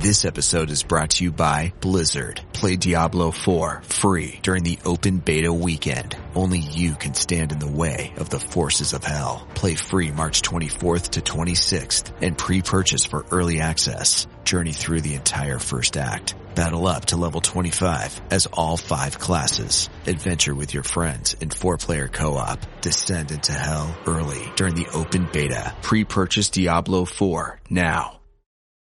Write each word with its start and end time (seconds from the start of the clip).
This 0.00 0.24
episode 0.24 0.70
is 0.70 0.82
brought 0.82 1.10
to 1.10 1.24
you 1.24 1.30
by 1.30 1.74
Blizzard. 1.82 2.40
Play 2.54 2.76
Diablo 2.76 3.32
4 3.32 3.82
free 3.82 4.40
during 4.42 4.64
the 4.64 4.78
open 4.86 5.18
beta 5.18 5.52
weekend. 5.52 6.16
Only 6.34 6.60
you 6.60 6.94
can 6.94 7.12
stand 7.12 7.52
in 7.52 7.58
the 7.58 7.70
way 7.70 8.14
of 8.16 8.30
the 8.30 8.40
forces 8.40 8.94
of 8.94 9.04
hell. 9.04 9.46
Play 9.54 9.74
free 9.74 10.10
March 10.10 10.40
24th 10.40 11.10
to 11.10 11.20
26th 11.20 12.12
and 12.22 12.38
pre-purchase 12.38 13.04
for 13.04 13.26
early 13.30 13.60
access. 13.60 14.26
Journey 14.42 14.72
through 14.72 15.02
the 15.02 15.12
entire 15.12 15.58
first 15.58 15.98
act. 15.98 16.34
Battle 16.54 16.86
up 16.86 17.04
to 17.06 17.18
level 17.18 17.42
25 17.42 18.22
as 18.30 18.46
all 18.46 18.78
five 18.78 19.18
classes. 19.18 19.90
Adventure 20.06 20.54
with 20.54 20.72
your 20.72 20.82
friends 20.82 21.36
in 21.42 21.50
four-player 21.50 22.08
co-op. 22.08 22.64
Descend 22.80 23.32
into 23.32 23.52
hell 23.52 23.94
early 24.06 24.50
during 24.56 24.76
the 24.76 24.88
open 24.94 25.28
beta. 25.30 25.76
Pre-purchase 25.82 26.48
Diablo 26.48 27.04
4 27.04 27.60
now. 27.68 28.19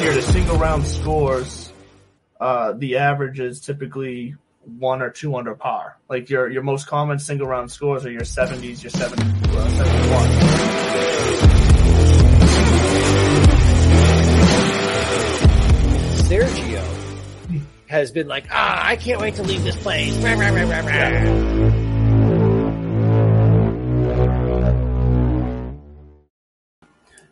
Here, 0.00 0.14
the 0.14 0.22
single 0.22 0.56
round 0.56 0.86
scores, 0.86 1.72
uh, 2.40 2.72
the 2.72 2.96
average 2.96 3.38
is 3.38 3.60
typically 3.60 4.36
one 4.64 5.02
or 5.02 5.10
two 5.10 5.36
under 5.36 5.54
par. 5.54 5.96
Like 6.08 6.30
your 6.30 6.48
your 6.50 6.62
most 6.62 6.86
common 6.86 7.18
single 7.18 7.46
round 7.46 7.70
scores 7.70 8.06
are 8.06 8.10
your 8.10 8.22
70s, 8.22 8.82
your 8.82 8.90
70, 8.90 9.22
uh, 9.22 9.68
71. 9.70 10.30
Sergio 16.30 17.00
has 17.86 18.12
been 18.12 18.28
like, 18.28 18.44
ah, 18.52 18.86
I 18.86 18.96
can't 18.96 19.20
wait 19.20 19.34
to 19.36 19.42
leave 19.42 19.64
this 19.64 19.76
place. 19.76 20.16
Rah, 20.18 20.34
rah, 20.34 20.50
rah. 20.50 21.79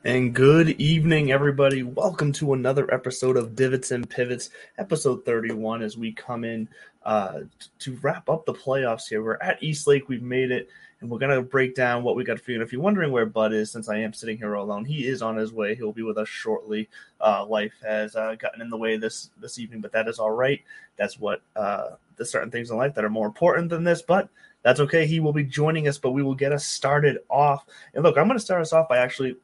And 0.09 0.35
good 0.35 0.71
evening, 0.81 1.33
everybody. 1.33 1.83
Welcome 1.83 2.33
to 2.33 2.55
another 2.55 2.91
episode 2.95 3.37
of 3.37 3.55
Divots 3.55 3.91
and 3.91 4.09
Pivots, 4.09 4.49
episode 4.79 5.23
31, 5.27 5.83
as 5.83 5.99
we 5.99 6.13
come 6.13 6.45
in 6.45 6.67
uh, 7.03 7.41
to 7.81 7.99
wrap 8.01 8.31
up 8.31 8.47
the 8.47 8.55
playoffs 8.55 9.07
here. 9.07 9.23
We're 9.23 9.37
at 9.43 9.63
East 9.63 9.87
Lake. 9.87 10.09
We've 10.09 10.23
made 10.23 10.51
it, 10.51 10.71
and 11.03 11.11
we're 11.11 11.19
going 11.19 11.37
to 11.37 11.43
break 11.43 11.75
down 11.75 12.05
what 12.05 12.17
we 12.17 12.25
got 12.25 12.41
for 12.41 12.53
you. 12.53 12.57
And 12.57 12.67
if 12.67 12.73
you're 12.73 12.81
wondering 12.81 13.13
where 13.13 13.27
Bud 13.27 13.53
is, 13.53 13.71
since 13.71 13.91
I 13.91 13.99
am 13.99 14.15
sitting 14.15 14.39
here 14.39 14.55
alone, 14.55 14.87
he 14.87 15.07
is 15.07 15.21
on 15.21 15.37
his 15.37 15.53
way. 15.53 15.75
He'll 15.75 15.93
be 15.93 16.01
with 16.01 16.17
us 16.17 16.27
shortly. 16.27 16.89
Uh, 17.21 17.45
life 17.45 17.75
has 17.85 18.17
uh, 18.17 18.35
gotten 18.37 18.63
in 18.63 18.71
the 18.71 18.79
way 18.79 18.97
this, 18.97 19.29
this 19.39 19.59
evening, 19.59 19.83
but 19.83 19.93
that 19.93 20.09
is 20.09 20.19
all 20.19 20.31
right. 20.31 20.63
That's 20.97 21.21
what 21.21 21.43
uh, 21.55 21.97
there's 22.17 22.31
certain 22.31 22.51
things 22.51 22.71
in 22.71 22.79
life 22.79 22.95
that 22.95 23.05
are 23.05 23.11
more 23.11 23.27
important 23.27 23.69
than 23.69 23.85
this, 23.85 24.01
but 24.01 24.31
that's 24.63 24.81
okay. 24.81 25.07
He 25.07 25.21
will 25.21 25.35
be 25.35 25.45
joining 25.45 25.87
us, 25.87 25.99
but 25.99 26.13
we 26.13 26.23
will 26.23 26.35
get 26.35 26.53
us 26.53 26.65
started 26.65 27.19
off. 27.29 27.67
And 27.93 28.03
look, 28.03 28.17
I'm 28.17 28.27
going 28.27 28.39
to 28.39 28.45
start 28.45 28.63
us 28.63 28.73
off 28.73 28.89
by 28.89 28.97
actually 28.97 29.37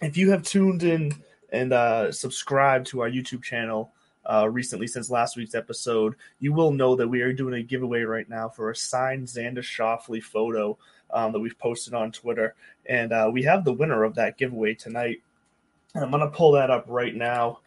if 0.00 0.16
you 0.16 0.30
have 0.30 0.42
tuned 0.42 0.82
in 0.82 1.12
and 1.50 1.72
uh, 1.72 2.12
subscribed 2.12 2.86
to 2.88 3.00
our 3.00 3.10
YouTube 3.10 3.42
channel 3.42 3.92
uh, 4.26 4.48
recently 4.48 4.86
since 4.86 5.10
last 5.10 5.36
week's 5.36 5.54
episode, 5.54 6.14
you 6.38 6.52
will 6.52 6.70
know 6.70 6.94
that 6.96 7.08
we 7.08 7.22
are 7.22 7.32
doing 7.32 7.54
a 7.54 7.62
giveaway 7.62 8.02
right 8.02 8.28
now 8.28 8.48
for 8.48 8.70
a 8.70 8.76
signed 8.76 9.26
Xander 9.26 9.58
Schauffele 9.58 10.22
photo 10.22 10.76
um, 11.10 11.32
that 11.32 11.40
we've 11.40 11.58
posted 11.58 11.94
on 11.94 12.12
Twitter. 12.12 12.54
And 12.86 13.12
uh, 13.12 13.30
we 13.32 13.42
have 13.44 13.64
the 13.64 13.72
winner 13.72 14.04
of 14.04 14.14
that 14.16 14.36
giveaway 14.36 14.74
tonight. 14.74 15.22
And 15.94 16.04
I'm 16.04 16.10
going 16.10 16.22
to 16.22 16.36
pull 16.36 16.52
that 16.52 16.70
up 16.70 16.84
right 16.88 17.14
now. 17.14 17.60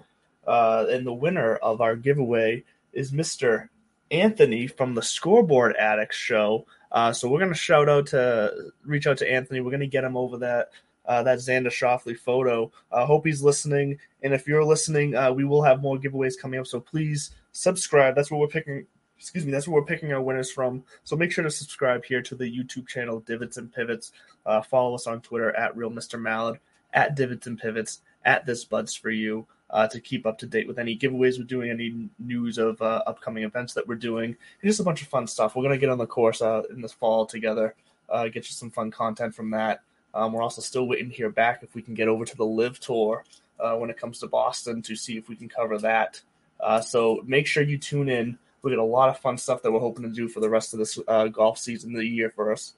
Uh, 0.46 0.86
and 0.90 1.06
the 1.06 1.14
winner 1.14 1.56
of 1.56 1.82
our 1.82 1.96
giveaway 1.96 2.64
is 2.94 3.12
Mr. 3.12 3.70
Anthony 4.12 4.68
from 4.68 4.94
the 4.94 5.02
Scoreboard 5.02 5.76
Addicts 5.78 6.18
show. 6.18 6.66
Uh, 6.92 7.14
so 7.14 7.28
we're 7.28 7.40
going 7.40 7.54
to 7.54 7.58
shout 7.58 7.90
out 7.90 8.08
to 8.08 8.72
reach 8.86 9.08
out 9.08 9.18
to 9.18 9.32
Anthony. 9.32 9.62
We're 9.62 9.72
going 9.72 9.80
to 9.80 9.88
get 9.88 10.04
him 10.04 10.18
over 10.18 10.38
that 10.40 10.70
uh, 11.06 11.24
that 11.24 11.40
Xander 11.40 11.68
Schauffele 11.68 12.18
photo. 12.18 12.72
I 12.92 13.02
uh, 13.02 13.06
hope 13.06 13.26
he's 13.26 13.44
listening. 13.44 14.00
And 14.24 14.34
if 14.34 14.48
you're 14.48 14.64
listening, 14.64 15.16
uh, 15.16 15.32
we 15.32 15.44
will 15.44 15.64
have 15.64 15.82
more 15.82 15.98
giveaways 15.98 16.38
coming 16.40 16.60
up. 16.60 16.68
So 16.68 16.80
please 16.80 17.32
subscribe. 17.52 18.16
That's 18.16 18.32
where 18.32 18.40
we're 18.40 18.48
picking. 18.48 18.86
Excuse 19.18 19.46
me. 19.46 19.52
That's 19.52 19.68
where 19.68 19.80
we're 19.80 19.86
picking 19.86 20.14
our 20.14 20.22
winners 20.22 20.52
from. 20.52 20.84
So 21.04 21.16
make 21.16 21.32
sure 21.32 21.44
to 21.44 21.52
subscribe 21.52 22.04
here 22.04 22.22
to 22.24 22.36
the 22.36 22.46
YouTube 22.46 22.88
channel 22.88 23.20
Divots 23.20 23.58
and 23.58 23.72
Pivots. 23.74 24.12
Uh, 24.46 24.62
follow 24.62 24.96
us 24.96 25.08
on 25.08 25.22
Twitter 25.22 25.56
at 25.56 25.76
Real 25.76 25.92
Mr. 25.92 26.20
Mallard, 26.20 26.60
at 26.94 27.16
Divots 27.16 27.48
and 27.48 27.60
Pivots, 27.60 28.02
at 28.26 28.46
This 28.46 28.66
Buds 28.66 28.96
for 28.96 29.12
You. 29.12 29.48
Uh, 29.70 29.88
to 29.88 30.02
keep 30.02 30.26
up 30.26 30.38
to 30.38 30.46
date 30.46 30.68
with 30.68 30.78
any 30.78 30.98
giveaways 30.98 31.38
we're 31.38 31.46
doing, 31.46 31.70
any 31.70 32.10
news 32.20 32.58
of 32.58 32.82
uh, 32.82 33.02
upcoming 33.08 33.46
events 33.46 33.74
that 33.74 33.88
we're 33.88 33.96
doing, 33.96 34.26
and 34.26 34.70
just 34.70 34.82
a 34.82 34.84
bunch 34.84 35.02
of 35.02 35.08
fun 35.08 35.26
stuff. 35.26 35.56
We're 35.56 35.64
gonna 35.64 35.78
get 35.78 35.88
on 35.88 35.98
the 35.98 36.06
course 36.06 36.42
in 36.42 36.82
this 36.82 36.92
fall 36.92 37.26
together, 37.26 37.74
get 38.12 38.36
you 38.36 38.42
some 38.42 38.70
fun 38.70 38.92
content 38.92 39.34
from 39.34 39.50
that. 39.52 39.82
Um, 40.14 40.34
we're 40.34 40.42
also 40.42 40.62
still 40.62 40.88
waiting 40.88 41.10
to 41.10 41.16
hear 41.16 41.30
back 41.30 41.64
if 41.64 41.74
we 41.76 41.82
can 41.82 41.94
get 41.94 42.08
over 42.08 42.26
to 42.26 42.38
the 42.38 42.46
LIV 42.46 42.80
Tour 42.80 43.24
uh, 43.60 43.76
when 43.76 43.90
it 43.90 43.98
comes 43.98 44.20
to 44.20 44.28
Boston 44.28 44.82
to 44.84 44.96
see 44.96 45.18
if 45.18 45.30
we 45.30 45.36
can 45.36 45.48
cover 45.48 45.78
that. 45.80 46.22
Uh, 46.60 46.82
so 46.82 47.22
make 47.26 47.48
sure 47.48 47.64
you 47.64 47.78
tune 47.78 48.10
in. 48.10 48.38
We 48.62 48.72
got 48.72 48.80
a 48.80 48.84
lot 48.84 49.10
of 49.10 49.20
fun 49.20 49.38
stuff 49.38 49.64
that 49.64 49.72
we're 49.72 49.80
hoping 49.80 50.04
to 50.04 50.10
do 50.10 50.28
for 50.28 50.40
the 50.40 50.50
rest 50.50 50.74
of 50.74 50.80
this 50.80 51.00
uh, 51.08 51.28
golf 51.28 51.58
season, 51.58 51.94
the 51.94 52.06
year 52.06 52.30
for 52.30 52.52
us. 52.52 52.74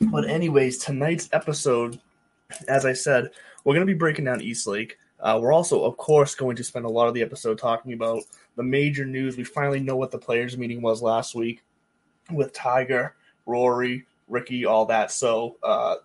But 0.00 0.28
anyways, 0.28 0.78
tonight's 0.78 1.28
episode, 1.32 2.00
as 2.68 2.84
I 2.84 2.92
said, 2.92 3.30
we're 3.64 3.74
going 3.74 3.86
to 3.86 3.92
be 3.92 3.98
breaking 3.98 4.24
down 4.24 4.40
East 4.40 4.66
Lake. 4.66 4.98
Uh, 5.20 5.38
we're 5.40 5.52
also, 5.52 5.84
of 5.84 5.96
course, 5.96 6.34
going 6.34 6.56
to 6.56 6.64
spend 6.64 6.86
a 6.86 6.90
lot 6.90 7.06
of 7.06 7.14
the 7.14 7.22
episode 7.22 7.58
talking 7.58 7.92
about 7.92 8.22
the 8.56 8.62
major 8.62 9.04
news. 9.04 9.36
We 9.36 9.44
finally 9.44 9.80
know 9.80 9.96
what 9.96 10.10
the 10.10 10.18
players' 10.18 10.56
meeting 10.56 10.80
was 10.80 11.02
last 11.02 11.34
week 11.34 11.62
with 12.30 12.52
Tiger, 12.54 13.14
Rory, 13.44 14.06
Ricky, 14.30 14.64
all 14.64 14.86
that. 14.86 15.10
So, 15.10 15.56
uh, 15.62 15.96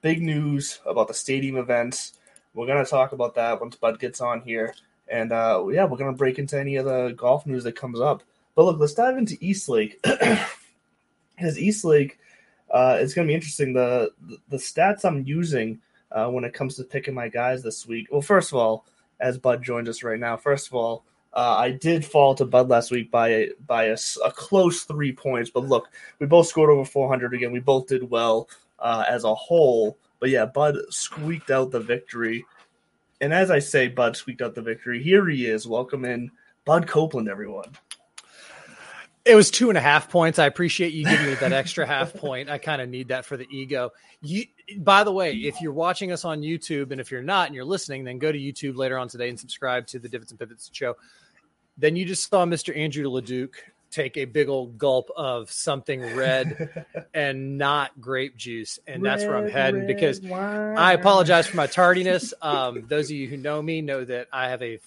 big 0.00 0.22
news 0.22 0.80
about 0.86 1.08
the 1.08 1.14
stadium 1.14 1.56
events. 1.56 2.14
We're 2.54 2.66
going 2.66 2.84
to 2.84 2.90
talk 2.90 3.12
about 3.12 3.34
that 3.34 3.60
once 3.60 3.76
Bud 3.76 3.98
gets 3.98 4.20
on 4.20 4.40
here. 4.42 4.74
And 5.08 5.32
uh, 5.32 5.64
yeah, 5.70 5.84
we're 5.84 5.98
going 5.98 6.12
to 6.12 6.16
break 6.16 6.38
into 6.38 6.58
any 6.58 6.76
of 6.76 6.86
the 6.86 7.14
golf 7.16 7.46
news 7.46 7.64
that 7.64 7.76
comes 7.76 8.00
up. 8.00 8.22
But 8.54 8.64
look, 8.64 8.78
let's 8.78 8.94
dive 8.94 9.18
into 9.18 9.36
East 9.40 9.68
Lake. 9.68 10.04
Because 11.36 11.58
East 11.58 11.84
Lake, 11.84 12.20
uh, 12.70 12.96
it's 13.00 13.12
going 13.12 13.26
to 13.26 13.30
be 13.30 13.34
interesting. 13.34 13.72
The, 13.72 14.12
the 14.22 14.38
the 14.50 14.56
stats 14.56 15.04
I'm 15.04 15.24
using 15.24 15.80
uh, 16.12 16.28
when 16.28 16.44
it 16.44 16.54
comes 16.54 16.76
to 16.76 16.84
picking 16.84 17.12
my 17.12 17.28
guys 17.28 17.62
this 17.64 17.88
week. 17.88 18.06
Well, 18.10 18.22
first 18.22 18.52
of 18.52 18.58
all, 18.58 18.86
as 19.18 19.36
Bud 19.36 19.60
joins 19.60 19.88
us 19.88 20.04
right 20.04 20.20
now, 20.20 20.36
first 20.36 20.68
of 20.68 20.74
all, 20.74 21.04
uh, 21.34 21.56
I 21.58 21.72
did 21.72 22.04
fall 22.04 22.34
to 22.36 22.44
Bud 22.44 22.68
last 22.68 22.90
week 22.92 23.10
by 23.10 23.48
by 23.66 23.86
a, 23.86 23.96
a, 24.24 24.30
close 24.30 24.84
three 24.84 25.12
points. 25.12 25.50
But 25.50 25.64
look, 25.64 25.88
we 26.20 26.26
both 26.26 26.46
scored 26.46 26.70
over 26.70 26.84
400 26.84 27.34
again. 27.34 27.50
We 27.50 27.60
both 27.60 27.88
did 27.88 28.08
well 28.08 28.48
uh, 28.78 29.04
as 29.08 29.24
a 29.24 29.34
whole. 29.34 29.98
But 30.20 30.30
yeah, 30.30 30.46
Bud 30.46 30.76
squeaked 30.90 31.50
out 31.50 31.72
the 31.72 31.80
victory. 31.80 32.46
And 33.20 33.34
as 33.34 33.50
I 33.50 33.58
say, 33.58 33.88
Bud 33.88 34.16
squeaked 34.16 34.42
out 34.42 34.54
the 34.54 34.62
victory. 34.62 35.02
Here 35.02 35.28
he 35.28 35.46
is. 35.46 35.66
Welcome 35.66 36.04
in, 36.04 36.30
Bud 36.64 36.86
Copeland, 36.86 37.28
everyone. 37.28 37.72
It 39.24 39.34
was 39.34 39.50
two 39.50 39.70
and 39.70 39.78
a 39.78 39.80
half 39.80 40.10
points. 40.10 40.38
I 40.38 40.46
appreciate 40.46 40.92
you 40.92 41.04
giving 41.04 41.26
me 41.26 41.34
that 41.34 41.52
extra 41.52 41.86
half 41.94 42.12
point. 42.14 42.50
I 42.50 42.58
kind 42.58 42.82
of 42.82 42.90
need 42.90 43.08
that 43.08 43.24
for 43.24 43.36
the 43.36 43.46
ego. 43.50 43.90
You, 44.20 44.44
by 44.78 45.02
the 45.02 45.12
way, 45.12 45.32
if 45.32 45.60
you're 45.60 45.72
watching 45.72 46.12
us 46.12 46.24
on 46.24 46.42
YouTube, 46.42 46.92
and 46.92 47.00
if 47.00 47.10
you're 47.10 47.22
not 47.22 47.46
and 47.46 47.54
you're 47.54 47.64
listening, 47.64 48.04
then 48.04 48.18
go 48.18 48.30
to 48.30 48.38
YouTube 48.38 48.76
later 48.76 48.98
on 48.98 49.08
today 49.08 49.30
and 49.30 49.40
subscribe 49.40 49.86
to 49.88 49.98
the 49.98 50.08
Divots 50.08 50.30
and 50.30 50.38
Pivots 50.38 50.70
show. 50.72 50.94
Then 51.76 51.96
you 51.96 52.04
just 52.04 52.28
saw 52.28 52.44
Mr. 52.44 52.76
Andrew 52.76 53.08
LeDuc 53.08 53.54
take 53.90 54.16
a 54.16 54.24
big 54.24 54.48
old 54.48 54.76
gulp 54.76 55.08
of 55.16 55.50
something 55.50 56.16
red 56.16 56.84
and 57.14 57.56
not 57.56 58.00
grape 58.00 58.36
juice, 58.36 58.78
and 58.86 59.02
red, 59.02 59.12
that's 59.12 59.24
where 59.24 59.36
I'm 59.36 59.48
heading 59.48 59.86
because 59.86 60.20
wine. 60.20 60.76
I 60.76 60.92
apologize 60.94 61.46
for 61.46 61.56
my 61.56 61.66
tardiness. 61.66 62.34
Um, 62.42 62.84
those 62.88 63.06
of 63.06 63.16
you 63.16 63.28
who 63.28 63.36
know 63.36 63.62
me 63.62 63.80
know 63.80 64.04
that 64.04 64.28
I 64.32 64.48
have 64.48 64.62
a 64.62 64.80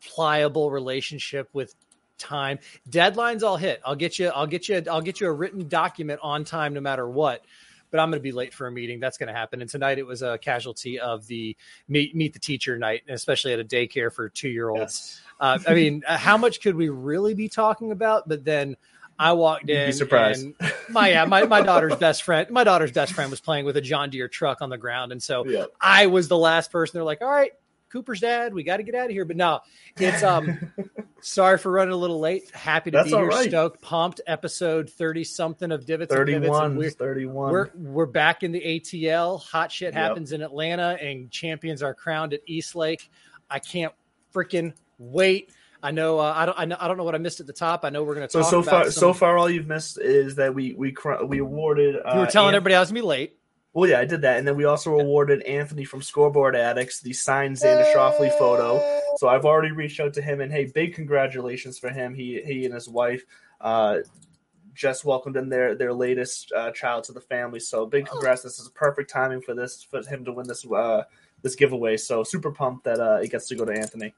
pliable 0.00 0.70
relationship 0.70 1.48
with 1.52 1.74
time. 2.18 2.58
Deadlines 2.88 3.42
I'll 3.42 3.56
hit. 3.56 3.80
I'll 3.84 3.94
get 3.94 4.18
you. 4.18 4.28
I'll 4.28 4.46
get 4.46 4.68
you. 4.68 4.82
I'll 4.90 5.02
get 5.02 5.20
you 5.20 5.26
a 5.26 5.32
written 5.32 5.68
document 5.68 6.20
on 6.22 6.44
time, 6.44 6.74
no 6.74 6.80
matter 6.80 7.08
what. 7.08 7.44
But 7.90 8.00
I'm 8.00 8.10
going 8.10 8.18
to 8.18 8.22
be 8.22 8.32
late 8.32 8.52
for 8.52 8.66
a 8.66 8.72
meeting. 8.72 8.98
That's 9.00 9.16
going 9.16 9.28
to 9.28 9.32
happen. 9.32 9.60
And 9.60 9.70
tonight 9.70 9.98
it 9.98 10.06
was 10.06 10.22
a 10.22 10.38
casualty 10.38 10.98
of 10.98 11.26
the 11.26 11.56
meet 11.88 12.16
meet 12.16 12.32
the 12.32 12.38
teacher 12.38 12.78
night, 12.78 13.02
especially 13.08 13.52
at 13.52 13.60
a 13.60 13.64
daycare 13.64 14.12
for 14.12 14.28
two 14.28 14.48
year 14.48 14.70
olds. 14.70 14.80
Yes. 14.80 15.22
Uh, 15.38 15.58
I 15.66 15.74
mean, 15.74 16.02
uh, 16.06 16.16
how 16.16 16.36
much 16.36 16.60
could 16.60 16.76
we 16.76 16.88
really 16.88 17.34
be 17.34 17.48
talking 17.48 17.92
about? 17.92 18.28
But 18.28 18.44
then 18.44 18.76
I 19.18 19.32
walked 19.32 19.68
in. 19.68 19.80
You'd 19.80 19.86
be 19.86 19.92
surprised. 19.92 20.46
my 20.88 21.10
yeah, 21.10 21.24
my, 21.24 21.44
my 21.44 21.60
daughter's 21.62 21.96
best 21.96 22.22
friend, 22.22 22.50
my 22.50 22.64
daughter's 22.64 22.92
best 22.92 23.12
friend 23.12 23.30
was 23.30 23.40
playing 23.40 23.64
with 23.64 23.76
a 23.76 23.80
John 23.80 24.10
Deere 24.10 24.28
truck 24.28 24.62
on 24.62 24.70
the 24.70 24.78
ground, 24.78 25.12
and 25.12 25.22
so 25.22 25.46
yeah. 25.46 25.66
I 25.80 26.06
was 26.06 26.28
the 26.28 26.38
last 26.38 26.70
person. 26.70 26.96
They're 26.96 27.04
like, 27.04 27.22
"All 27.22 27.30
right, 27.30 27.52
Cooper's 27.90 28.20
dad, 28.20 28.54
we 28.54 28.62
got 28.62 28.78
to 28.78 28.82
get 28.82 28.94
out 28.94 29.06
of 29.06 29.12
here." 29.12 29.24
But 29.24 29.36
no, 29.36 29.60
it's 29.96 30.22
um. 30.22 30.72
sorry 31.26 31.58
for 31.58 31.72
running 31.72 31.92
a 31.92 31.96
little 31.96 32.20
late. 32.20 32.50
Happy 32.52 32.90
to 32.90 32.98
That's 32.98 33.10
be 33.10 33.16
here. 33.16 33.26
Right. 33.26 33.48
Stoked, 33.48 33.82
pumped. 33.82 34.20
Episode 34.26 34.88
thirty 34.88 35.24
something 35.24 35.72
of 35.72 35.84
divots. 35.84 36.14
Thirty-one. 36.14 36.76
We're, 36.76 36.90
Thirty-one. 36.90 37.52
We're 37.52 37.70
we're 37.74 38.06
back 38.06 38.42
in 38.42 38.52
the 38.52 38.60
ATL. 38.60 39.42
Hot 39.42 39.72
shit 39.72 39.94
happens 39.94 40.30
yep. 40.30 40.40
in 40.40 40.44
Atlanta, 40.44 40.98
and 41.00 41.30
champions 41.30 41.82
are 41.82 41.94
crowned 41.94 42.32
at 42.32 42.40
East 42.46 42.74
Lake. 42.74 43.10
I 43.50 43.58
can't 43.58 43.92
freaking 44.34 44.72
wait. 44.98 45.52
I 45.82 45.90
know, 45.90 46.18
uh, 46.18 46.32
I 46.34 46.46
don't, 46.46 46.58
I 46.58 46.64
know, 46.64 46.76
I 46.80 46.88
don't 46.88 46.96
know 46.96 47.04
what 47.04 47.14
I 47.14 47.18
missed 47.18 47.40
at 47.40 47.46
the 47.46 47.52
top. 47.52 47.84
I 47.84 47.90
know 47.90 48.02
we're 48.02 48.14
going 48.14 48.26
to 48.26 48.32
so 48.32 48.42
so 48.42 48.62
far. 48.62 48.84
Some... 48.84 48.92
So 48.92 49.12
far, 49.12 49.36
all 49.38 49.48
you've 49.48 49.68
missed 49.68 49.98
is 50.00 50.34
that 50.36 50.54
we 50.54 50.72
we 50.72 50.94
we 51.26 51.38
awarded. 51.38 51.96
Uh, 51.96 52.14
you 52.14 52.20
were 52.20 52.26
telling 52.26 52.54
everybody 52.54 52.74
I 52.74 52.80
was 52.80 52.88
gonna 52.88 53.00
be 53.00 53.06
late. 53.06 53.38
Well, 53.72 53.90
yeah, 53.90 54.00
I 54.00 54.06
did 54.06 54.22
that, 54.22 54.38
and 54.38 54.48
then 54.48 54.56
we 54.56 54.64
also 54.64 54.98
awarded 54.98 55.42
Anthony 55.42 55.84
from 55.84 56.00
Scoreboard 56.00 56.56
Addicts 56.56 57.00
the 57.02 57.12
signed 57.12 57.56
Xander 57.56 57.84
Schauffele 57.92 58.36
photo. 58.38 58.80
So 59.18 59.28
I've 59.28 59.44
already 59.44 59.70
reached 59.70 60.00
out 60.00 60.14
to 60.14 60.22
him, 60.22 60.40
and 60.40 60.50
hey, 60.50 60.64
big 60.64 60.94
congratulations 60.94 61.78
for 61.78 61.90
him. 61.90 62.14
He 62.14 62.40
he 62.42 62.64
and 62.64 62.72
his 62.72 62.88
wife 62.88 63.22
uh, 63.60 63.98
just 64.72 65.04
welcomed 65.04 65.36
in 65.36 65.50
their 65.50 65.74
their 65.74 65.92
latest 65.92 66.52
uh, 66.52 66.70
child 66.70 67.04
to 67.04 67.12
the 67.12 67.20
family. 67.20 67.60
So 67.60 67.84
big 67.84 68.06
congrats! 68.06 68.42
This 68.42 68.58
is 68.58 68.70
perfect 68.70 69.10
timing 69.10 69.42
for 69.42 69.54
this 69.54 69.82
for 69.82 70.02
him 70.02 70.24
to 70.24 70.32
win 70.32 70.48
this 70.48 70.64
uh, 70.64 71.04
this 71.42 71.54
giveaway. 71.54 71.98
So 71.98 72.24
super 72.24 72.52
pumped 72.52 72.84
that 72.84 72.98
uh, 72.98 73.20
it 73.22 73.30
gets 73.30 73.46
to 73.48 73.56
go 73.56 73.66
to 73.66 73.72
Anthony. 73.72 74.14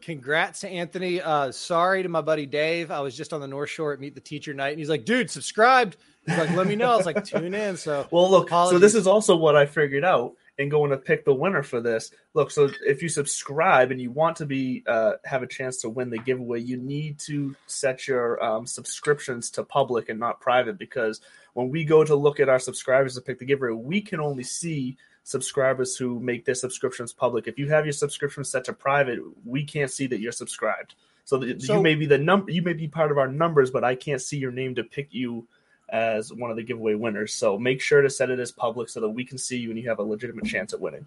Congrats 0.00 0.60
to 0.60 0.68
Anthony. 0.68 1.20
Uh, 1.20 1.50
sorry 1.52 2.02
to 2.02 2.08
my 2.08 2.20
buddy 2.20 2.46
Dave. 2.46 2.90
I 2.90 3.00
was 3.00 3.16
just 3.16 3.32
on 3.32 3.40
the 3.40 3.48
North 3.48 3.70
Shore 3.70 3.92
at 3.92 4.00
Meet 4.00 4.14
the 4.14 4.20
Teacher 4.20 4.54
night, 4.54 4.70
and 4.70 4.78
he's 4.78 4.88
like, 4.88 5.04
"Dude, 5.04 5.30
subscribed." 5.30 5.96
He's 6.26 6.38
like, 6.38 6.50
"Let 6.50 6.66
me 6.66 6.76
know." 6.76 6.92
I 6.92 6.96
was 6.96 7.06
like, 7.06 7.24
"Tune 7.24 7.54
in." 7.54 7.76
So, 7.76 8.06
well, 8.12 8.30
look. 8.30 8.48
Apologies. 8.48 8.76
So 8.76 8.78
this 8.78 8.94
is 8.94 9.06
also 9.06 9.36
what 9.36 9.56
I 9.56 9.66
figured 9.66 10.04
out 10.04 10.34
in 10.58 10.68
going 10.68 10.90
to 10.90 10.96
pick 10.96 11.24
the 11.24 11.34
winner 11.34 11.62
for 11.62 11.80
this. 11.80 12.10
Look, 12.34 12.50
so 12.50 12.70
if 12.86 13.02
you 13.02 13.08
subscribe 13.08 13.90
and 13.90 14.00
you 14.00 14.10
want 14.10 14.36
to 14.36 14.46
be 14.46 14.84
uh, 14.86 15.14
have 15.24 15.42
a 15.42 15.46
chance 15.46 15.78
to 15.78 15.88
win 15.88 16.10
the 16.10 16.18
giveaway, 16.18 16.60
you 16.60 16.76
need 16.76 17.18
to 17.20 17.54
set 17.66 18.06
your 18.06 18.42
um, 18.42 18.66
subscriptions 18.66 19.50
to 19.50 19.64
public 19.64 20.08
and 20.08 20.20
not 20.20 20.40
private 20.40 20.78
because 20.78 21.20
when 21.54 21.70
we 21.70 21.84
go 21.84 22.04
to 22.04 22.14
look 22.14 22.40
at 22.40 22.48
our 22.48 22.58
subscribers 22.58 23.14
to 23.14 23.20
pick 23.20 23.38
the 23.38 23.44
giveaway, 23.44 23.72
we 23.72 24.00
can 24.00 24.20
only 24.20 24.44
see 24.44 24.96
subscribers 25.24 25.96
who 25.96 26.20
make 26.20 26.44
their 26.44 26.54
subscriptions 26.54 27.12
public. 27.12 27.48
If 27.48 27.58
you 27.58 27.68
have 27.70 27.84
your 27.84 27.92
subscription 27.92 28.44
set 28.44 28.64
to 28.64 28.72
private, 28.72 29.18
we 29.44 29.64
can't 29.64 29.90
see 29.90 30.06
that 30.06 30.20
you're 30.20 30.32
subscribed. 30.32 30.94
So, 31.24 31.38
the, 31.38 31.58
so 31.58 31.76
you 31.76 31.82
may 31.82 31.94
be 31.94 32.06
the 32.06 32.18
number, 32.18 32.52
you 32.52 32.62
may 32.62 32.74
be 32.74 32.86
part 32.86 33.10
of 33.10 33.16
our 33.16 33.26
numbers, 33.26 33.70
but 33.70 33.82
I 33.82 33.94
can't 33.94 34.20
see 34.20 34.36
your 34.36 34.52
name 34.52 34.74
to 34.74 34.84
pick 34.84 35.08
you 35.12 35.46
as 35.88 36.32
one 36.32 36.50
of 36.50 36.56
the 36.56 36.62
giveaway 36.62 36.94
winners. 36.94 37.34
So 37.34 37.58
make 37.58 37.80
sure 37.80 38.02
to 38.02 38.10
set 38.10 38.30
it 38.30 38.38
as 38.38 38.52
public 38.52 38.88
so 38.88 39.00
that 39.00 39.08
we 39.08 39.24
can 39.24 39.38
see 39.38 39.56
you 39.56 39.70
and 39.70 39.78
you 39.78 39.88
have 39.88 39.98
a 39.98 40.02
legitimate 40.02 40.44
chance 40.44 40.74
at 40.74 40.80
winning. 40.80 41.06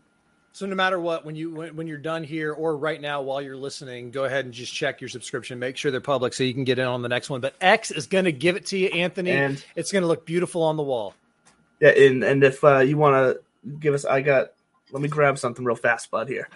So 0.54 0.66
no 0.66 0.74
matter 0.74 1.00
what, 1.00 1.24
when 1.24 1.36
you 1.36 1.52
when, 1.52 1.86
you're 1.86 2.00
done 2.00 2.24
here 2.24 2.52
or 2.52 2.78
right 2.78 3.00
now 3.00 3.22
while 3.22 3.44
you're 3.44 3.56
listening, 3.56 4.10
go 4.10 4.24
ahead 4.24 4.46
and 4.46 4.54
just 4.54 4.74
check 4.74 5.00
your 5.00 5.08
subscription. 5.08 5.60
Make 5.60 5.78
sure 5.78 5.92
they're 5.92 6.02
public 6.02 6.34
so 6.34 6.44
you 6.44 6.54
can 6.56 6.64
get 6.64 6.80
in 6.80 6.88
on 6.88 7.04
the 7.04 7.10
next 7.10 7.30
one. 7.30 7.42
But 7.42 7.54
X 7.62 7.92
is 7.92 8.08
going 8.08 8.26
to 8.26 8.32
give 8.32 8.56
it 8.56 8.66
to 8.68 8.78
you, 8.78 8.88
Anthony. 8.88 9.30
And 9.30 9.64
it's 9.76 9.92
going 9.92 10.02
to 10.02 10.08
look 10.08 10.26
beautiful 10.26 10.64
on 10.64 10.76
the 10.76 10.82
wall. 10.82 11.14
Yeah, 11.80 11.90
and 11.90 12.24
and 12.24 12.44
if 12.44 12.64
uh, 12.64 12.80
you 12.80 12.98
want 12.98 13.14
to 13.14 13.42
give 13.80 13.94
us. 13.94 14.06
I 14.06 14.22
got. 14.22 14.50
Let 14.92 15.02
me 15.02 15.10
grab 15.10 15.38
something 15.38 15.66
real 15.66 15.76
fast, 15.76 16.10
bud. 16.12 16.30
Here. 16.30 16.50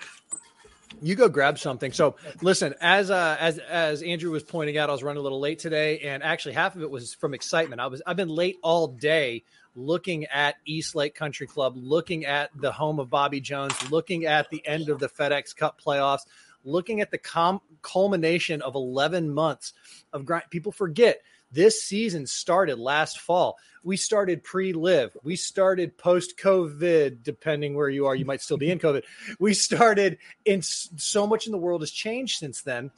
You 1.01 1.15
go 1.15 1.29
grab 1.29 1.57
something. 1.57 1.91
So 1.91 2.15
listen, 2.41 2.75
as 2.81 3.09
uh, 3.09 3.37
as 3.39 3.57
as 3.57 4.03
Andrew 4.03 4.31
was 4.31 4.43
pointing 4.43 4.77
out, 4.77 4.89
I 4.89 4.91
was 4.91 5.03
running 5.03 5.19
a 5.19 5.23
little 5.23 5.39
late 5.39 5.59
today, 5.59 5.99
and 5.99 6.21
actually 6.23 6.53
half 6.53 6.75
of 6.75 6.81
it 6.81 6.89
was 6.89 7.13
from 7.13 7.33
excitement. 7.33 7.81
I 7.81 7.87
was 7.87 8.01
I've 8.05 8.17
been 8.17 8.29
late 8.29 8.57
all 8.61 8.87
day 8.87 9.43
looking 9.75 10.25
at 10.25 10.55
East 10.65 10.95
Lake 10.95 11.15
Country 11.15 11.47
Club, 11.47 11.73
looking 11.77 12.25
at 12.25 12.49
the 12.59 12.71
home 12.71 12.99
of 12.99 13.09
Bobby 13.09 13.39
Jones, 13.39 13.73
looking 13.89 14.25
at 14.25 14.49
the 14.49 14.65
end 14.67 14.89
of 14.89 14.99
the 14.99 15.07
FedEx 15.07 15.55
Cup 15.55 15.79
playoffs, 15.81 16.25
looking 16.63 17.01
at 17.01 17.11
the 17.11 17.17
com- 17.17 17.61
culmination 17.81 18.61
of 18.61 18.75
11 18.75 19.33
months 19.33 19.73
of 20.13 20.25
grind. 20.25 20.43
People 20.49 20.71
forget 20.71 21.21
this 21.51 21.83
season 21.83 22.25
started 22.27 22.79
last 22.79 23.19
fall. 23.19 23.57
We 23.83 23.97
started 23.97 24.43
pre 24.43 24.73
LIV. 24.73 25.17
We 25.23 25.35
started 25.35 25.97
post 25.97 26.37
COVID, 26.37 27.23
depending 27.23 27.75
where 27.75 27.89
you 27.89 28.05
are. 28.05 28.15
You 28.15 28.25
might 28.25 28.41
still 28.41 28.57
be 28.57 28.71
in 28.71 28.79
COVID. 28.79 29.03
We 29.39 29.53
started 29.53 30.17
in 30.45 30.61
so 30.61 31.27
much 31.27 31.45
in 31.45 31.51
the 31.51 31.57
world 31.57 31.81
has 31.81 31.91
changed 31.91 32.37
since 32.37 32.61
then. 32.61 32.91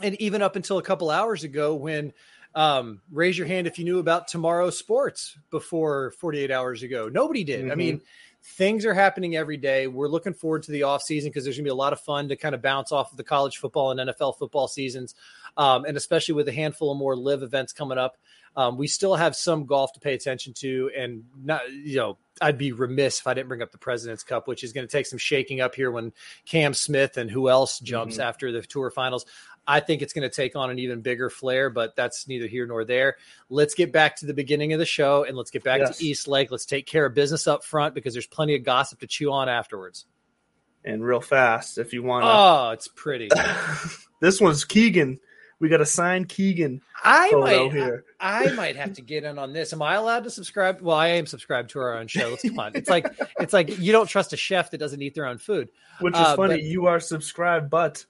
And 0.00 0.20
even 0.20 0.42
up 0.42 0.56
until 0.56 0.78
a 0.78 0.82
couple 0.82 1.10
hours 1.10 1.44
ago, 1.44 1.74
when 1.74 2.12
um, 2.54 3.00
raise 3.10 3.36
your 3.36 3.46
hand 3.46 3.66
if 3.66 3.78
you 3.78 3.84
knew 3.84 3.98
about 3.98 4.28
tomorrow's 4.28 4.78
sports 4.78 5.36
before 5.50 6.12
48 6.18 6.50
hours 6.50 6.82
ago. 6.82 7.08
Nobody 7.08 7.44
did. 7.44 7.62
Mm-hmm. 7.62 7.72
I 7.72 7.74
mean, 7.74 8.00
things 8.42 8.84
are 8.84 8.94
happening 8.94 9.36
every 9.36 9.56
day. 9.56 9.86
We're 9.86 10.08
looking 10.08 10.34
forward 10.34 10.64
to 10.64 10.72
the 10.72 10.82
off 10.82 11.02
season 11.02 11.30
because 11.30 11.44
there's 11.44 11.56
going 11.56 11.64
to 11.64 11.68
be 11.68 11.72
a 11.72 11.74
lot 11.74 11.92
of 11.92 12.00
fun 12.00 12.28
to 12.28 12.36
kind 12.36 12.54
of 12.54 12.62
bounce 12.62 12.92
off 12.92 13.10
of 13.10 13.16
the 13.16 13.24
college 13.24 13.56
football 13.56 13.90
and 13.90 14.10
NFL 14.10 14.38
football 14.38 14.68
seasons 14.68 15.14
um, 15.56 15.84
and 15.84 15.96
especially 15.96 16.34
with 16.34 16.48
a 16.48 16.52
handful 16.52 16.92
of 16.92 16.98
more 16.98 17.16
LIV 17.16 17.42
events 17.42 17.72
coming 17.72 17.98
up. 17.98 18.16
Um, 18.54 18.76
we 18.76 18.86
still 18.86 19.14
have 19.14 19.34
some 19.34 19.64
golf 19.64 19.94
to 19.94 20.00
pay 20.00 20.12
attention 20.12 20.52
to, 20.54 20.90
and 20.96 21.24
not 21.42 21.72
you 21.72 21.96
know 21.96 22.18
I'd 22.40 22.58
be 22.58 22.72
remiss 22.72 23.20
if 23.20 23.26
I 23.26 23.34
didn't 23.34 23.48
bring 23.48 23.62
up 23.62 23.72
the 23.72 23.78
President's 23.78 24.24
Cup, 24.24 24.46
which 24.46 24.62
is 24.62 24.72
going 24.72 24.86
to 24.86 24.90
take 24.90 25.06
some 25.06 25.18
shaking 25.18 25.60
up 25.60 25.74
here 25.74 25.90
when 25.90 26.12
Cam 26.44 26.74
Smith 26.74 27.16
and 27.16 27.30
who 27.30 27.48
else 27.48 27.78
jumps 27.78 28.14
mm-hmm. 28.14 28.28
after 28.28 28.52
the 28.52 28.62
Tour 28.62 28.90
Finals. 28.90 29.24
I 29.66 29.80
think 29.80 30.02
it's 30.02 30.12
going 30.12 30.28
to 30.28 30.34
take 30.34 30.56
on 30.56 30.70
an 30.70 30.78
even 30.80 31.02
bigger 31.02 31.30
flair, 31.30 31.70
but 31.70 31.94
that's 31.94 32.26
neither 32.26 32.48
here 32.48 32.66
nor 32.66 32.84
there. 32.84 33.16
Let's 33.48 33.74
get 33.74 33.92
back 33.92 34.16
to 34.16 34.26
the 34.26 34.34
beginning 34.34 34.72
of 34.72 34.80
the 34.80 34.86
show 34.86 35.24
and 35.24 35.36
let's 35.36 35.52
get 35.52 35.62
back 35.62 35.80
yes. 35.80 35.98
to 35.98 36.04
East 36.04 36.26
Lake. 36.26 36.50
Let's 36.50 36.66
take 36.66 36.84
care 36.86 37.06
of 37.06 37.14
business 37.14 37.46
up 37.46 37.64
front 37.64 37.94
because 37.94 38.12
there's 38.12 38.26
plenty 38.26 38.56
of 38.56 38.64
gossip 38.64 39.00
to 39.00 39.06
chew 39.06 39.30
on 39.30 39.48
afterwards. 39.48 40.06
And 40.84 41.04
real 41.04 41.20
fast, 41.20 41.78
if 41.78 41.92
you 41.92 42.02
want. 42.02 42.24
To 42.24 42.28
oh, 42.28 42.70
it's 42.72 42.88
pretty. 42.88 43.28
this 44.20 44.40
one's 44.40 44.64
Keegan 44.64 45.20
we 45.62 45.68
got 45.68 45.76
to 45.76 45.86
sign 45.86 46.24
Keegan. 46.24 46.82
I 47.04 47.30
might, 47.30 47.70
here. 47.70 48.04
I, 48.18 48.48
I, 48.48 48.52
might 48.54 48.74
have 48.74 48.94
to 48.94 49.00
get 49.00 49.22
in 49.22 49.38
on 49.38 49.52
this. 49.52 49.72
Am 49.72 49.80
I 49.80 49.94
allowed 49.94 50.24
to 50.24 50.30
subscribe? 50.30 50.80
Well, 50.80 50.96
I 50.96 51.06
am 51.08 51.24
subscribed 51.24 51.70
to 51.70 51.78
our 51.78 51.96
own 51.96 52.08
show. 52.08 52.30
Let's 52.30 52.42
come 52.42 52.58
on. 52.58 52.72
It's 52.74 52.90
like 52.90 53.06
it's 53.38 53.52
like 53.52 53.78
you 53.78 53.92
don't 53.92 54.08
trust 54.08 54.32
a 54.32 54.36
chef 54.36 54.72
that 54.72 54.78
doesn't 54.78 55.00
eat 55.00 55.14
their 55.14 55.24
own 55.24 55.38
food. 55.38 55.68
Which 56.00 56.14
is 56.14 56.20
uh, 56.20 56.34
funny. 56.34 56.54
But, 56.54 56.64
you 56.64 56.86
are 56.86 56.98
subscribed, 56.98 57.70
but 57.70 58.04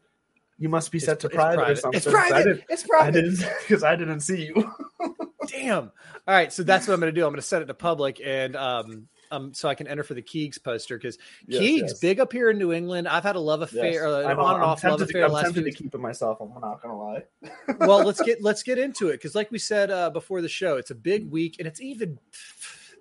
you 0.58 0.70
must 0.70 0.90
be 0.90 0.98
set 0.98 1.20
to 1.20 1.28
private, 1.28 1.56
private, 1.58 1.72
or 1.72 1.76
something. 1.76 1.98
It's 1.98 2.06
private. 2.06 2.64
It's 2.70 2.84
private. 2.84 3.44
I 3.44 3.54
because 3.60 3.84
I 3.84 3.96
didn't 3.96 4.20
see 4.20 4.46
you. 4.46 4.72
Damn. 5.48 5.92
All 6.26 6.34
right, 6.34 6.50
so 6.50 6.62
that's 6.62 6.88
what 6.88 6.94
I'm 6.94 7.00
going 7.00 7.14
to 7.14 7.20
do. 7.20 7.26
I'm 7.26 7.32
going 7.32 7.40
to 7.40 7.46
set 7.46 7.60
it 7.60 7.66
to 7.66 7.74
public, 7.74 8.22
and 8.24 8.56
um, 8.56 9.08
um, 9.32 9.54
so 9.54 9.68
I 9.68 9.74
can 9.74 9.88
enter 9.88 10.02
for 10.02 10.14
the 10.14 10.22
Keegs 10.22 10.58
poster 10.58 10.98
because 10.98 11.18
yes, 11.46 11.60
Keegs 11.60 11.80
yes. 11.88 11.98
big 11.98 12.20
up 12.20 12.32
here 12.32 12.50
in 12.50 12.58
New 12.58 12.72
England. 12.72 13.08
I've 13.08 13.22
had 13.22 13.34
a 13.34 13.40
love 13.40 13.62
affair, 13.62 13.92
yes. 13.92 14.02
uh, 14.04 14.36
on 14.38 14.54
and 14.54 14.62
off 14.62 14.84
love 14.84 15.00
affair. 15.00 15.24
I'm 15.24 15.42
tempted 15.42 15.64
to 15.64 15.72
keep 15.72 15.94
it 15.94 15.98
myself. 15.98 16.38
I'm 16.40 16.52
not 16.60 16.82
gonna 16.82 16.98
lie. 16.98 17.22
well, 17.78 18.04
let's 18.04 18.20
get 18.24 18.42
let's 18.42 18.62
get 18.62 18.78
into 18.78 19.08
it 19.08 19.14
because, 19.14 19.34
like 19.34 19.50
we 19.50 19.58
said 19.58 19.90
uh, 19.90 20.10
before 20.10 20.42
the 20.42 20.48
show, 20.48 20.76
it's 20.76 20.90
a 20.90 20.94
big 20.94 21.30
week 21.30 21.56
and 21.58 21.66
it's 21.66 21.80
even 21.80 22.18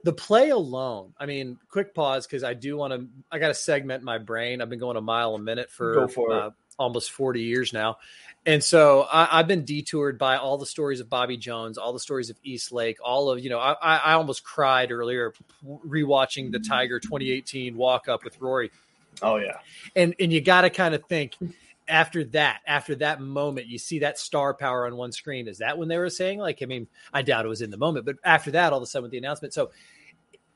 the 0.03 0.13
play 0.13 0.50
alone. 0.50 1.13
I 1.17 1.25
mean, 1.25 1.59
quick 1.69 1.93
pause 1.93 2.25
because 2.25 2.43
I 2.43 2.53
do 2.53 2.77
want 2.77 2.93
to. 2.93 3.07
I 3.29 3.38
got 3.38 3.50
to 3.50 3.53
segment 3.53 4.03
my 4.03 4.17
brain. 4.17 4.61
I've 4.61 4.69
been 4.69 4.79
going 4.79 4.97
a 4.97 5.01
mile 5.01 5.35
a 5.35 5.39
minute 5.39 5.69
for, 5.69 6.07
for 6.07 6.31
uh, 6.31 6.50
almost 6.81 7.11
forty 7.11 7.41
years 7.41 7.71
now, 7.73 7.97
and 8.45 8.63
so 8.63 9.07
I, 9.11 9.38
have 9.38 9.47
been 9.47 9.65
detoured 9.65 10.17
by 10.17 10.38
all 10.38 10.57
the 10.57 10.65
stories 10.65 11.00
of 11.00 11.09
Bobby 11.09 11.38
Jones, 11.38 11.77
all 11.77 11.93
the 11.93 12.00
stories 12.00 12.31
of 12.31 12.38
East 12.43 12.71
Lake, 12.71 12.97
all 13.03 13.29
of 13.29 13.39
you 13.39 13.50
know. 13.51 13.59
I, 13.59 13.73
I 13.73 14.13
almost 14.13 14.43
cried 14.43 14.91
earlier 14.91 15.33
rewatching 15.63 16.51
the 16.51 16.57
mm-hmm. 16.57 16.71
Tiger 16.71 17.00
2018 17.00 17.77
walk 17.77 18.07
up 18.07 18.23
with 18.23 18.41
Rory. 18.41 18.71
Oh 19.21 19.35
yeah, 19.35 19.59
and 19.95 20.15
and 20.19 20.33
you 20.33 20.41
got 20.41 20.61
to 20.61 20.71
kind 20.71 20.95
of 20.95 21.03
think 21.05 21.35
after 21.88 22.23
that, 22.23 22.61
after 22.65 22.95
that 22.95 23.21
moment, 23.21 23.67
you 23.67 23.77
see 23.77 24.00
that 24.00 24.17
star 24.17 24.55
power 24.55 24.88
on 24.88 24.95
one 24.95 25.11
screen. 25.11 25.47
Is 25.47 25.59
that 25.59 25.77
when 25.77 25.88
they 25.88 26.00
were 26.00 26.09
saying 26.09 26.39
like? 26.39 26.63
I 26.63 26.65
mean, 26.65 26.88
I 27.13 27.21
doubt 27.21 27.45
it 27.45 27.50
was 27.50 27.61
in 27.61 27.69
the 27.69 27.77
moment, 27.77 28.07
but 28.07 28.15
after 28.23 28.51
that, 28.51 28.73
all 28.73 28.79
of 28.79 28.83
a 28.83 28.88
sudden 28.88 29.03
with 29.03 29.11
the 29.11 29.19
announcement, 29.19 29.53
so 29.53 29.69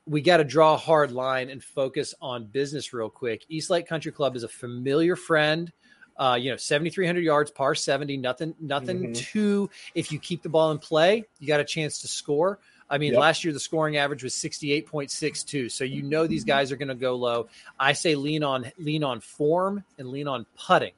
we 0.06 0.20
got 0.20 0.38
to 0.38 0.44
draw 0.44 0.74
a 0.74 0.78
hard 0.78 1.12
line 1.12 1.50
and 1.50 1.62
focus 1.62 2.14
on 2.20 2.46
business 2.46 2.92
real 2.92 3.10
quick. 3.10 3.44
East 3.48 3.70
Lake 3.70 3.86
Country 3.86 4.10
Club 4.10 4.34
is 4.34 4.42
a 4.42 4.48
familiar 4.48 5.14
friend. 5.14 5.72
Uh, 6.18 6.38
you 6.40 6.50
know, 6.50 6.56
7,300 6.56 7.22
yards, 7.22 7.50
par 7.50 7.74
70, 7.74 8.16
nothing, 8.16 8.54
nothing 8.60 9.02
mm-hmm. 9.02 9.12
too. 9.12 9.70
If 9.94 10.12
you 10.12 10.18
keep 10.18 10.42
the 10.42 10.48
ball 10.48 10.70
in 10.70 10.78
play, 10.78 11.24
you 11.40 11.46
got 11.46 11.60
a 11.60 11.64
chance 11.64 12.00
to 12.00 12.08
score. 12.08 12.58
I 12.88 12.98
mean, 12.98 13.12
yep. 13.12 13.20
last 13.20 13.44
year 13.44 13.52
the 13.52 13.60
scoring 13.60 13.96
average 13.96 14.22
was 14.22 14.34
68.62. 14.34 15.70
So 15.70 15.84
you 15.84 16.02
know 16.02 16.26
these 16.26 16.44
guys 16.44 16.70
are 16.72 16.76
going 16.76 16.88
to 16.88 16.94
go 16.94 17.16
low. 17.16 17.48
I 17.78 17.92
say 17.92 18.14
lean 18.14 18.44
on 18.44 18.70
lean 18.78 19.02
on 19.02 19.20
form 19.20 19.84
and 19.98 20.08
lean 20.08 20.28
on 20.28 20.46
putting. 20.56 20.92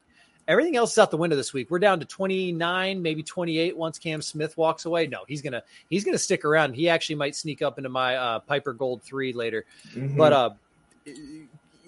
Everything 0.46 0.76
else 0.76 0.92
is 0.92 0.98
out 0.98 1.10
the 1.10 1.18
window 1.18 1.36
this 1.36 1.52
week. 1.52 1.70
We're 1.70 1.78
down 1.78 2.00
to 2.00 2.06
29, 2.06 3.02
maybe 3.02 3.22
28 3.22 3.76
once 3.76 3.98
Cam 3.98 4.22
Smith 4.22 4.56
walks 4.56 4.86
away. 4.86 5.06
No, 5.06 5.20
he's 5.28 5.42
gonna 5.42 5.62
he's 5.90 6.04
gonna 6.04 6.18
stick 6.18 6.44
around. 6.44 6.74
He 6.74 6.88
actually 6.88 7.16
might 7.16 7.36
sneak 7.36 7.60
up 7.60 7.76
into 7.76 7.90
my 7.90 8.16
uh, 8.16 8.38
Piper 8.40 8.72
Gold 8.72 9.02
three 9.02 9.34
later. 9.34 9.66
Mm-hmm. 9.92 10.16
But 10.16 10.32
uh, 10.32 10.50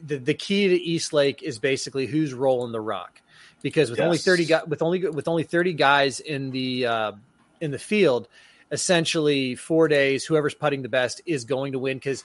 the 0.04 0.18
the 0.18 0.34
key 0.34 0.68
to 0.68 0.74
East 0.74 1.12
Lake 1.12 1.42
is 1.42 1.58
basically 1.58 2.06
who's 2.06 2.32
rolling 2.34 2.72
the 2.72 2.80
rock, 2.80 3.20
because 3.62 3.90
with 3.90 3.98
yes. 3.98 4.06
only 4.06 4.18
30 4.18 4.44
guys 4.44 4.62
with 4.66 4.82
only 4.82 5.06
with 5.08 5.28
only 5.28 5.42
30 5.42 5.72
guys 5.74 6.20
in 6.20 6.50
the 6.50 6.86
uh, 6.86 7.12
in 7.60 7.70
the 7.70 7.78
field, 7.78 8.28
essentially 8.70 9.54
four 9.54 9.88
days, 9.88 10.24
whoever's 10.24 10.54
putting 10.54 10.82
the 10.82 10.88
best 10.88 11.20
is 11.26 11.44
going 11.44 11.72
to 11.72 11.78
win 11.78 11.98
because 11.98 12.24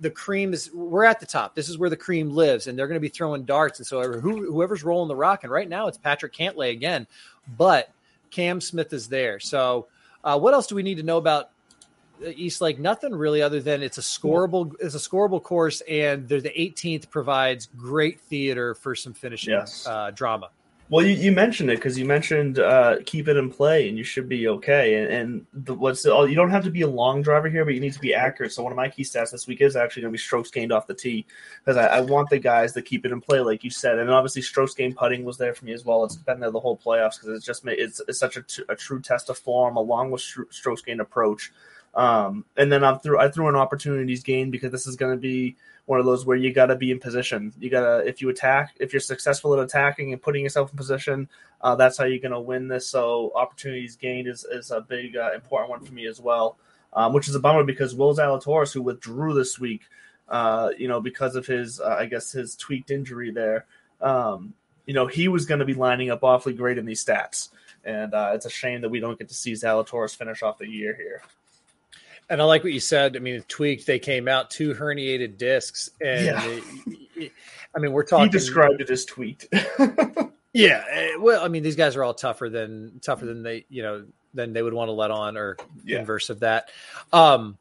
the 0.00 0.10
cream 0.10 0.52
is 0.52 0.70
we're 0.72 1.04
at 1.04 1.20
the 1.20 1.26
top. 1.26 1.54
This 1.54 1.68
is 1.68 1.78
where 1.78 1.90
the 1.90 1.96
cream 1.96 2.30
lives, 2.30 2.66
and 2.66 2.78
they're 2.78 2.88
going 2.88 2.96
to 2.96 3.00
be 3.00 3.08
throwing 3.08 3.44
darts. 3.44 3.78
And 3.78 3.86
so 3.86 4.20
who, 4.20 4.52
whoever's 4.52 4.82
rolling 4.82 5.08
the 5.08 5.16
rock, 5.16 5.44
and 5.44 5.52
right 5.52 5.68
now 5.68 5.88
it's 5.88 5.98
Patrick 5.98 6.32
Cantlay 6.32 6.70
again, 6.70 7.06
but 7.56 7.90
Cam 8.30 8.60
Smith 8.60 8.92
is 8.92 9.08
there. 9.08 9.38
So 9.40 9.86
uh, 10.22 10.38
what 10.38 10.54
else 10.54 10.66
do 10.66 10.74
we 10.74 10.82
need 10.82 10.96
to 10.96 11.02
know 11.02 11.18
about 11.18 11.50
East 12.24 12.60
Lake? 12.60 12.78
Nothing 12.78 13.14
really, 13.14 13.42
other 13.42 13.60
than 13.60 13.82
it's 13.82 13.98
a 13.98 14.02
scoreable 14.02 14.74
it's 14.80 14.94
a 14.94 14.98
scoreable 14.98 15.42
course, 15.42 15.80
and 15.82 16.28
the 16.28 16.40
18th 16.40 17.10
provides 17.10 17.68
great 17.76 18.20
theater 18.20 18.74
for 18.74 18.94
some 18.94 19.12
finishing 19.12 19.52
yes. 19.52 19.86
uh, 19.86 20.10
drama. 20.10 20.50
Well, 20.90 21.04
you, 21.04 21.14
you 21.14 21.32
mentioned 21.32 21.70
it 21.70 21.76
because 21.76 21.98
you 21.98 22.04
mentioned 22.04 22.58
uh, 22.58 22.96
keep 23.06 23.26
it 23.26 23.38
in 23.38 23.50
play 23.50 23.88
and 23.88 23.96
you 23.96 24.04
should 24.04 24.28
be 24.28 24.48
okay. 24.48 24.96
And, 24.96 25.10
and 25.10 25.46
the, 25.64 25.74
what's 25.74 26.02
the, 26.02 26.14
you 26.24 26.34
don't 26.34 26.50
have 26.50 26.64
to 26.64 26.70
be 26.70 26.82
a 26.82 26.88
long 26.88 27.22
driver 27.22 27.48
here, 27.48 27.64
but 27.64 27.72
you 27.72 27.80
need 27.80 27.94
to 27.94 28.00
be 28.00 28.12
accurate. 28.12 28.52
So 28.52 28.62
one 28.62 28.70
of 28.70 28.76
my 28.76 28.90
key 28.90 29.02
stats 29.02 29.30
this 29.30 29.46
week 29.46 29.62
is 29.62 29.76
actually 29.76 30.02
going 30.02 30.12
to 30.12 30.18
be 30.18 30.20
strokes 30.22 30.50
gained 30.50 30.72
off 30.72 30.86
the 30.86 30.92
tee 30.92 31.24
because 31.64 31.78
I, 31.78 31.86
I, 31.86 32.00
want 32.02 32.28
the 32.28 32.38
guys 32.38 32.74
to 32.74 32.82
keep 32.82 33.06
it 33.06 33.12
in 33.12 33.20
play, 33.22 33.40
like 33.40 33.64
you 33.64 33.70
said. 33.70 33.98
And 33.98 34.10
obviously, 34.10 34.42
strokes 34.42 34.74
gained 34.74 34.94
putting 34.94 35.24
was 35.24 35.38
there 35.38 35.54
for 35.54 35.64
me 35.64 35.72
as 35.72 35.86
well. 35.86 36.04
It's 36.04 36.16
been 36.16 36.38
there 36.38 36.50
the 36.50 36.60
whole 36.60 36.76
playoffs 36.76 37.18
because 37.18 37.30
it's 37.30 37.46
just 37.46 37.66
it's, 37.66 38.02
it's 38.06 38.18
such 38.18 38.36
a, 38.36 38.42
t- 38.42 38.64
a 38.68 38.76
true 38.76 39.00
test 39.00 39.30
of 39.30 39.38
form 39.38 39.76
along 39.76 40.10
with 40.10 40.20
strokes 40.50 40.82
gained 40.82 41.00
approach. 41.00 41.50
Um, 41.94 42.44
and 42.56 42.70
then 42.72 42.82
I 42.82 42.94
threw 42.96 43.18
I 43.18 43.30
threw 43.30 43.48
an 43.48 43.56
opportunities 43.56 44.22
gained 44.22 44.52
because 44.52 44.72
this 44.72 44.86
is 44.86 44.96
going 44.96 45.12
to 45.12 45.20
be 45.20 45.56
one 45.86 46.00
of 46.00 46.06
those 46.06 46.24
where 46.26 46.36
you 46.36 46.52
got 46.52 46.66
to 46.66 46.76
be 46.76 46.90
in 46.90 46.98
position. 46.98 47.52
You 47.58 47.70
got 47.70 47.82
to 47.82 48.08
if 48.08 48.20
you 48.20 48.28
attack, 48.30 48.74
if 48.80 48.92
you're 48.92 49.00
successful 49.00 49.54
at 49.54 49.62
attacking 49.62 50.12
and 50.12 50.20
putting 50.20 50.42
yourself 50.42 50.70
in 50.70 50.76
position, 50.76 51.28
uh, 51.60 51.76
that's 51.76 51.96
how 51.96 52.04
you're 52.04 52.18
going 52.18 52.32
to 52.32 52.40
win 52.40 52.68
this. 52.68 52.86
So 52.86 53.32
opportunities 53.34 53.96
gained 53.96 54.26
is 54.26 54.44
is 54.44 54.70
a 54.70 54.80
big 54.80 55.16
uh, 55.16 55.30
important 55.34 55.70
one 55.70 55.84
for 55.84 55.92
me 55.92 56.06
as 56.06 56.20
well, 56.20 56.58
um, 56.92 57.12
which 57.12 57.28
is 57.28 57.34
a 57.34 57.40
bummer 57.40 57.64
because 57.64 57.94
Will 57.94 58.16
Zalatoris, 58.16 58.72
who 58.72 58.82
withdrew 58.82 59.34
this 59.34 59.58
week, 59.60 59.82
uh, 60.28 60.70
you 60.76 60.88
know, 60.88 61.00
because 61.00 61.36
of 61.36 61.46
his 61.46 61.80
uh, 61.80 61.96
I 61.98 62.06
guess 62.06 62.32
his 62.32 62.56
tweaked 62.56 62.90
injury 62.90 63.30
there, 63.30 63.66
um, 64.00 64.54
you 64.86 64.94
know, 64.94 65.06
he 65.06 65.28
was 65.28 65.46
going 65.46 65.60
to 65.60 65.64
be 65.64 65.74
lining 65.74 66.10
up 66.10 66.24
awfully 66.24 66.54
great 66.54 66.78
in 66.78 66.86
these 66.86 67.04
stats. 67.04 67.50
And 67.84 68.14
uh, 68.14 68.32
it's 68.34 68.46
a 68.46 68.50
shame 68.50 68.80
that 68.80 68.88
we 68.88 68.98
don't 68.98 69.18
get 69.18 69.28
to 69.28 69.34
see 69.34 69.52
Zalatoris 69.52 70.16
finish 70.16 70.42
off 70.42 70.56
the 70.56 70.66
year 70.66 70.96
here. 70.96 71.22
And 72.30 72.40
I 72.40 72.44
like 72.44 72.64
what 72.64 72.72
you 72.72 72.80
said. 72.80 73.16
I 73.16 73.20
mean, 73.20 73.44
tweaked. 73.48 73.86
They 73.86 73.98
came 73.98 74.28
out 74.28 74.50
two 74.50 74.74
herniated 74.74 75.36
discs, 75.36 75.90
and 76.00 76.24
yeah. 76.24 76.60
it, 77.16 77.32
I 77.74 77.78
mean, 77.78 77.92
we're 77.92 78.04
talking. 78.04 78.26
He 78.26 78.30
described 78.30 78.80
it 78.80 78.90
as 78.90 79.04
tweaked. 79.04 79.46
yeah, 80.52 80.84
eh, 80.90 81.16
well, 81.18 81.44
I 81.44 81.48
mean, 81.48 81.62
these 81.62 81.76
guys 81.76 81.96
are 81.96 82.04
all 82.04 82.14
tougher 82.14 82.48
than 82.48 83.00
tougher 83.00 83.26
than 83.26 83.42
they, 83.42 83.66
you 83.68 83.82
know, 83.82 84.06
than 84.32 84.52
they 84.52 84.62
would 84.62 84.72
want 84.72 84.88
to 84.88 84.92
let 84.92 85.10
on, 85.10 85.36
or 85.36 85.56
yeah. 85.84 85.98
inverse 85.98 86.30
of 86.30 86.40
that. 86.40 86.70
Um, 87.12 87.58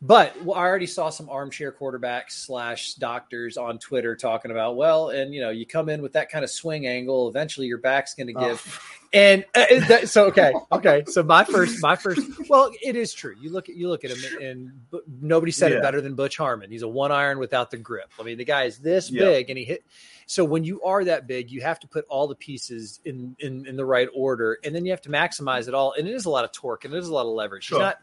but 0.00 0.36
I 0.42 0.46
already 0.46 0.86
saw 0.86 1.10
some 1.10 1.28
armchair 1.28 1.72
quarterbacks 1.72 2.32
slash 2.32 2.94
doctors 2.94 3.56
on 3.56 3.78
Twitter 3.78 4.14
talking 4.14 4.50
about, 4.50 4.76
well, 4.76 5.10
and 5.10 5.34
you 5.34 5.40
know, 5.40 5.50
you 5.50 5.66
come 5.66 5.88
in 5.88 6.02
with 6.02 6.12
that 6.12 6.30
kind 6.30 6.44
of 6.44 6.50
swing 6.50 6.86
angle, 6.86 7.28
eventually 7.28 7.66
your 7.66 7.78
back's 7.78 8.14
going 8.14 8.28
to 8.28 8.32
give. 8.32 8.64
Oh. 8.64 8.97
And 9.12 9.44
uh, 9.54 9.64
that, 9.88 10.08
so, 10.08 10.26
okay, 10.26 10.52
okay. 10.70 11.04
So 11.06 11.22
my 11.22 11.44
first, 11.44 11.82
my 11.82 11.96
first, 11.96 12.20
well, 12.48 12.70
it 12.82 12.94
is 12.94 13.14
true. 13.14 13.34
You 13.40 13.50
look 13.50 13.68
at 13.68 13.76
you 13.76 13.88
look 13.88 14.04
at 14.04 14.10
him, 14.10 14.18
and, 14.24 14.42
and 14.42 15.02
nobody 15.20 15.50
said 15.50 15.72
yeah. 15.72 15.78
it 15.78 15.82
better 15.82 16.00
than 16.00 16.14
Butch 16.14 16.36
Harmon. 16.36 16.70
He's 16.70 16.82
a 16.82 16.88
one 16.88 17.10
iron 17.10 17.38
without 17.38 17.70
the 17.70 17.78
grip. 17.78 18.10
I 18.20 18.22
mean, 18.22 18.36
the 18.36 18.44
guy 18.44 18.64
is 18.64 18.78
this 18.78 19.10
big, 19.10 19.48
and 19.48 19.58
he 19.58 19.64
hit. 19.64 19.84
So 20.26 20.44
when 20.44 20.64
you 20.64 20.82
are 20.82 21.04
that 21.04 21.26
big, 21.26 21.50
you 21.50 21.62
have 21.62 21.80
to 21.80 21.88
put 21.88 22.04
all 22.10 22.28
the 22.28 22.34
pieces 22.34 23.00
in, 23.04 23.34
in 23.38 23.66
in 23.66 23.76
the 23.76 23.84
right 23.86 24.08
order, 24.14 24.58
and 24.62 24.74
then 24.74 24.84
you 24.84 24.90
have 24.90 25.02
to 25.02 25.10
maximize 25.10 25.68
it 25.68 25.74
all. 25.74 25.94
And 25.96 26.06
it 26.06 26.14
is 26.14 26.26
a 26.26 26.30
lot 26.30 26.44
of 26.44 26.52
torque, 26.52 26.84
and 26.84 26.92
it 26.92 26.98
is 26.98 27.08
a 27.08 27.14
lot 27.14 27.26
of 27.26 27.32
leverage. 27.32 27.64
Sure. 27.64 27.78
He's 27.78 27.82
not 27.82 27.98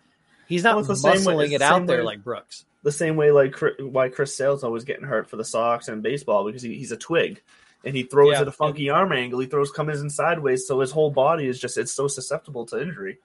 He's 0.47 0.63
not 0.63 0.75
well, 0.75 0.85
muscling 0.85 1.51
it 1.51 1.61
out 1.61 1.87
there 1.87 2.03
like 2.03 2.23
Brooks. 2.23 2.65
The 2.83 2.91
same 2.91 3.15
way, 3.15 3.31
like 3.31 3.55
why 3.79 4.09
Chris 4.09 4.35
Sale's 4.35 4.63
always 4.63 4.83
getting 4.83 5.05
hurt 5.05 5.27
for 5.27 5.37
the 5.37 5.45
Sox 5.45 5.87
and 5.87 6.03
baseball 6.03 6.45
because 6.45 6.61
he, 6.61 6.75
he's 6.75 6.91
a 6.91 6.97
twig, 6.97 7.41
and 7.85 7.95
he 7.95 8.03
throws 8.03 8.33
yeah. 8.33 8.41
at 8.41 8.47
a 8.47 8.51
funky 8.51 8.89
arm 8.89 9.11
angle. 9.11 9.39
He 9.39 9.47
throws 9.47 9.71
comes 9.71 10.01
in 10.01 10.09
sideways, 10.09 10.67
so 10.67 10.79
his 10.79 10.91
whole 10.91 11.11
body 11.11 11.47
is 11.47 11.59
just 11.59 11.77
it's 11.77 11.93
so 11.93 12.07
susceptible 12.07 12.65
to 12.67 12.81
injury. 12.81 13.19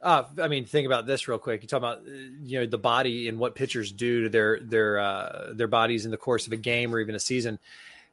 Uh, 0.00 0.24
I 0.40 0.48
mean, 0.48 0.66
think 0.66 0.86
about 0.86 1.06
this 1.06 1.26
real 1.28 1.38
quick. 1.38 1.62
You 1.62 1.68
talk 1.68 1.78
about 1.78 2.06
you 2.06 2.60
know 2.60 2.66
the 2.66 2.78
body 2.78 3.28
and 3.28 3.38
what 3.38 3.54
pitchers 3.54 3.90
do 3.90 4.24
to 4.24 4.28
their 4.28 4.60
their 4.60 4.98
uh, 4.98 5.52
their 5.54 5.68
bodies 5.68 6.04
in 6.04 6.10
the 6.10 6.16
course 6.18 6.46
of 6.46 6.52
a 6.52 6.58
game 6.58 6.94
or 6.94 7.00
even 7.00 7.14
a 7.14 7.20
season 7.20 7.58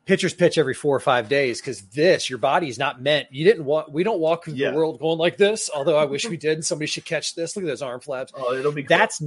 pitchers 0.06 0.34
pitch 0.34 0.58
every 0.58 0.74
four 0.74 0.96
or 0.96 1.00
five 1.00 1.30
days 1.30 1.62
because 1.62 1.82
this 1.84 2.30
your 2.30 2.40
body 2.40 2.68
is 2.68 2.80
not 2.80 3.02
meant 3.02 3.28
you 3.32 3.44
didn't 3.44 3.66
walk 3.66 3.88
we 3.92 4.04
don't 4.04 4.20
walk 4.20 4.46
through 4.46 4.54
yeah. 4.54 4.72
the 4.72 4.76
world 4.76 5.00
going 5.00 5.18
like 5.18 5.38
this 5.38 5.70
although 5.74 5.98
i 5.98 6.06
wish 6.06 6.28
we 6.28 6.38
did 6.38 6.54
and 6.54 6.66
somebody 6.66 6.88
should 6.88 7.06
catch 7.06 7.36
this 7.36 7.56
look 7.56 7.64
at 7.64 7.68
those 7.68 7.82
arm 7.82 8.00
flaps 8.00 8.32
oh 8.36 8.54
it'll 8.54 8.72
be 8.72 8.84
cool. 8.84 8.98
that's 8.98 9.22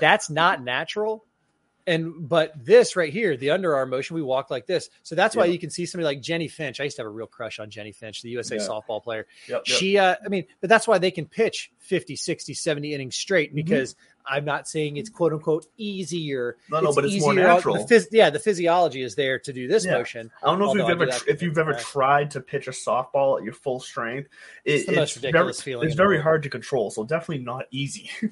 that's 0.00 0.28
not 0.28 0.62
natural 0.62 1.24
and 1.88 2.28
but 2.28 2.52
this 2.64 2.94
right 2.96 3.12
here 3.12 3.36
the 3.36 3.48
underarm 3.48 3.88
motion 3.88 4.14
we 4.14 4.22
walk 4.22 4.50
like 4.50 4.66
this 4.66 4.90
so 5.02 5.14
that's 5.14 5.34
why 5.34 5.46
you 5.46 5.58
can 5.58 5.70
see 5.70 5.86
somebody 5.86 6.04
like 6.04 6.20
Jenny 6.20 6.48
finch 6.48 6.80
i 6.80 6.84
used 6.84 6.96
to 6.96 7.02
have 7.02 7.06
a 7.06 7.10
real 7.10 7.26
crush 7.26 7.58
on 7.58 7.70
Jenny 7.70 7.92
finch 7.92 8.22
the 8.22 8.30
usa 8.30 8.56
yeah. 8.56 8.62
softball 8.62 9.02
player 9.02 9.26
yep, 9.48 9.62
yep. 9.66 9.78
she 9.78 9.98
uh, 9.98 10.14
i 10.24 10.28
mean 10.28 10.44
but 10.60 10.68
that's 10.70 10.86
why 10.86 10.98
they 10.98 11.10
can 11.10 11.26
pitch 11.26 11.72
50 11.78 12.16
60 12.16 12.54
70 12.54 12.94
innings 12.94 13.16
straight 13.16 13.50
mm-hmm. 13.50 13.56
because 13.56 13.94
mm-hmm 13.94 14.18
I'm 14.28 14.44
not 14.44 14.68
saying 14.68 14.96
it's 14.96 15.08
quote 15.08 15.32
unquote 15.32 15.66
easier. 15.76 16.56
No, 16.70 16.80
no, 16.80 16.88
it's 16.88 16.94
but 16.96 17.04
it's 17.06 17.20
more 17.20 17.34
natural. 17.34 17.86
The 17.86 17.94
phys- 17.94 18.08
yeah, 18.12 18.30
the 18.30 18.38
physiology 18.38 19.02
is 19.02 19.14
there 19.14 19.38
to 19.40 19.52
do 19.52 19.66
this 19.66 19.84
yeah. 19.84 19.92
motion. 19.92 20.30
I 20.42 20.46
don't 20.46 20.58
know 20.58 20.70
if 20.70 20.76
you've 20.76 20.88
ever 20.88 21.08
if 21.26 21.42
you've 21.42 21.58
ever 21.58 21.74
tried 21.74 22.32
to 22.32 22.40
pitch 22.40 22.68
a 22.68 22.72
softball 22.72 23.38
at 23.38 23.44
your 23.44 23.54
full 23.54 23.80
strength. 23.80 24.28
It, 24.64 24.72
it's 24.72 24.86
the 24.86 24.96
most 24.96 25.16
ridiculous 25.16 25.62
very, 25.62 25.64
feeling. 25.64 25.86
It's 25.88 25.96
very 25.96 26.20
hard 26.20 26.42
to 26.42 26.50
control, 26.50 26.90
so 26.90 27.04
definitely 27.04 27.44
not 27.44 27.64
easy. 27.70 28.10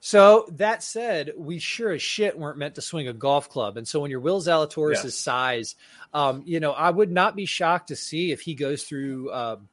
So 0.00 0.46
that 0.52 0.82
said, 0.82 1.32
we 1.36 1.58
sure 1.58 1.92
as 1.92 2.00
shit 2.00 2.38
weren't 2.38 2.56
meant 2.56 2.76
to 2.76 2.82
swing 2.82 3.06
a 3.06 3.12
golf 3.12 3.50
club. 3.50 3.76
And 3.76 3.86
so 3.86 4.00
when 4.00 4.10
you're 4.10 4.20
Will 4.20 4.40
Zalatoris' 4.40 5.04
yeah. 5.04 5.10
size, 5.10 5.76
um, 6.14 6.42
you 6.46 6.58
know, 6.58 6.72
I 6.72 6.88
would 6.88 7.10
not 7.10 7.36
be 7.36 7.44
shocked 7.44 7.88
to 7.88 7.96
see 7.96 8.32
if 8.32 8.40
he 8.40 8.54
goes 8.54 8.84
through. 8.84 9.30
Um, 9.32 9.68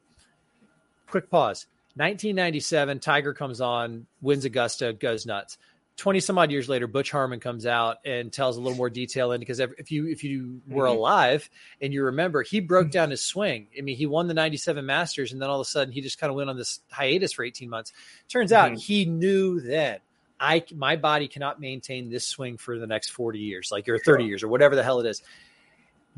quick 1.07 1.29
pause. 1.29 1.65
1997, 1.96 3.00
Tiger 3.00 3.34
comes 3.34 3.62
on, 3.62 4.05
wins 4.22 4.46
Augusta, 4.46 4.93
goes 4.93 5.25
nuts. 5.25 5.57
20 5.96 6.19
some 6.19 6.38
odd 6.38 6.51
years 6.51 6.69
later, 6.69 6.86
Butch 6.86 7.10
Harmon 7.10 7.39
comes 7.39 7.65
out 7.65 7.98
and 8.05 8.31
tells 8.31 8.57
a 8.57 8.62
little 8.62 8.77
more 8.77 8.89
detail 8.89 9.31
in 9.31 9.39
because 9.39 9.60
if 9.60 9.91
you 9.91 10.07
if 10.07 10.24
you 10.24 10.62
were 10.67 10.86
mm-hmm. 10.86 10.96
alive 10.96 11.50
and 11.81 11.91
you 11.91 12.03
remember, 12.03 12.43
he 12.43 12.60
broke 12.60 12.91
down 12.91 13.10
his 13.10 13.25
swing. 13.25 13.65
I 13.75 13.81
mean, 13.81 13.98
he 13.98 14.05
won 14.05 14.27
the 14.27 14.36
97 14.36 14.86
Masters 14.86 15.31
and 15.31 15.41
then 15.41 15.50
all 15.50 15.60
of 15.60 15.65
a 15.65 15.69
sudden 15.69 15.91
he 15.91 16.01
just 16.01 16.19
kind 16.19 16.29
of 16.29 16.36
went 16.36 16.51
on 16.51 16.57
this 16.57 16.81
hiatus 16.91 17.34
for 17.34 17.43
18 17.43 17.67
months. 17.67 17.93
Turns 18.29 18.51
out 18.51 18.74
mm-hmm. 18.74 18.79
he 18.79 19.05
knew 19.05 19.60
then 19.60 19.98
I 20.39 20.63
my 20.75 20.96
body 20.96 21.27
cannot 21.27 21.60
maintain 21.60 22.10
this 22.10 22.27
swing 22.27 22.58
for 22.58 22.77
the 22.79 22.88
next 22.88 23.10
40 23.10 23.39
years, 23.39 23.72
like 23.72 23.88
or 23.89 23.98
30 23.98 24.03
sure. 24.24 24.27
years 24.27 24.44
or 24.44 24.48
whatever 24.48 24.75
the 24.75 24.84
hell 24.84 25.00
it 25.00 25.06
is 25.08 25.22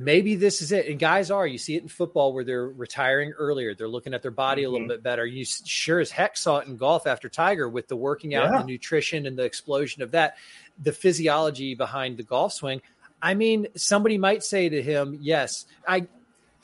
maybe 0.02 0.36
this 0.36 0.62
is 0.62 0.72
it. 0.72 0.88
And 0.88 0.98
guys 0.98 1.30
are, 1.30 1.46
you 1.46 1.58
see 1.58 1.76
it 1.76 1.84
in 1.84 1.90
football 1.90 2.34
where 2.34 2.46
they're 2.46 2.70
retiring 2.70 3.34
earlier. 3.34 3.76
They're 3.76 3.90
looking 3.90 4.14
at 4.14 4.22
their 4.22 4.32
body 4.32 4.64
a 4.64 4.70
little 4.70 4.86
Mhm. 4.88 4.92
bit 4.92 5.04
better. 5.04 5.26
You 5.26 5.44
sure 5.44 6.00
as 6.00 6.10
heck 6.10 6.38
saw 6.38 6.60
it 6.60 6.68
in 6.70 6.78
golf 6.78 7.06
after 7.06 7.28
Tiger 7.28 7.68
with 7.68 7.90
the 7.90 7.98
working 7.98 8.34
out, 8.34 8.46
Yeah. 8.46 8.60
and 8.62 8.70
the 8.70 8.72
nutrition, 8.72 9.26
and 9.26 9.38
the 9.38 9.44
explosion 9.44 10.02
of 10.02 10.12
that, 10.12 10.38
the 10.82 10.94
physiology 10.94 11.76
behind 11.76 12.16
the 12.16 12.24
golf 12.24 12.54
swing. 12.54 12.82
I 13.22 13.34
mean, 13.34 13.68
somebody 13.76 14.18
might 14.18 14.42
say 14.42 14.70
to 14.70 14.82
him, 14.82 15.18
yes, 15.20 15.66
I 15.86 16.08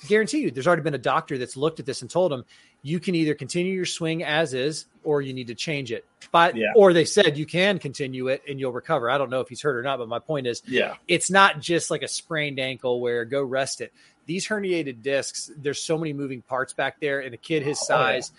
guarantee 0.07 0.39
you, 0.39 0.51
there's 0.51 0.65
already 0.67 0.83
been 0.83 0.93
a 0.93 0.97
doctor 0.97 1.38
that's 1.38 1.57
looked 1.57 1.81
at 1.81 1.85
this 1.85 2.01
and 2.01 2.09
told 2.09 2.31
him, 2.31 2.45
you 2.85 2.99
can 2.99 3.15
either 3.15 3.33
continue 3.33 3.73
your 3.73 3.83
swing 3.85 4.23
as 4.23 4.53
is 4.53 4.85
or 5.03 5.19
you 5.19 5.33
need 5.33 5.47
to 5.47 5.55
change 5.55 5.91
it. 5.91 6.05
But, 6.31 6.55
Yeah. 6.55 6.67
or 6.75 6.93
they 6.93 7.03
said 7.03 7.35
you 7.35 7.47
can 7.47 7.79
continue 7.79 8.27
it 8.27 8.43
and 8.47 8.59
you'll 8.59 8.73
recover. 8.73 9.09
I 9.09 9.17
don't 9.17 9.31
know 9.31 9.39
if 9.41 9.49
he's 9.49 9.59
hurt 9.63 9.75
or 9.75 9.81
not, 9.81 9.97
but 9.97 10.07
my 10.07 10.19
point 10.19 10.45
is, 10.45 10.61
Yeah. 10.67 10.93
it's 11.07 11.31
not 11.31 11.59
just 11.59 11.89
like 11.89 12.03
a 12.03 12.07
sprained 12.07 12.59
ankle 12.59 13.01
where 13.01 13.25
go 13.25 13.41
rest 13.41 13.81
it. 13.81 13.91
These 14.27 14.47
herniated 14.47 15.01
discs, 15.01 15.49
there's 15.57 15.81
so 15.81 15.97
many 15.97 16.13
moving 16.13 16.43
parts 16.43 16.73
back 16.73 16.99
there, 16.99 17.21
and 17.21 17.33
a 17.33 17.37
kid 17.37 17.63
his 17.63 17.79
Oh, 17.89 17.93
yeah. 17.95 17.97
size, 18.19 18.31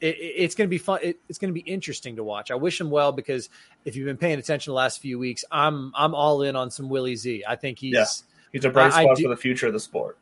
it, 0.00 0.14
it- 0.16 0.34
it's 0.36 0.54
going 0.54 0.68
to 0.68 0.70
be 0.70 0.78
fun. 0.78 1.00
It, 1.02 1.18
it's 1.28 1.38
going 1.40 1.52
to 1.52 1.60
be 1.60 1.68
interesting 1.68 2.14
to 2.16 2.22
watch. 2.22 2.52
I 2.52 2.54
wish 2.54 2.80
him 2.80 2.90
well 2.90 3.10
because 3.10 3.48
if 3.84 3.96
you've 3.96 4.06
been 4.06 4.16
paying 4.16 4.38
attention 4.38 4.70
the 4.70 4.76
last 4.76 5.00
few 5.00 5.18
weeks, 5.18 5.44
I'm 5.50 5.90
I'm 5.96 6.14
all 6.14 6.42
in 6.42 6.54
on 6.54 6.70
some 6.70 6.88
Willie 6.88 7.16
Z. 7.16 7.42
I 7.48 7.56
think 7.56 7.80
he's 7.80 7.94
Yeah. 7.94 8.06
He's 8.52 8.64
a 8.64 8.70
bright 8.70 8.92
I- 8.92 9.00
I 9.00 9.04
spot 9.06 9.16
do- 9.16 9.24
for 9.24 9.28
the 9.30 9.36
future 9.36 9.66
of 9.66 9.72
the 9.72 9.80
sport. 9.80 10.18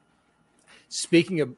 speaking 0.89 1.41
of. 1.43 1.55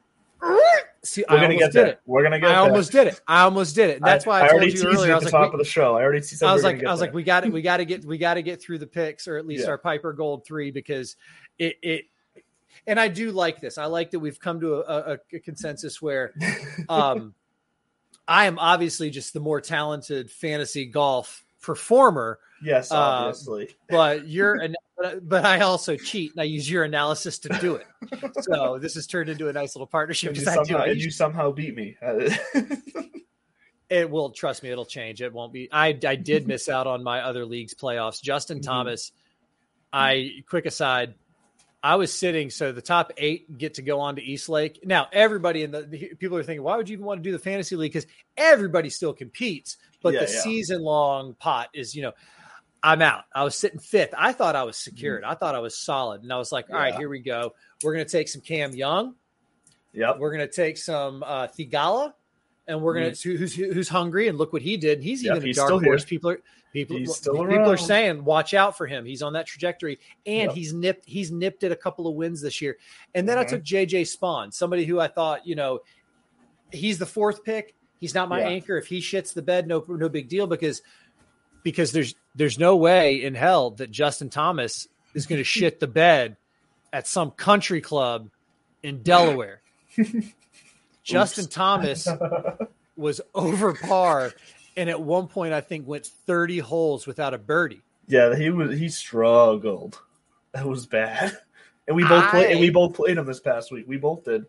See, 1.03 1.25
We're 1.29 1.37
I 1.37 1.41
gonna 1.41 1.55
almost 1.55 1.73
get 1.73 1.73
did 1.73 1.89
it. 1.89 2.01
We're 2.07 2.23
gonna 2.23 2.41
get 2.41 2.51
I 2.51 2.57
almost 2.57 2.93
did 2.93 3.07
it. 3.07 3.21
I 3.27 3.43
almost 3.43 3.75
did 3.75 3.91
it. 3.91 4.03
That's 4.03 4.27
why 4.27 4.43
I, 4.43 4.49
told 4.49 4.65
you 4.65 4.85
earlier. 4.87 5.13
I 5.13 5.15
was 5.15 5.25
the 5.25 5.31
like, 5.31 5.31
top 5.33 5.53
we- 5.53 5.55
of 5.55 5.59
the 5.59 5.71
show. 5.71 5.97
I 5.97 6.03
already 6.03 6.23
said 6.23 6.47
I 6.49 6.53
was 6.53 6.63
like, 6.65 6.85
I 6.85 6.91
was 6.91 7.01
there. 7.01 7.09
like, 7.09 7.15
we 7.15 7.23
got 7.23 7.45
it. 7.45 7.53
We 7.53 7.63
got 7.63 7.79
to 7.79 7.85
get, 7.85 8.05
we 8.05 8.19
got 8.19 8.35
to 8.35 8.43
get 8.43 8.61
through 8.61 8.79
the 8.79 8.87
picks, 8.87 9.27
or 9.29 9.37
at 9.37 9.47
least 9.47 9.65
Yeah. 9.65 9.71
our 9.71 9.79
Piper 9.79 10.13
Gold 10.13 10.45
three, 10.45 10.71
because 10.71 11.17
it, 11.59 11.77
it, 11.83 12.05
and 12.87 12.99
I 13.01 13.09
do 13.09 13.31
like 13.33 13.61
this. 13.61 13.79
I 13.79 13.87
like 13.87 14.11
that 14.11 14.19
we've 14.19 14.39
come 14.41 14.61
to 14.61 14.75
a, 14.75 15.13
a, 15.15 15.19
a 15.35 15.39
consensus 15.41 16.03
where, 16.03 16.35
um, 16.89 17.35
I 18.27 18.47
am 18.47 18.59
obviously 18.59 19.09
just 19.11 19.33
the 19.33 19.41
more 19.41 19.61
talented 19.61 20.31
fantasy 20.31 20.85
golf 20.85 21.45
performer, 21.61 22.39
yes, 22.63 22.91
uh, 22.93 22.97
obviously. 22.97 23.77
but 23.89 24.27
you're, 24.29 24.55
an, 24.63 24.75
but, 25.23 25.45
I 25.45 25.61
also 25.61 25.97
cheat 25.97 26.33
and 26.33 26.41
I 26.41 26.45
use 26.45 26.71
your 26.71 26.85
analysis 26.85 27.39
to 27.41 27.49
do 27.61 27.77
it. 27.77 27.87
So 28.43 28.79
this 28.79 28.95
has 28.95 29.07
turned 29.07 29.29
into 29.29 29.49
a 29.49 29.53
nice 29.53 29.75
little 29.77 29.87
partnership. 29.87 30.35
you, 30.37 30.41
because 30.41 30.49
I 30.49 30.63
do. 30.63 30.73
somehow, 30.73 30.85
you 30.87 31.11
somehow 31.11 31.53
beat 31.53 31.75
me. 31.77 31.97
It 33.91 34.11
will 34.11 34.31
trust 34.31 34.63
me. 34.63 34.69
It'll 34.71 34.85
change. 34.85 35.23
It 35.23 35.33
won't 35.33 35.51
be. 35.51 35.69
I 35.73 35.99
I 36.07 36.15
did 36.17 36.47
miss 36.47 36.69
out 36.69 36.87
on 36.87 37.03
my 37.03 37.23
other 37.23 37.47
league's 37.47 37.73
playoffs. 37.73 38.21
Justin 38.21 38.59
Mhm. 38.59 38.65
Thomas. 38.65 39.13
I 39.95 40.43
quick 40.47 40.67
aside. 40.67 41.15
I 41.83 41.95
was 41.97 42.13
sitting, 42.13 42.51
so 42.51 42.73
the 42.73 42.83
top 42.83 43.13
eight 43.19 43.57
get 43.57 43.75
to 43.75 43.83
go 43.83 44.01
on 44.01 44.17
to 44.17 44.23
East 44.23 44.49
Lake. 44.49 44.81
Now, 44.85 45.07
everybody 45.13 45.63
in 45.63 45.71
the, 45.71 45.83
the 45.83 46.15
people 46.19 46.37
are 46.37 46.43
thinking, 46.43 46.65
why 46.65 46.77
would 46.77 46.89
you 46.89 46.95
even 46.95 47.05
want 47.07 47.19
to 47.19 47.23
do 47.23 47.31
the 47.33 47.39
fantasy 47.39 47.77
league? 47.77 47.93
Because 47.93 48.07
everybody 48.37 48.91
still 48.91 49.13
competes, 49.13 49.77
but 50.03 50.13
Yeah, 50.15 50.25
the 50.25 50.33
yeah. 50.33 50.41
season 50.41 50.83
long 50.83 51.35
pot 51.35 51.69
is, 51.73 51.95
you 51.95 52.03
know, 52.03 52.13
I'm 52.83 53.01
out. 53.03 53.25
I 53.35 53.45
was 53.45 53.55
sitting 53.55 53.79
fifth. 53.79 54.13
I 54.17 54.33
thought 54.33 54.57
I 54.57 54.65
was 54.65 54.77
secured. 54.77 55.23
I 55.25 55.35
thought 55.35 55.55
I 55.55 55.61
was 55.61 55.77
solid, 55.79 56.23
and 56.23 56.33
I 56.33 56.37
was 56.37 56.51
like, 56.53 56.69
all 56.71 56.77
right, 56.77 56.93
Yeah. 56.93 56.99
here 56.99 57.09
we 57.09 57.21
go. 57.21 57.55
We're 57.85 57.93
going 57.95 58.05
to 58.07 58.11
take 58.11 58.29
some 58.29 58.43
Cam 58.43 58.73
Young. 58.75 59.15
yep. 59.93 60.19
We're 60.19 60.33
going 60.35 60.47
to 60.49 60.53
take 60.53 60.79
some 60.79 61.23
uh, 61.25 61.47
Theegala, 61.49 62.13
and 62.69 62.81
we're 62.83 62.95
going 62.95 63.13
to 63.13 63.37
who's 63.37 63.55
who's 63.55 63.89
hungry. 63.89 64.29
And 64.29 64.39
look 64.39 64.53
what 64.53 64.63
he 64.63 64.77
did. 64.77 65.03
He's. 65.03 65.25
Yep, 65.25 65.33
even 65.37 65.43
a 65.43 65.47
he's 65.47 65.57
dark 65.57 65.69
still 65.69 65.81
horse. 65.81 66.05
People 66.05 66.31
are 66.31 66.41
people 66.73 66.99
people 66.99 67.41
around. 67.41 67.67
are 67.69 67.77
saying 67.77 68.25
watch 68.25 68.55
out 68.55 68.77
for 68.77 68.87
him. 68.87 69.05
He's 69.05 69.23
on 69.23 69.33
that 69.33 69.47
trajectory, 69.47 69.99
and 70.27 70.49
Yep. 70.49 70.53
he's 70.55 70.73
nipped 70.73 71.05
he's 71.09 71.33
nipped 71.33 71.65
at 71.65 71.73
a 71.73 71.77
couple 71.77 72.07
of 72.07 72.15
wins 72.15 72.41
this 72.41 72.61
year. 72.61 72.77
And 73.15 73.29
then 73.29 73.39
I 73.39 73.45
Mhm. 73.45 73.49
took 73.49 73.63
JJ 73.65 74.03
Spaun, 74.03 74.53
somebody 74.53 74.85
who 74.85 75.01
I 75.01 75.09
thought 75.09 75.47
you 75.47 75.55
know 75.57 75.81
he's 76.71 76.99
the 76.99 77.07
fourth 77.07 77.43
pick. 77.43 77.75
He's 77.99 78.15
not 78.15 78.29
my 78.29 78.41
Yeah. 78.41 78.49
anchor. 78.49 78.77
If 78.77 78.87
he 78.87 78.99
shits 79.01 79.33
the 79.33 79.43
bed, 79.43 79.67
no 79.67 79.85
no 79.89 80.09
big 80.09 80.29
deal 80.29 80.47
because 80.47 80.83
because 81.65 81.91
there's 81.91 82.15
there's 82.35 82.59
no 82.59 82.77
way 82.77 83.25
in 83.25 83.35
hell 83.35 83.71
that 83.73 83.91
Justin 83.91 84.29
Thomas 84.31 84.87
is 85.15 85.27
going 85.27 85.39
to 85.41 85.45
shit 85.45 85.81
the 85.81 85.87
bed 85.89 86.37
at 86.93 87.07
some 87.07 87.31
country 87.31 87.81
club 87.81 88.29
in 88.83 89.03
Delaware. 89.03 89.63
Justin 91.09 91.47
Thomas 91.47 92.07
was 92.97 93.21
over 93.35 93.75
par 93.75 94.33
and 94.77 94.89
at 94.89 95.01
one 95.01 95.27
point 95.27 95.53
I 95.53 95.61
think 95.61 95.87
went 95.89 96.07
30 96.07 96.59
holes 96.59 97.07
without 97.07 97.35
a 97.35 97.39
birdie. 97.39 97.83
Yeah, 98.07 98.35
he 98.37 98.51
was 98.51 98.79
he 98.79 98.89
struggled. 98.89 100.01
That 100.53 100.67
was 100.67 100.87
bad. 100.87 101.37
And 101.87 101.97
we 101.97 102.05
both 102.05 102.29
played 102.31 102.51
and 102.51 102.61
we 102.61 102.71
both 102.71 102.95
played 102.95 103.17
him 103.17 103.27
this 103.27 103.41
past 103.41 103.73
week. 103.73 103.87
We 103.89 103.97
both 103.97 104.25
did. 104.25 104.45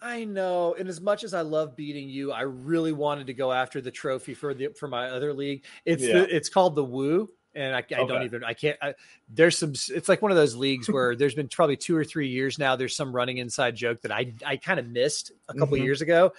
I 0.00 0.24
know, 0.24 0.74
and 0.76 0.88
as 0.88 1.00
much 1.00 1.22
as 1.22 1.32
I 1.32 1.42
love 1.42 1.76
beating 1.76 2.08
you, 2.08 2.32
I 2.32 2.42
really 2.42 2.92
wanted 2.92 3.28
to 3.28 3.34
go 3.34 3.52
after 3.52 3.80
the 3.80 3.90
trophy 3.92 4.34
for 4.34 4.52
the 4.52 4.68
for 4.68 4.88
my 4.88 5.10
other 5.10 5.32
league. 5.32 5.64
It's 5.84 6.02
Yeah. 6.02 6.20
the, 6.20 6.36
it's 6.36 6.48
called 6.48 6.74
the 6.74 6.84
Woo, 6.84 7.28
and 7.54 7.74
I, 7.74 7.78
I 7.78 8.06
don't 8.06 8.22
even 8.24 8.44
I 8.44 8.54
can't. 8.54 8.78
I, 8.80 8.94
there's 9.28 9.58
some. 9.58 9.72
It's 9.90 10.08
like 10.08 10.22
one 10.22 10.30
of 10.30 10.36
those 10.36 10.54
leagues 10.56 10.88
where 10.88 11.14
there's 11.16 11.34
been 11.34 11.48
probably 11.48 11.76
two 11.76 11.96
or 11.96 12.04
three 12.04 12.28
years 12.28 12.58
now. 12.58 12.76
There's 12.76 12.96
some 12.96 13.14
running 13.14 13.38
inside 13.38 13.76
joke 13.76 14.00
that 14.02 14.12
I 14.12 14.32
I 14.44 14.56
kind 14.56 14.80
of 14.80 14.86
missed 14.88 15.32
a 15.48 15.54
couple 15.54 15.76
Mhm. 15.76 15.84
years 15.84 16.00
ago, 16.02 16.32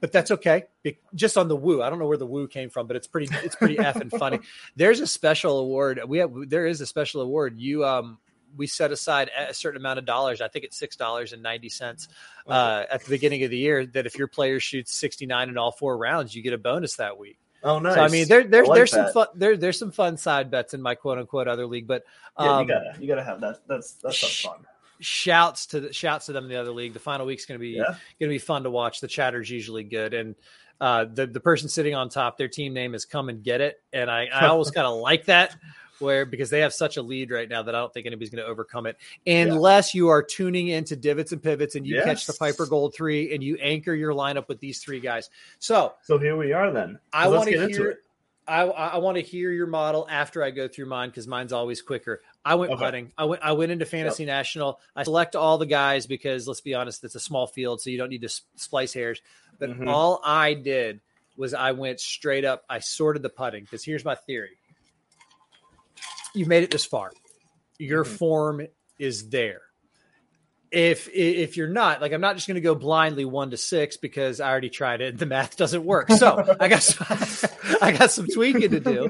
but 0.00 0.12
that's 0.12 0.30
okay. 0.32 0.64
Be- 0.82 0.98
Just 1.14 1.36
on 1.38 1.48
the 1.48 1.56
Woo, 1.56 1.82
I 1.82 1.90
don't 1.90 1.98
know 1.98 2.06
where 2.06 2.16
the 2.18 2.26
Woo 2.26 2.48
came 2.48 2.70
from, 2.70 2.86
but 2.86 2.96
it's 2.96 3.06
pretty 3.06 3.28
it's 3.44 3.54
pretty 3.56 3.76
effing 3.76 4.10
funny. 4.18 4.40
There's 4.76 5.00
a 5.00 5.06
special 5.06 5.58
award. 5.58 6.00
We 6.06 6.18
have 6.18 6.32
there 6.48 6.66
is 6.66 6.80
a 6.80 6.86
special 6.86 7.20
award. 7.22 7.58
You 7.58 7.84
um 7.84 8.18
we 8.56 8.66
set 8.66 8.90
aside 8.90 9.30
a 9.36 9.52
certain 9.52 9.76
amount 9.78 9.98
of 9.98 10.06
dollars. 10.06 10.40
I 10.40 10.48
think 10.48 10.64
it's 10.64 10.78
six 10.78 10.96
dollars 10.96 11.32
and 11.34 11.42
ninety 11.42 11.68
cents 11.68 12.08
uh, 12.46 12.84
at 12.90 13.04
the 13.04 13.10
beginning 13.10 13.42
of 13.44 13.50
the 13.50 13.58
year. 13.58 13.84
That 13.84 14.06
if 14.06 14.16
your 14.16 14.28
player 14.28 14.60
shoots 14.60 14.94
sixty 14.94 15.26
nine 15.26 15.48
in 15.50 15.58
all 15.58 15.72
four 15.72 15.96
rounds, 15.98 16.34
you 16.34 16.42
get 16.42 16.54
a 16.54 16.58
bonus 16.58 16.96
that 16.96 17.18
week. 17.18 17.38
Oh 17.66 17.78
nice. 17.78 17.94
So 17.96 18.00
I 18.02 18.08
mean, 18.08 18.28
there, 18.28 18.44
there's 18.44 18.66
I 18.66 18.70
like 18.70 18.76
there's 18.78 18.90
some 18.92 19.04
that. 19.04 19.12
fun 19.12 19.26
there, 19.34 19.56
there's 19.56 19.78
some 19.78 19.90
fun 19.90 20.16
side 20.16 20.50
bets 20.50 20.72
in 20.72 20.80
my 20.80 20.94
quote 20.94 21.18
unquote 21.18 21.48
other 21.48 21.66
league, 21.66 21.86
but 21.86 22.04
Yeah, 22.38 22.56
um, 22.56 22.62
you 22.62 22.68
gotta 22.68 22.94
you 23.00 23.08
gotta 23.08 23.24
have 23.24 23.40
that. 23.40 23.60
That's 23.66 23.92
that's 23.94 24.16
sh- 24.16 24.44
fun. 24.46 24.58
shouts 25.00 25.66
to 25.66 25.80
the 25.80 25.92
shouts 25.92 26.26
to 26.26 26.32
them 26.32 26.44
in 26.44 26.50
the 26.50 26.56
other 26.56 26.70
league. 26.70 26.92
The 26.94 26.98
final 27.00 27.26
week's 27.26 27.44
going 27.44 27.58
to 27.58 27.62
be 27.62 27.70
Yeah. 27.70 27.96
to 28.20 28.28
be 28.28 28.38
fun 28.38 28.62
to 28.62 28.70
watch. 28.70 29.00
The 29.00 29.08
chatter's 29.08 29.50
usually 29.50 29.84
good, 29.84 30.14
and 30.14 30.34
uh, 30.80 31.06
the 31.12 31.26
the 31.26 31.40
person 31.40 31.68
sitting 31.68 31.94
on 31.94 32.08
top, 32.08 32.38
their 32.38 32.48
team 32.48 32.72
name 32.72 32.94
is 32.94 33.04
Come 33.04 33.28
and 33.28 33.42
Get 33.42 33.60
It, 33.60 33.82
and 33.92 34.10
I 34.10 34.26
I 34.32 34.46
always 34.48 34.70
kind 34.70 34.86
of 34.86 34.98
like 35.00 35.24
that. 35.26 35.56
Where 35.98 36.26
because 36.26 36.50
they 36.50 36.60
have 36.60 36.74
such 36.74 36.96
a 36.96 37.02
lead 37.02 37.30
right 37.30 37.48
now 37.48 37.62
that 37.62 37.74
I 37.74 37.78
don't 37.78 37.92
think 37.92 38.06
anybody's 38.06 38.30
going 38.30 38.44
to 38.44 38.50
overcome 38.50 38.86
it 38.86 38.96
unless 39.26 39.94
you 39.94 40.08
are 40.08 40.22
tuning 40.22 40.68
into 40.68 40.94
divots 40.96 41.32
and 41.32 41.42
pivots 41.42 41.74
and 41.74 41.86
you 41.86 42.02
catch 42.02 42.26
the 42.26 42.34
Piper 42.34 42.66
Gold 42.66 42.94
three 42.94 43.32
and 43.34 43.42
you 43.42 43.56
anchor 43.60 43.94
your 43.94 44.12
lineup 44.12 44.48
with 44.48 44.60
these 44.60 44.80
three 44.80 45.00
guys. 45.00 45.30
So 45.58 45.94
So 46.02 46.18
here 46.18 46.36
we 46.36 46.52
are 46.52 46.70
then. 46.70 46.98
I 47.12 47.28
want 47.28 47.48
to 47.48 47.66
hear. 47.68 47.98
I, 48.48 48.62
I 48.62 48.98
want 48.98 49.16
to 49.16 49.22
hear 49.22 49.50
your 49.50 49.66
model 49.66 50.06
after 50.08 50.40
I 50.40 50.52
go 50.52 50.68
through 50.68 50.86
mine 50.86 51.08
because 51.08 51.26
mine's 51.26 51.52
always 51.52 51.82
quicker. 51.82 52.20
I 52.44 52.54
went 52.54 52.70
Okay. 52.72 52.84
putting. 52.84 53.12
I 53.18 53.24
went. 53.24 53.42
I 53.42 53.52
went 53.52 53.72
into 53.72 53.84
Fantasy 53.86 54.24
National. 54.24 54.78
I 54.94 55.02
select 55.02 55.34
all 55.34 55.58
the 55.58 55.66
guys 55.66 56.06
because 56.06 56.46
let's 56.46 56.60
be 56.60 56.72
honest, 56.74 57.02
it's 57.02 57.16
a 57.16 57.20
small 57.20 57.48
field, 57.48 57.80
so 57.80 57.90
you 57.90 57.98
don't 57.98 58.10
need 58.10 58.22
to 58.22 58.28
splice 58.54 58.92
hairs. 58.92 59.20
But 59.58 59.70
Mhm. 59.70 59.88
all 59.88 60.20
I 60.24 60.54
did 60.54 61.00
was 61.36 61.54
I 61.54 61.72
went 61.72 61.98
straight 61.98 62.44
up. 62.44 62.64
I 62.70 62.78
sorted 62.78 63.22
the 63.22 63.30
putting 63.30 63.64
because 63.64 63.84
here's 63.84 64.04
my 64.04 64.14
theory. 64.14 64.58
You 66.36 66.46
made 66.46 66.62
it 66.62 66.70
this 66.70 66.84
far. 66.84 67.12
Your 67.78 68.04
Mhm. 68.04 68.18
form 68.18 68.66
is 68.98 69.28
there. 69.30 69.62
If 70.72 71.08
if 71.14 71.56
you're 71.56 71.68
not 71.68 72.00
like 72.00 72.12
I'm 72.12 72.20
not 72.20 72.34
just 72.34 72.48
going 72.48 72.56
to 72.56 72.60
go 72.60 72.74
blindly 72.74 73.24
one 73.24 73.50
to 73.50 73.56
six 73.56 73.96
because 73.96 74.40
I 74.40 74.50
already 74.50 74.68
tried 74.68 75.00
it. 75.00 75.16
The 75.16 75.24
math 75.26 75.56
doesn't 75.56 75.84
work. 75.84 76.10
So 76.10 76.56
I 76.60 76.68
got 76.68 76.82
some, 76.82 77.06
I 77.80 77.92
got 77.92 78.10
some 78.10 78.26
tweaking 78.26 78.70
to 78.72 78.80
do. 78.80 79.08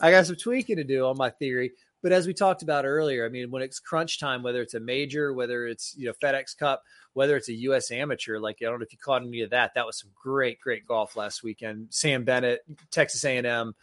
I 0.00 0.10
got 0.12 0.26
some 0.26 0.36
tweaking 0.36 0.76
to 0.76 0.84
do 0.84 1.06
on 1.06 1.16
my 1.16 1.30
theory. 1.30 1.72
But 2.02 2.12
as 2.12 2.26
we 2.26 2.34
talked 2.34 2.62
about 2.62 2.84
earlier, 2.84 3.26
I 3.26 3.30
mean, 3.30 3.50
when 3.50 3.62
it's 3.62 3.80
crunch 3.80 4.20
time, 4.20 4.44
whether 4.44 4.62
it's 4.62 4.74
a 4.74 4.80
major, 4.80 5.32
whether 5.32 5.66
it's 5.66 5.94
you 5.98 6.06
know 6.06 6.12
FedEx 6.22 6.56
Cup, 6.56 6.84
whether 7.14 7.36
it's 7.36 7.48
a 7.48 7.54
U.S. 7.54 7.90
Amateur, 7.90 8.38
like 8.38 8.58
I 8.62 8.66
don't 8.66 8.78
know 8.78 8.84
if 8.84 8.92
you 8.92 8.98
caught 8.98 9.22
any 9.22 9.40
of 9.40 9.50
that. 9.50 9.74
That 9.74 9.86
was 9.86 9.98
some 9.98 10.10
great, 10.14 10.60
great 10.60 10.86
golf 10.86 11.16
last 11.16 11.42
weekend. 11.42 11.88
Sam 11.90 12.22
Bennett, 12.22 12.60
Texas 12.92 13.24
A&M, 13.24 13.74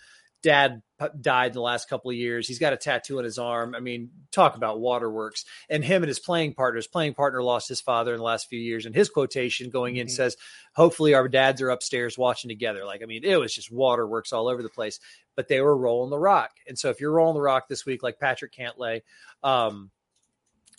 dad 0.43 0.81
died 1.19 1.47
in 1.47 1.53
the 1.53 1.61
last 1.61 1.89
couple 1.89 2.11
of 2.11 2.17
years. 2.17 2.47
He's 2.47 2.59
got 2.59 2.73
a 2.73 2.77
tattoo 2.77 3.17
on 3.17 3.23
his 3.23 3.39
arm. 3.39 3.73
I 3.75 3.79
mean, 3.79 4.11
talk 4.31 4.55
about 4.55 4.79
waterworks. 4.79 5.45
And 5.69 5.83
him 5.83 6.03
and 6.03 6.07
his 6.07 6.19
playing 6.19 6.53
partner, 6.53 6.77
his 6.77 6.87
playing 6.87 7.13
partner 7.15 7.41
lost 7.41 7.69
his 7.69 7.81
father 7.81 8.11
in 8.13 8.17
the 8.17 8.23
last 8.23 8.47
few 8.49 8.59
years. 8.59 8.85
And 8.85 8.93
his 8.93 9.09
quotation 9.09 9.69
going 9.69 9.95
in 9.95 10.07
Mhm. 10.07 10.11
says, 10.11 10.37
hopefully 10.75 11.13
our 11.13 11.27
dads 11.27 11.61
are 11.61 11.69
upstairs 11.69 12.17
watching 12.17 12.49
together. 12.49 12.85
Like, 12.85 13.01
I 13.01 13.05
mean, 13.05 13.23
it 13.23 13.37
was 13.37 13.53
just 13.53 13.71
waterworks 13.71 14.31
all 14.31 14.47
over 14.47 14.61
the 14.61 14.69
place, 14.69 14.99
but 15.35 15.47
they 15.47 15.61
were 15.61 15.75
rolling 15.75 16.09
the 16.09 16.19
rock. 16.19 16.51
And 16.67 16.77
so 16.77 16.89
if 16.89 16.99
you're 16.99 17.11
rolling 17.11 17.35
the 17.35 17.41
rock 17.41 17.67
this 17.67 17.85
week, 17.85 18.03
like 18.03 18.19
Patrick 18.19 18.53
Cantlay, 18.53 19.01
um, 19.41 19.91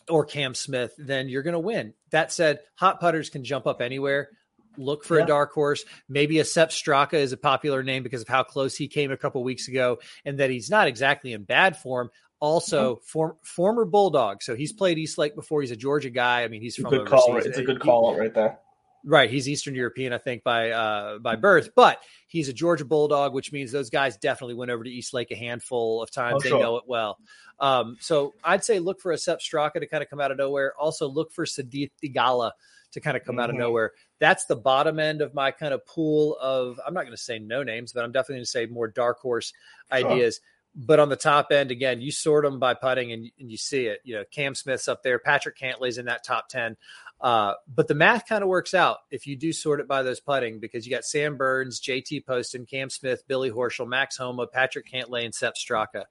or 0.09 0.27
Cam 0.27 0.55
Smith, 0.55 0.94
then 0.98 1.29
you're 1.29 1.42
going 1.42 1.55
to 1.55 1.59
win. 1.59 1.94
That 2.11 2.31
said, 2.31 2.61
hot 2.74 3.00
putters 3.00 3.31
can 3.31 3.42
jump 3.42 3.66
up 3.66 3.81
anywhere. 3.81 4.29
Look 4.77 5.05
for 5.05 5.19
Yeah. 5.19 5.25
a 5.25 5.27
dark 5.27 5.53
horse. 5.53 5.85
Maybe 6.09 6.39
a 6.39 6.45
Sepp 6.45 6.71
Straka 6.71 7.15
is 7.15 7.33
a 7.33 7.37
popular 7.37 7.83
name 7.83 8.03
because 8.03 8.23
of 8.23 8.29
how 8.29 8.43
close 8.43 8.77
he 8.77 8.89
came 8.89 9.11
a 9.11 9.17
couple 9.17 9.43
weeks 9.45 9.69
ago 9.69 9.99
and 10.25 10.39
that 10.39 10.51
he's 10.51 10.71
not 10.71 10.89
exactly 10.89 11.33
in 11.33 11.45
bad 11.45 11.77
form. 11.77 12.11
Also, 12.41 12.97
form, 13.07 13.37
former 13.43 13.85
Bulldog. 13.85 14.43
So 14.43 14.55
he's 14.55 14.73
played 14.73 14.99
East 14.99 15.17
Lake 15.17 15.35
before. 15.35 15.63
He's 15.63 15.71
a 15.71 15.77
Georgia 15.77 16.11
guy. 16.11 16.43
I 16.43 16.49
mean, 16.49 16.61
he's 16.61 16.77
from 16.77 16.91
good 16.91 17.07
call. 17.07 17.37
It's 17.37 17.57
a 17.57 17.63
good 17.63 17.81
call 17.81 18.11
out 18.11 18.19
right 18.19 18.35
there. 18.35 18.59
Right, 19.07 19.29
he's 19.29 19.47
Eastern 19.51 19.75
European, 19.75 20.15
I 20.15 20.19
think, 20.19 20.45
by 20.45 20.71
uh, 20.71 21.19
by 21.19 21.37
birth, 21.37 21.71
but 21.77 21.99
he's 22.27 22.49
a 22.49 22.55
Georgia 22.55 22.87
Bulldog, 22.87 23.35
which 23.35 23.53
means 23.53 23.71
those 23.71 23.91
guys 23.91 24.17
definitely 24.17 24.55
went 24.55 24.71
over 24.71 24.83
to 24.83 24.89
East 24.91 25.13
Lake 25.13 25.31
a 25.31 25.37
handful 25.37 26.03
of 26.03 26.11
times. 26.11 26.37
Oh, 26.37 26.41
they 26.41 26.49
sure. 26.49 26.61
know 26.61 26.77
it 26.79 26.85
well. 26.87 27.19
Um, 27.61 27.99
so 28.01 28.33
I'd 28.43 28.65
say 28.65 28.79
look 28.79 29.03
for 29.03 29.13
a 29.13 29.19
Sepp 29.19 29.41
Straka 29.41 29.75
to 29.75 29.87
kind 29.87 30.03
of 30.03 30.09
come 30.09 30.21
out 30.21 30.31
of 30.31 30.39
nowhere. 30.39 30.73
Also 30.79 31.07
look 31.07 31.33
for 31.33 31.45
Sahith 31.45 31.91
Theegala 32.03 32.53
to 32.94 33.00
kind 33.00 33.16
of 33.16 33.24
come 33.24 33.38
out 33.38 33.50
of 33.50 33.54
Mhm. 33.57 33.61
nowhere. 33.61 33.92
That's 34.18 34.46
the 34.46 34.57
bottom 34.57 34.98
end 34.98 35.20
of 35.20 35.35
my 35.35 35.50
kind 35.52 35.72
of 35.74 35.85
pool 35.87 36.37
of. 36.40 36.80
I'm 36.85 36.94
not 36.94 37.02
going 37.02 37.12
to 37.16 37.22
say 37.22 37.38
no 37.38 37.62
names, 37.62 37.92
but 37.92 38.02
I'm 38.02 38.11
definitely 38.12 38.37
going 38.37 38.44
to 38.46 38.50
say 38.50 38.66
more 38.66 38.88
dark 38.88 39.20
horse 39.20 39.52
Sure. 39.92 40.11
ideas. 40.11 40.40
But 40.76 40.98
on 40.98 41.09
the 41.09 41.14
top 41.16 41.52
end, 41.52 41.70
again, 41.70 42.00
you 42.00 42.11
sort 42.11 42.44
them 42.44 42.59
by 42.59 42.74
putting 42.74 43.12
and, 43.12 43.30
and 43.38 43.48
you 43.50 43.57
see 43.57 43.87
it. 43.87 44.00
You 44.02 44.16
know, 44.16 44.24
Cam 44.33 44.57
Smith's 44.57 44.88
up 44.88 45.04
there, 45.04 45.20
Patrick 45.20 45.57
Cantlay's 45.57 45.98
in 45.98 46.07
that 46.07 46.24
top 46.24 46.48
10. 46.48 46.76
Uh, 47.20 47.54
but 47.72 47.87
the 47.87 47.94
math 47.94 48.26
kind 48.26 48.42
of 48.42 48.48
works 48.48 48.74
out 48.74 48.98
if 49.12 49.24
you 49.26 49.37
do 49.37 49.52
sort 49.52 49.78
it 49.80 49.87
by 49.87 50.02
those 50.02 50.18
putting 50.18 50.59
because 50.59 50.85
you 50.85 50.90
got 50.90 51.04
Sam 51.04 51.37
Burns, 51.37 51.80
JT 51.80 52.26
Poston, 52.26 52.66
Cam 52.66 52.90
Smith, 52.90 53.22
Billy 53.28 53.50
Horschel, 53.52 53.87
Max 53.87 54.16
Homa, 54.16 54.48
Patrick 54.48 54.90
Cantlay, 54.90 55.24
and 55.24 55.33
Sepp 55.35 55.54
Straka. 55.54 56.04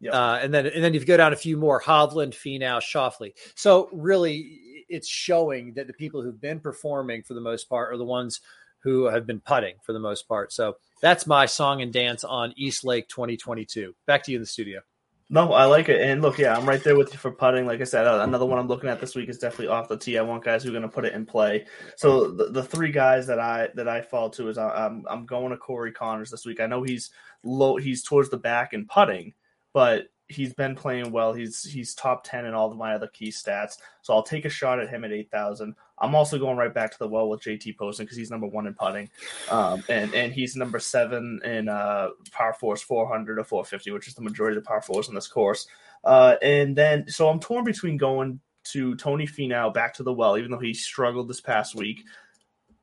Yep. 0.00 0.14
Uh, 0.14 0.38
and 0.42 0.54
then 0.54 0.66
and 0.66 0.84
then 0.84 0.92
you 0.94 1.04
go 1.04 1.16
down 1.16 1.32
a 1.32 1.36
few 1.36 1.56
more 1.56 1.80
Hovland, 1.80 2.32
Finau, 2.34 2.80
Schauffele. 2.80 3.32
So 3.54 3.88
really, 3.92 4.60
it's 4.88 5.08
showing 5.08 5.74
that 5.74 5.86
the 5.86 5.92
people 5.92 6.22
who've 6.22 6.40
been 6.40 6.60
performing 6.60 7.22
for 7.22 7.34
the 7.34 7.40
most 7.40 7.68
part 7.68 7.92
are 7.92 7.96
the 7.96 8.04
ones 8.04 8.40
who 8.80 9.06
have 9.06 9.26
been 9.26 9.40
putting 9.40 9.74
for 9.82 9.92
the 9.92 9.98
most 9.98 10.28
part. 10.28 10.52
So 10.52 10.76
that's 11.02 11.26
my 11.26 11.46
song 11.46 11.82
and 11.82 11.92
dance 11.92 12.24
on 12.24 12.54
East 12.56 12.84
Lake 12.84 13.08
2022. 13.08 13.94
Back 14.06 14.22
to 14.24 14.30
you 14.30 14.36
in 14.36 14.42
the 14.42 14.46
studio. 14.46 14.80
No, 15.28 15.52
I 15.52 15.64
like 15.64 15.88
it. 15.88 16.00
And 16.00 16.22
look, 16.22 16.38
yeah, 16.38 16.56
I'm 16.56 16.68
right 16.68 16.82
there 16.84 16.96
with 16.96 17.12
you 17.12 17.18
for 17.18 17.32
putting. 17.32 17.66
Like 17.66 17.80
I 17.80 17.84
said, 17.84 18.06
uh, 18.06 18.20
another 18.22 18.46
one 18.46 18.60
I'm 18.60 18.68
looking 18.68 18.88
at 18.88 19.00
this 19.00 19.16
week 19.16 19.28
is 19.28 19.38
definitely 19.38 19.68
off 19.68 19.88
the 19.88 19.96
tee. 19.96 20.18
I 20.18 20.22
want 20.22 20.44
guys 20.44 20.62
who 20.62 20.68
are 20.68 20.72
going 20.72 20.82
to 20.82 20.88
put 20.88 21.04
it 21.04 21.14
in 21.14 21.26
play. 21.26 21.66
So 21.96 22.30
the, 22.30 22.50
the 22.50 22.62
three 22.62 22.92
guys 22.92 23.26
that 23.26 23.40
I 23.40 23.68
that 23.74 23.88
I 23.88 24.02
fall 24.02 24.30
to 24.30 24.48
is 24.48 24.56
I- 24.56 24.86
I'm 24.86 25.04
I'm 25.10 25.26
going 25.26 25.50
to 25.50 25.56
Corey 25.56 25.90
Conners 25.90 26.30
this 26.30 26.46
week. 26.46 26.60
I 26.60 26.66
know 26.66 26.84
he's 26.84 27.10
low, 27.42 27.76
he's 27.76 28.04
towards 28.04 28.30
the 28.30 28.36
back 28.36 28.72
in 28.72 28.86
putting, 28.86 29.34
but 29.74 30.06
he's 30.28 30.52
been 30.52 30.74
playing 30.74 31.12
well. 31.12 31.32
He's 31.32 31.62
he's 31.62 31.94
top 31.94 32.24
ten 32.24 32.46
in 32.46 32.54
all 32.54 32.70
of 32.70 32.76
my 32.76 32.94
other 32.94 33.06
key 33.06 33.28
stats. 33.28 33.78
So 34.02 34.14
I'll 34.14 34.22
take 34.22 34.44
a 34.44 34.50
shot 34.50 34.80
at 34.80 34.88
him 34.88 35.04
at 35.04 35.12
eight 35.12 35.30
thousand. 35.30 35.74
I'm 35.98 36.14
also 36.14 36.38
going 36.38 36.56
right 36.56 36.72
back 36.72 36.90
to 36.92 36.98
the 36.98 37.08
well 37.08 37.28
with 37.28 37.42
JT 37.42 37.76
Poston 37.76 38.04
because 38.04 38.18
he's 38.18 38.30
number 38.30 38.46
one 38.46 38.66
in 38.66 38.74
putting, 38.74 39.08
um, 39.50 39.82
and 39.88 40.12
and 40.14 40.32
he's 40.32 40.56
number 40.56 40.78
seven 40.78 41.40
in 41.44 41.68
uh, 41.68 42.08
par 42.32 42.54
fours 42.54 42.82
400 42.82 43.38
or 43.38 43.44
450, 43.44 43.90
which 43.92 44.08
is 44.08 44.14
the 44.14 44.22
majority 44.22 44.56
of 44.56 44.64
the 44.64 44.68
par 44.68 44.82
fours 44.82 45.08
in 45.08 45.14
this 45.14 45.28
course. 45.28 45.66
Uh, 46.04 46.36
and 46.42 46.76
then 46.76 47.08
so 47.08 47.28
I'm 47.28 47.40
torn 47.40 47.64
between 47.64 47.96
going 47.96 48.40
to 48.64 48.96
Tony 48.96 49.26
Finau 49.26 49.72
back 49.72 49.94
to 49.94 50.02
the 50.02 50.12
well, 50.12 50.36
even 50.36 50.50
though 50.50 50.58
he 50.58 50.74
struggled 50.74 51.28
this 51.28 51.40
past 51.40 51.74
week. 51.74 52.04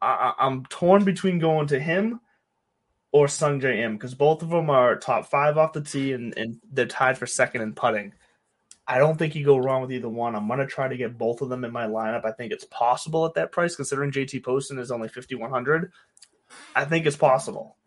I- 0.01 0.33
I'm 0.37 0.65
torn 0.65 1.05
between 1.05 1.39
going 1.39 1.67
to 1.67 1.79
him 1.79 2.19
or 3.13 3.27
Sungjae 3.27 3.77
Im 3.77 3.93
because 3.93 4.15
both 4.15 4.41
of 4.41 4.49
them 4.49 4.69
are 4.69 4.97
top 4.97 5.27
five 5.27 5.57
off 5.57 5.71
the 5.71 5.81
tee 5.81 6.11
and, 6.11 6.35
and 6.35 6.59
they're 6.71 6.87
tied 6.87 7.17
for 7.17 7.27
second 7.27 7.61
in 7.61 7.73
putting. 7.73 8.13
I 8.85 8.97
don't 8.97 9.17
think 9.17 9.33
you 9.33 9.45
go 9.45 9.57
wrong 9.57 9.81
with 9.81 9.93
either 9.93 10.09
one. 10.09 10.35
I'm 10.35 10.47
gonna 10.47 10.67
try 10.67 10.89
to 10.89 10.97
get 10.97 11.17
both 11.17 11.41
of 11.41 11.47
them 11.47 11.63
in 11.63 11.71
my 11.71 11.85
lineup. 11.85 12.25
I 12.25 12.31
think 12.31 12.51
it's 12.51 12.65
possible 12.65 13.25
at 13.25 13.35
that 13.35 13.53
price, 13.53 13.77
considering 13.77 14.11
JT 14.11 14.43
Poston 14.43 14.79
is 14.79 14.91
only 14.91 15.07
5100. 15.07 15.91
I 16.75 16.85
think 16.85 17.05
it's 17.05 17.15
possible. 17.15 17.77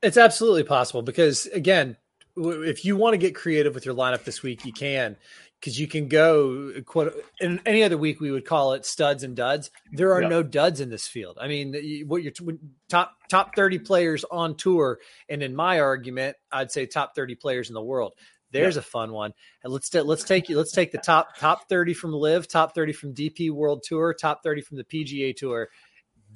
It's 0.00 0.16
absolutely 0.16 0.64
possible 0.64 1.02
because 1.02 1.46
again, 1.46 1.96
if 2.36 2.84
you 2.84 2.96
want 2.96 3.12
to 3.14 3.18
get 3.18 3.34
creative 3.34 3.74
with 3.74 3.84
your 3.84 3.94
lineup 3.94 4.24
this 4.24 4.42
week, 4.42 4.64
you 4.64 4.72
can 4.72 5.16
because 5.62 5.78
you 5.78 5.86
can 5.86 6.08
go 6.08 6.72
quote 6.84 7.14
in 7.40 7.60
any 7.64 7.84
other 7.84 7.96
week 7.96 8.20
we 8.20 8.32
would 8.32 8.44
call 8.44 8.72
it 8.72 8.84
studs 8.84 9.22
and 9.22 9.36
duds. 9.36 9.70
There 9.92 10.12
are 10.12 10.22
Yeah. 10.22 10.28
no 10.28 10.42
duds 10.42 10.80
in 10.80 10.90
this 10.90 11.06
field. 11.06 11.38
I 11.40 11.46
mean, 11.46 12.04
what 12.08 12.24
you're 12.24 12.32
top 12.88 13.12
top 13.30 13.54
30 13.54 13.78
players 13.78 14.24
on 14.24 14.56
tour 14.56 14.98
and 15.28 15.40
in 15.40 15.54
my 15.54 15.78
argument, 15.78 16.36
I'd 16.50 16.72
say 16.72 16.86
top 16.86 17.14
30 17.14 17.36
players 17.36 17.68
in 17.68 17.74
the 17.74 17.82
world. 17.82 18.14
There's 18.50 18.76
a 18.76 18.82
fun 18.82 19.12
one. 19.12 19.32
And 19.62 19.72
let's 19.72 19.94
let's 19.94 20.24
take 20.24 20.48
you 20.48 20.56
let's 20.58 20.72
take 20.72 20.90
the 20.90 20.98
top 20.98 21.36
top 21.38 21.68
30 21.68 21.94
from 21.94 22.12
LIV, 22.12 22.48
top 22.48 22.74
30 22.74 22.92
from 22.92 23.14
DP 23.14 23.50
World 23.50 23.84
Tour, 23.86 24.12
top 24.14 24.42
30 24.42 24.62
from 24.62 24.76
the 24.78 24.84
PGA 24.84 25.32
Tour. 25.34 25.68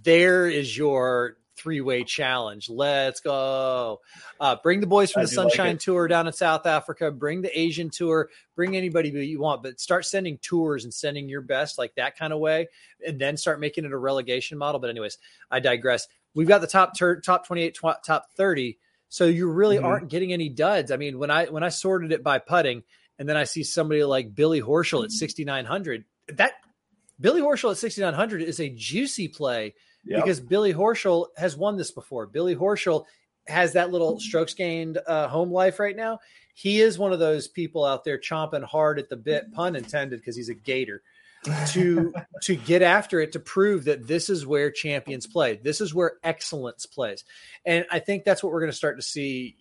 There 0.03 0.49
is 0.49 0.77
your 0.77 1.37
three-way 1.57 2.05
challenge. 2.05 2.69
Let's 2.69 3.21
go. 3.21 4.01
Uh, 4.38 4.57
bring 4.62 4.81
the 4.81 4.87
boys 4.87 5.11
from 5.11 5.23
I 5.23 5.25
the 5.25 5.31
do 5.31 5.37
like 5.37 5.53
Sunshine. 5.55 5.79
Tour 5.79 6.09
down 6.09 6.27
in 6.27 6.33
South 6.33 6.66
Africa. 6.66 7.11
Bring 7.11 7.42
the 7.42 7.59
Asian 7.59 7.90
Tour. 7.90 8.31
Bring 8.55 8.77
anybody 8.77 9.11
that 9.11 9.25
you 9.25 9.40
want, 9.40 9.62
but 9.62 9.81
start 9.81 10.05
sending 10.05 10.38
tours 10.38 10.85
and 10.85 10.92
sending 10.92 11.29
your 11.29 11.40
best 11.40 11.79
like 11.79 11.95
that 11.97 12.19
kind 12.19 12.33
of 12.33 12.38
way, 12.38 12.69
and 13.07 13.19
then 13.19 13.37
start 13.37 13.61
making 13.61 13.85
it 13.85 13.92
a 13.92 13.99
relegation 13.99 14.59
model. 14.59 14.81
But 14.81 14.90
anyways, 14.90 15.19
I 15.51 15.61
digress. 15.61 16.07
We've 16.35 16.49
got 16.49 16.61
the 16.61 16.66
top 16.66 16.97
tur- 16.97 17.21
top 17.21 17.47
twenty-eight, 17.47 17.75
tw- 17.75 18.03
top 18.05 18.27
thirty. 18.37 18.79
So 19.09 19.25
you 19.25 19.49
really 19.49 19.79
Mhm. 19.79 19.85
aren't 19.85 20.09
getting 20.11 20.33
any 20.33 20.49
duds. 20.49 20.90
I 20.90 20.97
mean, 20.97 21.19
when 21.19 21.31
I 21.31 21.47
when 21.47 21.62
I 21.62 21.69
sorted 21.69 22.12
it 22.12 22.23
by 22.23 22.38
putting, 22.38 22.83
and 23.19 23.29
then 23.29 23.37
I 23.37 23.45
see 23.45 23.62
somebody 23.62 24.05
like 24.05 24.35
Billy 24.35 24.61
Horschel 24.61 25.05
at 25.05 25.12
sixty 25.12 25.45
nine 25.45 25.64
hundred, 25.64 26.05
that 26.29 26.53
Billy 27.19 27.40
Horschel 27.40 27.71
at 27.71 27.77
sixty 27.79 28.03
nine 28.03 28.14
hundred 28.14 28.42
is 28.42 28.61
a 28.61 28.69
juicy 28.69 29.29
play 29.29 29.75
Yeah. 30.07 30.21
because 30.21 30.40
Billy 30.40 30.73
Horschel 30.73 31.29
has 31.37 31.57
won 31.57 31.77
this 31.77 31.90
before. 31.90 32.27
Billy 32.27 32.55
Horschel 32.55 33.05
has 33.49 33.73
that 33.75 33.90
little 33.90 34.19
strokes 34.21 34.55
gained 34.55 34.99
uh, 35.07 35.29
home 35.29 35.51
life 35.51 35.79
right 35.79 35.97
now. 35.97 36.21
He 36.55 36.81
is 36.81 36.99
one 36.99 37.12
of 37.12 37.19
those 37.19 37.49
people 37.49 37.85
out 37.85 38.05
there 38.05 38.19
chomping 38.19 38.64
hard 38.64 38.99
at 38.99 39.09
the 39.09 39.16
bit, 39.16 39.53
pun 39.53 39.77
intended, 39.77 40.21
because 40.21 40.37
he's 40.37 40.49
a 40.49 40.55
gator, 40.55 41.03
to 41.69 42.14
to 42.42 42.57
get 42.57 42.83
after 42.83 43.21
it 43.21 43.33
to 43.33 43.40
prove 43.40 43.85
that 43.85 44.07
this 44.07 44.31
is 44.31 44.47
where 44.47 44.71
champions 44.71 45.27
play. 45.27 45.61
This 45.62 45.81
is 45.81 45.95
where 45.95 46.14
excellence 46.25 46.87
plays, 46.87 47.25
and 47.66 47.85
I 47.90 47.99
think 47.99 48.25
that's 48.25 48.42
what 48.42 48.53
we're 48.53 48.61
going 48.61 48.73
to 48.73 48.77
start 48.77 48.97
to 48.97 49.03
see 49.03 49.57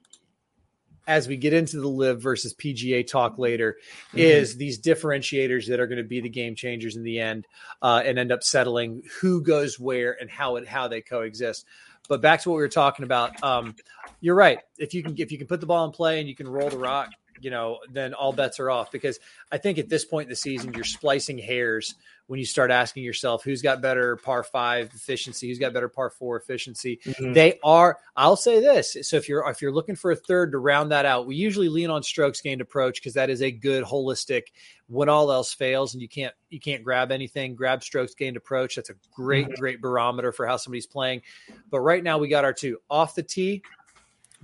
as 1.07 1.27
we 1.27 1.37
get 1.37 1.53
into 1.53 1.79
the 1.79 1.87
LIV 1.87 2.21
versus 2.21 2.53
PGA 2.53 3.05
talk 3.05 3.37
later 3.37 3.77
Mm-hmm. 4.09 4.19
is 4.19 4.55
these 4.55 4.79
differentiators 4.79 5.67
that 5.67 5.79
are 5.79 5.87
going 5.87 5.97
to 5.97 6.03
be 6.03 6.21
the 6.21 6.29
game 6.29 6.55
changers 6.55 6.95
in 6.95 7.03
the 7.03 7.19
end 7.19 7.47
uh, 7.81 8.01
and 8.05 8.17
end 8.17 8.31
up 8.31 8.43
settling 8.43 9.03
who 9.19 9.41
goes 9.41 9.79
where 9.79 10.17
and 10.19 10.29
how 10.29 10.55
it 10.55 10.67
how 10.67 10.87
they 10.87 11.01
coexist. 11.01 11.65
But 12.07 12.21
back 12.21 12.41
to 12.41 12.49
what 12.49 12.55
we 12.55 12.61
were 12.61 12.69
talking 12.69 13.03
about, 13.03 13.41
um, 13.43 13.75
you're 14.21 14.35
right. 14.35 14.59
If 14.77 14.93
you 14.93 15.03
can 15.03 15.15
if 15.17 15.31
you 15.31 15.37
can 15.37 15.47
put 15.47 15.59
the 15.59 15.65
ball 15.65 15.85
in 15.85 15.91
play 15.91 16.19
and 16.19 16.29
you 16.29 16.35
can 16.35 16.47
roll 16.47 16.69
the 16.69 16.77
rock, 16.77 17.09
you 17.41 17.49
know, 17.49 17.79
then 17.91 18.13
all 18.13 18.33
bets 18.33 18.59
are 18.59 18.69
off. 18.69 18.91
Because 18.91 19.19
I 19.51 19.57
think 19.57 19.77
at 19.77 19.89
this 19.89 20.05
point 20.05 20.27
in 20.27 20.29
the 20.29 20.35
season, 20.35 20.73
you're 20.73 20.83
splicing 20.83 21.37
hairs 21.37 21.95
when 22.27 22.39
you 22.39 22.45
start 22.45 22.71
asking 22.71 23.03
yourself 23.03 23.43
who's 23.43 23.61
got 23.61 23.81
better 23.81 24.15
par 24.15 24.43
five 24.43 24.89
efficiency, 24.95 25.47
who's 25.47 25.59
got 25.59 25.73
better 25.73 25.89
par 25.89 26.09
four 26.09 26.37
efficiency. 26.37 26.99
Mhm. 27.03 27.35
They 27.35 27.59
are. 27.63 27.99
I'll 28.15 28.35
say 28.35 28.59
this. 28.59 28.97
So 29.03 29.17
if 29.17 29.29
you're 29.29 29.47
if 29.49 29.61
you're 29.61 29.71
looking 29.71 29.95
for 29.95 30.11
a 30.11 30.15
third 30.15 30.51
to 30.53 30.57
round 30.57 30.91
that 30.91 31.05
out, 31.05 31.27
we 31.27 31.35
usually 31.35 31.69
lean 31.69 31.91
on 31.91 32.01
strokes 32.01 32.41
gained 32.41 32.61
approach 32.61 32.99
because 32.99 33.13
that 33.13 33.29
is 33.29 33.43
a 33.43 33.51
good 33.51 33.83
holistic. 33.83 34.43
When 34.87 35.07
all 35.07 35.31
else 35.31 35.53
fails 35.53 35.93
and 35.93 36.01
you 36.01 36.09
can't 36.09 36.33
you 36.49 36.59
can't 36.59 36.83
grab 36.83 37.11
anything, 37.11 37.53
grab 37.53 37.83
strokes 37.83 38.15
gained 38.15 38.37
approach. 38.37 38.75
That's 38.75 38.89
a 38.89 38.95
great 39.13 39.49
great 39.55 39.79
barometer 39.79 40.31
for 40.31 40.47
how 40.47 40.57
somebody's 40.57 40.87
playing. 40.87 41.21
But 41.69 41.81
right 41.81 42.03
now 42.03 42.17
we 42.17 42.27
got 42.27 42.43
our 42.43 42.53
two 42.53 42.79
off 42.89 43.13
the 43.13 43.23
tee, 43.23 43.61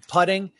putting. 0.07 0.51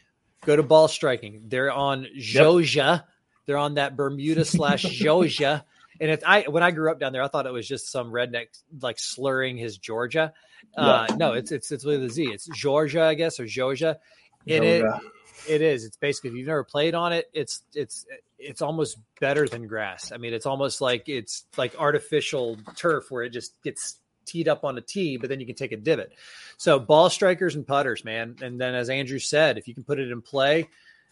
Go 0.46 0.56
to 0.56 0.64
ball 0.64 0.88
striking. 0.88 1.44
They're 1.48 1.72
on 1.72 2.08
zoysia. 2.18 3.04
They're 3.46 3.58
on 3.58 3.76
that 3.76 3.96
Bermuda 3.96 4.46
slash 4.46 4.84
zoysia. 5.02 5.64
And 6.00 6.10
if 6.10 6.24
I 6.26 6.44
when 6.44 6.64
I 6.64 6.72
grew 6.72 6.92
up 6.92 7.00
down 7.00 7.14
there, 7.14 7.22
I 7.22 7.28
thought 7.28 7.46
it 7.46 7.54
was 7.54 7.68
just 7.68 7.92
some 7.92 8.12
redneck 8.12 8.48
like 8.82 8.98
slurring 8.98 9.58
his 9.58 9.78
Georgia. 9.78 10.34
Uh, 10.76 11.08
no, 11.16 11.34
it's 11.34 11.52
it's 11.52 11.72
it's 11.72 11.86
with 11.86 12.04
a 12.04 12.10
Z. 12.10 12.26
It's 12.26 12.48
Georgia, 12.48 13.04
I 13.04 13.14
guess, 13.14 13.40
or 13.40 13.46
Georgia. 13.46 14.00
And 14.48 14.64
it 14.64 14.82
Georgia. 14.82 15.02
it 15.48 15.62
is. 15.62 15.86
It's 15.86 15.98
basically 15.98 16.32
if 16.32 16.36
you've 16.38 16.48
never 16.48 16.64
played 16.64 16.96
on 16.96 17.14
it, 17.14 17.30
it's 17.34 17.62
it's 17.76 18.06
it's 18.40 18.62
almost 18.62 18.98
better 19.20 19.48
than 19.48 19.68
grass. 19.68 20.12
I 20.12 20.18
mean, 20.18 20.34
it's 20.34 20.48
almost 20.48 20.82
like 20.82 21.08
it's 21.08 21.46
like 21.58 21.76
artificial 21.78 22.58
turf 22.76 23.12
where 23.12 23.24
it 23.24 23.30
just 23.30 23.62
gets 23.62 23.98
teed 24.26 24.48
up 24.48 24.64
on 24.64 24.78
a 24.78 24.82
tee, 24.82 25.18
but 25.18 25.30
then 25.30 25.40
you 25.40 25.46
can 25.46 25.56
take 25.56 25.72
a 25.72 25.78
divot. 25.78 26.14
So 26.58 26.80
ball 26.80 27.10
strikers 27.10 27.56
and 27.56 27.66
putters, 27.66 28.06
man. 28.06 28.36
And 28.42 28.60
then 28.60 28.76
as 28.76 28.90
Andrew 28.90 29.20
said, 29.20 29.58
if 29.58 29.68
you 29.68 29.74
can 29.74 29.84
put 29.84 30.00
it 30.00 30.12
in 30.12 30.22
play, 30.22 30.70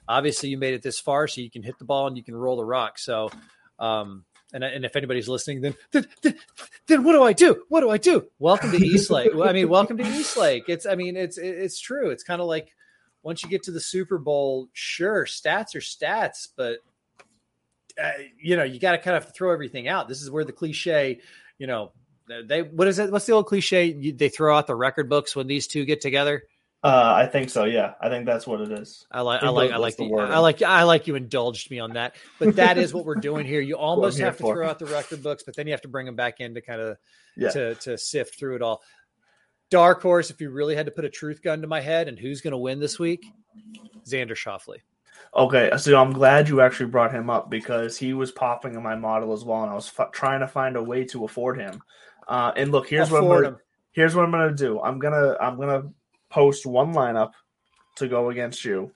obviously 0.08 0.50
you 0.50 0.58
made 0.58 0.74
it 0.74 0.82
this 0.82 1.00
far, 1.00 1.28
so 1.28 1.42
you 1.42 1.52
can 1.52 1.64
hit 1.64 1.80
the 1.80 1.86
ball 1.86 2.08
and 2.08 2.18
you 2.18 2.24
can 2.24 2.36
roll 2.36 2.58
the 2.58 2.66
rock. 2.66 3.00
So 3.00 3.30
um 3.78 4.26
and, 4.52 4.64
and 4.64 4.84
if 4.84 4.96
anybody's 4.96 5.30
listening, 5.30 5.62
then, 5.62 5.76
then 5.92 6.08
then 6.24 6.36
then 6.88 7.04
what 7.04 7.14
do 7.14 7.24
I 7.24 7.34
do? 7.34 7.64
What 7.70 7.82
do 7.82 7.90
I 7.90 7.98
do? 7.98 8.26
Welcome 8.40 8.72
to 8.72 8.78
East 8.78 9.12
Lake. 9.12 9.32
I 9.40 9.54
mean, 9.54 9.70
welcome 9.70 9.98
to 9.98 10.04
East 10.04 10.38
Lake. 10.38 10.64
It's 10.68 10.86
I 10.86 10.96
mean, 10.96 11.16
it's 11.16 11.38
it's 11.38 11.80
true. 11.80 12.10
It's 12.10 12.24
kind 12.24 12.42
of 12.42 12.48
like 12.48 12.74
once 13.22 13.44
you 13.44 13.50
get 13.50 13.64
to 13.64 13.72
the 13.72 13.80
Super 13.80 14.18
Bowl, 14.18 14.70
sure, 14.74 15.26
stats 15.26 15.76
are 15.76 15.80
stats, 15.80 16.48
but 16.56 16.80
uh, 18.02 18.12
you 18.42 18.56
know 18.56 18.64
you 18.64 18.80
got 18.80 18.94
to 18.94 18.98
kind 18.98 19.18
of 19.18 19.34
throw 19.34 19.52
everything 19.52 19.88
out. 19.88 20.08
This 20.08 20.22
is 20.22 20.32
where 20.32 20.46
the 20.46 20.52
cliche, 20.52 21.20
you 21.58 21.68
know, 21.68 21.92
they 22.48 22.62
what 22.62 22.88
is 22.88 23.00
it? 23.00 23.12
What's 23.12 23.26
the 23.26 23.34
old 23.34 23.48
cliche? 23.48 23.86
You, 23.86 24.14
they 24.14 24.30
throw 24.30 24.56
out 24.58 24.68
the 24.68 24.76
record 24.76 25.10
books 25.10 25.36
when 25.36 25.48
these 25.48 25.68
two 25.68 25.86
get 25.86 26.02
together. 26.02 26.44
Uh, 26.82 27.14
I 27.14 27.26
think 27.26 27.50
so. 27.50 27.66
Yeah, 27.66 27.94
I 28.00 28.08
think 28.08 28.26
that's 28.26 28.48
what 28.48 28.62
it 28.62 28.72
is. 28.72 29.06
I 29.12 29.20
like, 29.20 29.44
I 29.44 29.50
like, 29.50 29.72
I 29.72 29.78
like 29.78 29.98
the 29.98 30.06
the, 30.06 30.10
wording. 30.10 30.34
I 30.34 30.38
like, 30.38 30.62
I 30.62 30.84
like 30.84 31.08
you 31.08 31.16
indulged 31.16 31.70
me 31.70 31.80
on 31.80 31.94
that. 31.94 32.16
But 32.40 32.56
that 32.56 32.78
is 32.78 32.94
what 32.94 33.04
we're 33.04 33.16
doing 33.16 33.46
here. 33.46 33.60
You 33.60 33.76
almost 33.76 34.18
have 34.20 34.38
to 34.38 34.44
for. 34.44 34.56
throw 34.56 34.70
out 34.70 34.80
the 34.80 34.86
record 34.86 35.22
books, 35.22 35.44
but 35.44 35.58
then 35.58 35.68
you 35.68 35.74
have 35.74 35.82
to 35.82 35.90
bring 35.90 36.06
them 36.06 36.16
back 36.16 36.40
in 36.40 36.54
to 36.54 36.62
kind 36.62 36.80
of 36.80 36.98
Yeah. 37.36 37.50
to 37.50 37.76
to 37.76 37.98
sift 37.98 38.40
through 38.40 38.56
it 38.56 38.62
all. 38.62 38.82
Dark 39.70 40.02
horse. 40.02 40.30
If 40.30 40.40
you 40.40 40.52
really 40.52 40.76
had 40.76 40.86
to 40.86 40.92
put 40.94 41.04
a 41.04 41.10
truth 41.10 41.42
gun 41.42 41.62
to 41.62 41.68
my 41.68 41.82
head, 41.82 42.08
and 42.08 42.18
who's 42.18 42.40
going 42.40 42.54
to 42.54 42.58
win 42.58 42.80
this 42.80 42.98
week? 42.98 43.26
Xander 44.08 44.32
Schauffele. 44.32 44.78
Okay, 45.36 45.70
so 45.78 46.00
I'm 46.00 46.14
glad 46.14 46.50
you 46.50 46.62
actually 46.62 46.90
brought 46.90 47.12
him 47.14 47.30
up 47.30 47.50
because 47.50 47.98
he 47.98 48.14
was 48.14 48.32
popping 48.32 48.74
in 48.74 48.82
my 48.82 48.96
model 48.96 49.34
as 49.34 49.44
well, 49.44 49.64
and 49.64 49.72
I 49.72 49.76
was 49.76 49.92
f- 50.00 50.12
trying 50.12 50.40
to 50.40 50.48
find 50.48 50.76
a 50.76 50.82
way 50.82 51.04
to 51.06 51.26
afford 51.26 51.60
him. 51.60 51.84
Uh, 52.30 52.54
and 52.56 52.72
look, 52.72 52.88
here's 52.88 53.10
what 53.10 53.24
I'm 53.24 53.28
gonna, 53.28 53.48
him. 53.50 53.58
here's 53.92 54.16
what 54.16 54.24
I'm 54.24 54.32
gonna 54.32 54.54
do. 54.54 54.80
I'm 54.80 55.00
gonna 55.00 55.36
I'm 55.42 55.58
gonna 55.60 55.90
post 56.30 56.66
one 56.66 56.94
lineup 56.94 57.32
to 57.96 58.08
go 58.08 58.30
against 58.30 58.64
you 58.64 58.92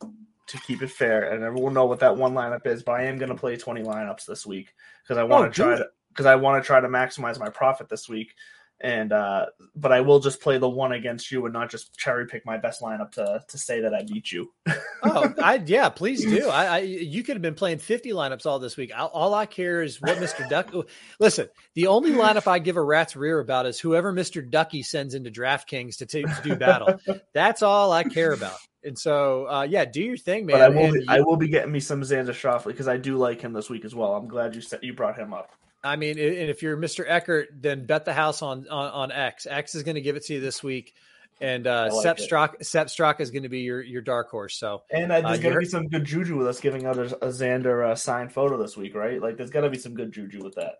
to 0.47 0.57
keep 0.59 0.83
it 0.83 0.91
fair, 0.91 1.31
and 1.31 1.43
everyone 1.43 1.73
know 1.73 1.85
what 1.85 1.99
that 2.01 2.15
one 2.15 2.33
lineup 2.33 2.67
is. 2.67 2.83
But 2.83 2.93
I 2.93 3.05
am 3.05 3.17
gonna 3.17 3.35
play 3.35 3.57
20 3.57 3.81
lineups 3.81 4.25
this 4.27 4.45
week 4.45 4.73
because 5.03 5.17
I 5.17 5.23
want 5.23 5.45
Oh, 5.45 5.49
to 5.49 5.53
try 5.53 5.77
to 5.77 5.87
because 6.09 6.27
I 6.27 6.35
want 6.35 6.63
to 6.63 6.65
try 6.65 6.79
to 6.79 6.87
maximize 6.87 7.39
my 7.39 7.49
profit 7.49 7.89
this 7.89 8.07
week. 8.07 8.35
And 8.81 9.13
uh, 9.13 9.45
but 9.75 9.93
I 9.93 10.01
will 10.01 10.19
just 10.19 10.41
play 10.41 10.57
the 10.57 10.67
one 10.67 10.91
against 10.91 11.31
you 11.31 11.45
and 11.45 11.53
not 11.53 11.69
just 11.71 11.97
cherry 11.97 12.25
pick 12.27 12.45
my 12.45 12.57
best 12.57 12.81
lineup 12.81 13.11
to 13.13 13.41
to 13.47 13.57
say 13.57 13.81
that 13.81 13.93
I 13.93 14.03
beat 14.03 14.31
you. 14.31 14.51
Oh, 15.05 15.33
I 15.43 15.55
yeah, 15.65 15.89
please 15.89 16.23
do. 16.23 16.47
I, 16.47 16.65
I 16.65 16.77
you 16.79 17.23
could 17.23 17.35
have 17.35 17.41
been 17.41 17.55
playing 17.55 17.79
50 17.79 18.11
lineups 18.11 18.45
all 18.45 18.57
this 18.57 18.77
week. 18.77 18.93
I, 18.95 19.01
all 19.01 19.33
I 19.33 19.45
care 19.45 19.81
is 19.81 19.99
what 20.01 20.17
Mr. 20.17 20.47
Duck. 20.47 20.73
Listen, 21.19 21.49
the 21.73 21.87
only 21.87 22.11
lineup 22.11 22.47
I 22.47 22.59
give 22.59 22.77
a 22.77 22.81
rat's 22.81 23.13
rear 23.17 23.41
about 23.41 23.65
is 23.65 23.77
whoever 23.77 24.13
Mr. 24.13 24.49
Ducky 24.49 24.81
sends 24.81 25.13
into 25.13 25.29
DraftKings 25.29 25.97
to, 25.97 26.05
ta- 26.05 26.33
to 26.35 26.41
do 26.41 26.55
battle. 26.55 27.01
That's 27.33 27.61
all 27.61 27.91
I 27.91 28.05
care 28.05 28.31
about. 28.31 28.55
And 28.85 28.97
so, 28.97 29.45
uh, 29.49 29.63
yeah, 29.69 29.83
do 29.83 30.01
your 30.01 30.15
thing, 30.15 30.45
man. 30.45 30.55
But 30.55 30.61
I 30.61 30.69
will, 30.69 30.93
be, 30.93 30.99
you- 30.99 31.05
I 31.09 31.19
will 31.19 31.35
be 31.37 31.49
getting 31.49 31.73
me 31.73 31.81
some 31.81 32.01
Xander 32.01 32.27
Schauffele 32.29 32.67
because 32.67 32.87
I 32.87 32.95
do 32.95 33.17
like 33.17 33.41
him 33.41 33.51
this 33.51 33.69
week 33.69 33.83
as 33.83 33.93
well. 33.93 34.15
I'm 34.15 34.29
glad 34.29 34.55
you 34.55 34.61
said 34.61 34.79
you 34.83 34.93
brought 34.93 35.19
him 35.19 35.33
up. 35.33 35.51
I 35.83 35.95
mean, 35.97 36.17
and 36.17 36.49
if 36.49 36.61
you're 36.63 36.77
Mr. 36.77 37.03
Eckert, 37.07 37.49
then 37.61 37.85
bet 37.85 38.05
the 38.05 38.13
house 38.13 38.41
on 38.41 38.67
on, 38.69 38.89
on 38.91 39.11
X. 39.11 39.45
X 39.49 39.75
is 39.75 39.83
going 39.83 39.95
to 39.95 40.01
give 40.01 40.15
it 40.15 40.25
to 40.27 40.33
you 40.35 40.39
this 40.39 40.63
week, 40.63 40.93
and 41.41 41.67
uh, 41.67 41.89
I 41.91 41.93
like 41.93 42.03
Sepp. 42.03 42.17
Straka, 42.17 42.65
Sepp 42.65 42.87
Straka 42.87 43.19
is 43.19 43.31
going 43.31 43.43
to 43.43 43.49
be 43.49 43.59
your 43.61 43.81
your 43.81 44.01
dark 44.01 44.29
horse. 44.29 44.55
So 44.57 44.83
And 44.89 45.11
uh, 45.11 45.21
there's 45.21 45.37
you 45.37 45.43
going 45.43 45.53
to 45.55 45.59
be 45.59 45.65
some 45.65 45.87
good 45.89 46.05
juju 46.05 46.37
with 46.37 46.47
us 46.47 46.59
giving 46.61 46.85
out 46.85 46.97
a, 46.97 47.13
a 47.17 47.29
Xander 47.29 47.85
uh, 47.91 47.95
signed 47.95 48.31
photo 48.31 48.57
this 48.61 48.77
week, 48.77 48.95
right? 48.95 49.21
Like, 49.21 49.35
there's 49.37 49.49
got 49.49 49.61
to 49.61 49.69
be 49.69 49.77
some 49.77 49.93
good 49.93 50.11
juju 50.13 50.41
with 50.43 50.55
that. 50.55 50.75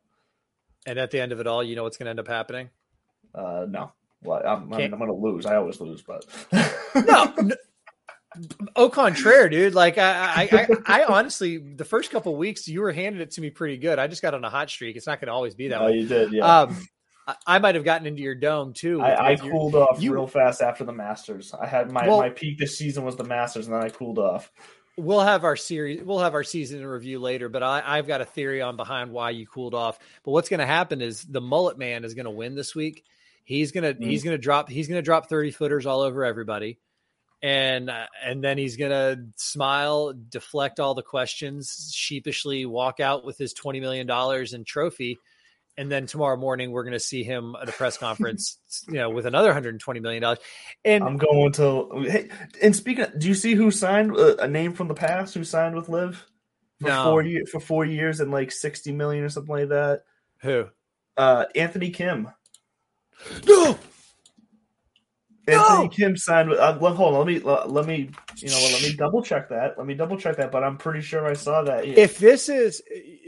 and 0.86 0.98
at 0.98 1.12
the 1.12 1.20
end 1.20 1.32
of 1.34 1.40
it 1.40 1.48
all, 1.48 1.64
you 1.64 1.76
know 1.76 1.84
what's 1.84 1.98
going 1.98 2.06
to 2.06 2.12
end 2.12 2.20
up 2.20 2.28
happening? 2.28 2.70
Uh, 3.36 3.66
no, 3.68 3.92
well, 4.24 4.42
I'm, 4.46 4.48
I 4.48 4.60
mean, 4.60 4.70
Can't- 4.80 4.94
I'm 4.94 5.00
going 5.00 5.12
to 5.12 5.18
lose. 5.18 5.46
I 5.46 5.56
always 5.58 5.82
lose, 5.82 6.02
but 6.02 6.26
No, 6.96 7.34
no 7.42 7.56
au 8.76 8.90
contraire, 8.90 9.50
dude. 9.50 9.74
Like 9.74 9.98
I, 9.98 10.48
I, 10.52 10.68
I, 10.88 11.02
I 11.02 11.04
honestly, 11.06 11.58
the 11.58 11.86
first 11.86 12.12
couple 12.12 12.36
weeks 12.36 12.68
you 12.68 12.82
were 12.82 12.92
handing 12.92 13.22
it 13.22 13.32
to 13.32 13.42
me 13.42 13.50
pretty 13.50 13.78
good. 13.78 14.00
I 14.00 14.08
just 14.08 14.22
got 14.22 14.34
on 14.34 14.44
a 14.44 14.50
hot 14.50 14.70
streak. 14.70 14.96
It's 14.96 15.08
not 15.08 15.20
going 15.20 15.28
to 15.28 15.34
always 15.34 15.56
be 15.56 15.68
that 15.70 15.82
oh, 15.82 15.86
way. 15.86 15.94
you 15.98 16.08
did, 16.08 16.34
yeah. 16.34 16.62
Um, 16.62 16.78
I, 17.28 17.36
I 17.48 17.60
might 17.60 17.76
have 17.76 17.84
gotten 17.84 18.06
into 18.08 18.22
your 18.22 18.36
dome 18.36 18.74
too. 18.74 19.02
I, 19.02 19.12
I 19.12 19.30
your- 19.32 19.52
cooled 19.52 19.76
off 19.76 20.02
you- 20.02 20.14
real 20.14 20.28
fast 20.28 20.62
after 20.62 20.84
the 20.84 20.94
Masters. 20.94 21.54
I 21.54 21.66
had 21.68 21.92
my, 21.92 22.08
Well- 22.08 22.20
my 22.20 22.30
peak 22.30 22.58
this 22.58 22.78
season 22.78 23.04
was 23.04 23.16
the 23.16 23.24
Masters, 23.24 23.68
and 23.68 23.76
then 23.76 23.84
I 23.84 23.90
cooled 23.90 24.20
off. 24.20 24.52
We'll 24.96 25.22
have 25.22 25.44
our 25.44 25.56
series. 25.56 26.04
We'll 26.04 26.20
have 26.20 26.36
our 26.36 26.44
season 26.44 26.80
in 26.80 26.86
review 26.86 27.18
later. 27.20 27.50
But 27.50 27.64
I, 27.64 27.82
I've 27.84 28.06
got 28.06 28.22
a 28.22 28.26
theory 28.26 28.62
on 28.62 28.76
behind 28.78 29.12
why 29.12 29.32
you 29.32 29.48
cooled 29.48 29.74
off. 29.74 29.98
But 30.24 30.32
what's 30.34 30.50
going 30.50 30.60
to 30.60 30.68
happen 30.68 31.02
is 31.02 31.24
the 31.24 31.42
mullet 31.42 31.80
man 31.80 32.04
is 32.06 32.14
going 32.14 32.26
to 32.26 32.32
win 32.32 32.54
this 32.54 32.76
week. 32.76 33.04
He's 33.46 33.72
gonna 33.74 33.94
Mm. 33.94 34.06
he's 34.06 34.24
gonna 34.24 34.38
drop 34.38 34.70
he's 34.70 34.88
gonna 34.88 35.02
drop 35.02 35.28
thirty 35.28 35.52
footers 35.52 35.86
all 35.86 36.00
over 36.00 36.24
everybody, 36.24 36.80
and 37.44 37.90
uh, 37.90 38.06
and 38.24 38.42
then 38.42 38.58
he's 38.58 38.78
gonna 38.78 39.18
smile, 39.36 40.14
deflect 40.30 40.80
all 40.80 40.96
the 40.96 41.04
questions, 41.04 41.92
sheepishly 41.94 42.66
walk 42.66 43.02
out 43.02 43.26
with 43.26 43.38
his 43.38 43.52
twenty 43.54 43.82
million 43.82 44.08
dollars 44.08 44.54
in 44.54 44.64
trophy, 44.64 45.20
and 45.78 45.92
then 45.92 46.08
tomorrow 46.08 46.38
morning 46.38 46.72
we're 46.72 46.86
gonna 46.86 47.02
see 47.02 47.22
him 47.22 47.54
at 47.62 47.68
a 47.68 47.74
press 47.74 47.98
conference, 48.00 48.58
you 48.88 48.94
know, 48.96 49.10
with 49.10 49.26
another 49.26 49.52
hundred 49.52 49.74
and 49.74 49.82
twenty 49.82 50.00
million 50.00 50.22
dollars. 50.22 50.40
And 50.86 51.04
I'm 51.04 51.18
going 51.18 51.52
to. 51.54 52.06
Hey, 52.10 52.30
and 52.62 52.74
speaking, 52.74 53.04
of, 53.04 53.20
do 53.20 53.28
you 53.28 53.36
see 53.36 53.56
who 53.56 53.72
signed 53.72 54.16
uh, 54.16 54.38
a 54.38 54.48
name 54.48 54.72
from 54.72 54.88
the 54.88 54.94
past? 54.94 55.34
Who 55.34 55.44
signed 55.44 55.76
with 55.76 55.90
LIV 55.90 56.26
for 56.80 56.88
No. 56.88 57.04
four 57.04 57.24
years 57.24 57.50
for 57.52 57.60
four 57.60 57.84
years 57.84 58.22
and 58.22 58.32
like 58.32 58.54
sixty 58.54 58.94
million 58.94 59.26
or 59.26 59.30
something 59.30 59.54
like 59.54 59.70
that? 59.70 60.04
who? 60.40 60.68
Uh, 61.18 61.46
Anthony 61.56 61.90
Kim. 61.90 62.30
No, 63.48 63.78
Anthony 65.46 65.84
No! 65.84 65.90
Kim 65.90 66.16
signed 66.16 66.50
with. 66.50 66.60
Uh, 66.60 66.78
well, 66.80 66.96
hold 66.96 67.16
on. 67.16 67.20
Let 67.20 67.28
me 67.28 67.40
let, 67.40 67.70
let 67.70 67.86
me 67.86 68.10
you 68.38 68.50
know 68.50 68.60
let 68.72 68.82
me 68.82 68.96
double 68.96 69.22
check 69.22 69.50
that. 69.50 69.78
Let 69.78 69.86
me 69.86 69.94
double 69.94 70.18
check 70.18 70.38
that. 70.38 70.52
But 70.52 70.64
I'm 70.64 70.78
pretty 70.78 71.02
sure 71.02 71.26
I 71.26 71.34
saw 71.34 71.64
that. 71.64 71.86
if 71.86 72.18
this 72.18 72.48
is 72.48 72.82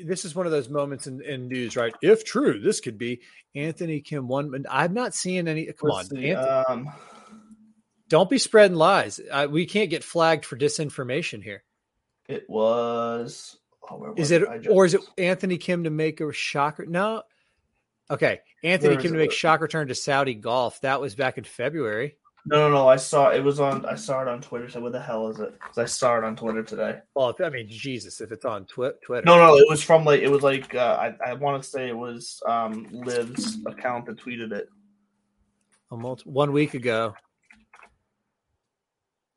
this 0.04 0.24
is 0.24 0.34
one 0.34 0.46
of 0.46 0.52
those 0.54 0.70
moments 0.70 1.08
in, 1.08 1.22
in 1.22 1.48
news, 1.48 1.76
right? 1.76 1.94
If 2.02 2.24
true, 2.24 2.60
this 2.62 2.80
could 2.80 2.98
be 2.98 3.22
Anthony 3.54 4.00
Kim 4.00 4.28
one. 4.30 4.66
I'm 4.70 4.94
not 4.94 5.14
seeing 5.14 5.48
any. 5.48 5.66
Come 5.66 5.90
Let's 5.90 6.12
on, 6.12 6.18
see, 6.18 6.32
Anthony, 6.32 6.88
um, 6.88 6.94
don't 8.08 8.30
be 8.30 8.38
spreading 8.38 8.78
lies. 8.78 9.20
I, 9.34 9.48
we 9.48 9.66
can't 9.66 9.90
get 9.90 10.04
flagged 10.04 10.46
for 10.46 10.56
disinformation 10.58 11.44
here. 11.44 11.64
it 12.30 12.50
was. 12.50 13.58
Oh, 13.90 13.98
where 13.98 14.14
Is 14.16 14.32
it 14.32 14.68
or 14.70 14.86
is 14.86 14.94
it 14.94 15.02
Anthony 15.18 15.58
Kim 15.58 15.84
to 15.84 15.90
make 15.90 16.22
a 16.22 16.32
shocker? 16.32 16.86
No. 16.86 17.24
Okay, 18.10 18.42
Anthony 18.64 18.98
Kim 18.98 19.12
to 19.14 19.18
it? 19.18 19.22
make 19.22 19.32
shock 19.32 19.62
return 19.62 19.88
to 19.88 19.96
Saudi 19.96 20.36
golf. 20.36 20.80
That 20.82 21.02
was 21.02 21.16
back 21.16 21.38
in 21.38 21.44
February. 21.44 22.18
No, 22.48 22.70
no, 22.70 22.76
no. 22.76 22.88
I 22.88 22.98
saw 22.98 23.30
it 23.32 23.44
was 23.44 23.60
on. 23.60 23.86
I 23.88 23.96
saw 23.96 24.22
it 24.22 24.28
on 24.28 24.40
Twitter. 24.40 24.70
So 24.70 24.80
what 24.80 24.92
the 24.92 25.02
hell 25.02 25.28
is 25.30 25.40
it? 25.40 25.60
'Cause 25.60 25.80
I 25.80 25.86
saw 25.86 26.16
it 26.20 26.24
on 26.24 26.36
Twitter 26.36 26.62
today. 26.62 27.00
Well, 27.16 27.36
I 27.44 27.50
mean, 27.50 27.68
Jesus, 27.68 28.22
if 28.22 28.32
it's 28.32 28.46
on 28.46 28.66
twi- 28.66 28.92
Twitter. 29.04 29.26
No, 29.26 29.38
no, 29.38 29.58
it 29.58 29.66
was 29.68 29.82
from 29.82 30.06
like 30.06 30.22
it 30.22 30.30
was 30.30 30.44
like 30.44 30.76
uh, 30.76 30.98
I 31.00 31.32
I 31.32 31.34
want 31.34 31.64
to 31.64 31.68
say 31.68 31.88
it 31.90 31.98
was 31.98 32.44
um 32.46 32.88
Liv's 32.92 33.58
account 33.66 34.06
that 34.06 34.18
tweeted 34.18 34.52
it. 34.52 34.70
Almost 35.90 36.28
one 36.28 36.52
week 36.52 36.76
ago. 36.76 37.16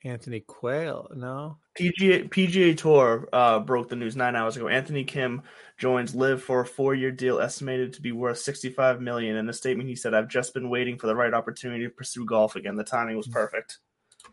Anthony 0.05 0.41
Quayle, 0.41 1.11
no. 1.15 1.59
PGA 1.79 2.29
PGA 2.29 2.77
Tour 2.77 3.29
uh, 3.33 3.59
broke 3.61 3.89
the 3.89 3.97
news 3.97 4.17
nine 4.17 4.37
hours 4.37 4.57
ago. 4.57 4.69
Anthony 4.69 5.05
Kim 5.05 5.43
joins 5.77 6.15
LIV 6.15 6.43
for 6.43 6.61
a 6.61 6.67
four-year 6.67 7.11
deal 7.11 7.41
estimated 7.41 7.93
to 7.95 8.03
be 8.03 8.13
worth 8.13 8.39
65 8.39 9.01
million. 9.01 9.37
In 9.37 9.49
a 9.49 9.53
statement, 9.53 9.89
he 9.89 9.97
said, 9.97 10.15
"I've 10.15 10.29
just 10.29 10.55
been 10.55 10.71
waiting 10.71 10.99
for 10.99 11.09
the 11.09 11.17
right 11.17 11.35
opportunity 11.35 11.85
to 11.85 11.91
pursue 11.91 12.25
golf 12.25 12.57
again. 12.57 12.77
The 12.77 12.85
timing 12.85 13.17
was 13.17 13.27
perfect." 13.27 13.79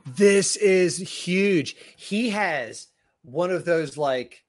This 0.05 0.55
is 0.55 0.97
huge. 0.97 1.75
He 1.97 2.29
has 2.29 2.87
one 3.23 3.49
of 3.49 3.65
those 3.65 3.97
like 3.97 4.44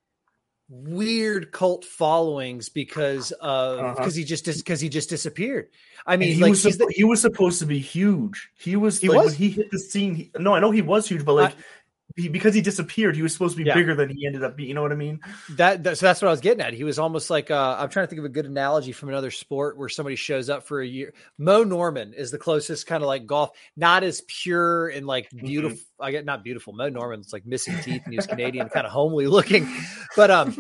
weird 0.69 1.53
cult 1.53 1.85
followings 1.85 2.69
because 2.69 3.33
of 3.33 3.79
Uh-huh. 3.79 3.95
because 3.97 4.15
he 4.15 4.25
just 4.25 4.45
because 4.45 4.81
he 4.81 4.89
just 4.89 5.09
disappeared. 5.09 5.69
I 6.07 6.15
I 6.15 6.17
mean, 6.17 6.35
he 6.35 6.41
like 6.43 6.51
was 6.51 6.63
the, 6.63 6.93
he 6.95 7.05
was 7.05 7.21
supposed 7.21 7.59
to 7.61 7.67
be 7.67 7.79
huge. 7.79 8.51
He 8.59 8.77
was 8.77 9.01
He 9.01 9.09
like 9.09 9.19
was? 9.19 9.27
when 9.27 9.35
he 9.35 9.51
hit 9.51 9.71
the 9.71 9.79
scene. 9.79 10.15
He, 10.15 10.31
no, 10.39 10.55
I 10.55 10.61
know 10.61 10.71
he 10.71 10.83
was 10.83 11.09
huge, 11.09 11.25
but 11.25 11.35
like. 11.35 11.55
He, 12.17 12.29
because 12.31 12.55
he 12.55 12.63
disappeared, 12.63 13.15
he 13.15 13.21
was 13.21 13.35
supposed 13.35 13.57
to 13.59 13.63
be 13.63 13.69
Yeah. 13.69 13.75
bigger 13.75 13.95
than 13.95 14.09
he 14.09 14.27
ended 14.27 14.43
up 14.43 14.57
being. 14.57 14.71
You 14.71 14.75
know 14.75 14.81
what 14.81 14.91
I 14.91 14.97
mean? 14.97 15.21
that, 15.51 15.85
that 15.85 15.99
so 15.99 16.07
that's 16.07 16.23
what 16.23 16.29
I 16.29 16.31
was 16.31 16.41
getting 16.41 16.63
at. 16.63 16.73
He 16.73 16.83
was 16.83 16.99
almost 16.99 17.29
like 17.29 17.51
uh, 17.51 17.77
I'm 17.79 17.91
trying 17.91 18.07
to 18.07 18.09
think 18.09 18.21
of 18.21 18.25
a 18.25 18.31
good 18.31 18.47
analogy 18.47 18.93
from 18.93 19.11
another 19.11 19.31
sport 19.31 19.77
where 19.77 19.91
somebody 19.91 20.17
shows 20.17 20.49
up 20.49 20.67
for 20.67 20.81
a 20.81 20.87
year. 20.87 21.13
Moe 21.37 21.63
Norman 21.63 22.15
is 22.15 22.31
the 22.31 22.39
closest 22.39 22.87
kind 22.87 23.03
of 23.03 23.07
like 23.07 23.27
golf, 23.27 23.51
not 23.77 24.03
as 24.03 24.23
pure 24.29 24.89
and 24.89 25.07
like 25.07 25.29
Mm-hmm. 25.31 25.47
beautiful. 25.47 25.79
I 26.01 26.11
get 26.11 26.25
not 26.25 26.43
beautiful. 26.43 26.73
Moe 26.73 26.89
Norman's 26.89 27.33
like 27.35 27.45
missing 27.45 27.75
teeth 27.83 28.01
and 28.05 28.13
he 28.13 28.17
was 28.17 28.27
Canadian, 28.27 28.69
kind 28.71 28.87
of 28.87 28.93
homely 28.93 29.27
looking, 29.27 29.71
but 30.17 30.31
um. 30.31 30.57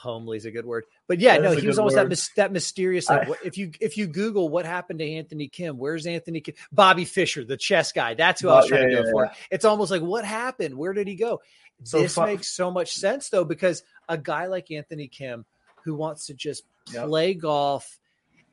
Homely 0.00 0.36
is 0.36 0.44
a 0.44 0.52
good 0.52 0.64
word, 0.64 0.84
but 1.08 1.18
yeah, 1.18 1.38
That 1.38 1.42
no, 1.42 1.50
he 1.52 1.66
was 1.66 1.76
almost 1.78 1.96
that 1.96 2.08
mis- 2.08 2.30
that 2.36 2.52
mysterious. 2.52 3.08
Like, 3.08 3.26
I- 3.26 3.28
what, 3.30 3.38
if 3.44 3.58
you 3.58 3.72
if 3.80 3.96
you 3.96 4.06
Google 4.06 4.48
what 4.48 4.64
happened 4.64 5.00
to 5.00 5.10
Anthony 5.10 5.48
Kim, 5.48 5.76
where's 5.76 6.06
Anthony 6.06 6.40
Kim? 6.40 6.54
Bobby 6.70 7.04
Fischer, 7.04 7.44
the 7.44 7.56
chess 7.56 7.90
guy. 7.90 8.14
That's 8.14 8.40
who 8.40 8.48
I 8.48 8.56
was 8.58 8.68
trying 8.68 8.90
yeah, 8.90 8.96
to 8.98 9.02
go 9.02 9.06
yeah, 9.06 9.10
for. 9.12 9.24
yeah. 9.24 9.32
It's 9.50 9.64
almost 9.64 9.90
like 9.90 10.02
what 10.02 10.24
happened? 10.24 10.76
Where 10.76 10.92
did 10.92 11.08
he 11.08 11.16
go? 11.16 11.40
So 11.82 12.00
this 12.00 12.14
fu- 12.14 12.26
makes 12.26 12.46
so 12.46 12.70
much 12.70 12.92
sense 12.92 13.28
though, 13.28 13.44
because 13.44 13.82
a 14.08 14.16
guy 14.16 14.46
like 14.46 14.70
Anthony 14.70 15.08
Kim 15.08 15.44
who 15.84 15.94
wants 15.96 16.26
to 16.26 16.34
just 16.34 16.64
Yep. 16.92 17.06
play 17.08 17.34
golf 17.34 17.98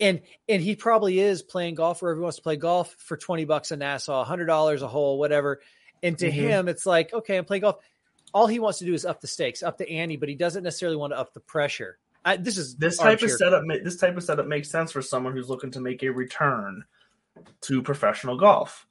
and 0.02 0.22
and 0.50 0.62
he 0.62 0.76
probably 0.76 1.20
is 1.20 1.42
playing 1.42 1.76
golf 1.76 2.02
wherever 2.02 2.20
he 2.20 2.24
wants 2.24 2.38
to 2.38 2.44
play 2.44 2.56
golf 2.58 2.94
for 2.98 3.16
20 3.18 3.46
bucks 3.46 3.72
a 3.72 3.78
Nassau, 3.78 4.24
hundred 4.26 4.48
dollars 4.48 4.82
a 4.82 4.88
hole, 4.88 5.20
whatever. 5.20 5.62
And 6.04 6.18
to 6.18 6.28
Mhm. 6.28 6.32
him, 6.34 6.68
it's 6.68 6.86
like, 6.86 7.14
okay, 7.14 7.38
I'm 7.38 7.46
playing 7.46 7.62
golf. 7.62 7.78
All 8.36 8.48
he 8.48 8.60
wants 8.60 8.80
to 8.80 8.86
do 8.86 8.94
is 8.94 9.06
up 9.06 9.22
the 9.22 9.28
stakes, 9.28 9.64
up 9.64 9.78
the 9.78 9.90
ante, 9.90 10.18
but 10.18 10.28
he 10.28 10.36
doesn't 10.36 10.62
necessarily 10.62 10.98
want 10.98 11.14
to 11.14 11.18
up 11.18 11.34
the 11.34 11.40
pressure. 11.40 11.98
I, 12.26 12.36
this 12.36 12.58
is 12.58 12.76
This 12.76 12.98
type 12.98 13.22
of 13.22 13.32
setup, 13.32 13.64
ma- 13.64 13.78
this 13.82 13.96
type 13.96 14.18
of 14.18 14.24
setup 14.24 14.46
makes 14.46 14.70
sense 14.70 14.92
for 14.92 15.02
someone 15.02 15.32
who's 15.32 15.50
looking 15.50 15.72
to 15.72 15.80
make 15.80 16.04
a 16.04 16.10
return 16.10 16.84
to 17.62 17.82
professional 17.82 18.38
golf. 18.38 18.86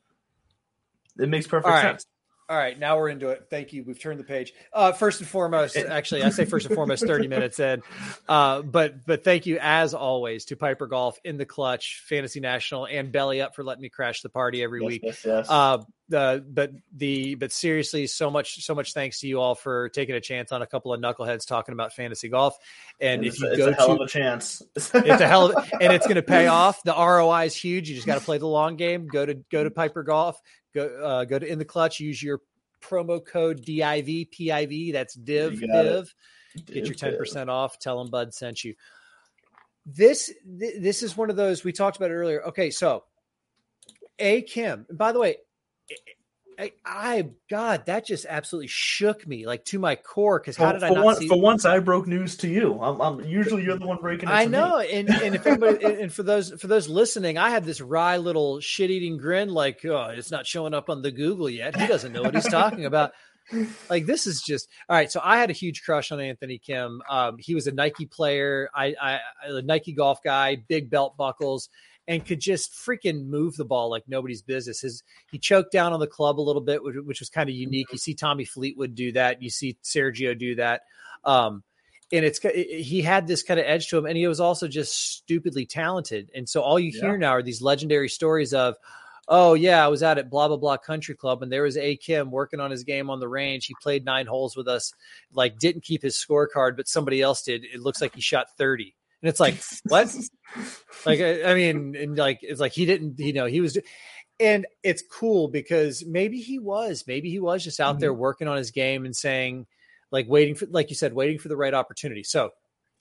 It 1.18 1.28
makes 1.28 1.46
perfect 1.46 1.66
All 1.66 1.74
right. 1.74 1.82
sense. 1.82 2.06
All 2.48 2.56
right, 2.56 2.78
now 2.78 2.98
we're 2.98 3.08
into 3.08 3.28
it. 3.30 3.46
Thank 3.48 3.72
you. 3.72 3.84
We've 3.84 3.98
turned 3.98 4.20
the 4.20 4.24
page. 4.24 4.52
Uh, 4.70 4.92
first 4.92 5.20
and 5.20 5.28
foremost, 5.28 5.76
actually, 5.78 6.24
I 6.24 6.28
say 6.28 6.44
first 6.44 6.66
and 6.66 6.74
foremost, 6.74 7.02
thirty 7.06 7.26
minutes 7.26 7.58
in. 7.58 7.82
Uh, 8.28 8.60
but 8.60 9.06
but 9.06 9.24
thank 9.24 9.46
you 9.46 9.58
as 9.60 9.94
always 9.94 10.44
to 10.46 10.56
Piper 10.56 10.86
Golf 10.86 11.18
in 11.24 11.38
the 11.38 11.46
clutch, 11.46 12.02
Fantasy 12.06 12.40
National, 12.40 12.86
and 12.86 13.10
Belly 13.10 13.40
Up 13.40 13.54
for 13.54 13.64
letting 13.64 13.80
me 13.80 13.88
crash 13.88 14.20
the 14.20 14.28
party 14.28 14.62
every 14.62 14.82
Yes, 14.82 14.86
week. 14.86 15.02
yes, 15.04 15.24
yes. 15.24 15.46
Uh, 15.48 15.78
uh, 16.12 16.38
but 16.38 16.72
the 16.94 17.34
but 17.36 17.50
seriously, 17.52 18.06
so 18.06 18.30
much 18.30 18.64
so 18.64 18.74
much 18.74 18.92
thanks 18.92 19.20
to 19.20 19.26
you 19.28 19.40
all 19.40 19.54
for 19.54 19.88
taking 19.90 20.14
a 20.14 20.20
chance 20.20 20.52
on 20.52 20.60
a 20.62 20.66
couple 20.66 20.92
of 20.92 21.00
knuckleheads 21.00 21.46
talking 21.46 21.72
about 21.72 21.92
fantasy 21.92 22.28
golf. 22.28 22.56
And, 23.00 23.20
And 23.20 23.26
if 23.26 23.40
you 23.40 23.48
it's 23.48 23.56
go 23.58 23.68
a 23.68 23.72
hell 23.72 23.86
to 23.88 23.92
of 23.94 24.00
a 24.00 24.06
chance. 24.08 24.62
it's 24.76 24.92
a 24.94 25.26
hell 25.26 25.46
of 25.56 25.70
and 25.80 25.92
it's 25.92 26.06
going 26.06 26.16
to 26.16 26.22
pay 26.22 26.46
off. 26.48 26.82
The 26.82 26.92
ROI 26.92 27.44
is 27.46 27.56
huge. 27.56 27.88
You 27.88 27.94
just 27.94 28.06
got 28.06 28.18
to 28.18 28.24
play 28.24 28.38
the 28.38 28.46
long 28.46 28.76
game. 28.76 29.06
Go 29.06 29.24
to 29.24 29.34
go 29.50 29.64
to 29.64 29.70
Piper 29.70 30.02
Golf. 30.02 30.40
Go 30.74 30.86
uh, 30.86 31.24
go 31.24 31.38
to 31.38 31.46
in 31.46 31.58
the 31.58 31.64
clutch. 31.64 32.00
Use 32.00 32.22
your 32.22 32.40
promo 32.82 33.24
code 33.24 33.64
DIV 33.64 34.28
PIV. 34.30 34.92
That's 34.92 35.14
div 35.14 35.60
got 35.60 35.70
it. 35.70 35.82
div. 35.84 36.14
Get 36.66 36.84
your 36.86 36.94
ten 36.94 37.16
percent 37.16 37.48
off. 37.48 37.78
Tell 37.78 37.98
them 37.98 38.10
Bud 38.10 38.34
sent 38.34 38.62
you. 38.62 38.74
This 39.86 40.30
th- 40.58 40.74
this 40.82 41.02
is 41.02 41.16
one 41.16 41.30
of 41.30 41.36
those 41.36 41.64
we 41.64 41.72
talked 41.72 41.96
about 41.96 42.10
earlier. 42.10 42.42
Okay, 42.48 42.70
so 42.70 43.04
A 44.18 44.42
Kim. 44.42 44.86
By 44.92 45.12
the 45.12 45.18
way, 45.18 45.36
I, 46.56 46.72
I 46.84 47.30
God, 47.50 47.86
that 47.86 48.06
just 48.06 48.26
absolutely 48.28 48.68
shook 48.68 49.26
me 49.26 49.46
like 49.46 49.64
to 49.66 49.78
my 49.78 49.96
core. 49.96 50.38
Because 50.38 50.56
how 50.56 50.68
For, 50.68 50.72
did 50.74 50.82
I 50.84 50.88
for 50.88 50.94
not 50.94 51.04
one- 51.04 51.16
see? 51.16 51.28
for 51.28 51.40
once, 51.40 51.64
I 51.64 51.80
broke 51.80 52.06
news 52.06 52.36
to 52.38 52.48
you. 52.48 52.80
I'm, 52.80 53.00
I'm 53.00 53.24
usually 53.24 53.64
you're 53.64 53.76
the 53.76 53.86
one 53.86 53.98
breaking. 54.00 54.28
It 54.28 54.32
I 54.32 54.44
know, 54.44 54.78
and, 54.78 55.10
and 55.10 55.34
if 55.34 55.46
anybody, 55.46 55.84
and 55.84 56.12
for 56.12 56.22
those 56.22 56.52
for 56.52 56.68
those 56.68 56.88
listening, 56.88 57.38
I 57.38 57.50
had 57.50 57.64
this 57.64 57.80
wry 57.80 58.18
little 58.18 58.60
shit 58.60 58.90
eating 58.90 59.16
grin, 59.18 59.48
like 59.48 59.84
oh, 59.84 60.12
it's 60.14 60.30
not 60.30 60.46
showing 60.46 60.74
up 60.74 60.88
on 60.88 61.02
the 61.02 61.10
Google 61.10 61.50
yet. 61.50 61.76
He 61.76 61.86
doesn't 61.86 62.12
know 62.12 62.22
what 62.22 62.34
he's 62.34 62.48
talking 62.48 62.84
about. 62.84 63.12
Like 63.90 64.06
this 64.06 64.26
is 64.26 64.40
just 64.40 64.68
all 64.88 64.96
right. 64.96 65.10
So 65.10 65.20
I 65.22 65.38
had 65.38 65.50
a 65.50 65.54
huge 65.54 65.82
crush 65.82 66.12
on 66.12 66.20
Anthony 66.20 66.58
Kim. 66.58 67.02
Um, 67.10 67.36
he 67.38 67.54
was 67.54 67.66
a 67.66 67.72
Nike 67.72 68.06
player, 68.06 68.70
I, 68.74 68.94
I 69.00 69.18
a 69.46 69.60
Nike 69.60 69.92
golf 69.92 70.22
guy, 70.22 70.56
big 70.56 70.88
belt 70.88 71.16
buckles, 71.16 71.68
and 72.06 72.24
could 72.24 72.40
just 72.40 72.72
freaking 72.72 73.26
move 73.26 73.56
the 73.56 73.64
ball 73.64 73.88
like 73.88 74.04
nobody's 74.06 74.42
business. 74.42 74.80
His 74.80 75.02
he 75.30 75.38
choked 75.38 75.72
down 75.72 75.92
on 75.92 76.00
the 76.00 76.06
club 76.06 76.38
a 76.38 76.42
little 76.42 76.62
bit, 76.62 76.82
which, 76.82 76.96
which 77.04 77.20
was 77.20 77.30
kind 77.30 77.48
of 77.48 77.56
unique. 77.56 77.88
You 77.92 77.98
see 77.98 78.14
Tommy 78.14 78.44
Fleetwood 78.44 78.94
do 78.94 79.12
that. 79.12 79.42
You 79.42 79.50
see 79.50 79.76
Sergio 79.82 80.38
do 80.38 80.54
that. 80.56 80.82
Um, 81.24 81.62
and 82.12 82.24
it's 82.24 82.38
he 82.38 83.00
had 83.00 83.26
this 83.26 83.42
kind 83.42 83.58
of 83.58 83.66
edge 83.66 83.88
to 83.88 83.98
him, 83.98 84.04
and 84.06 84.16
he 84.16 84.26
was 84.28 84.38
also 84.38 84.68
just 84.68 85.14
stupidly 85.16 85.64
talented. 85.66 86.30
And 86.34 86.48
so 86.48 86.60
all 86.60 86.78
you 86.78 86.92
Yeah. 86.94 87.00
hear 87.00 87.18
now 87.18 87.30
are 87.30 87.42
these 87.42 87.62
legendary 87.62 88.10
stories 88.10 88.52
of, 88.52 88.76
oh 89.26 89.54
yeah, 89.54 89.82
I 89.82 89.88
was 89.88 90.02
out 90.02 90.18
at 90.18 90.28
blah 90.28 90.48
blah 90.48 90.58
blah 90.58 90.76
country 90.76 91.14
club, 91.14 91.42
and 91.42 91.50
there 91.50 91.62
was 91.62 91.78
A 91.78 91.96
Kim 91.96 92.30
working 92.30 92.60
on 92.60 92.70
his 92.70 92.84
game 92.84 93.08
on 93.08 93.20
the 93.20 93.28
range. 93.28 93.64
He 93.64 93.74
played 93.82 94.04
nine 94.04 94.26
holes 94.26 94.54
with 94.54 94.68
us, 94.68 94.92
like 95.32 95.58
didn't 95.58 95.82
keep 95.82 96.02
his 96.02 96.14
scorecard, 96.14 96.76
but 96.76 96.86
somebody 96.86 97.22
else 97.22 97.42
did. 97.42 97.64
It 97.64 97.80
looks 97.80 98.02
like 98.02 98.14
he 98.14 98.20
shot 98.20 98.48
thirty, 98.58 98.94
and 99.24 99.30
it's 99.30 99.40
like 99.40 99.56
what? 99.84 100.14
like 101.06 101.20
I, 101.20 101.44
I 101.44 101.54
mean, 101.54 101.96
and 101.96 102.16
like 102.16 102.40
it's 102.42 102.60
like 102.60 102.72
he 102.72 102.84
didn't, 102.84 103.18
you 103.18 103.32
know, 103.32 103.46
he 103.46 103.62
was. 103.62 103.78
And 104.38 104.66
it's 104.82 105.02
cool 105.02 105.48
because 105.48 106.04
maybe 106.04 106.40
he 106.40 106.58
was, 106.58 107.04
maybe 107.06 107.30
he 107.30 107.38
was 107.38 107.64
just 107.64 107.80
out 107.80 108.00
there 108.00 108.12
mm-hmm. 108.12 108.20
working 108.20 108.48
on 108.48 108.58
his 108.58 108.70
game 108.72 109.06
and 109.06 109.16
saying, 109.16 109.66
like 110.10 110.26
waiting 110.28 110.56
for, 110.56 110.66
like 110.66 110.90
you 110.90 110.96
said, 110.96 111.14
waiting 111.14 111.38
for 111.38 111.48
the 111.48 111.56
right 111.56 111.72
opportunity. 111.72 112.22
So 112.24 112.50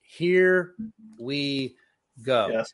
here 0.02 0.76
we 1.20 1.76
go. 2.24 2.50
Yes. 2.52 2.72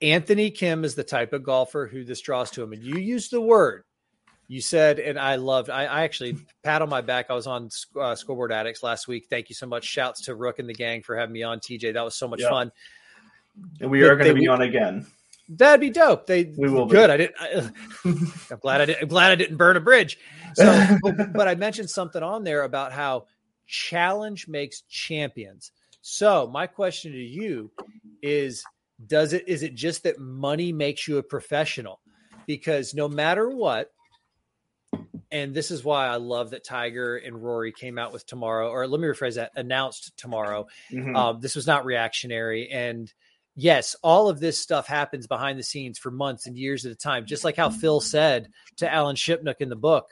Anthony 0.00 0.50
Kim 0.50 0.84
is 0.84 0.94
the 0.94 1.04
type 1.04 1.32
of 1.32 1.42
golfer 1.42 1.88
who 1.88 2.04
this 2.04 2.20
draws 2.20 2.50
to 2.52 2.62
him. 2.62 2.72
And 2.72 2.82
you 2.82 2.96
use 2.98 3.28
the 3.28 3.40
word. 3.40 3.82
You 4.48 4.60
said, 4.60 4.98
and 4.98 5.18
I 5.18 5.36
loved. 5.36 5.70
I, 5.70 5.84
I 5.84 6.02
actually 6.02 6.36
pat 6.62 6.82
on 6.82 6.88
my 6.88 7.00
back. 7.00 7.26
I 7.30 7.34
was 7.34 7.46
on 7.46 7.70
uh, 7.98 8.14
Scoreboard 8.14 8.52
Addicts 8.52 8.82
last 8.82 9.08
week. 9.08 9.26
Thank 9.30 9.48
you 9.48 9.54
so 9.54 9.66
much. 9.66 9.84
Shouts 9.84 10.22
to 10.26 10.34
Rook 10.34 10.58
and 10.58 10.68
the 10.68 10.74
gang 10.74 11.02
for 11.02 11.16
having 11.16 11.32
me 11.32 11.42
on. 11.42 11.58
TJ, 11.60 11.94
that 11.94 12.04
was 12.04 12.14
so 12.14 12.28
much 12.28 12.40
Yeah. 12.42 12.50
fun. 12.50 12.72
And 13.80 13.90
we 13.90 14.02
are 14.02 14.16
going 14.16 14.28
to 14.28 14.34
be 14.34 14.48
on 14.48 14.60
again. 14.62 15.06
That'd 15.48 15.80
be 15.80 15.90
dope. 15.90 16.26
They 16.26 16.44
We 16.56 16.68
will 16.70 16.86
be. 16.86 16.92
good. 16.92 17.10
I 17.10 17.16
didn't. 17.16 17.34
I, 17.40 17.70
I'm 18.50 18.58
glad 18.60 18.80
I 18.80 18.86
didn't. 18.86 19.02
I'm 19.02 19.08
glad 19.08 19.32
I 19.32 19.34
didn't 19.36 19.56
burn 19.56 19.76
a 19.76 19.80
bridge. 19.80 20.18
So, 20.54 20.86
but, 21.02 21.32
but 21.32 21.48
I 21.48 21.54
mentioned 21.54 21.90
something 21.90 22.22
on 22.22 22.44
there 22.44 22.62
about 22.62 22.92
how 22.92 23.26
challenge 23.66 24.48
makes 24.48 24.82
champions. 24.82 25.72
So 26.02 26.48
my 26.52 26.66
question 26.66 27.12
to 27.12 27.18
you 27.18 27.70
is: 28.22 28.64
Does 29.06 29.32
it? 29.32 29.44
Is 29.48 29.62
it 29.62 29.74
just 29.74 30.02
that 30.04 30.18
money 30.18 30.72
makes 30.72 31.06
you 31.08 31.18
a 31.18 31.22
professional? 31.22 32.00
Because 32.46 32.94
no 32.94 33.08
matter 33.08 33.48
what, 33.50 33.90
and 35.32 35.54
this 35.54 35.70
is 35.70 35.82
why 35.82 36.06
I 36.06 36.16
love 36.16 36.50
that 36.50 36.62
Tiger 36.62 37.16
and 37.16 37.42
Rory 37.42 37.72
came 37.72 37.98
out 37.98 38.12
with 38.12 38.26
tomorrow, 38.26 38.70
or 38.70 38.86
let 38.86 39.00
me 39.00 39.08
rephrase 39.08 39.34
that, 39.34 39.52
announced 39.56 40.16
tomorrow. 40.16 40.68
Mhm. 40.90 41.16
Um, 41.16 41.40
this 41.40 41.56
was 41.56 41.66
not 41.66 41.84
reactionary. 41.84 42.68
And 42.70 43.12
yes, 43.56 43.96
all 44.02 44.28
of 44.28 44.40
this 44.40 44.58
stuff 44.58 44.86
happens 44.86 45.26
behind 45.26 45.58
the 45.58 45.62
scenes 45.62 45.98
for 45.98 46.10
months 46.10 46.46
and 46.46 46.56
years 46.56 46.86
at 46.86 46.92
a 46.92 46.96
time, 46.96 47.26
just 47.26 47.44
like 47.44 47.56
how 47.56 47.70
Phil 47.70 48.00
said 48.00 48.50
to 48.76 48.92
Alan 48.92 49.16
Shipnuck 49.16 49.60
in 49.60 49.68
the 49.68 49.76
book. 49.76 50.10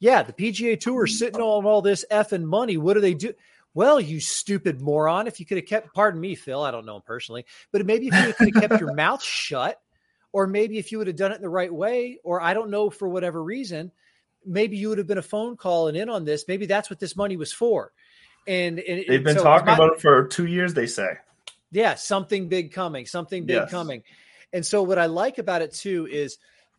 Yeah, 0.00 0.22
the 0.22 0.32
PGA 0.32 0.76
Tour 0.80 1.04
is 1.04 1.18
sitting 1.18 1.40
on 1.40 1.64
all 1.64 1.80
this 1.80 2.04
effing 2.10 2.44
money. 2.44 2.76
What 2.76 2.94
do 2.94 3.00
they 3.00 3.14
do? 3.14 3.32
Well, 3.74 4.00
you 4.00 4.20
stupid 4.20 4.80
moron. 4.80 5.26
If 5.26 5.40
you 5.40 5.46
could 5.46 5.58
have 5.58 5.66
kept, 5.66 5.94
pardon 5.94 6.20
me, 6.20 6.34
Phil, 6.34 6.62
I 6.62 6.70
don't 6.70 6.86
know 6.86 6.96
him 6.96 7.02
personally, 7.04 7.44
but 7.72 7.84
maybe 7.86 8.08
if 8.08 8.26
you 8.26 8.32
could 8.32 8.54
have 8.54 8.62
kept 8.70 8.80
your 8.80 8.94
mouth 8.94 9.22
shut, 9.22 9.80
or 10.32 10.46
maybe 10.46 10.78
if 10.78 10.90
you 10.90 10.98
would 10.98 11.06
have 11.06 11.16
done 11.16 11.32
it 11.32 11.36
in 11.36 11.42
the 11.42 11.48
right 11.48 11.72
way, 11.72 12.18
or 12.24 12.40
I 12.40 12.54
don't 12.54 12.70
know, 12.70 12.90
for 12.90 13.08
whatever 13.08 13.42
reason, 13.42 13.92
maybe 14.46 14.76
you 14.76 14.88
would 14.90 14.98
have 14.98 15.06
been 15.06 15.18
a 15.18 15.22
phone 15.22 15.56
call 15.56 15.88
and 15.88 15.96
in 15.96 16.08
on 16.08 16.24
this. 16.24 16.44
Maybe 16.48 16.66
that's 16.66 16.90
what 16.90 16.98
this 17.00 17.16
money 17.16 17.36
was 17.36 17.52
for. 17.52 17.92
And, 18.46 18.78
and 18.78 19.04
They've 19.08 19.24
been 19.24 19.36
so 19.38 19.42
talking 19.42 19.66
my- 19.66 19.74
about 19.74 19.94
it 19.94 20.00
for 20.00 20.26
two 20.28 20.46
years. 20.46 20.74
They 20.74 20.86
say. 20.86 21.16
yeah, 21.72 21.94
something 21.94 22.48
big 22.48 22.72
coming, 22.72 23.06
something 23.06 23.46
big 23.46 23.56
Yes. 23.56 23.70
coming. 23.70 24.02
And 24.52 24.64
so 24.64 24.82
what 24.82 24.98
I 24.98 25.06
like 25.06 25.38
about 25.38 25.62
it 25.62 25.72
too 25.72 26.06
is 26.10 26.38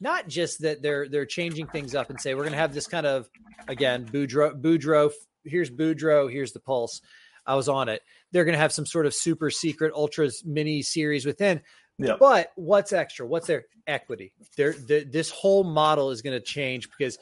not 0.00 0.28
just 0.28 0.62
that 0.62 0.82
they're 0.82 1.08
they're 1.08 1.26
changing 1.26 1.66
things 1.68 1.94
up 1.94 2.10
and 2.10 2.20
say 2.20 2.34
we're 2.34 2.42
going 2.42 2.52
to 2.52 2.58
have 2.58 2.74
this 2.74 2.86
kind 2.86 3.06
of 3.06 3.28
again 3.68 4.06
Boudreaux 4.06 4.60
Boudreaux 4.60 5.10
here's 5.44 5.70
Boudreaux 5.70 6.30
here's 6.30 6.52
the 6.52 6.60
pulse. 6.60 7.00
I 7.46 7.54
was 7.54 7.68
on 7.68 7.88
it. 7.88 8.02
They're 8.32 8.44
going 8.44 8.54
to 8.54 8.58
have 8.60 8.72
some 8.72 8.86
sort 8.86 9.06
of 9.06 9.14
super 9.14 9.50
secret 9.50 9.92
ultras 9.94 10.42
mini 10.44 10.82
series 10.82 11.24
within. 11.24 11.60
Yeah. 11.98 12.16
But 12.18 12.52
what's 12.56 12.92
extra? 12.92 13.26
What's 13.26 13.46
their 13.46 13.66
equity? 13.86 14.32
There, 14.56 14.72
the, 14.72 15.04
this 15.04 15.30
whole 15.30 15.64
model 15.64 16.10
is 16.10 16.22
going 16.22 16.38
to 16.38 16.44
change 16.44 16.90
because 16.90 17.18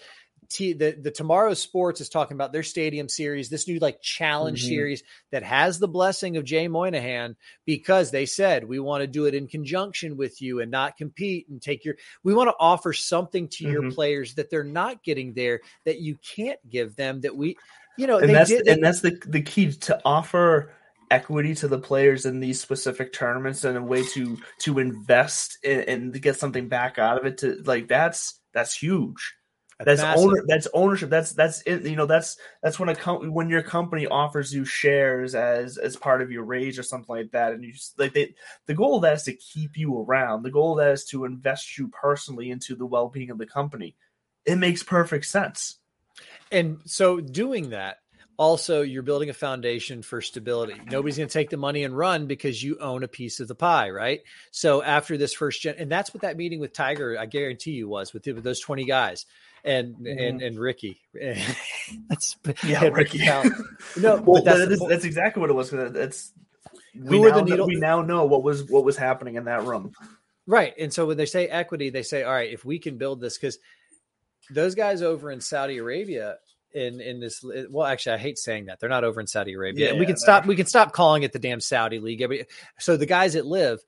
T, 0.51 0.75
the 0.75 0.93
the 1.01 1.11
Tomorrow 1.11 1.55
Sports 1.55 2.01
is 2.03 2.09
talking 2.11 2.35
about 2.35 2.53
their 2.53 2.63
stadium 2.63 3.09
series, 3.09 3.49
this 3.49 3.67
new 3.67 3.79
like 3.79 4.03
challenge 4.03 4.63
Mhm. 4.65 4.69
series 4.69 5.03
that 5.33 5.43
has 5.43 5.79
the 5.79 5.89
blessing 5.89 6.37
of 6.37 6.45
Jay 6.45 6.69
Monahan 6.69 7.35
because 7.65 8.11
they 8.11 8.27
said 8.27 8.65
we 8.65 8.79
want 8.79 9.01
to 9.01 9.07
do 9.07 9.25
it 9.25 9.35
in 9.35 9.47
conjunction 9.49 10.17
with 10.19 10.43
you 10.43 10.61
and 10.61 10.71
not 10.71 10.97
compete 10.99 11.49
and 11.49 11.63
take 11.63 11.85
your. 11.85 11.97
We 12.25 12.35
want 12.35 12.51
to 12.51 12.57
offer 12.61 12.93
something 12.93 13.49
to 13.49 13.65
your 13.65 13.85
Mhm. 13.85 13.95
players 13.95 14.35
that 14.35 14.51
they're 14.51 14.65
not 14.65 15.03
getting 15.03 15.33
there 15.33 15.61
that 15.85 16.01
you 16.01 16.17
can't 16.17 16.61
give 16.69 16.95
them 16.95 17.23
that 17.23 17.35
we, 17.35 17.57
you 17.97 18.07
know, 18.07 18.19
and 18.19 18.29
they 18.29 18.35
that's 18.35 18.51
did. 18.51 18.69
and 18.69 18.85
that's 18.85 19.01
the 19.01 19.19
the 19.27 19.41
key 19.43 19.73
to 19.73 19.99
offer 20.05 20.73
equity 21.11 21.55
to 21.57 21.69
the 21.69 21.79
players 21.79 22.27
in 22.27 22.41
these 22.41 22.61
specific 22.61 23.13
tournaments 23.13 23.65
and 23.65 23.77
a 23.77 23.83
way 23.83 24.05
to 24.05 24.39
to 24.61 24.79
invest 24.79 25.59
in, 25.63 25.81
and 25.81 26.13
to 26.13 26.19
get 26.19 26.37
something 26.37 26.69
back 26.69 26.99
out 26.99 27.19
of 27.19 27.27
it 27.27 27.39
to 27.39 27.63
like 27.65 27.89
that's 27.89 28.41
that's 28.53 28.77
huge. 28.77 29.35
That's 29.81 30.01
massive. 30.01 30.25
owner 30.25 30.45
that's 30.47 30.69
ownership. 30.73 31.11
That's 31.11 31.33
that's 31.33 31.63
it 31.63 31.83
you 31.83 31.97
know 31.97 32.07
that's 32.07 32.39
that's 32.63 32.79
when 32.79 32.89
a 32.89 32.95
com- 32.95 33.33
when 33.33 33.49
your 33.49 33.63
company 33.63 34.07
offers 34.07 34.55
you 34.55 34.65
shares 34.65 35.35
as 35.35 35.79
as 35.79 35.97
part 35.97 36.23
of 36.23 36.31
your 36.31 36.45
raise 36.45 36.79
or 36.79 36.85
something 36.85 37.15
like 37.15 37.33
that 37.33 37.53
and 37.53 37.65
you 37.65 37.73
just 37.73 37.99
like 37.99 38.15
they 38.15 38.35
the 38.67 38.75
goal 38.75 38.97
of 38.97 39.03
that 39.03 39.15
is 39.15 39.25
to 39.25 39.33
keep 39.35 39.77
you 39.77 40.01
around. 40.01 40.45
The 40.45 40.53
goal 40.53 40.79
of 40.79 40.85
that 40.85 40.93
is 40.93 41.05
to 41.07 41.25
invest 41.25 41.77
you 41.77 41.89
personally 41.89 42.51
into 42.51 42.77
the 42.77 42.87
well-being 42.87 43.31
of 43.31 43.39
the 43.39 43.47
company. 43.47 43.97
It 44.45 44.57
makes 44.57 44.83
perfect 44.83 45.27
sense. 45.27 45.79
And 46.53 46.79
so 46.85 47.21
doing 47.21 47.71
that, 47.71 47.99
also 48.37 48.83
you're 48.83 49.03
building 49.03 49.31
a 49.31 49.35
foundation 49.35 50.03
for 50.03 50.21
stability. 50.21 50.75
Nobody's 50.91 51.17
going 51.17 51.29
to 51.29 51.33
take 51.33 51.51
the 51.51 51.57
money 51.57 51.85
and 51.85 51.97
run 51.97 52.27
because 52.27 52.63
you 52.63 52.79
own 52.79 53.03
a 53.03 53.09
piece 53.09 53.41
of 53.41 53.49
the 53.49 53.55
pie, 53.55 53.91
right? 53.91 54.21
So 54.51 54.83
after 54.83 55.17
this 55.17 55.33
first 55.33 55.63
gen, 55.63 55.77
and 55.79 55.91
that's 55.91 56.13
what 56.13 56.23
that 56.23 56.37
meeting 56.37 56.61
with 56.61 56.73
Tiger, 56.73 57.19
I 57.19 57.27
guarantee 57.27 57.73
you 57.73 57.89
was 57.89 58.13
with, 58.13 58.27
with 58.27 58.45
those 58.45 58.61
20 58.61 58.85
guys 58.85 59.27
and 59.65 60.07
and 60.07 60.43
and 60.43 60.59
Ricky. 60.59 61.01
that's 61.15 62.37
Mm-hmm. 62.45 62.69
Yeah, 62.69 62.85
Ricky. 62.89 63.19
Powell. 63.25 63.51
No, 63.97 64.17
well, 64.17 64.43
that's, 64.43 64.59
that 64.59 64.69
the 64.69 64.87
that's 64.89 65.05
exactly 65.05 65.41
what 65.41 65.51
it 65.51 65.55
was 65.55 65.71
That's 65.71 66.33
we 66.95 67.21
now, 67.21 67.41
the 67.41 67.57
know- 67.57 67.67
we 67.67 67.77
now 67.77 68.03
know 68.03 68.25
what 68.25 68.43
was 68.43 68.65
what 68.65 68.85
was 68.85 68.97
happening 68.97 69.37
in 69.37 69.45
that 69.45 69.65
room. 69.65 69.93
Right. 70.47 70.75
And 70.79 70.93
so 70.93 71.07
when 71.07 71.17
they 71.17 71.27
say 71.27 71.47
equity, 71.49 71.91
they 71.91 72.03
say, 72.03 72.23
all 72.23 72.33
right, 72.33 72.53
if 72.53 72.65
we 72.65 72.79
can 72.79 72.99
build 72.99 73.21
this, 73.21 73.39
because 73.39 73.59
those 74.51 74.75
guys 74.75 75.01
over 75.01 75.31
in 75.31 75.41
Saudi 75.41 75.79
Arabia 75.79 76.37
in 76.75 77.01
in 77.01 77.21
this 77.21 77.45
well, 77.71 77.87
actually 77.87 78.15
I 78.15 78.19
hate 78.19 78.39
saying 78.39 78.67
that. 78.67 78.81
They're 78.81 78.89
not 78.89 79.05
over 79.05 79.21
in 79.21 79.27
Saudi 79.27 79.53
Arabia. 79.55 79.91
and 79.91 79.99
we 80.01 80.07
can 80.07 80.17
stop 80.17 80.47
we 80.47 80.57
can 80.57 80.67
stop 80.67 80.93
calling 80.93 81.23
it 81.23 81.33
the 81.33 81.39
damn 81.39 81.61
Saudi 81.61 82.01
league. 82.01 82.47
So 82.79 82.97
the 82.97 83.07
guys 83.07 83.35
that 83.35 83.47
live, 83.47 83.81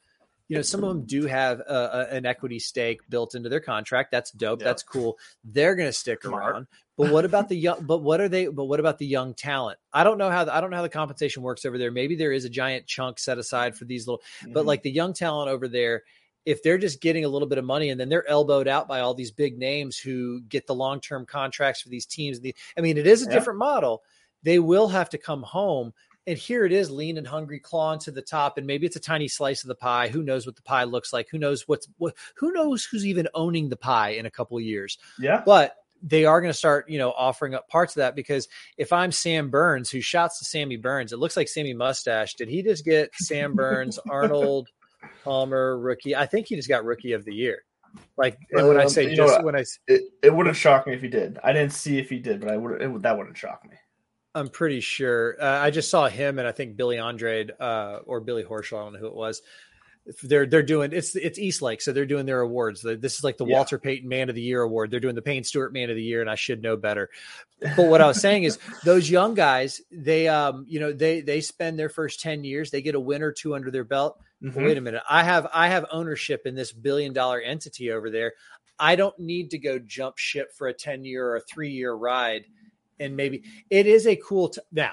you 0.48 0.56
know, 0.56 0.62
some 0.62 0.84
of 0.84 0.88
them 0.90 1.04
do 1.06 1.26
have 1.26 1.60
a, 1.60 2.06
a, 2.10 2.14
an 2.14 2.26
equity 2.26 2.58
stake 2.60 3.00
built 3.08 3.34
into 3.34 3.48
their 3.48 3.60
contract. 3.60 4.10
That's 4.12 4.30
dope. 4.30 4.60
Yeah. 4.60 4.66
That's 4.66 4.82
cool. 4.82 5.18
They're 5.44 5.74
going 5.74 5.88
to 5.88 5.92
stick 5.92 6.22
Smart. 6.22 6.52
around. 6.52 6.66
But 6.96 7.10
what 7.12 7.24
about 7.24 7.48
the 7.48 7.56
young? 7.56 7.84
But 7.84 7.98
what 7.98 8.20
are 8.20 8.28
they? 8.28 8.46
But 8.46 8.64
what 8.66 8.80
about 8.80 8.98
the 8.98 9.06
young 9.06 9.34
talent? 9.34 9.78
I 9.92 10.02
don't 10.04 10.16
know 10.16 10.30
how 10.30 10.44
the, 10.44 10.54
I 10.54 10.60
don't 10.60 10.70
know 10.70 10.76
how 10.76 10.82
the 10.82 10.88
compensation 10.88 11.42
works 11.42 11.64
over 11.66 11.76
there. 11.76 11.90
Maybe 11.90 12.14
there 12.16 12.32
is 12.32 12.44
a 12.46 12.48
giant 12.48 12.86
chunk 12.86 13.18
set 13.18 13.36
aside 13.36 13.76
for 13.76 13.84
these 13.84 14.06
little, 14.06 14.22
but 14.48 14.62
Mhm. 14.62 14.66
like 14.66 14.82
the 14.82 14.90
young 14.90 15.12
talent 15.12 15.50
over 15.50 15.68
there, 15.68 16.04
if 16.46 16.62
they're 16.62 16.78
just 16.78 17.00
getting 17.02 17.24
a 17.24 17.28
little 17.28 17.48
bit 17.48 17.58
of 17.58 17.64
money 17.64 17.90
and 17.90 18.00
then 18.00 18.08
they're 18.08 18.26
elbowed 18.28 18.68
out 18.68 18.88
by 18.88 19.00
all 19.00 19.12
these 19.12 19.32
big 19.32 19.58
names 19.58 19.98
who 19.98 20.40
get 20.42 20.66
the 20.66 20.74
long 20.74 21.00
term 21.00 21.26
contracts 21.26 21.82
for 21.82 21.88
these 21.90 22.06
teams, 22.06 22.40
the, 22.40 22.54
I 22.78 22.80
mean, 22.80 22.96
it 22.96 23.06
is 23.06 23.22
a 23.22 23.26
Yeah. 23.26 23.32
different 23.34 23.58
model. 23.58 24.02
They 24.42 24.58
will 24.58 24.88
have 24.88 25.10
to 25.10 25.18
come 25.18 25.42
home. 25.42 25.92
And 26.28 26.36
here 26.38 26.64
it 26.64 26.72
is, 26.72 26.90
lean 26.90 27.18
and 27.18 27.26
hungry, 27.26 27.60
clawing 27.60 28.00
to 28.00 28.10
the 28.10 28.22
top, 28.22 28.58
and 28.58 28.66
maybe 28.66 28.84
it's 28.86 28.96
a 28.96 29.00
tiny 29.00 29.28
slice 29.28 29.62
of 29.62 29.68
the 29.68 29.74
pie. 29.76 30.08
Who 30.08 30.22
knows 30.24 30.44
what 30.46 30.56
the 30.56 30.62
pie 30.62 30.82
looks 30.84 31.12
like? 31.12 31.28
Who 31.30 31.38
knows 31.38 31.68
what's 31.68 31.86
what? 31.98 32.14
Who 32.38 32.50
knows 32.52 32.84
who's 32.84 33.06
even 33.06 33.28
owning 33.34 33.68
the 33.68 33.76
pie 33.76 34.10
in 34.10 34.26
a 34.26 34.30
couple 34.30 34.56
of 34.56 34.62
years? 34.64 34.98
Yeah. 35.20 35.42
but 35.44 35.76
they 36.02 36.24
are 36.26 36.40
going 36.42 36.52
to 36.52 36.56
start, 36.58 36.90
you 36.90 36.98
know, 36.98 37.10
offering 37.10 37.54
up 37.54 37.68
parts 37.68 37.94
of 37.96 38.00
that 38.00 38.14
because 38.14 38.48
if 38.76 38.92
I'm 38.92 39.10
Sam 39.12 39.48
Burns, 39.50 39.88
who 39.88 40.00
shouts 40.02 40.38
to 40.40 40.44
Sammy 40.44 40.76
Burns, 40.76 41.12
it 41.12 41.18
looks 41.18 41.36
like 41.38 41.48
Sammy 41.48 41.72
Mustache. 41.74 42.34
Did 42.34 42.48
he 42.48 42.62
just 42.62 42.84
get 42.84 43.14
Sam 43.14 43.54
Burns, 43.54 43.98
Arnold 44.10 44.68
Palmer 45.24 45.78
rookie? 45.78 46.16
I 46.16 46.26
think 46.26 46.46
he 46.46 46.56
just 46.56 46.68
got 46.68 46.84
rookie 46.84 47.12
of 47.12 47.24
the 47.24 47.34
year. 47.34 47.64
Like 48.16 48.38
and 48.50 48.68
when 48.68 48.78
I 48.78 48.84
Um, 48.84 48.88
say 48.88 49.14
just 49.14 49.42
when 49.42 49.56
I, 49.56 49.64
It, 49.86 50.02
it 50.22 50.34
wouldn't 50.34 50.56
shock 50.56 50.86
me 50.86 50.94
if 50.94 51.02
he 51.02 51.08
did. 51.08 51.38
I 51.42 51.52
didn't 51.52 51.72
see 51.72 51.98
if 51.98 52.10
he 52.10 52.18
did, 52.18 52.40
but 52.40 52.50
I 52.50 52.56
would. 52.56 52.82
It, 52.82 53.02
that 53.02 53.16
wouldn't 53.16 53.36
shock 53.36 53.64
me. 53.68 53.76
I'm 54.34 54.48
pretty 54.48 54.80
sure. 54.80 55.36
Uh, 55.40 55.60
I 55.60 55.70
just 55.70 55.90
saw 55.90 56.08
him 56.08 56.38
and 56.38 56.46
I 56.46 56.52
think 56.52 56.76
Billy 56.76 56.98
Andrade 56.98 57.52
uh, 57.58 58.00
or 58.04 58.20
Billy 58.20 58.44
Horschel. 58.44 58.78
I 58.78 58.84
don't 58.84 58.92
know 58.92 58.98
who 58.98 59.06
it 59.06 59.14
was. 59.14 59.40
They're 60.22 60.46
they're 60.46 60.62
doing 60.62 60.92
it's 60.92 61.16
it's 61.16 61.38
East 61.38 61.62
Lake, 61.62 61.80
so 61.80 61.92
they're 61.92 62.06
doing 62.06 62.26
their 62.26 62.40
awards. 62.40 62.82
This 62.82 63.18
is 63.18 63.24
like 63.24 63.38
the 63.38 63.44
Yeah. 63.46 63.56
Walter 63.56 63.78
Payton 63.78 64.08
Man 64.08 64.28
of 64.28 64.34
the 64.34 64.42
Year 64.42 64.62
award. 64.62 64.90
They're 64.90 65.00
doing 65.00 65.16
the 65.16 65.22
Payne 65.22 65.42
Stewart 65.42 65.72
Man 65.72 65.90
of 65.90 65.96
the 65.96 66.02
Year, 66.02 66.20
and 66.20 66.30
I 66.30 66.36
should 66.36 66.62
know 66.62 66.76
better. 66.76 67.10
But 67.60 67.88
what 67.88 68.00
I 68.00 68.06
was 68.06 68.20
saying 68.20 68.44
is 68.44 68.58
those 68.84 69.10
young 69.10 69.34
guys, 69.34 69.80
they 69.90 70.28
um 70.28 70.64
you 70.68 70.78
know 70.80 70.92
they 70.92 71.22
they 71.22 71.40
spend 71.40 71.78
their 71.78 71.88
first 71.88 72.20
ten 72.20 72.44
years, 72.44 72.70
they 72.70 72.82
get 72.82 72.94
a 72.94 73.00
win 73.00 73.22
or 73.22 73.32
two 73.32 73.54
under 73.54 73.70
their 73.70 73.84
belt. 73.84 74.20
Mhm. 74.42 74.54
wait 74.66 74.76
a 74.78 74.80
minute, 74.80 75.02
I 75.08 75.24
have 75.24 75.48
I 75.52 75.68
have 75.68 75.86
ownership 75.90 76.42
in 76.46 76.54
this 76.54 76.72
billion 76.72 77.12
dollar 77.12 77.40
entity 77.40 77.90
over 77.90 78.10
there. 78.10 78.34
I 78.78 78.94
don't 78.94 79.18
need 79.18 79.50
to 79.52 79.58
go 79.58 79.78
jump 79.78 80.18
ship 80.18 80.52
for 80.54 80.68
a 80.68 80.74
ten 80.74 81.04
year 81.04 81.26
or 81.26 81.36
a 81.36 81.40
three 81.40 81.70
year 81.70 81.92
ride 81.92 82.44
and 83.00 83.16
maybe 83.16 83.42
it 83.70 83.86
is 83.86 84.06
a 84.06 84.16
cool 84.16 84.48
t- 84.50 84.60
now 84.72 84.92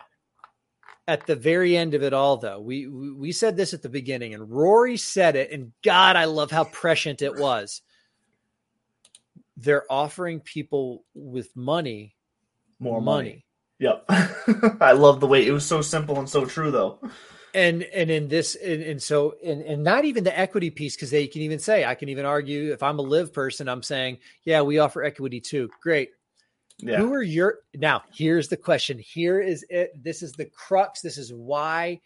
at 1.08 1.26
the 1.28 1.36
very 1.36 1.76
end 1.76 1.93
of 1.93 2.04
it 2.04 2.14
all 2.14 2.38
though 2.38 2.60
we, 2.60 2.88
we 2.88 3.32
said 3.32 3.58
this 3.58 3.74
at 3.74 3.82
the 3.82 3.89
beginning 3.89 4.34
and 4.34 4.49
rory 4.49 4.97
said 4.97 5.36
it 5.36 5.51
and 5.51 5.72
god 5.84 6.16
i 6.16 6.26
love 6.26 6.49
how 6.51 6.64
prescient 6.66 7.22
it 7.22 7.36
was 7.36 7.82
they're 9.58 9.86
offering 9.91 10.39
people 10.39 11.04
with 11.14 11.56
money 11.56 12.16
More 12.80 13.01
money, 13.01 13.30
money. 13.30 13.45
Yep. 13.80 14.06
I 14.82 14.93
love 14.93 15.20
the 15.20 15.28
way 15.28 15.45
it 15.45 15.51
was 15.51 15.66
so 15.66 15.82
simple 15.82 16.18
and 16.18 16.30
so 16.30 16.45
true, 16.45 16.72
though. 16.72 16.99
and 17.54 17.84
and 17.84 18.10
in 18.10 18.28
this 18.30 18.56
and, 18.56 18.82
and 18.82 19.01
so 19.01 19.36
and, 19.45 19.62
and 19.62 19.84
not 19.84 20.06
even 20.06 20.24
the 20.24 20.38
equity 20.38 20.70
piece 20.70 20.95
because 20.95 21.12
they 21.12 21.28
can 21.28 21.41
even 21.41 21.60
say 21.60 21.86
i 21.86 21.93
can 21.95 22.10
even 22.10 22.26
argue 22.26 22.72
if 22.72 22.82
i'm 22.82 22.97
a 22.99 23.01
LIV 23.01 23.34
person 23.34 23.68
i'm 23.68 23.84
saying 23.84 24.18
yeah 24.43 24.62
we 24.62 24.80
offer 24.80 25.04
equity 25.04 25.39
too 25.41 25.70
great 25.82 26.12
Yeah. 26.80 26.97
Who 26.97 27.13
are 27.13 27.21
your 27.21 27.59
now? 27.76 28.03
Here's 28.13 28.47
the 28.49 28.57
question. 28.57 28.99
Here 28.99 29.39
is 29.39 29.65
it. 29.69 29.91
This 30.03 30.21
is 30.21 30.34
the 30.34 30.45
crux. 30.45 31.01
This 31.01 31.17
is 31.17 31.34
why. 31.34 32.01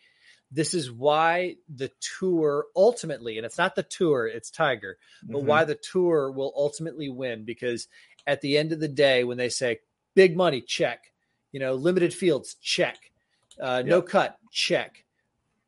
This 0.52 0.74
is 0.74 0.92
why 0.92 1.58
the 1.68 1.92
tour 2.20 2.68
ultimately, 2.76 3.38
and 3.38 3.46
it's 3.46 3.58
not 3.58 3.76
the 3.76 3.84
tour, 3.84 4.28
it's 4.28 4.50
Tiger, 4.50 4.98
but 5.24 5.40
Mhm. 5.40 5.46
why 5.46 5.64
the 5.66 5.76
tour 5.76 6.32
will 6.32 6.54
ultimately 6.56 7.10
win 7.10 7.44
because 7.44 7.90
at 8.26 8.40
the 8.40 8.58
end 8.58 8.72
of 8.72 8.80
the 8.80 8.88
day, 8.88 9.26
when 9.26 9.38
they 9.38 9.50
say 9.50 9.80
big 10.14 10.38
money, 10.38 10.62
check, 10.62 11.12
you 11.52 11.60
know, 11.60 11.74
limited 11.74 12.14
fields, 12.14 12.56
check, 12.62 13.12
uh, 13.60 13.82
no 13.86 13.98
Yep. 13.98 14.06
cut, 14.06 14.38
check, 14.50 15.04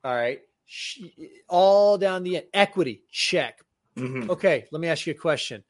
all 0.05 0.15
right, 0.15 0.43
all 1.49 1.97
down 1.97 2.23
the 2.23 2.37
end, 2.37 2.47
equity, 2.53 3.03
check, 3.11 3.61
Mhm. 3.97 4.29
Okay, 4.29 4.65
let 4.71 4.79
me 4.79 4.87
ask 4.87 5.05
you 5.07 5.11
a 5.11 5.17
question. 5.17 5.61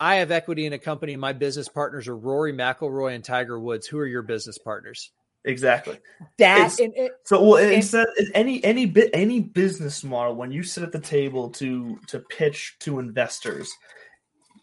I 0.00 0.16
have 0.16 0.30
equity 0.30 0.66
in 0.66 0.72
a 0.72 0.78
company. 0.78 1.16
My 1.16 1.32
business 1.32 1.68
partners 1.68 2.08
are 2.08 2.16
Rory 2.16 2.52
McIlroy 2.52 3.14
and 3.14 3.24
Tiger 3.24 3.58
Woods. 3.58 3.86
Who 3.86 3.98
are 3.98 4.06
your 4.06 4.22
business 4.22 4.58
partners? 4.58 5.10
Exactly. 5.44 5.98
That 6.38 6.56
It's- 6.72 6.80
and 6.80 6.92
it, 6.96 7.12
So 7.24 7.42
well, 7.42 7.56
And- 7.62 7.74
instead 7.74 8.06
any 8.34 8.62
any 8.64 8.84
bit 8.86 9.10
any 9.14 9.40
business 9.40 10.02
model 10.02 10.34
when 10.34 10.50
you 10.50 10.62
sit 10.64 10.82
at 10.82 10.92
the 10.92 10.98
table 11.00 11.50
to 11.50 11.98
to 12.08 12.18
pitch 12.18 12.76
to 12.80 12.98
investors, 12.98 13.72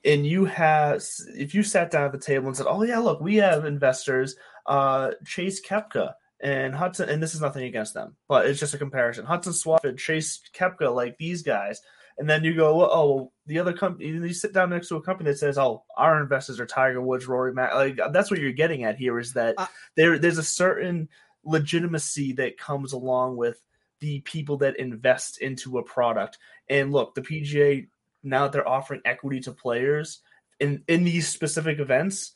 and 0.03 0.27
you 0.27 0.43
have 0.45 1.01
if 1.37 1.55
you 1.55 1.63
sat 1.63 1.89
down 1.89 2.03
at 2.05 2.11
the 2.11 2.17
table 2.17 2.47
and 2.47 2.57
said, 2.57 2.65
"Oh 2.67 2.83
yeah, 2.83 2.99
look, 2.99 3.21
we 3.21 3.37
have 3.37 3.63
investors, 3.65 4.35
uh, 4.65 5.11
Chase 5.25 5.65
Koepka." 5.65 6.13
And 6.41 6.75
Hudson, 6.75 7.07
and 7.07 7.23
this 7.23 7.33
is 7.33 7.39
nothing 7.39 7.63
against 7.63 7.93
them, 7.93 8.17
but 8.27 8.45
it's 8.45 8.59
just 8.59 8.73
a 8.73 8.77
comparison. 8.77 9.25
Hudson 9.25 9.53
Swafford, 9.53 9.97
Chase 9.97 10.41
Koepka, 10.53 10.93
like 10.93 11.17
these 11.17 11.41
guys, 11.41 11.81
and 12.17 12.29
then 12.29 12.43
you 12.43 12.55
go, 12.55 12.85
oh, 12.91 13.15
well, 13.15 13.33
the 13.45 13.59
other 13.59 13.73
company. 13.73 14.07
You 14.07 14.33
sit 14.33 14.53
down 14.53 14.69
next 14.69 14.87
to 14.89 14.95
a 14.95 15.01
company 15.01 15.29
that 15.29 15.37
says, 15.37 15.57
"Oh, 15.57 15.83
our 15.97 16.21
investors 16.21 16.59
are 16.59 16.65
Tiger 16.65 17.01
Woods, 17.01 17.27
Rory 17.27 17.53
Mac." 17.53 17.73
Like 17.73 17.99
that's 18.11 18.31
what 18.31 18.39
you're 18.39 18.51
getting 18.53 18.83
at 18.83 18.97
here 18.97 19.19
is 19.19 19.33
that 19.33 19.55
Uh, 19.57 19.67
there 19.95 20.17
there's 20.17 20.37
a 20.37 20.43
certain 20.43 21.09
legitimacy 21.43 22.33
that 22.33 22.57
comes 22.57 22.93
along 22.93 23.35
with 23.35 23.61
the 23.99 24.21
people 24.21 24.57
that 24.57 24.77
invest 24.77 25.39
into 25.39 25.77
a 25.77 25.83
product. 25.83 26.37
And 26.69 26.91
look, 26.91 27.15
the 27.15 27.21
PGA 27.21 27.87
now 28.23 28.43
that 28.43 28.53
they're 28.53 28.67
offering 28.67 29.01
equity 29.03 29.41
to 29.41 29.51
players 29.51 30.21
in 30.59 30.83
in 30.87 31.03
these 31.03 31.27
specific 31.27 31.79
events, 31.79 32.35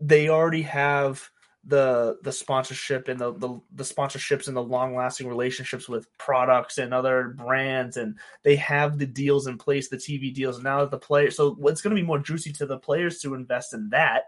they 0.00 0.28
already 0.28 0.62
have 0.62 1.30
the 1.68 2.16
the 2.22 2.30
sponsorship 2.30 3.08
and 3.08 3.18
the, 3.18 3.32
the 3.34 3.60
the 3.74 3.82
sponsorships 3.82 4.46
and 4.46 4.56
the 4.56 4.62
long 4.62 4.94
lasting 4.94 5.26
relationships 5.26 5.88
with 5.88 6.06
products 6.16 6.78
and 6.78 6.94
other 6.94 7.34
brands 7.36 7.96
and 7.96 8.16
they 8.44 8.54
have 8.54 8.98
the 8.98 9.06
deals 9.06 9.48
in 9.48 9.58
place 9.58 9.88
the 9.88 9.96
tv 9.96 10.32
deals 10.32 10.62
now 10.62 10.80
that 10.80 10.92
the 10.92 10.98
player 10.98 11.30
so 11.30 11.56
it's 11.64 11.80
going 11.80 11.94
to 11.94 12.00
be 12.00 12.06
more 12.06 12.20
juicy 12.20 12.52
to 12.52 12.66
the 12.66 12.78
players 12.78 13.20
to 13.20 13.34
invest 13.34 13.74
in 13.74 13.88
that 13.90 14.24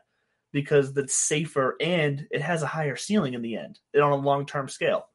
because 0.53 0.93
that's 0.93 1.15
safer 1.15 1.77
and 1.81 2.27
it 2.33 2.43
has 2.43 2.63
a 2.63 2.67
higher 2.67 2.97
ceiling 2.97 3.35
in 3.35 3.43
the 3.43 3.57
end 3.57 3.79
and 3.95 4.03
on 4.03 4.13
a 4.13 4.17
long 4.17 4.45
term 4.45 4.69
scale 4.69 5.07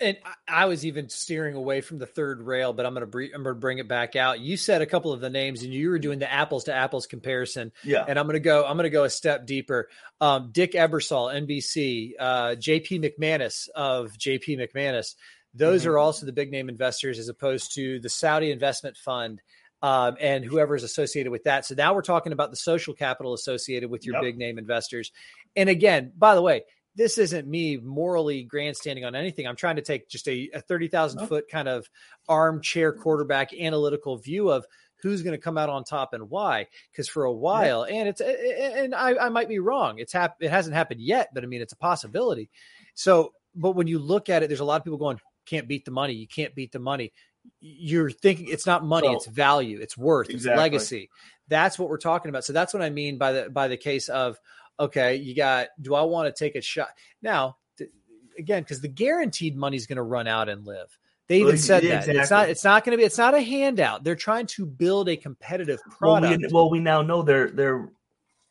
and 0.00 0.16
I, 0.46 0.66
was 0.66 0.86
even 0.86 1.08
steering 1.08 1.54
away 1.54 1.80
from 1.80 1.98
the 1.98 2.06
third 2.06 2.40
rail, 2.40 2.72
but 2.72 2.86
I'm 2.86 2.92
going 2.94 3.02
to 3.02 3.06
bring 3.06 3.30
I'm 3.34 3.42
to 3.44 3.54
bring 3.54 3.78
it 3.78 3.88
back 3.88 4.16
out. 4.16 4.40
You 4.40 4.56
said 4.56 4.80
a 4.82 4.86
couple 4.86 5.12
of 5.12 5.20
the 5.20 5.30
names, 5.30 5.62
and 5.62 5.72
you 5.72 5.90
were 5.90 5.98
doing 5.98 6.18
the 6.18 6.30
apples 6.32 6.64
to 6.64 6.74
apples 6.74 7.06
comparison. 7.06 7.72
yeah 7.84 8.04
And 8.06 8.18
I'm 8.18 8.26
going 8.26 8.34
to 8.34 8.40
go. 8.40 8.64
I'm 8.64 8.76
going 8.76 8.84
to 8.84 8.90
go 8.90 9.04
a 9.04 9.10
step 9.10 9.46
deeper. 9.46 9.88
Um, 10.20 10.50
Dick 10.52 10.72
Ebersol, 10.72 11.32
NBC, 11.34 12.12
uh, 12.18 12.54
JP 12.56 13.04
McManus 13.04 13.68
of 13.70 14.12
JP 14.18 14.58
McManus. 14.58 15.14
Those 15.54 15.84
Mhm. 15.84 15.86
are 15.88 15.98
also 15.98 16.26
the 16.26 16.32
big 16.32 16.50
name 16.50 16.68
investors, 16.68 17.18
as 17.18 17.28
opposed 17.28 17.74
to 17.74 17.98
the 18.00 18.08
Saudi 18.08 18.50
Investment 18.52 18.96
Fund 18.96 19.40
um, 19.80 20.16
and 20.20 20.44
whoever 20.44 20.74
is 20.74 20.82
associated 20.82 21.30
with 21.30 21.44
that. 21.44 21.64
So 21.64 21.74
now 21.76 21.94
we're 21.94 22.02
talking 22.02 22.32
about 22.32 22.50
the 22.50 22.56
social 22.56 22.94
capital 22.94 23.32
associated 23.32 23.88
with 23.88 24.04
your 24.04 24.16
Yep. 24.16 24.22
big 24.22 24.36
name 24.38 24.58
investors. 24.58 25.12
And 25.54 25.68
again, 25.68 26.12
by 26.16 26.34
the 26.34 26.42
way, 26.42 26.64
this 26.98 27.16
isn't 27.16 27.46
me 27.48 27.76
morally 27.78 28.42
grandstanding 28.42 29.04
on 29.04 29.14
anything. 29.14 29.46
I'm 29.46 29.54
trying 29.56 29.76
to 29.76 29.82
take 29.82 30.08
just 30.10 30.26
a, 30.28 30.50
a 30.52 30.60
30,000 30.60 31.20
Oh. 31.20 31.26
foot 31.26 31.48
kind 31.48 31.68
of 31.68 31.88
armchair 32.28 32.92
quarterback 32.92 33.54
analytical 33.54 34.18
view 34.18 34.50
of 34.50 34.66
who's 35.00 35.22
going 35.22 35.32
to 35.36 35.40
come 35.40 35.56
out 35.56 35.70
on 35.70 35.84
top 35.84 36.12
and 36.12 36.28
why. 36.28 36.66
Because 36.90 37.08
for 37.08 37.22
a 37.24 37.32
while, 37.32 37.84
and 37.84 38.08
it's 38.08 38.20
and 38.20 38.94
I, 38.96 39.14
I 39.16 39.28
might 39.28 39.48
be 39.48 39.60
wrong. 39.60 40.00
It's 40.00 40.12
hap- 40.12 40.42
it 40.42 40.50
hasn't 40.50 40.74
happened 40.74 41.00
yet, 41.00 41.28
but 41.32 41.44
I 41.44 41.46
mean 41.46 41.62
it's 41.62 41.72
a 41.72 41.76
possibility. 41.76 42.50
So, 42.94 43.32
but 43.54 43.76
when 43.76 43.86
you 43.86 44.00
look 44.00 44.28
at 44.28 44.42
it, 44.42 44.48
there's 44.48 44.58
a 44.60 44.64
lot 44.64 44.80
of 44.80 44.84
people 44.84 44.98
going, 44.98 45.20
"Can't 45.46 45.68
beat 45.68 45.84
the 45.84 45.92
money. 45.92 46.14
You 46.14 46.26
can't 46.26 46.54
beat 46.54 46.72
the 46.72 46.80
money." 46.80 47.12
You're 47.60 48.10
thinking 48.10 48.48
it's 48.48 48.66
not 48.66 48.84
money; 48.84 49.06
So- 49.06 49.14
it's 49.14 49.26
value, 49.26 49.78
it's 49.80 49.96
worth, 49.96 50.30
Exactly. 50.30 50.50
it's 50.52 50.58
legacy. 50.58 51.10
That's 51.46 51.78
what 51.78 51.88
we're 51.88 51.98
talking 51.98 52.28
about. 52.28 52.44
So 52.44 52.52
that's 52.52 52.74
what 52.74 52.82
I 52.82 52.90
mean 52.90 53.18
by 53.18 53.32
the 53.32 53.50
by 53.50 53.68
the 53.68 53.76
case 53.76 54.08
of 54.08 54.36
okay, 54.78 55.16
you 55.16 55.34
got. 55.34 55.68
Do 55.80 55.94
I 55.94 56.02
want 56.02 56.34
to 56.34 56.38
take 56.44 56.54
a 56.56 56.60
shot 56.60 56.88
now? 57.22 57.56
th- 57.76 57.90
Again, 58.38 58.62
because 58.62 58.80
the 58.80 58.88
guaranteed 58.88 59.56
money 59.56 59.76
is 59.76 59.86
going 59.86 59.96
to 59.96 60.02
run 60.02 60.26
out 60.26 60.48
and 60.48 60.66
live. 60.66 60.96
They 61.28 61.36
even 61.36 61.48
Well, 61.48 61.56
said 61.58 61.82
yeah, 61.84 62.00
that 62.04 62.16
it's 62.16 62.30
not. 62.30 62.48
It's 62.48 62.64
not 62.64 62.84
going 62.84 62.92
to 62.92 62.98
be. 62.98 63.04
It's 63.04 63.18
not 63.18 63.34
a 63.34 63.40
handout. 63.42 64.04
They're 64.04 64.14
trying 64.16 64.46
to 64.46 64.64
build 64.66 65.08
a 65.08 65.16
competitive 65.16 65.80
well 66.00 66.20
product. 66.20 66.42
we, 66.42 66.48
well 66.52 66.70
we 66.70 66.80
now 66.80 67.02
know 67.02 67.22
they're 67.22 67.50
they're 67.50 67.90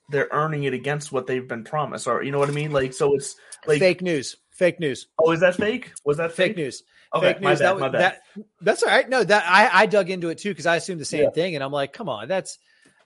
they're 0.09 0.30
earning 0.32 0.63
it 0.63 0.73
against 0.73 1.11
what 1.11 1.28
they've 1.28 1.47
been 1.47 1.63
promised 1.65 2.07
or 2.07 2.23
you 2.23 2.32
know 2.32 2.39
what 2.39 2.47
i 2.47 2.53
mean 2.53 2.71
like 2.71 2.93
so 2.93 3.13
it's 3.13 3.36
like 3.67 3.80
fake 3.80 4.01
news. 4.01 4.38
Fake 4.51 4.80
news. 4.80 5.07
oh 5.19 5.32
is 5.32 5.41
that 5.41 5.55
fake 5.55 5.91
was 6.05 6.15
that 6.17 6.32
Fake 6.32 6.51
fake, 6.51 6.57
news. 6.57 6.84
okay 7.13 7.34
fake 7.34 7.41
my 7.41 7.49
news. 7.49 7.59
bad, 7.59 7.65
that, 7.75 7.80
my 7.80 7.89
bad. 7.89 8.01
that 8.36 8.43
that's 8.61 8.84
all 8.84 8.89
right. 8.89 9.09
No, 9.09 9.23
that 9.23 9.43
I, 9.45 9.82
I 9.82 9.86
dug 9.86 10.09
into 10.09 10.30
it 10.30 10.38
too 10.38 10.49
because 10.49 10.65
I 10.65 10.75
assumed 10.78 11.01
the 11.01 11.05
same 11.05 11.23
Yeah. 11.23 11.30
thing, 11.32 11.55
and 11.55 11.63
I'm 11.63 11.71
like, 11.73 11.91
come 11.93 12.07
on, 12.09 12.28
that's. 12.30 12.57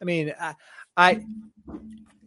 I 0.01 0.05
mean, 0.05 0.33
I, 0.39 0.55
I 0.97 1.23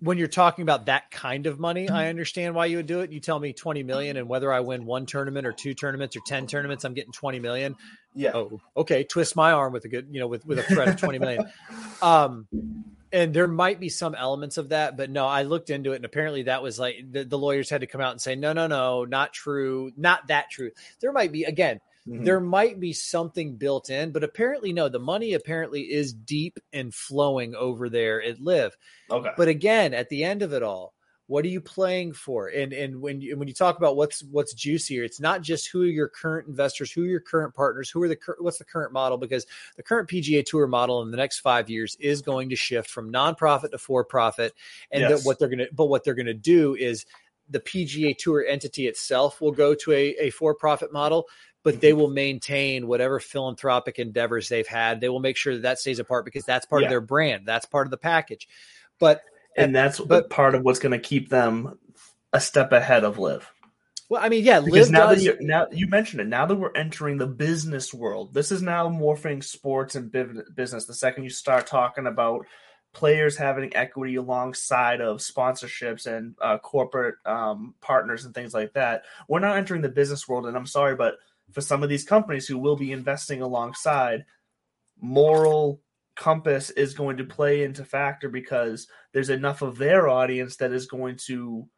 when 0.04 0.18
you're 0.18 0.28
talking 0.28 0.62
about 0.62 0.86
that 0.86 1.10
kind 1.10 1.46
of 1.46 1.58
money, 1.58 1.88
I 1.88 2.08
understand 2.08 2.54
why 2.54 2.66
you 2.66 2.76
would 2.76 2.86
do 2.86 3.00
it. 3.00 3.10
You 3.10 3.20
tell 3.20 3.40
me 3.40 3.54
20 3.54 3.82
million, 3.82 4.18
and 4.18 4.28
whether 4.28 4.52
I 4.52 4.60
win 4.60 4.84
one 4.84 5.06
tournament 5.06 5.46
or 5.46 5.52
two 5.52 5.72
tournaments 5.72 6.14
or 6.14 6.20
10 6.26 6.46
tournaments, 6.46 6.84
I'm 6.84 6.92
getting 6.92 7.12
20 7.12 7.40
million. 7.40 7.74
yeah 8.14 8.32
Oh, 8.34 8.60
okay. 8.76 9.04
Twist 9.04 9.34
my 9.34 9.52
arm 9.52 9.72
with 9.72 9.86
a 9.86 9.88
good, 9.88 10.08
you 10.10 10.20
know, 10.20 10.26
with 10.26 10.44
with 10.46 10.58
a 10.58 10.62
threat 10.62 10.88
of 10.88 10.96
20 10.96 11.18
million. 11.18 11.50
Um, 12.02 12.48
and 13.12 13.32
there 13.32 13.46
might 13.46 13.80
be 13.80 13.88
some 13.88 14.14
elements 14.14 14.58
of 14.58 14.70
that, 14.70 14.96
but 14.96 15.08
no, 15.08 15.26
I 15.26 15.44
looked 15.44 15.70
into 15.70 15.92
it, 15.92 15.96
and 15.96 16.04
apparently 16.04 16.42
that 16.42 16.62
was 16.62 16.78
like 16.78 16.96
the, 17.10 17.24
the 17.24 17.38
lawyers 17.38 17.70
had 17.70 17.80
to 17.80 17.86
come 17.86 18.00
out 18.00 18.10
and 18.10 18.20
say, 18.20 18.34
no, 18.34 18.52
no, 18.52 18.66
no, 18.66 19.04
not 19.04 19.32
true, 19.32 19.90
not 19.96 20.26
that 20.26 20.50
true. 20.50 20.72
There 21.00 21.12
might 21.12 21.32
be 21.32 21.44
again. 21.44 21.80
Mhm. 22.06 22.24
there 22.24 22.40
might 22.40 22.78
be 22.80 22.92
something 22.92 23.56
built 23.56 23.88
in, 23.88 24.12
but 24.12 24.22
apparently 24.24 24.72
no. 24.72 24.88
The 24.88 24.98
money 24.98 25.32
apparently 25.32 25.90
is 25.90 26.12
deep 26.12 26.58
and 26.72 26.94
flowing 26.94 27.54
over 27.54 27.88
there 27.88 28.22
at 28.22 28.40
LIV. 28.40 28.76
Okay. 29.10 29.30
But 29.36 29.48
again, 29.48 29.94
at 29.94 30.08
the 30.10 30.22
end 30.22 30.42
of 30.42 30.52
it 30.52 30.62
all, 30.62 30.94
what 31.26 31.46
are 31.46 31.48
you 31.48 31.62
playing 31.62 32.12
for? 32.12 32.48
And 32.48 32.74
and 32.74 33.00
when 33.00 33.22
you 33.22 33.36
when 33.38 33.48
you 33.48 33.54
talk 33.54 33.78
about 33.78 33.96
what's 33.96 34.22
what's 34.24 34.52
juicier, 34.52 35.02
it's 35.02 35.20
not 35.20 35.40
just 35.40 35.68
who 35.68 35.82
are 35.82 35.86
your 35.86 36.08
current 36.08 36.46
investors, 36.46 36.92
who 36.92 37.04
are 37.04 37.06
your 37.06 37.20
current 37.20 37.54
partners, 37.54 37.88
who 37.88 38.02
are 38.02 38.08
the 38.08 38.18
what's 38.38 38.58
the 38.58 38.64
current 38.66 38.92
model 38.92 39.16
because 39.16 39.46
the 39.76 39.82
current 39.82 40.06
PGA 40.06 40.44
Tour 40.44 40.66
model 40.66 41.00
in 41.00 41.10
the 41.10 41.16
next 41.16 41.38
5 41.40 41.70
years 41.70 41.96
is 41.98 42.20
going 42.20 42.50
to 42.50 42.56
shift 42.56 42.90
from 42.90 43.10
nonprofit 43.10 43.70
to 43.70 43.78
for 43.78 44.04
profit 44.04 44.52
and 44.90 45.04
that 45.04 45.22
what 45.22 45.38
they're 45.38 45.48
going 45.48 45.60
to 45.60 45.68
but 45.72 45.86
what 45.86 46.04
they're 46.04 46.14
going 46.14 46.26
to 46.26 46.34
do 46.34 46.74
is 46.74 47.06
the 47.48 47.60
PGA 47.60 48.16
Tour 48.16 48.44
entity 48.46 48.86
itself 48.86 49.40
will 49.40 49.52
go 49.52 49.74
to 49.74 49.92
a, 49.92 50.14
a 50.18 50.30
for 50.30 50.54
profit 50.54 50.92
model, 50.92 51.26
but 51.64 51.80
they 51.80 51.92
will 51.92 52.08
maintain 52.10 52.86
whatever 52.86 53.18
philanthropic 53.18 53.98
endeavors 53.98 54.48
they've 54.48 54.66
had. 54.68 55.00
They 55.00 55.08
will 55.08 55.18
make 55.18 55.36
sure 55.36 55.54
that 55.54 55.62
that 55.62 55.78
stays 55.80 55.98
apart 55.98 56.24
because 56.24 56.44
that's 56.44 56.66
part 56.66 56.82
Yeah. 56.82 56.86
of 56.86 56.90
their 56.90 57.00
brand. 57.00 57.46
That's 57.46 57.66
part 57.66 57.86
of 57.86 57.90
the 57.90 57.96
package. 57.96 58.46
But 59.00 59.22
and 59.56 59.74
that's 59.74 59.98
but- 59.98 60.30
part 60.30 60.54
of 60.54 60.62
what's 60.62 60.78
going 60.78 60.92
to 60.92 60.98
keep 60.98 61.28
them 61.30 61.78
a 62.32 62.40
step 62.40 62.70
ahead 62.72 63.02
of 63.04 63.18
LIV. 63.18 63.50
well, 64.10 64.22
I 64.22 64.28
mean, 64.28 64.44
yeah, 64.44 64.60
Because 64.60 64.88
LIV 64.88 64.92
now 64.92 65.06
does. 65.08 65.24
that 65.24 65.40
you 65.40 65.46
now 65.46 65.66
you 65.72 65.86
mentioned 65.88 66.20
it, 66.20 66.26
now 66.28 66.44
that 66.46 66.54
we're 66.56 66.72
entering 66.74 67.16
the 67.18 67.26
business 67.26 67.92
world, 67.94 68.34
this 68.34 68.52
is 68.52 68.60
now 68.62 68.88
morphing 68.88 69.42
sports 69.42 69.94
and 69.94 70.12
business. 70.12 70.84
The 70.84 70.94
second 70.94 71.24
you 71.24 71.30
start 71.30 71.66
talking 71.66 72.06
about 72.06 72.44
players 72.92 73.36
having 73.36 73.74
equity 73.74 74.14
alongside 74.16 75.00
of 75.00 75.18
sponsorships 75.18 76.06
and 76.06 76.34
uh, 76.40 76.58
corporate 76.58 77.16
um, 77.26 77.74
partners 77.80 78.24
and 78.24 78.34
things 78.34 78.54
like 78.54 78.72
that, 78.74 79.04
we're 79.28 79.40
now 79.40 79.54
entering 79.54 79.82
the 79.82 79.88
business 79.88 80.28
world. 80.28 80.46
And 80.46 80.56
I'm 80.56 80.66
sorry, 80.66 80.94
but 80.94 81.14
for 81.52 81.60
some 81.60 81.82
of 81.82 81.88
these 81.88 82.04
companies 82.04 82.46
who 82.46 82.58
will 82.58 82.76
be 82.76 82.92
investing 82.92 83.42
alongside, 83.42 84.24
moral 85.00 85.80
compass 86.16 86.70
is 86.70 86.94
going 86.94 87.16
to 87.16 87.24
play 87.24 87.64
into 87.64 87.84
factor 87.84 88.28
because 88.28 88.86
there's 89.12 89.30
enough 89.30 89.62
of 89.62 89.78
their 89.78 90.08
audience 90.08 90.56
that 90.56 90.72
is 90.72 90.86
going 90.86 91.16
to 91.26 91.68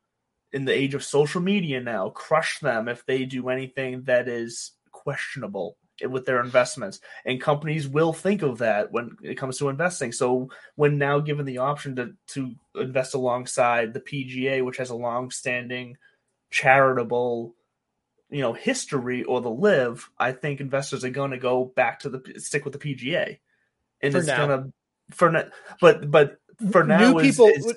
in 0.53 0.65
the 0.65 0.73
age 0.73 0.95
of 0.95 1.05
social 1.05 1.41
media 1.41 1.81
now 1.81 2.11
crush 2.11 2.61
them 2.61 2.89
if 2.89 3.05
they 3.07 3.25
do 3.25 3.49
anything 3.49 4.03
that 4.05 4.29
is 4.29 4.73
questionable 4.93 5.77
with 6.09 6.27
their 6.27 6.41
investments. 6.43 7.01
And 7.25 7.41
companies 7.41 7.89
will 7.89 8.13
think 8.13 8.43
of 8.43 8.59
that 8.59 8.93
when 8.93 9.17
it 9.23 9.37
comes 9.37 9.59
to 9.59 9.69
investing. 9.69 10.13
So 10.13 10.51
when 10.75 10.99
now 10.99 11.21
given 11.21 11.47
the 11.47 11.59
option 11.59 11.97
to 11.97 12.15
to 12.29 12.55
invest 12.75 13.15
alongside 13.15 13.93
the 13.93 14.01
PGA 14.01 14.65
which 14.65 14.77
has 14.77 14.91
a 14.91 14.97
long-standing 14.97 15.97
charitable 16.51 17.55
you 18.31 18.41
know 18.41 18.53
history 18.53 19.23
or 19.23 19.41
the 19.41 19.51
LIV 19.51 20.11
i 20.19 20.33
think 20.33 20.61
investors 20.61 21.05
are 21.05 21.11
going 21.11 21.31
to 21.31 21.39
go 21.39 21.65
back 21.65 22.01
to 22.01 22.09
the 22.09 22.21
stick 22.39 22.65
with 22.65 22.73
the 22.73 22.79
PGA 22.79 23.39
and 24.03 24.13
For 24.13 24.19
it's 24.19 24.27
going 24.27 24.49
to 24.49 24.73
for 25.11 25.31
now 25.31 25.45
but 25.81 26.11
but 26.11 26.37
for 26.71 26.85
now 26.85 27.13
new 27.13 27.19
is- 27.21 27.37
people. 27.37 27.47
is- 27.49 27.75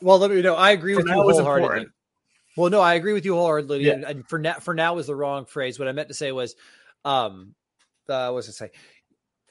well, 0.00 0.18
let 0.18 0.30
me 0.30 0.42
know. 0.42 0.54
I 0.54 0.72
agree 0.72 0.94
with 0.96 1.06
you 1.06 1.14
wholeheartedly. 1.14 1.86
Well, 2.56 2.68
no, 2.70 2.80
I 2.80 2.94
agree 2.94 3.14
with 3.14 3.24
you 3.24 3.34
wholeheartedly. 3.34 3.84
Yeah. 3.84 4.02
And 4.06 4.28
for 4.28 4.38
now, 4.38 4.54
for 4.54 4.74
now 4.74 4.98
is 4.98 5.06
the 5.06 5.14
wrong 5.16 5.46
phrase. 5.46 5.78
What 5.78 5.88
I 5.88 5.92
meant 5.92 6.08
to 6.08 6.14
say 6.14 6.30
was, 6.30 6.56
um, 7.04 7.54
uh, 8.08 8.26
what 8.28 8.34
was 8.34 8.48
it 8.48 8.52
say? 8.52 8.70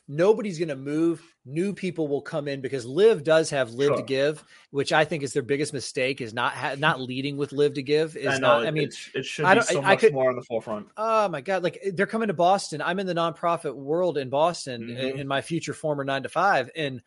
Nobody's 0.08 0.60
going 0.60 0.68
to 0.70 0.76
move. 0.76 1.22
New 1.46 1.74
people 1.74 2.08
will 2.10 2.22
come 2.22 2.48
in 2.50 2.60
because 2.60 2.86
LIV 2.86 3.24
does 3.24 3.50
have 3.50 3.72
Live 3.72 3.96
to 3.96 4.04
give, 4.04 4.44
which 4.72 4.92
I 4.92 5.06
think 5.06 5.24
is 5.24 5.32
their 5.34 5.44
biggest 5.44 5.72
mistake. 5.74 6.20
Is 6.20 6.34
not 6.34 6.54
ha- 6.54 6.76
not 6.78 7.00
leading 7.00 7.38
with 7.38 7.52
Live 7.54 7.74
to 7.76 7.82
give. 7.84 8.18
Is 8.18 8.28
I 8.28 8.34
know. 8.38 8.40
not. 8.40 8.64
it, 8.64 8.68
I 8.68 8.72
mean, 8.72 8.90
it, 9.16 9.26
should 9.26 9.46
I 9.46 9.56
be 9.56 9.62
so 9.62 9.80
I- 9.80 9.84
I 9.84 9.88
much 9.92 10.00
could- 10.00 10.14
more 10.14 10.30
on 10.30 10.36
the 10.36 10.42
forefront. 10.44 10.88
Oh 10.98 11.30
my 11.30 11.40
god! 11.42 11.64
Like 11.64 11.80
they're 11.94 12.06
coming 12.06 12.28
to 12.28 12.34
Boston. 12.34 12.82
I'm 12.82 13.00
in 13.00 13.08
the 13.08 13.14
nonprofit 13.14 13.76
world 13.76 14.18
in 14.18 14.30
Boston 14.30 14.84
Mhm. 14.88 14.98
in, 15.14 15.20
in 15.22 15.28
my 15.28 15.42
future 15.42 15.74
former 15.74 16.04
nine 16.04 16.24
to 16.24 16.30
five, 16.30 16.70
and 16.76 17.02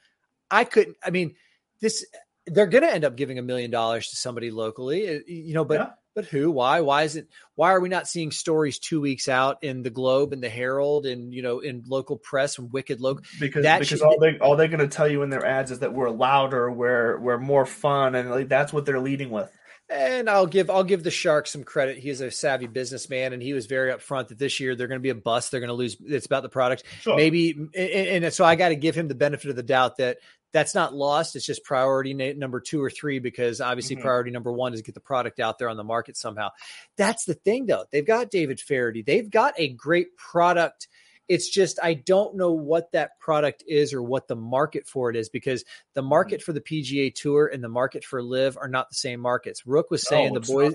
I 0.51 0.65
couldn't. 0.65 0.97
I 1.05 1.11
mean, 1.11 1.35
this 1.81 2.05
they're 2.47 2.67
going 2.67 2.85
to 2.85 2.93
end 2.93 3.05
up 3.05 3.17
giving 3.17 3.39
a 3.39 3.43
million 3.43 3.71
dollars 3.71 4.09
to 4.09 4.17
somebody 4.17 4.51
locally, 4.51 5.17
uh, 5.17 5.21
you 5.27 5.53
know. 5.53 5.65
But 5.65 5.81
Yeah. 5.81 5.91
But 6.17 6.25
who? 6.25 6.51
Why? 6.51 6.81
Why 6.81 7.03
is 7.03 7.15
it? 7.15 7.29
Why 7.57 7.73
are 7.73 7.81
we 7.81 7.91
not 7.91 8.09
seeing 8.09 8.31
stories 8.31 8.79
two 8.79 9.03
weeks 9.03 9.29
out 9.29 9.63
in 9.63 9.83
the 9.83 9.91
Globe 9.91 10.33
and 10.33 10.43
the 10.43 10.49
Herald 10.49 11.05
and 11.05 11.33
you 11.33 11.43
know 11.43 11.61
in 11.61 11.85
local 11.87 12.17
press 12.17 12.59
and 12.59 12.73
Wicked 12.73 13.01
Local? 13.03 13.23
Because 13.39 13.65
that 13.65 13.81
because 13.81 14.01
should- 14.01 14.07
all 14.07 14.19
they 14.19 14.39
all 14.39 14.57
they're 14.57 14.67
going 14.67 14.81
to 14.81 14.89
tell 14.89 15.07
you 15.07 15.23
in 15.23 15.29
their 15.29 15.45
ads 15.45 15.71
is 15.71 15.81
that 15.81 15.93
we're 15.93 16.11
louder, 16.11 16.73
we're 16.73 17.21
we're 17.21 17.39
more 17.39 17.67
fun, 17.67 18.15
and 18.15 18.31
like 18.31 18.49
that's 18.49 18.73
what 18.73 18.87
they're 18.87 18.99
leading 18.99 19.31
with. 19.31 19.53
And 19.89 20.29
I'll 20.29 20.47
give 20.47 20.71
I'll 20.71 20.85
give 20.85 21.05
the 21.05 21.11
Shark 21.11 21.47
some 21.47 21.63
credit. 21.63 21.99
He 21.99 22.09
is 22.09 22.23
a 22.23 22.31
savvy 22.31 22.67
businessman, 22.67 23.35
and 23.35 23.43
he 23.43 23.53
was 23.53 23.67
very 23.67 23.93
upfront 23.93 24.29
that 24.29 24.39
this 24.39 24.59
year 24.59 24.75
they're 24.75 24.89
going 24.89 24.99
to 24.99 25.03
be 25.03 25.11
a 25.11 25.15
bust. 25.15 25.51
They're 25.51 25.61
going 25.61 25.69
to 25.69 25.75
lose. 25.75 25.97
It's 26.05 26.27
about 26.27 26.43
the 26.43 26.49
product. 26.49 26.83
Sure. 27.03 27.15
maybe 27.15 27.53
and, 27.53 28.25
and 28.25 28.35
so 28.35 28.45
i 28.45 28.57
got 28.57 28.71
to 28.71 28.75
give 28.75 28.97
him 28.97 29.07
the 29.07 29.15
benefit 29.15 29.51
of 29.51 29.55
the 29.55 29.63
doubt 29.63 29.99
that 29.99 30.17
that's 30.53 30.75
not 30.75 30.95
lost 30.95 31.37
it's 31.37 31.45
just 31.45 31.65
priority 31.65 32.15
number 32.15 32.61
two 32.61 32.83
or 32.83 32.91
three 32.91 33.19
because 33.19 33.61
obviously 33.61 33.97
Mhm. 33.97 34.03
priority 34.03 34.31
number 34.31 34.53
one 34.53 34.73
is 34.75 34.83
get 34.83 34.95
the 34.95 35.01
product 35.01 35.41
out 35.41 35.59
there 35.59 35.69
on 35.69 35.77
the 35.77 35.85
market 35.85 36.17
somehow 36.17 36.51
that's 36.97 37.25
the 37.25 37.35
thing 37.35 37.67
though 37.67 37.85
they've 37.91 38.07
got 38.07 38.31
david 38.31 38.61
Faraday. 38.61 39.03
they've 39.03 39.31
got 39.31 39.55
a 39.59 39.69
great 39.69 40.17
product 40.17 40.89
it's 41.29 41.49
just 41.49 41.79
i 41.83 41.93
don't 41.95 42.37
know 42.37 42.53
what 42.53 42.91
that 42.93 43.19
product 43.19 43.65
is 43.67 43.93
or 43.93 44.03
what 44.03 44.29
the 44.29 44.37
market 44.37 44.87
for 44.87 45.11
it 45.11 45.17
is 45.17 45.29
because 45.29 45.65
the 45.95 46.01
Mm-hmm. 46.01 46.09
market 46.11 46.43
for 46.43 46.53
the 46.53 46.61
pga 46.61 47.15
tour 47.15 47.47
and 47.49 47.63
the 47.65 47.69
market 47.69 48.05
for 48.05 48.23
LIV 48.23 48.57
are 48.59 48.69
not 48.69 48.89
the 48.89 48.95
same 48.95 49.21
markets 49.21 49.67
rook 49.67 49.91
was 49.91 50.07
saying 50.07 50.33
No, 50.35 50.41
the 50.41 50.47
boys. 50.47 50.75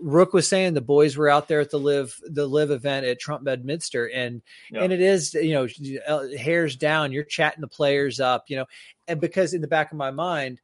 Rook 0.00 0.32
was 0.32 0.48
saying 0.48 0.74
the 0.74 0.80
boys 0.80 1.16
were 1.16 1.28
out 1.28 1.48
there 1.48 1.60
at 1.60 1.70
the 1.70 1.78
LIV 1.78 2.20
the 2.30 2.46
LIV 2.46 2.70
event 2.70 3.06
at 3.06 3.18
Trump 3.20 3.44
Bedminster, 3.44 4.06
and 4.10 4.42
Yeah. 4.70 4.82
and 4.82 4.92
it 4.92 5.00
is 5.00 5.34
you 5.34 5.52
know 5.52 5.66
uh, 6.06 6.28
hairs 6.36 6.76
down. 6.76 7.12
You're 7.12 7.24
chatting 7.24 7.60
the 7.60 7.68
players 7.68 8.20
up, 8.20 8.44
you 8.48 8.56
know, 8.56 8.66
and 9.08 9.20
because 9.20 9.54
in 9.54 9.60
the 9.60 9.68
back 9.68 9.92
of 9.92 9.98
my 9.98 10.10
mind, 10.10 10.60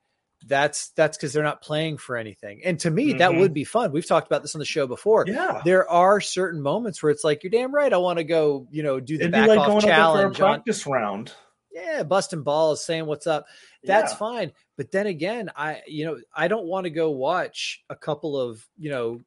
that's 0.46 0.90
that's 0.90 1.16
because 1.16 1.32
they're 1.32 1.42
not 1.42 1.60
playing 1.62 1.98
for 1.98 2.16
anything. 2.16 2.62
And 2.64 2.78
to 2.80 2.90
me, 2.90 3.14
that 3.14 3.32
Mhm. 3.32 3.40
would 3.40 3.52
be 3.54 3.64
fun. 3.64 3.92
We've 3.92 4.06
talked 4.06 4.26
about 4.26 4.42
this 4.42 4.54
on 4.54 4.58
the 4.58 4.64
show 4.64 4.86
before. 4.86 5.24
Yeah, 5.26 5.60
There 5.64 5.88
are 5.88 6.20
certain 6.20 6.62
moments 6.62 7.02
where 7.02 7.10
it's 7.10 7.24
like 7.24 7.42
you're 7.44 7.50
damn 7.50 7.74
right. 7.74 7.92
I 7.92 7.98
want 7.98 8.18
to 8.18 8.24
go, 8.24 8.66
you 8.70 8.82
know, 8.82 9.00
do 9.00 9.16
the 9.18 9.24
it'd 9.24 9.32
be 9.32 9.38
back 9.38 9.48
like 9.48 9.58
off 9.60 9.66
going 9.66 9.76
up 9.78 9.82
there 9.84 9.94
challenge. 9.94 10.36
for 10.38 10.42
a 10.42 10.46
on- 10.46 10.54
practice 10.56 10.86
round. 10.86 11.32
yeah, 11.72 12.02
busting 12.02 12.42
balls, 12.42 12.84
saying 12.84 13.06
what's 13.06 13.26
up. 13.26 13.46
That's 13.84 14.12
Yeah. 14.12 14.16
fine. 14.18 14.52
But 14.76 14.90
then 14.92 15.06
again, 15.06 15.50
I 15.54 15.82
you 15.86 16.06
know, 16.06 16.18
I 16.34 16.48
don't 16.48 16.66
want 16.66 16.84
to 16.84 16.90
go 16.90 17.10
watch 17.10 17.82
a 17.90 17.94
couple 17.96 18.40
of, 18.40 18.66
you 18.78 18.90
know, 18.90 19.20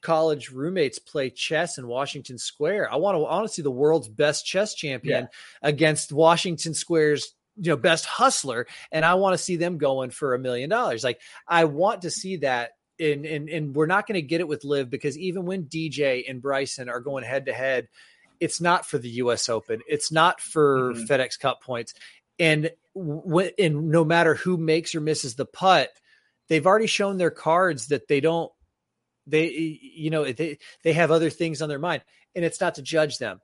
college 0.00 0.50
roommates 0.50 1.00
play 1.00 1.28
chess 1.28 1.76
in 1.76 1.88
Washington 1.88 2.38
Square. 2.38 2.92
I 2.92 2.96
want 2.96 3.16
to 3.16 3.24
I 3.24 3.34
want 3.36 3.48
to 3.48 3.52
see 3.52 3.62
the 3.62 3.70
world's 3.70 4.06
best 4.08 4.46
chess 4.46 4.74
champion 4.74 5.28
against 5.60 6.12
Washington 6.12 6.72
Square's 6.74 7.34
you 7.60 7.70
know 7.72 7.76
best 7.76 8.04
hustler 8.04 8.66
and 8.92 9.04
I 9.04 9.14
want 9.14 9.36
to 9.36 9.42
see 9.42 9.56
them 9.56 9.78
going 9.78 10.10
for 10.10 10.34
a 10.34 10.38
million 10.38 10.70
dollars. 10.70 11.04
Like 11.04 11.20
I 11.46 11.64
want 11.64 12.02
to 12.02 12.10
see 12.10 12.36
that 12.38 12.72
and 13.00 13.24
and 13.24 13.48
and 13.48 13.74
we're 13.74 13.86
not 13.86 14.06
going 14.06 14.14
to 14.14 14.22
get 14.22 14.40
it 14.40 14.48
with 14.48 14.64
LIV 14.64 14.90
because 14.90 15.18
even 15.18 15.44
when 15.44 15.64
DJ 15.64 16.28
and 16.28 16.42
Bryson 16.42 16.88
are 16.88 17.00
going 17.00 17.24
head 17.24 17.46
to 17.46 17.52
head, 17.52 17.88
it's 18.40 18.60
not 18.60 18.86
for 18.86 18.98
the 18.98 19.10
US 19.10 19.48
Open. 19.48 19.80
It's 19.88 20.12
not 20.12 20.40
for 20.40 20.94
Mhm. 20.94 21.06
FedEx 21.06 21.38
Cup 21.38 21.62
points. 21.62 21.94
And 22.38 22.70
when 22.94 23.50
and 23.58 23.90
no 23.90 24.04
matter 24.04 24.34
who 24.34 24.56
makes 24.56 24.94
or 24.94 25.00
misses 25.00 25.34
the 25.34 25.46
putt, 25.46 25.90
they've 26.48 26.66
already 26.66 26.86
shown 26.86 27.16
their 27.18 27.30
cards 27.30 27.88
that 27.88 28.08
they 28.08 28.20
don't 28.20 28.52
they 29.26 29.48
you 29.94 30.10
know 30.10 30.24
they 30.32 30.58
they 30.82 30.92
have 30.92 31.10
other 31.10 31.30
things 31.30 31.60
on 31.60 31.68
their 31.68 31.78
mind 31.78 32.02
and 32.34 32.44
it's 32.44 32.60
not 32.60 32.76
to 32.76 32.82
judge 32.82 33.18
them 33.18 33.40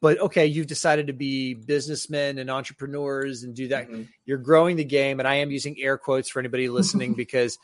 but 0.00 0.18
okay 0.20 0.46
you've 0.46 0.66
decided 0.66 1.06
to 1.08 1.12
be 1.12 1.54
businessmen 1.54 2.38
and 2.38 2.50
entrepreneurs 2.50 3.42
and 3.42 3.54
do 3.54 3.68
that 3.68 3.88
Mhm. 3.90 4.08
you're 4.26 4.38
growing 4.38 4.76
the 4.76 4.84
game 4.84 5.18
and 5.18 5.28
i 5.28 5.36
am 5.36 5.50
using 5.50 5.76
air 5.80 5.98
quotes 5.98 6.28
for 6.28 6.38
anybody 6.38 6.68
listening 6.68 7.14
because 7.16 7.58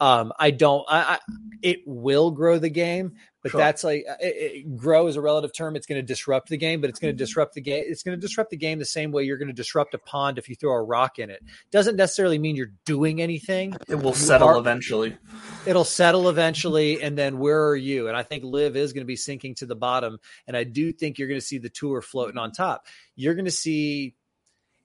um 0.00 0.32
i 0.38 0.50
don't 0.50 0.84
I, 0.88 1.00
I 1.14 1.18
it 1.62 1.80
will 1.86 2.30
grow 2.30 2.58
the 2.58 2.70
game 2.70 3.12
but 3.42 3.52
Sure. 3.52 3.58
that's 3.58 3.84
like 3.84 4.04
it, 4.20 4.64
it, 4.66 4.76
grow 4.76 5.06
is 5.06 5.16
a 5.16 5.20
relative 5.22 5.54
term. 5.54 5.74
It's 5.74 5.86
going 5.86 5.98
to 5.98 6.06
disrupt 6.06 6.50
the 6.50 6.58
game 6.58 6.82
but 6.82 6.90
it's 6.90 6.98
going 6.98 7.14
to 7.14 7.16
disrupt 7.16 7.54
the 7.54 7.62
game 7.62 7.84
it's 7.86 8.02
going 8.02 8.14
to 8.14 8.20
disrupt 8.20 8.50
the 8.50 8.56
game 8.58 8.78
the 8.78 8.84
same 8.84 9.12
way 9.12 9.24
you're 9.24 9.38
going 9.38 9.48
to 9.48 9.54
disrupt 9.54 9.94
a 9.94 9.98
pond 9.98 10.36
if 10.36 10.46
you 10.50 10.54
throw 10.56 10.72
a 10.72 10.82
rock 10.82 11.18
in 11.18 11.30
it. 11.30 11.42
Doesn't 11.70 11.96
necessarily 11.96 12.38
mean 12.38 12.54
you're 12.54 12.72
doing 12.84 13.22
anything. 13.22 13.74
It 13.88 13.94
will 13.94 14.12
settle 14.12 14.48
are- 14.48 14.58
eventually. 14.58 15.16
it'll 15.64 15.84
settle 15.84 16.28
eventually 16.28 17.02
and 17.02 17.16
then 17.16 17.38
where 17.38 17.66
are 17.68 17.76
you? 17.76 18.08
And 18.08 18.16
i 18.16 18.22
think 18.22 18.44
LIV 18.44 18.76
is 18.76 18.92
going 18.92 19.04
to 19.04 19.06
be 19.06 19.16
sinking 19.16 19.54
to 19.56 19.66
the 19.66 19.76
bottom 19.76 20.18
and 20.46 20.54
i 20.54 20.64
do 20.64 20.92
think 20.92 21.18
you're 21.18 21.28
going 21.28 21.40
to 21.40 21.46
see 21.46 21.56
the 21.58 21.70
tour 21.70 22.02
floating 22.02 22.36
on 22.36 22.52
top. 22.52 22.86
You're 23.16 23.34
going 23.34 23.46
to 23.46 23.50
see 23.50 24.16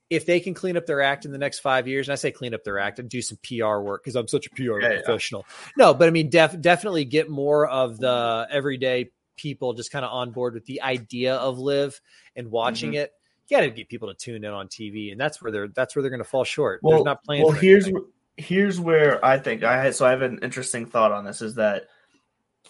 if 0.09 0.25
they 0.25 0.39
can 0.39 0.53
clean 0.53 0.77
up 0.77 0.85
their 0.85 1.01
act 1.01 1.25
in 1.25 1.31
the 1.31 1.37
next 1.37 1.59
five 1.59 1.87
years 1.87 2.07
and 2.07 2.13
i 2.13 2.15
say 2.15 2.31
clean 2.31 2.53
up 2.53 2.63
their 2.63 2.77
act 2.79 2.99
and 2.99 3.09
do 3.09 3.21
some 3.21 3.37
pr 3.43 3.63
work 3.79 4.03
because 4.03 4.15
i'm 4.15 4.27
such 4.27 4.47
a 4.47 4.49
pr 4.51 4.61
Yeah, 4.63 4.77
yeah. 4.91 5.01
professional 5.03 5.45
no 5.77 5.93
but 5.93 6.07
i 6.07 6.11
mean 6.11 6.29
def- 6.29 6.59
definitely 6.61 7.05
get 7.05 7.29
more 7.29 7.67
of 7.67 7.97
the 7.97 8.47
everyday 8.51 9.09
people 9.37 9.73
just 9.73 9.91
kind 9.91 10.05
of 10.05 10.11
on 10.11 10.31
board 10.31 10.53
with 10.53 10.65
the 10.65 10.81
idea 10.81 11.35
of 11.35 11.59
LIV 11.59 11.99
and 12.35 12.49
watching 12.49 12.91
Mm-hmm. 12.91 12.97
it 13.01 13.11
you 13.47 13.57
got 13.57 13.61
to 13.61 13.69
get 13.69 13.89
people 13.89 14.07
to 14.07 14.13
tune 14.15 14.43
in 14.43 14.51
on 14.51 14.67
tv 14.67 15.11
and 15.11 15.19
that's 15.19 15.41
where 15.41 15.51
they're 15.51 15.67
that's 15.67 15.95
where 15.95 16.01
they're 16.01 16.09
going 16.09 16.23
to 16.23 16.29
fall 16.29 16.43
short 16.43 16.79
Well, 16.83 17.03
not 17.03 17.23
playing 17.23 17.43
well, 17.43 17.51
here's 17.51 17.87
wh- 17.87 18.07
here's 18.37 18.79
where 18.79 19.23
I 19.23 19.37
think 19.39 19.63
I 19.63 19.81
had. 19.83 19.95
So 19.95 20.05
I 20.05 20.09
have 20.11 20.21
an 20.21 20.39
interesting 20.41 20.85
thought 20.87 21.11
on 21.13 21.23
this. 21.25 21.41
Is 21.41 21.55
that 21.55 21.83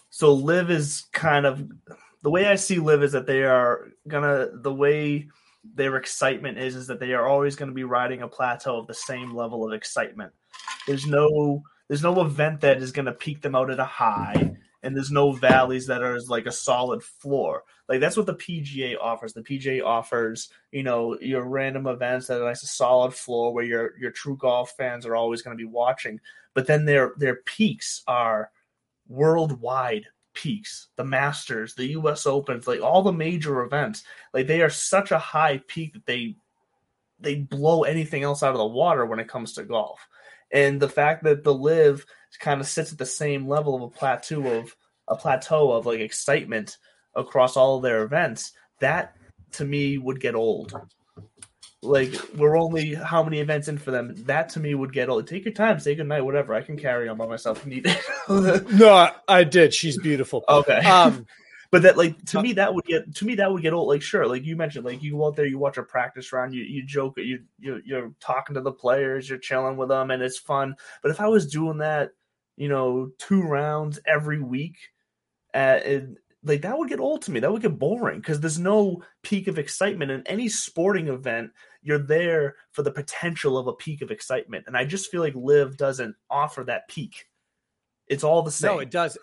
so? 0.10 0.34
LIV 0.34 0.70
is 0.70 1.06
kind 1.12 1.46
of 1.46 1.68
the 2.22 2.30
way 2.30 2.46
I 2.46 2.56
see 2.56 2.78
LIV 2.78 3.04
is 3.04 3.12
that 3.14 3.26
they 3.26 3.44
are 3.44 3.88
gonna 4.08 4.50
the 4.54 4.74
way 4.74 5.30
their 5.74 5.98
excitement 5.98 6.58
is 6.58 6.76
is 6.76 6.88
that 6.88 7.00
they 7.00 7.14
are 7.14 7.28
always 7.28 7.56
going 7.56 7.70
to 7.70 7.76
be 7.76 7.84
riding 7.84 8.22
a 8.22 8.28
plateau 8.28 8.80
of 8.80 8.88
the 8.88 8.94
same 8.94 9.34
level 9.34 9.66
of 9.66 9.74
excitement. 9.74 10.32
There's 10.88 11.06
no 11.06 11.64
there's 11.88 12.04
no 12.04 12.22
event 12.22 12.62
that 12.62 12.82
is 12.82 12.92
going 12.92 13.06
to 13.06 13.12
peak 13.12 13.42
them 13.42 13.56
out 13.56 13.70
at 13.70 13.80
a 13.80 13.86
high 13.86 14.56
and 14.86 14.96
there's 14.96 15.12
no 15.12 15.32
valleys 15.32 15.88
that 15.88 16.04
are 16.04 16.20
like 16.28 16.46
a 16.46 16.52
solid 16.52 17.02
floor. 17.04 17.64
Like 17.90 18.00
that's 18.00 18.16
what 18.16 18.28
the 18.28 18.36
PGA 18.36 18.96
offers. 19.02 19.34
The 19.34 19.42
PGA 19.42 19.84
offers, 19.84 20.50
you 20.72 20.84
know, 20.84 21.18
your 21.20 21.44
random 21.44 21.88
events 21.88 22.28
that 22.28 22.40
are 22.40 22.46
nice 22.46 22.62
a 22.62 22.68
solid 22.68 23.12
floor 23.14 23.52
where 23.52 23.64
your 23.64 23.98
your 23.98 24.12
true 24.12 24.38
golf 24.38 24.76
fans 24.78 25.06
are 25.08 25.16
always 25.16 25.42
going 25.42 25.58
to 25.58 25.62
be 25.62 25.70
watching. 25.70 26.20
But 26.54 26.68
then 26.68 26.86
their 26.86 27.14
their 27.18 27.38
peaks 27.38 28.04
are 28.08 28.52
worldwide 29.08 30.06
peaks. 30.36 30.90
The 30.98 31.04
Masters, 31.04 31.74
the 31.74 31.88
US 31.88 32.26
Opens, 32.26 32.68
like 32.68 32.82
all 32.82 33.02
the 33.02 33.12
major 33.12 33.62
events. 33.62 34.04
Like 34.34 34.48
they 34.48 34.62
are 34.62 34.70
such 34.70 35.12
a 35.12 35.20
high 35.20 35.62
peak 35.68 35.94
that 35.94 36.06
they 36.06 36.36
they 37.20 37.36
blow 37.36 37.84
anything 37.84 38.24
else 38.24 38.44
out 38.44 38.52
of 38.52 38.58
the 38.58 38.66
water 38.66 39.06
when 39.06 39.20
it 39.20 39.30
comes 39.30 39.54
to 39.54 39.64
golf. 39.64 40.08
And 40.52 40.80
the 40.80 40.90
fact 40.90 41.24
that 41.24 41.44
the 41.44 41.54
LIV 41.54 42.06
kind 42.40 42.62
of 42.62 42.68
sits 42.68 42.92
at 42.92 42.98
the 42.98 43.06
same 43.06 43.48
level 43.48 43.76
of 43.76 43.82
a 43.82 43.90
plateau 43.90 44.46
of 44.60 44.76
a 45.08 45.16
plateau 45.16 45.72
of 45.72 45.86
like 45.86 46.00
excitement 46.00 46.78
across 47.16 47.56
all 47.56 47.78
of 47.78 47.84
their 47.84 48.04
events, 48.04 48.52
that 48.80 49.16
to 49.54 49.66
me 49.66 49.98
would 49.98 50.20
get 50.20 50.36
old. 50.36 50.74
Like 51.86 52.14
we're 52.36 52.58
only 52.58 52.96
how 52.96 53.24
many 53.24 53.40
events 53.40 53.68
in 53.68 53.78
for 53.78 53.92
them? 53.92 54.14
That 54.26 54.50
to 54.50 54.60
me 54.60 54.76
would 54.76 54.94
get 54.94 55.10
old. 55.10 55.28
Take 55.28 55.46
your 55.46 55.54
time, 55.54 55.80
say 55.80 55.96
good 55.96 56.08
night, 56.08 56.22
whatever. 56.22 56.54
I 56.54 56.62
can 56.62 56.78
carry 56.78 57.08
on 57.08 57.18
by 57.18 57.28
myself 57.28 57.60
if 57.60 57.66
needed. 57.66 57.98
no, 58.30 58.94
I, 58.94 59.12
I 59.28 59.44
did. 59.44 59.74
She's 59.74 59.98
beautiful. 59.98 60.44
Okay. 60.50 60.80
Um, 60.80 61.26
but 61.72 61.84
that 61.84 61.98
like 61.98 62.24
to 62.26 62.42
me 62.42 62.54
that 62.54 62.74
would 62.74 62.86
get 62.86 63.16
to 63.16 63.26
me 63.26 63.36
that 63.36 63.52
would 63.52 63.62
get 63.62 63.74
old. 63.74 63.88
Like 63.88 64.02
sure, 64.02 64.28
like 64.28 64.46
you 64.46 64.56
mentioned, 64.56 64.86
like 64.86 65.04
you 65.04 65.12
go 65.12 65.28
out 65.28 65.36
there, 65.36 65.46
you 65.46 65.58
watch 65.58 65.78
a 65.78 65.84
practice 65.84 66.32
round, 66.34 66.54
you 66.54 66.64
you 66.64 66.84
joke, 66.86 67.18
you 67.18 67.44
you 67.60 67.82
you're 67.86 68.12
talking 68.20 68.56
to 68.56 68.62
the 68.62 68.72
players, 68.72 69.30
you're 69.30 69.38
chilling 69.38 69.78
with 69.78 69.90
them, 69.90 70.12
and 70.12 70.22
it's 70.22 70.40
fun. 70.40 70.76
But 71.02 71.12
if 71.12 71.20
I 71.20 71.28
was 71.28 71.48
doing 71.48 71.80
that, 71.80 72.12
you 72.58 72.70
know, 72.70 73.12
two 73.18 73.42
rounds 73.42 74.00
every 74.08 74.42
week, 74.42 74.78
uh, 75.54 75.80
it, 75.84 76.18
like 76.46 76.62
that 76.62 76.78
would 76.78 76.90
get 76.90 77.00
old 77.00 77.24
to 77.24 77.32
me. 77.32 77.40
That 77.40 77.52
would 77.52 77.62
get 77.62 77.80
boring 77.80 78.20
because 78.20 78.40
there's 78.40 78.60
no 78.60 79.04
peak 79.24 79.48
of 79.48 79.58
excitement 79.58 80.12
in 80.12 80.26
any 80.28 80.48
sporting 80.48 81.08
event. 81.08 81.52
You're 81.82 81.98
there 81.98 82.56
for 82.72 82.84
the 82.84 82.92
potential 82.92 83.58
of 83.58 83.68
a 83.68 83.74
peak 83.74 84.02
of 84.02 84.12
excitement, 84.12 84.66
and 84.68 84.78
I 84.78 84.86
just 84.86 85.12
feel 85.12 85.22
like 85.22 85.34
LIV 85.36 85.78
doesn't 85.78 86.16
offer 86.30 86.64
that 86.66 86.88
peak. 86.88 87.26
It's 88.08 88.24
all 88.24 88.44
the 88.44 88.52
same. 88.52 88.76
No, 88.76 88.80
it 88.80 88.92
does. 88.92 89.18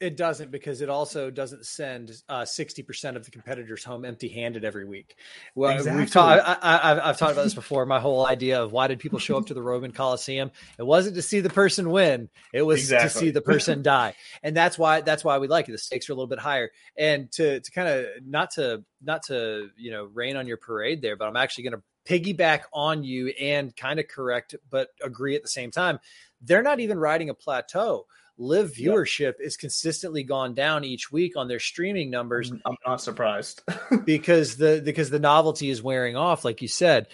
It 0.00 0.16
doesn't 0.16 0.50
because 0.50 0.80
it 0.80 0.88
also 0.88 1.30
doesn't 1.30 1.66
send 1.66 2.12
uh, 2.28 2.44
sixty 2.44 2.82
uh, 2.82 2.86
percent 2.86 3.16
of 3.16 3.24
the 3.24 3.30
competitors 3.30 3.84
home 3.84 4.04
empty-handed 4.04 4.64
every 4.64 4.84
week. 4.84 5.16
Well, 5.54 5.72
exactly. 5.72 6.02
we've 6.02 6.10
talked. 6.10 6.42
I, 6.62 7.00
have 7.06 7.18
talked 7.18 7.32
about 7.32 7.44
this 7.44 7.54
before. 7.54 7.86
My 7.86 8.00
whole 8.00 8.26
idea 8.26 8.62
of 8.62 8.72
why 8.72 8.86
did 8.86 8.98
people 8.98 9.18
show 9.18 9.36
up 9.36 9.46
to 9.46 9.54
the 9.54 9.62
Roman 9.62 9.92
Coliseum? 9.92 10.50
It 10.78 10.84
wasn't 10.84 11.16
to 11.16 11.22
see 11.22 11.40
the 11.40 11.50
person 11.50 11.90
win; 11.90 12.28
it 12.52 12.62
was 12.62 12.80
exactly. 12.80 13.08
to 13.08 13.18
see 13.18 13.30
the 13.30 13.42
person 13.42 13.82
die, 13.84 14.14
and 14.42 14.56
that's 14.56 14.78
why 14.78 15.00
that's 15.00 15.24
why 15.24 15.38
we 15.38 15.48
like 15.48 15.68
it. 15.68 15.72
The 15.72 15.78
stakes 15.78 16.08
are 16.08 16.12
a 16.12 16.16
little 16.16 16.28
bit 16.28 16.38
higher, 16.38 16.70
and 16.96 17.30
to 17.32 17.60
to 17.60 17.70
kind 17.70 17.88
of 17.88 18.06
not 18.24 18.52
to 18.52 18.84
not 19.02 19.24
to 19.24 19.70
you 19.76 19.90
know 19.90 20.04
rain 20.04 20.36
on 20.36 20.46
your 20.46 20.56
parade 20.56 21.02
there, 21.02 21.16
but 21.16 21.28
I'm 21.28 21.36
actually 21.36 21.64
going 21.64 21.76
to 21.76 21.82
piggyback 22.04 22.62
on 22.72 23.02
you 23.02 23.28
and 23.40 23.74
kind 23.76 23.98
of 23.98 24.08
correct, 24.08 24.54
but 24.70 24.88
agree 25.02 25.36
at 25.36 25.42
the 25.42 25.48
same 25.48 25.70
time. 25.70 25.98
They're 26.40 26.62
not 26.62 26.80
even 26.80 26.98
riding 26.98 27.30
a 27.30 27.34
plateau 27.34 28.06
LIV 28.38 28.74
viewership 28.74 29.34
is 29.38 29.56
consistently 29.56 30.24
gone 30.24 30.54
down 30.54 30.84
each 30.84 31.12
week 31.12 31.36
on 31.36 31.48
their 31.48 31.60
streaming 31.60 32.10
numbers. 32.10 32.52
I'm 32.64 32.76
not 32.86 33.00
surprised 33.00 33.62
because 34.04 34.56
the 34.56 34.82
because 34.84 35.10
the 35.10 35.18
novelty 35.18 35.70
is 35.70 35.82
wearing 35.82 36.16
off, 36.16 36.44
like 36.44 36.62
you 36.62 36.68
said. 36.68 37.08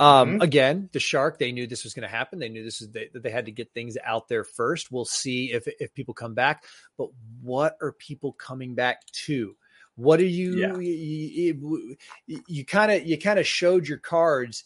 Um, 0.00 0.32
mm-hmm. 0.32 0.42
Again, 0.42 0.88
the 0.92 0.98
shark. 0.98 1.38
They 1.38 1.52
knew 1.52 1.66
this 1.66 1.84
was 1.84 1.94
going 1.94 2.02
to 2.02 2.08
happen. 2.08 2.40
They 2.40 2.48
knew 2.48 2.64
this 2.64 2.80
is 2.80 2.90
they, 2.90 3.08
that 3.12 3.22
they 3.22 3.30
had 3.30 3.46
to 3.46 3.52
get 3.52 3.72
things 3.72 3.96
out 4.04 4.26
there 4.26 4.42
first. 4.42 4.90
We'll 4.90 5.04
see 5.04 5.52
if 5.52 5.68
if 5.78 5.94
people 5.94 6.14
come 6.14 6.34
back. 6.34 6.64
But 6.98 7.08
what 7.40 7.76
are 7.80 7.92
people 7.92 8.32
coming 8.32 8.74
back 8.74 9.06
to? 9.26 9.54
What 9.96 10.18
are 10.18 10.24
you? 10.24 10.56
Yeah. 10.56 11.54
You 12.26 12.64
kind 12.64 12.90
of 12.90 13.04
you 13.04 13.18
kind 13.18 13.38
of 13.38 13.46
showed 13.46 13.86
your 13.86 13.98
cards 13.98 14.64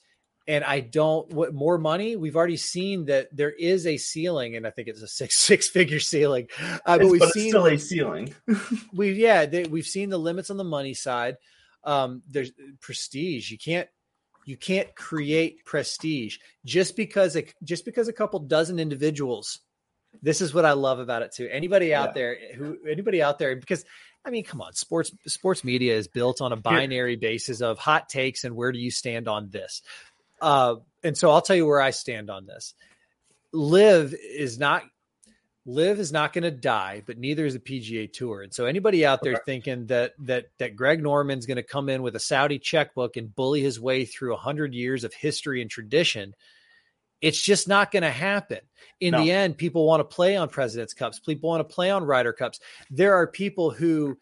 and 0.49 0.65
I 0.65 0.81
don't 0.81 1.31
what 1.33 1.53
more 1.53 1.77
money. 1.77 2.17
We've 2.17 2.35
already 2.35 2.57
seen 2.57 3.05
that 3.05 3.29
there 3.37 3.51
is 3.51 3.87
a 3.87 3.99
ceiling, 3.99 4.57
and 4.57 4.67
I 4.67 4.71
think 4.71 4.89
it's 4.89 5.03
a 5.03 5.07
six 5.07 5.39
six 5.45 5.69
figure 5.69 6.01
ceiling. 6.01 6.49
Uh, 6.59 6.99
but 6.99 7.07
we've 7.07 7.21
but 7.21 7.33
seen 7.33 7.51
still 7.51 7.67
a 7.67 7.79
ceiling. 7.79 8.35
we 8.93 9.13
yeah, 9.13 9.47
they, 9.47 9.65
we've 9.65 9.87
seen 9.87 10.09
the 10.09 10.19
limits 10.19 10.51
on 10.51 10.57
the 10.57 10.65
money 10.65 10.95
side. 10.95 11.37
Um, 11.85 12.23
there's 12.27 12.51
prestige. 12.81 13.51
You 13.51 13.59
can't 13.59 13.89
you 14.47 14.57
can't 14.57 14.93
create 14.97 15.65
prestige 15.67 16.39
just 16.65 16.97
because 16.97 17.37
a, 17.37 17.45
just 17.63 17.85
because 17.85 18.09
a 18.09 18.13
couple 18.15 18.41
dozen 18.41 18.79
individuals. 18.79 19.61
This 20.23 20.41
is 20.41 20.55
what 20.55 20.65
I 20.65 20.73
love 20.73 20.99
about 20.99 21.21
it 21.21 21.33
too. 21.33 21.47
Anybody 21.53 21.95
out 21.95 22.09
yeah. 22.09 22.13
there 22.15 22.39
who 22.57 22.79
anybody 22.89 23.23
out 23.23 23.39
there 23.39 23.55
because 23.55 23.85
I 24.25 24.31
mean, 24.31 24.45
come 24.45 24.61
on, 24.61 24.75
sports 24.75 25.11
sports 25.27 25.65
media 25.65 25.97
is 25.97 26.09
built 26.09 26.41
on 26.41 26.53
a 26.53 26.57
binary 26.57 27.17
basis 27.17 27.63
of 27.63 27.79
hot 27.79 28.09
takes 28.09 28.45
and 28.45 28.55
where 28.57 28.73
do 28.73 28.79
you 28.79 28.91
stand 28.91 29.29
on 29.29 29.49
this. 29.49 29.81
Uh, 30.41 30.77
and 31.03 31.17
so 31.17 31.31
I'll 31.31 31.43
tell 31.43 31.57
you 31.57 31.67
where 31.67 31.81
I 31.81 31.91
stand 31.91 32.31
on 32.31 32.47
this. 32.47 32.75
LIV 33.53 34.15
is 34.15 34.59
not 34.59 34.83
LIV 35.69 36.01
is 36.01 36.13
not 36.13 36.33
going 36.33 36.45
to 36.45 36.51
die, 36.51 37.03
but 37.07 37.19
neither 37.19 37.45
is 37.45 37.53
the 37.53 37.61
PGA 37.61 38.11
Tour. 38.11 38.43
And 38.43 38.55
so 38.55 38.65
anybody 38.65 39.05
out 39.05 39.23
there 39.23 39.35
okay. 39.35 39.43
thinking 39.45 39.87
that 39.87 40.15
that 40.21 40.47
that 40.59 40.77
Greg 40.77 41.03
Norman's 41.03 41.47
going 41.47 41.57
to 41.57 41.63
come 41.63 41.89
in 41.91 42.03
with 42.03 42.17
a 42.17 42.21
Saudi 42.21 42.59
checkbook 42.59 43.17
and 43.17 43.35
bully 43.35 43.61
his 43.61 43.79
way 43.79 44.07
through 44.07 44.33
100 44.33 44.73
years 44.73 45.05
of 45.05 45.13
history 45.13 45.61
and 45.61 45.71
tradition, 45.71 46.35
it's 47.21 47.41
just 47.41 47.69
not 47.69 47.91
going 47.91 48.03
to 48.03 48.11
happen. 48.11 48.61
In 48.99 49.13
no. 49.13 49.23
the 49.23 49.31
end, 49.31 49.59
people 49.59 49.87
want 49.87 50.01
to 50.01 50.05
play 50.05 50.37
on 50.37 50.49
President's 50.49 50.95
Cups. 50.95 51.21
People 51.21 51.51
want 51.51 51.69
to 51.69 51.75
play 51.75 51.91
on 51.91 52.03
Ryder 52.03 52.33
Cups. 52.33 52.61
There 52.91 53.15
are 53.15 53.27
people 53.27 53.71
who 53.71 54.17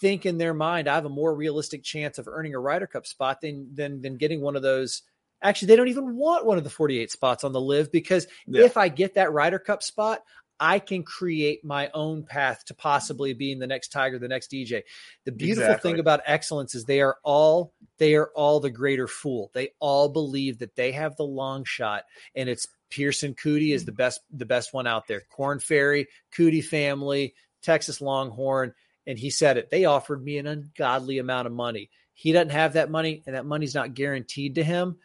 think 0.00 0.26
in 0.26 0.38
their 0.38 0.54
mind, 0.54 0.88
I 0.88 0.96
have 0.96 1.04
a 1.04 1.10
more 1.10 1.32
realistic 1.32 1.84
chance 1.84 2.18
of 2.18 2.26
earning 2.26 2.54
a 2.54 2.58
Ryder 2.58 2.88
Cup 2.88 3.06
spot 3.06 3.40
than 3.40 3.72
than 3.72 4.02
than 4.02 4.16
getting 4.16 4.40
one 4.40 4.56
of 4.56 4.62
those 4.62 5.02
Actually, 5.42 5.68
they 5.68 5.76
don't 5.76 5.88
even 5.88 6.16
want 6.16 6.46
one 6.46 6.58
of 6.58 6.64
the 6.64 6.70
48 6.70 7.10
spots 7.10 7.44
on 7.44 7.52
the 7.52 7.60
LIV 7.60 7.92
because 7.92 8.26
yeah. 8.46 8.64
if 8.64 8.76
I 8.76 8.88
get 8.88 9.14
that 9.14 9.32
Ryder 9.32 9.58
Cup 9.58 9.82
spot, 9.82 10.22
I 10.60 10.78
can 10.80 11.04
create 11.04 11.64
my 11.64 11.90
own 11.94 12.24
path 12.24 12.64
to 12.66 12.74
possibly 12.74 13.32
being 13.32 13.58
the 13.58 13.66
next 13.66 13.92
Tiger, 13.92 14.18
the 14.18 14.28
next 14.28 14.50
DJ. 14.50 14.82
The 15.24 15.32
beautiful 15.32 15.64
exactly. 15.64 15.92
thing 15.92 16.00
about 16.00 16.20
excellence 16.26 16.74
is 16.74 16.84
they 16.84 17.00
are 17.00 17.16
all 17.22 17.72
they 17.98 18.14
are 18.14 18.30
all 18.34 18.58
the 18.58 18.70
greater 18.70 19.06
fool. 19.06 19.50
They 19.54 19.70
all 19.78 20.08
believe 20.08 20.58
that 20.58 20.74
they 20.74 20.92
have 20.92 21.16
the 21.16 21.24
long 21.24 21.64
shot, 21.64 22.04
and 22.34 22.48
it's 22.48 22.66
Pearson 22.90 23.34
Coody 23.34 23.72
is 23.72 23.84
the 23.84 23.92
best 23.92 24.20
the 24.32 24.46
best 24.46 24.74
one 24.74 24.86
out 24.86 25.06
there. 25.06 25.22
Korn 25.30 25.60
Ferry, 25.60 26.08
Coody 26.36 26.64
family, 26.64 27.34
Texas 27.62 28.00
Longhorn, 28.00 28.74
and 29.06 29.18
he 29.18 29.30
said 29.30 29.58
it. 29.58 29.70
They 29.70 29.84
offered 29.84 30.24
me 30.24 30.38
an 30.38 30.48
ungodly 30.48 31.18
amount 31.18 31.46
of 31.46 31.52
money. 31.52 31.90
He 32.14 32.32
doesn't 32.32 32.50
have 32.50 32.72
that 32.72 32.90
money, 32.90 33.22
and 33.26 33.36
that 33.36 33.46
money's 33.46 33.76
not 33.76 33.94
guaranteed 33.94 34.56
to 34.56 34.64
him 34.64 34.96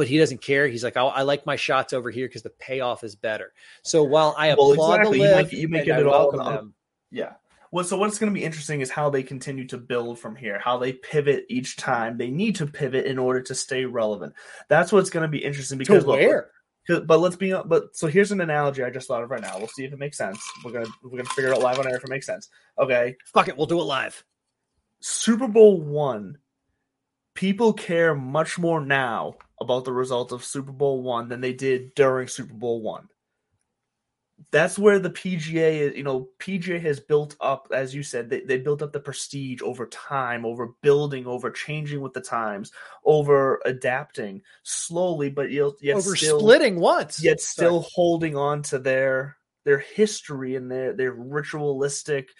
but 0.00 0.08
he 0.08 0.16
doesn't 0.16 0.40
care. 0.40 0.66
He's 0.66 0.82
like, 0.82 0.96
I 0.96 1.20
like 1.20 1.44
my 1.44 1.56
shots 1.56 1.92
over 1.92 2.10
here 2.10 2.26
because 2.26 2.40
the 2.40 2.48
payoff 2.48 3.04
is 3.04 3.14
better. 3.16 3.52
So 3.82 4.02
while 4.02 4.34
I 4.38 4.54
well, 4.54 4.72
applaud 4.72 5.00
exactly. 5.00 5.18
the 5.18 5.24
LIV, 5.24 5.52
you 5.52 5.68
make, 5.68 5.84
you 5.84 5.92
make 5.92 6.00
it 6.00 6.06
all 6.06 6.32
them, 6.32 6.72
yeah. 7.10 7.34
Well, 7.70 7.84
so 7.84 7.98
what's 7.98 8.18
going 8.18 8.32
to 8.32 8.34
be 8.34 8.42
interesting 8.42 8.80
is 8.80 8.90
how 8.90 9.10
they 9.10 9.22
continue 9.22 9.66
to 9.66 9.76
build 9.76 10.18
from 10.18 10.36
here, 10.36 10.58
how 10.58 10.78
they 10.78 10.94
pivot 10.94 11.44
each 11.50 11.76
time. 11.76 12.16
They 12.16 12.30
need 12.30 12.56
to 12.56 12.66
pivot 12.66 13.04
in 13.04 13.18
order 13.18 13.42
to 13.42 13.54
stay 13.54 13.84
relevant. 13.84 14.32
That's 14.70 14.90
what's 14.90 15.10
going 15.10 15.24
to 15.24 15.28
be 15.28 15.44
interesting 15.44 15.76
because 15.76 16.04
to 16.04 16.08
where? 16.08 16.50
Look, 16.88 17.06
but 17.06 17.20
let's 17.20 17.36
be 17.36 17.54
but 17.66 17.94
so 17.94 18.06
here's 18.06 18.32
an 18.32 18.40
analogy 18.40 18.82
I 18.82 18.88
just 18.88 19.06
thought 19.06 19.22
of 19.22 19.30
right 19.30 19.42
now. 19.42 19.58
We'll 19.58 19.68
see 19.68 19.84
if 19.84 19.92
it 19.92 19.98
makes 19.98 20.16
sense. 20.16 20.42
We're 20.64 20.72
gonna 20.72 20.86
we're 21.02 21.10
gonna 21.10 21.24
figure 21.24 21.50
it 21.50 21.56
out 21.56 21.62
live 21.62 21.78
on 21.78 21.86
air 21.86 21.96
if 21.96 22.04
it 22.04 22.08
makes 22.08 22.24
sense. 22.24 22.48
Okay. 22.78 23.16
Fuck 23.26 23.48
it, 23.48 23.58
we'll 23.58 23.66
do 23.66 23.80
it 23.80 23.84
live. 23.84 24.24
Super 25.00 25.46
Bowl 25.46 25.78
one. 25.78 26.38
People 27.34 27.74
care 27.74 28.14
much 28.14 28.58
more 28.58 28.80
now 28.80 29.36
about 29.60 29.84
the 29.84 29.92
result 29.92 30.32
of 30.32 30.44
Super 30.44 30.72
Bowl 30.72 31.02
one 31.02 31.28
than 31.28 31.40
they 31.40 31.52
did 31.52 31.94
during 31.94 32.28
Super 32.28 32.54
Bowl 32.54 32.80
one. 32.80 33.08
That's 34.52 34.78
where 34.78 34.98
the 34.98 35.10
PGA 35.10 35.80
is, 35.80 35.96
you 35.96 36.02
know, 36.02 36.30
PGA 36.38 36.80
has 36.80 36.98
built 36.98 37.36
up, 37.42 37.68
as 37.74 37.94
you 37.94 38.02
said, 38.02 38.30
they, 38.30 38.40
they 38.40 38.56
built 38.56 38.80
up 38.80 38.90
the 38.90 38.98
prestige 38.98 39.60
over 39.60 39.86
time, 39.86 40.46
over 40.46 40.70
building, 40.80 41.26
over 41.26 41.50
changing 41.50 42.00
with 42.00 42.14
the 42.14 42.22
times, 42.22 42.72
over 43.04 43.60
adapting 43.66 44.40
slowly, 44.62 45.28
but 45.28 45.50
yet 45.50 45.74
over 45.94 46.16
still, 46.16 46.40
splitting 46.40 46.80
once, 46.80 47.22
yet 47.22 47.38
still 47.38 47.82
Sorry. 47.82 47.92
holding 47.94 48.36
on 48.36 48.62
to 48.62 48.78
their 48.78 49.36
their 49.64 49.78
history 49.78 50.56
and 50.56 50.70
their 50.70 50.94
their 50.94 51.12
ritualistic 51.12 52.30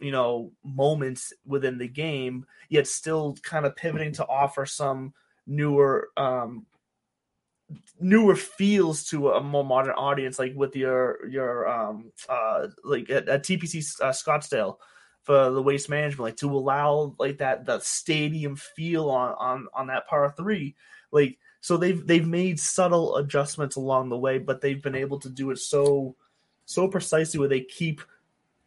you 0.00 0.10
know 0.10 0.50
moments 0.64 1.32
within 1.46 1.78
the 1.78 1.86
game 1.86 2.44
yet 2.68 2.86
still 2.86 3.36
kind 3.42 3.66
of 3.66 3.76
pivoting 3.76 4.12
to 4.12 4.26
offer 4.26 4.66
some 4.66 5.12
newer 5.46 6.08
um 6.16 6.66
newer 8.00 8.36
feels 8.36 9.04
to 9.04 9.30
a 9.30 9.42
more 9.42 9.64
modern 9.64 9.94
audience 9.94 10.38
like 10.38 10.52
with 10.54 10.76
your 10.76 11.26
your 11.28 11.68
um 11.68 12.12
uh 12.28 12.66
like 12.84 13.08
at, 13.10 13.28
at 13.28 13.42
tpc 13.42 14.00
uh, 14.00 14.10
scottsdale 14.10 14.76
for 15.22 15.50
the 15.50 15.62
waste 15.62 15.88
management, 15.88 16.20
like 16.20 16.36
to 16.36 16.50
allow 16.50 17.14
like 17.18 17.38
that 17.38 17.66
that 17.66 17.82
stadium 17.84 18.56
feel 18.56 19.08
on 19.08 19.34
on 19.38 19.68
on 19.74 19.86
that 19.86 20.06
par 20.08 20.32
three, 20.36 20.74
like 21.10 21.38
so 21.60 21.76
they've 21.76 22.04
they've 22.06 22.26
made 22.26 22.58
subtle 22.58 23.16
adjustments 23.16 23.76
along 23.76 24.08
the 24.08 24.18
way, 24.18 24.38
but 24.38 24.60
they've 24.60 24.82
been 24.82 24.96
able 24.96 25.20
to 25.20 25.30
do 25.30 25.50
it 25.50 25.58
so 25.58 26.16
so 26.64 26.88
precisely 26.88 27.38
where 27.38 27.48
they 27.48 27.60
keep 27.60 28.02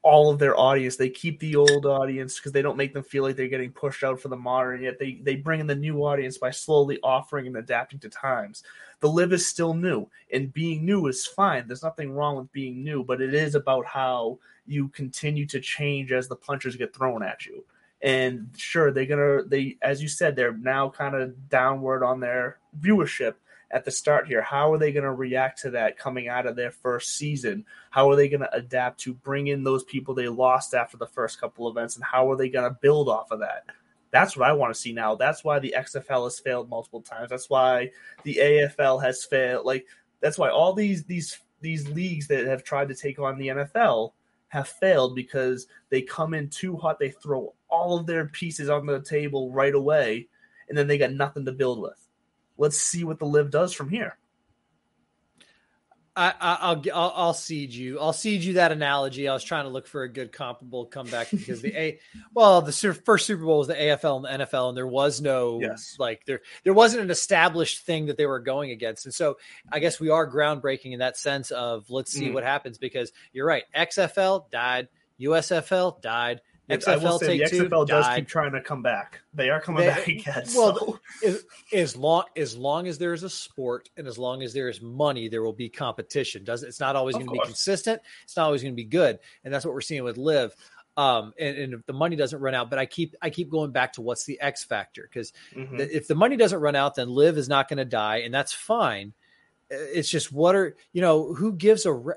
all 0.06 0.30
of 0.30 0.38
their 0.38 0.58
audience. 0.58 0.98
They 0.98 1.10
keep 1.10 1.40
the 1.40 1.56
old 1.56 1.88
audience 1.88 2.36
because 2.36 2.52
they 2.52 2.62
don't 2.62 2.78
make 2.78 2.94
them 2.94 3.04
feel 3.04 3.24
like 3.24 3.36
they're 3.36 3.48
getting 3.48 3.72
pushed 3.72 4.04
out 4.04 4.22
for 4.22 4.28
the 4.28 4.38
modern. 4.38 4.84
Yet 4.84 5.00
they 5.00 5.20
they 5.24 5.36
bring 5.36 5.60
in 5.60 5.66
the 5.66 5.74
new 5.74 6.06
audience 6.06 6.38
by 6.38 6.52
slowly 6.52 7.00
offering 7.02 7.48
and 7.48 7.58
adapting 7.58 7.98
to 8.00 8.10
times. 8.10 8.62
The 9.00 9.10
LIV 9.10 9.34
is 9.34 9.48
still 9.48 9.74
new, 9.74 10.08
and 10.32 10.54
being 10.54 10.86
new 10.86 11.08
is 11.08 11.26
fine. 11.26 11.68
There's 11.68 11.82
nothing 11.82 12.12
wrong 12.12 12.38
with 12.38 12.52
being 12.52 12.84
new, 12.84 13.04
but 13.04 13.20
it 13.20 13.34
is 13.34 13.56
about 13.56 13.88
how 13.88 14.38
you 14.68 14.90
continue 14.90 15.48
to 15.48 15.60
change 15.60 16.12
as 16.12 16.28
the 16.28 16.36
punches 16.36 16.76
get 16.76 16.96
thrown 16.96 17.24
at 17.24 17.48
you. 17.48 17.66
And 18.04 18.50
sure, 18.56 18.92
they're 18.92 19.08
gonna 19.08 19.44
they 19.44 19.78
as 19.82 20.04
you 20.04 20.08
said, 20.08 20.36
they're 20.36 20.56
now 20.56 20.88
kind 20.88 21.16
of 21.16 21.50
downward 21.50 22.04
on 22.04 22.20
their 22.20 22.60
viewership 22.80 23.34
at 23.76 23.84
the 23.84 23.92
start 23.92 24.26
here. 24.26 24.42
How 24.42 24.72
are 24.72 24.78
they 24.78 24.94
going 24.94 25.04
to 25.04 25.12
react 25.12 25.62
to 25.64 25.72
that 25.72 26.00
coming 26.00 26.30
out 26.30 26.46
of 26.46 26.56
their 26.56 26.72
first 26.72 27.18
season? 27.18 27.66
How 27.90 28.10
are 28.10 28.16
they 28.16 28.30
going 28.30 28.40
to 28.40 28.56
adapt 28.56 29.02
to 29.02 29.14
bring 29.14 29.48
in 29.48 29.66
those 29.66 29.84
people 29.84 30.16
they 30.16 30.30
lost 30.30 30.74
after 30.74 30.96
the 30.96 31.06
first 31.06 31.42
couple 31.42 31.68
of 31.68 31.76
events, 31.76 31.98
and 31.98 32.06
how 32.06 32.32
are 32.32 32.38
they 32.38 32.48
going 32.48 32.70
to 32.70 32.80
build 32.82 33.10
off 33.10 33.32
of 33.32 33.42
that? 33.42 33.66
That's 34.12 34.38
what 34.38 34.48
I 34.48 34.54
want 34.54 34.74
to 34.74 34.80
see 34.80 34.94
now. 34.94 35.16
That's 35.16 35.44
why 35.44 35.60
the 35.60 35.76
XFL 35.78 36.24
has 36.24 36.40
failed 36.40 36.70
multiple 36.70 37.02
times. 37.02 37.30
That's 37.30 37.50
why 37.50 37.92
the 38.24 38.36
AFL 38.36 39.04
has 39.04 39.26
failed. 39.26 39.66
Like 39.66 39.86
that's 40.22 40.38
why 40.38 40.50
all 40.50 40.72
these 40.72 41.04
these 41.04 41.38
these 41.60 41.86
leagues 41.90 42.28
that 42.28 42.46
have 42.46 42.64
tried 42.64 42.88
to 42.88 42.96
take 42.96 43.20
on 43.20 43.38
the 43.38 43.50
NFL 43.50 44.14
have 44.48 44.70
failed 44.70 45.18
because 45.18 45.68
they 45.90 46.02
come 46.02 46.34
in 46.34 46.48
too 46.50 46.78
hot. 46.78 46.98
They 46.98 47.12
throw 47.12 47.54
all 47.68 48.00
of 48.00 48.06
their 48.06 48.28
pieces 48.28 48.70
on 48.70 48.86
the 48.86 49.02
table 49.02 49.52
right 49.52 49.76
away, 49.76 50.30
and 50.70 50.78
then 50.78 50.88
they 50.88 50.98
got 50.98 51.12
nothing 51.12 51.44
to 51.44 51.52
build 51.52 51.82
with 51.82 52.05
let's 52.58 52.78
see 52.78 53.04
what 53.04 53.20
the 53.20 53.26
LIV 53.26 53.52
does 53.52 53.74
from 53.74 53.90
here. 53.90 54.18
I, 56.18 56.34
I'll, 56.40 56.84
I'll 56.94 57.14
I'll 57.14 57.34
cede 57.34 57.74
you. 57.74 58.00
I'll 58.00 58.14
cede 58.14 58.42
you 58.42 58.54
that 58.54 58.72
analogy. 58.72 59.28
I 59.28 59.34
was 59.34 59.44
trying 59.44 59.66
to 59.66 59.70
look 59.70 59.86
for 59.86 60.04
a 60.04 60.10
good 60.10 60.32
comparable 60.32 60.86
comeback 60.86 61.30
because 61.30 61.62
the 61.62 61.76
a 61.78 62.00
well 62.34 62.62
the 62.62 62.72
first 62.72 63.26
Super 63.26 63.44
Bowl 63.44 63.58
was 63.58 63.68
the 63.68 63.74
AFL 63.74 64.26
and 64.26 64.42
the 64.42 64.46
NFL, 64.46 64.70
and 64.70 64.78
there 64.78 64.88
was 64.88 65.20
no 65.20 65.60
yes. 65.60 65.98
like 66.00 66.26
there 66.26 66.40
there 66.64 66.74
wasn't 66.74 67.04
an 67.04 67.12
established 67.12 67.86
thing 67.86 68.06
that 68.06 68.16
they 68.16 68.26
were 68.26 68.40
going 68.40 68.72
against, 68.72 69.04
and 69.06 69.14
so 69.14 69.38
I 69.70 69.80
guess 69.80 70.00
we 70.00 70.10
are 70.10 70.30
groundbreaking 70.32 70.94
in 70.94 71.00
that 71.00 71.18
sense 71.18 71.52
of 71.52 71.90
let's 71.90 72.14
see 72.14 72.30
mm. 72.30 72.34
what 72.34 72.44
happens 72.44 72.78
because 72.78 73.12
you're 73.34 73.48
right. 73.48 73.66
XFL 73.76 74.50
died, 74.50 74.88
USFL 75.20 76.02
died, 76.02 76.40
XFL 76.70 76.88
I 76.88 76.98
will 76.98 77.20
say 77.20 77.38
the 77.38 77.44
XFL 77.46 77.88
does 77.88 78.06
died. 78.06 78.16
keep 78.18 78.28
trying 78.28 78.52
to 78.54 78.62
come 78.62 78.82
back. 78.82 79.22
They 79.34 79.50
are 79.50 79.62
coming 79.62 79.82
they, 79.82 79.88
back 79.88 80.08
again. 80.08 80.44
Well, 80.56 80.78
so. 80.78 81.00
as, 81.24 81.46
as, 81.72 81.96
long 81.96 82.24
as 82.36 82.58
long 82.58 82.88
as 82.88 82.98
there 82.98 83.14
is 83.14 83.24
a 83.24 83.30
sport 83.30 83.90
and 83.98 84.08
as 84.08 84.18
long 84.18 84.42
as 84.42 84.54
there 84.54 84.68
is 84.68 84.82
money, 84.82 85.28
there 85.28 85.44
will 85.44 85.54
be 85.54 85.70
competition. 85.70 86.44
Does 86.44 86.64
it's 86.64 86.80
not 86.80 86.96
always 86.96 87.16
going 87.16 87.28
to 87.28 87.34
be 87.34 87.40
consistent. 87.40 88.02
It's 88.24 88.36
not 88.36 88.46
always 88.46 88.64
going 88.64 88.74
to 88.74 88.76
be 88.76 88.86
good, 88.86 89.20
and 89.44 89.54
that's 89.54 89.64
what 89.64 89.74
we're 89.74 89.82
seeing 89.82 90.04
with 90.04 90.18
LIV. 90.18 90.56
Um, 90.98 91.34
and, 91.38 91.58
and 91.58 91.74
if 91.74 91.86
the 91.86 91.94
money 91.94 92.16
doesn't 92.16 92.40
run 92.40 92.56
out, 92.56 92.70
but 92.70 92.80
I 92.80 92.86
keep 92.86 93.16
I 93.22 93.30
keep 93.30 93.50
going 93.50 93.72
back 93.72 93.94
to 93.94 94.02
what's 94.02 94.26
the 94.26 94.40
X 94.40 94.64
factor 94.64 95.04
because 95.04 95.34
mm-hmm. 95.54 95.80
if 95.80 96.08
the 96.08 96.16
money 96.16 96.38
doesn't 96.38 96.60
run 96.60 96.76
out, 96.76 96.96
then 96.96 97.10
LIV 97.10 97.38
is 97.38 97.50
not 97.50 97.68
going 97.68 97.78
to 97.78 97.86
die, 97.86 98.18
and 98.18 98.34
that's 98.34 98.54
fine. 98.54 99.14
It's 99.70 100.10
just 100.10 100.32
what 100.32 100.56
are 100.56 100.76
you 100.94 101.02
know 101.02 101.34
who 101.34 101.54
gives 101.54 101.86
a 101.86 101.94
re- 101.94 102.16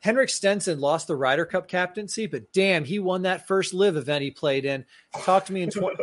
Henrik 0.00 0.28
Stenson 0.28 0.80
lost 0.80 1.06
the 1.06 1.16
Ryder 1.16 1.46
Cup 1.46 1.68
captaincy, 1.68 2.26
but 2.26 2.52
damn, 2.52 2.84
he 2.84 2.98
won 2.98 3.22
that 3.22 3.46
first 3.46 3.74
LIV 3.74 3.96
event 3.96 4.22
he 4.22 4.30
played 4.30 4.64
in. 4.64 4.84
Talk 5.22 5.46
to 5.46 5.52
me 5.52 5.62
in 5.62 5.70
20, 5.70 5.96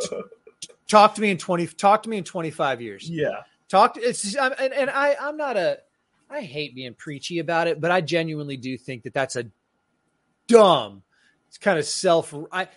talk 0.87 1.15
to 1.15 1.21
me 1.21 1.31
in 1.31 1.37
20 1.37 1.67
talk 1.67 2.03
to 2.03 2.09
me 2.09 2.17
in 2.17 2.23
25 2.23 2.81
years. 2.81 3.09
Yeah. 3.09 3.41
Talk 3.69 3.95
to, 3.95 4.01
it's 4.01 4.35
and, 4.35 4.53
and 4.73 4.89
I 4.89 5.15
I'm 5.19 5.37
not 5.37 5.57
a 5.57 5.79
I 6.29 6.41
hate 6.41 6.75
being 6.75 6.93
preachy 6.93 7.39
about 7.39 7.67
it, 7.67 7.79
but 7.79 7.91
I 7.91 8.01
genuinely 8.01 8.57
do 8.57 8.77
think 8.77 9.03
that 9.03 9.13
that's 9.13 9.35
a 9.35 9.45
dumb 10.47 11.03
it's 11.47 11.57
kind 11.57 11.79
of 11.79 11.85
self 11.85 12.33
I 12.51 12.67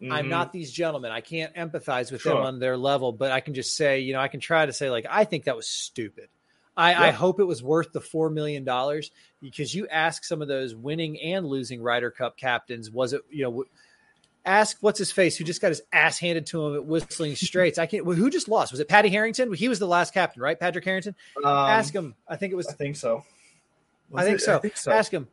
Mm-hmm. 0.00 0.12
I'm 0.12 0.28
not 0.28 0.52
these 0.52 0.70
gentlemen. 0.70 1.10
I 1.10 1.20
can't 1.20 1.54
empathize 1.54 2.12
with 2.12 2.22
sure. 2.22 2.34
them 2.34 2.42
on 2.42 2.58
their 2.58 2.76
level, 2.76 3.12
but 3.12 3.32
I 3.32 3.40
can 3.40 3.54
just 3.54 3.76
say, 3.76 4.00
you 4.00 4.12
know, 4.12 4.20
I 4.20 4.28
can 4.28 4.40
try 4.40 4.66
to 4.66 4.72
say, 4.72 4.90
like, 4.90 5.06
I 5.08 5.24
think 5.24 5.44
that 5.44 5.56
was 5.56 5.66
stupid. 5.66 6.28
I, 6.76 6.90
yeah. 6.90 7.02
I, 7.04 7.10
hope 7.10 7.40
it 7.40 7.44
was 7.44 7.62
worth 7.62 7.92
the 7.92 8.00
four 8.00 8.28
million 8.28 8.64
dollars 8.64 9.10
because 9.40 9.74
you 9.74 9.88
ask 9.88 10.24
some 10.24 10.42
of 10.42 10.48
those 10.48 10.74
winning 10.74 11.20
and 11.20 11.46
losing 11.46 11.82
Ryder 11.82 12.10
Cup 12.10 12.36
captains, 12.36 12.90
was 12.90 13.12
it 13.12 13.22
you 13.30 13.44
know? 13.44 13.64
Ask 14.44 14.76
what's 14.80 14.98
his 14.98 15.10
face 15.10 15.36
who 15.36 15.42
just 15.42 15.60
got 15.60 15.70
his 15.70 15.82
ass 15.92 16.20
handed 16.20 16.46
to 16.46 16.64
him 16.64 16.76
at 16.76 16.84
Whistling 16.84 17.34
Straits. 17.36 17.78
I 17.78 17.86
can't. 17.86 18.06
Who 18.06 18.30
just 18.30 18.48
lost? 18.48 18.70
Was 18.70 18.78
it 18.78 18.88
Patty 18.88 19.08
Harrington? 19.08 19.52
He 19.52 19.68
was 19.68 19.80
the 19.80 19.88
last 19.88 20.14
captain, 20.14 20.40
right? 20.40 20.58
Patrick 20.58 20.84
Harrington. 20.84 21.16
Um, 21.38 21.52
ask 21.52 21.92
him. 21.92 22.14
I 22.28 22.36
think 22.36 22.52
it 22.52 22.56
was. 22.56 22.68
I 22.68 22.72
think 22.74 22.94
so. 22.94 23.24
I 24.14 24.24
think, 24.24 24.38
so. 24.38 24.56
I 24.56 24.58
think 24.60 24.76
so. 24.76 24.92
Ask 24.92 25.10
him. 25.10 25.26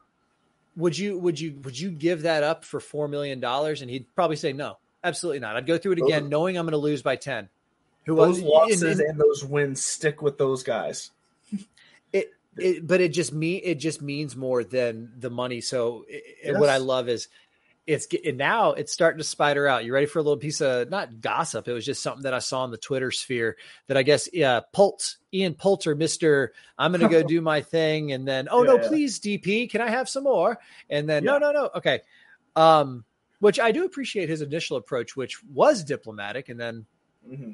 Would 0.78 0.98
you 0.98 1.20
would 1.20 1.39
you 1.39 1.60
would 1.64 1.80
you 1.80 1.91
give 1.91 2.24
that 2.24 2.41
up 2.44 2.66
for 2.66 2.80
four 2.80 3.08
million 3.08 3.39
dollars? 3.39 3.84
And 3.84 3.91
he'd 3.91 4.08
probably 4.16 4.36
say 4.36 4.54
no, 4.54 4.80
absolutely 5.04 5.39
not. 5.39 5.56
I'd 5.56 5.68
go 5.68 5.78
through 5.78 5.94
it 5.94 6.00
again, 6.00 6.24
those, 6.24 6.32
knowing 6.32 6.58
I'm 6.58 6.66
going 6.66 6.72
to 6.72 6.78
lose 6.78 7.04
by 7.04 7.16
ten. 7.16 7.50
Who 8.06 8.16
those 8.16 8.41
losses 8.41 8.82
and, 8.82 9.00
and, 9.00 9.10
and 9.12 9.20
those 9.20 9.46
wins 9.46 9.84
stick 9.84 10.24
with 10.24 10.39
those 10.39 10.64
guys. 10.64 11.12
It, 12.58 12.86
but 12.86 13.01
it 13.01 13.10
just 13.10 13.34
me 13.34 13.56
it 13.56 13.76
just 13.76 14.01
means 14.01 14.36
more 14.36 14.64
than 14.64 15.12
the 15.18 15.30
money. 15.30 15.62
So 15.62 16.06
it, 16.08 16.24
yes. 16.43 16.60
what 16.60 16.70
I 16.70 16.78
love 16.78 17.10
is 17.10 17.28
it's 17.86 18.08
and 18.26 18.38
now 18.38 18.72
it's 18.72 18.93
starting 18.93 19.18
to 19.18 19.24
spider 19.24 19.68
out. 19.68 19.84
You 19.84 19.93
ready 19.93 20.06
for 20.06 20.20
a 20.20 20.22
little 20.22 20.38
piece 20.38 20.62
of 20.62 20.89
not 20.89 21.20
gossip? 21.20 21.68
It 21.68 21.74
was 21.74 21.86
just 21.86 22.01
something 22.01 22.24
that 22.24 22.34
I 22.34 22.39
saw 22.39 22.64
in 22.64 22.72
the 22.72 22.78
Twitter 22.78 23.12
sphere 23.12 23.58
that 23.88 23.97
I 23.97 24.04
guess 24.04 24.30
yeah, 24.32 24.62
Pultz, 24.72 25.18
Ian 25.34 25.54
Poulter, 25.54 25.93
Mister, 25.93 26.54
I'm 26.78 26.91
going 26.91 27.01
to 27.01 27.10
go 27.10 27.24
do 27.28 27.41
my 27.41 27.62
thing, 27.62 28.14
and 28.14 28.26
then 28.26 28.47
oh 28.49 28.64
yeah, 28.64 28.72
no, 28.72 28.82
yeah. 28.82 28.88
please 28.88 29.20
DP, 29.20 29.70
can 29.70 29.82
I 29.82 29.89
have 29.89 30.08
some 30.08 30.24
more? 30.24 30.58
And 30.89 31.10
then 31.10 31.24
yeah. 31.24 31.32
no, 31.32 31.38
no, 31.39 31.51
no, 31.51 31.70
okay. 31.76 32.01
Um, 32.56 33.04
which 33.39 33.60
I 33.60 33.74
do 33.74 33.84
appreciate 33.84 34.30
his 34.30 34.41
initial 34.41 34.78
approach, 34.78 35.18
which 35.18 35.43
was 35.43 35.84
diplomatic, 35.84 36.47
and 36.47 36.60
then 36.60 36.86
mm-hmm. 37.30 37.51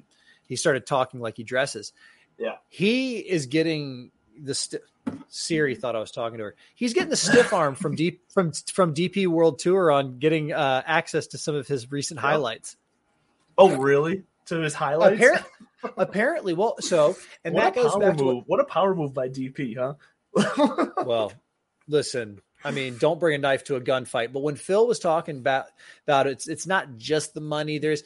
he 0.48 0.56
started 0.56 0.86
talking 0.86 1.20
like 1.20 1.38
he 1.38 1.44
dresses. 1.44 1.92
Yeah, 2.38 2.58
he 2.68 3.18
is 3.18 3.48
getting 3.48 4.12
the 4.42 4.56
st- 4.56 4.82
Siri 5.28 5.76
thought 5.76 5.96
I 5.96 6.00
was 6.00 6.12
talking 6.12 6.38
to 6.38 6.46
her. 6.46 6.56
He's 6.76 6.94
getting 6.94 7.10
the 7.10 7.16
stiff 7.16 7.54
arm 7.54 7.76
from 7.76 7.96
deep 7.96 8.22
from 8.32 8.52
from 8.52 8.94
DP 8.94 9.28
World 9.28 9.60
Tour 9.60 9.92
on 9.92 10.20
getting 10.20 10.54
uh, 10.54 10.84
access 10.86 11.28
to 11.28 11.38
some 11.38 11.56
of 11.56 11.68
his 11.68 11.92
recent 11.92 12.20
highlights. 12.20 12.76
Oh, 13.58 13.76
really? 13.78 14.24
To 14.48 14.60
his 14.60 14.74
highlights? 14.74 15.16
Apparently, 15.16 15.50
apparently 15.98 16.54
well, 16.54 16.76
so 16.80 17.16
and 17.44 17.54
what 17.54 17.64
that 17.64 17.76
goes 17.76 17.96
back 17.96 18.10
move. 18.10 18.18
to 18.18 18.24
what, 18.26 18.44
what 18.48 18.60
a 18.60 18.66
power 18.66 18.96
move 18.96 19.14
by 19.14 19.30
DP, 19.30 19.78
huh? 19.78 19.94
well, 21.06 21.32
listen, 21.88 22.42
I 22.64 22.72
mean, 22.72 22.98
don't 22.98 23.20
bring 23.20 23.36
a 23.36 23.38
knife 23.38 23.66
to 23.66 23.76
a 23.76 23.82
gunfight. 23.82 24.34
But 24.34 24.42
when 24.42 24.56
Phil 24.56 24.88
was 24.88 25.00
talking 25.00 25.38
about 25.38 25.66
about 26.08 26.28
it, 26.28 26.32
it's 26.32 26.48
it's 26.48 26.68
not 26.68 26.98
just 26.98 27.34
the 27.34 27.42
money. 27.42 27.78
There's 27.78 28.04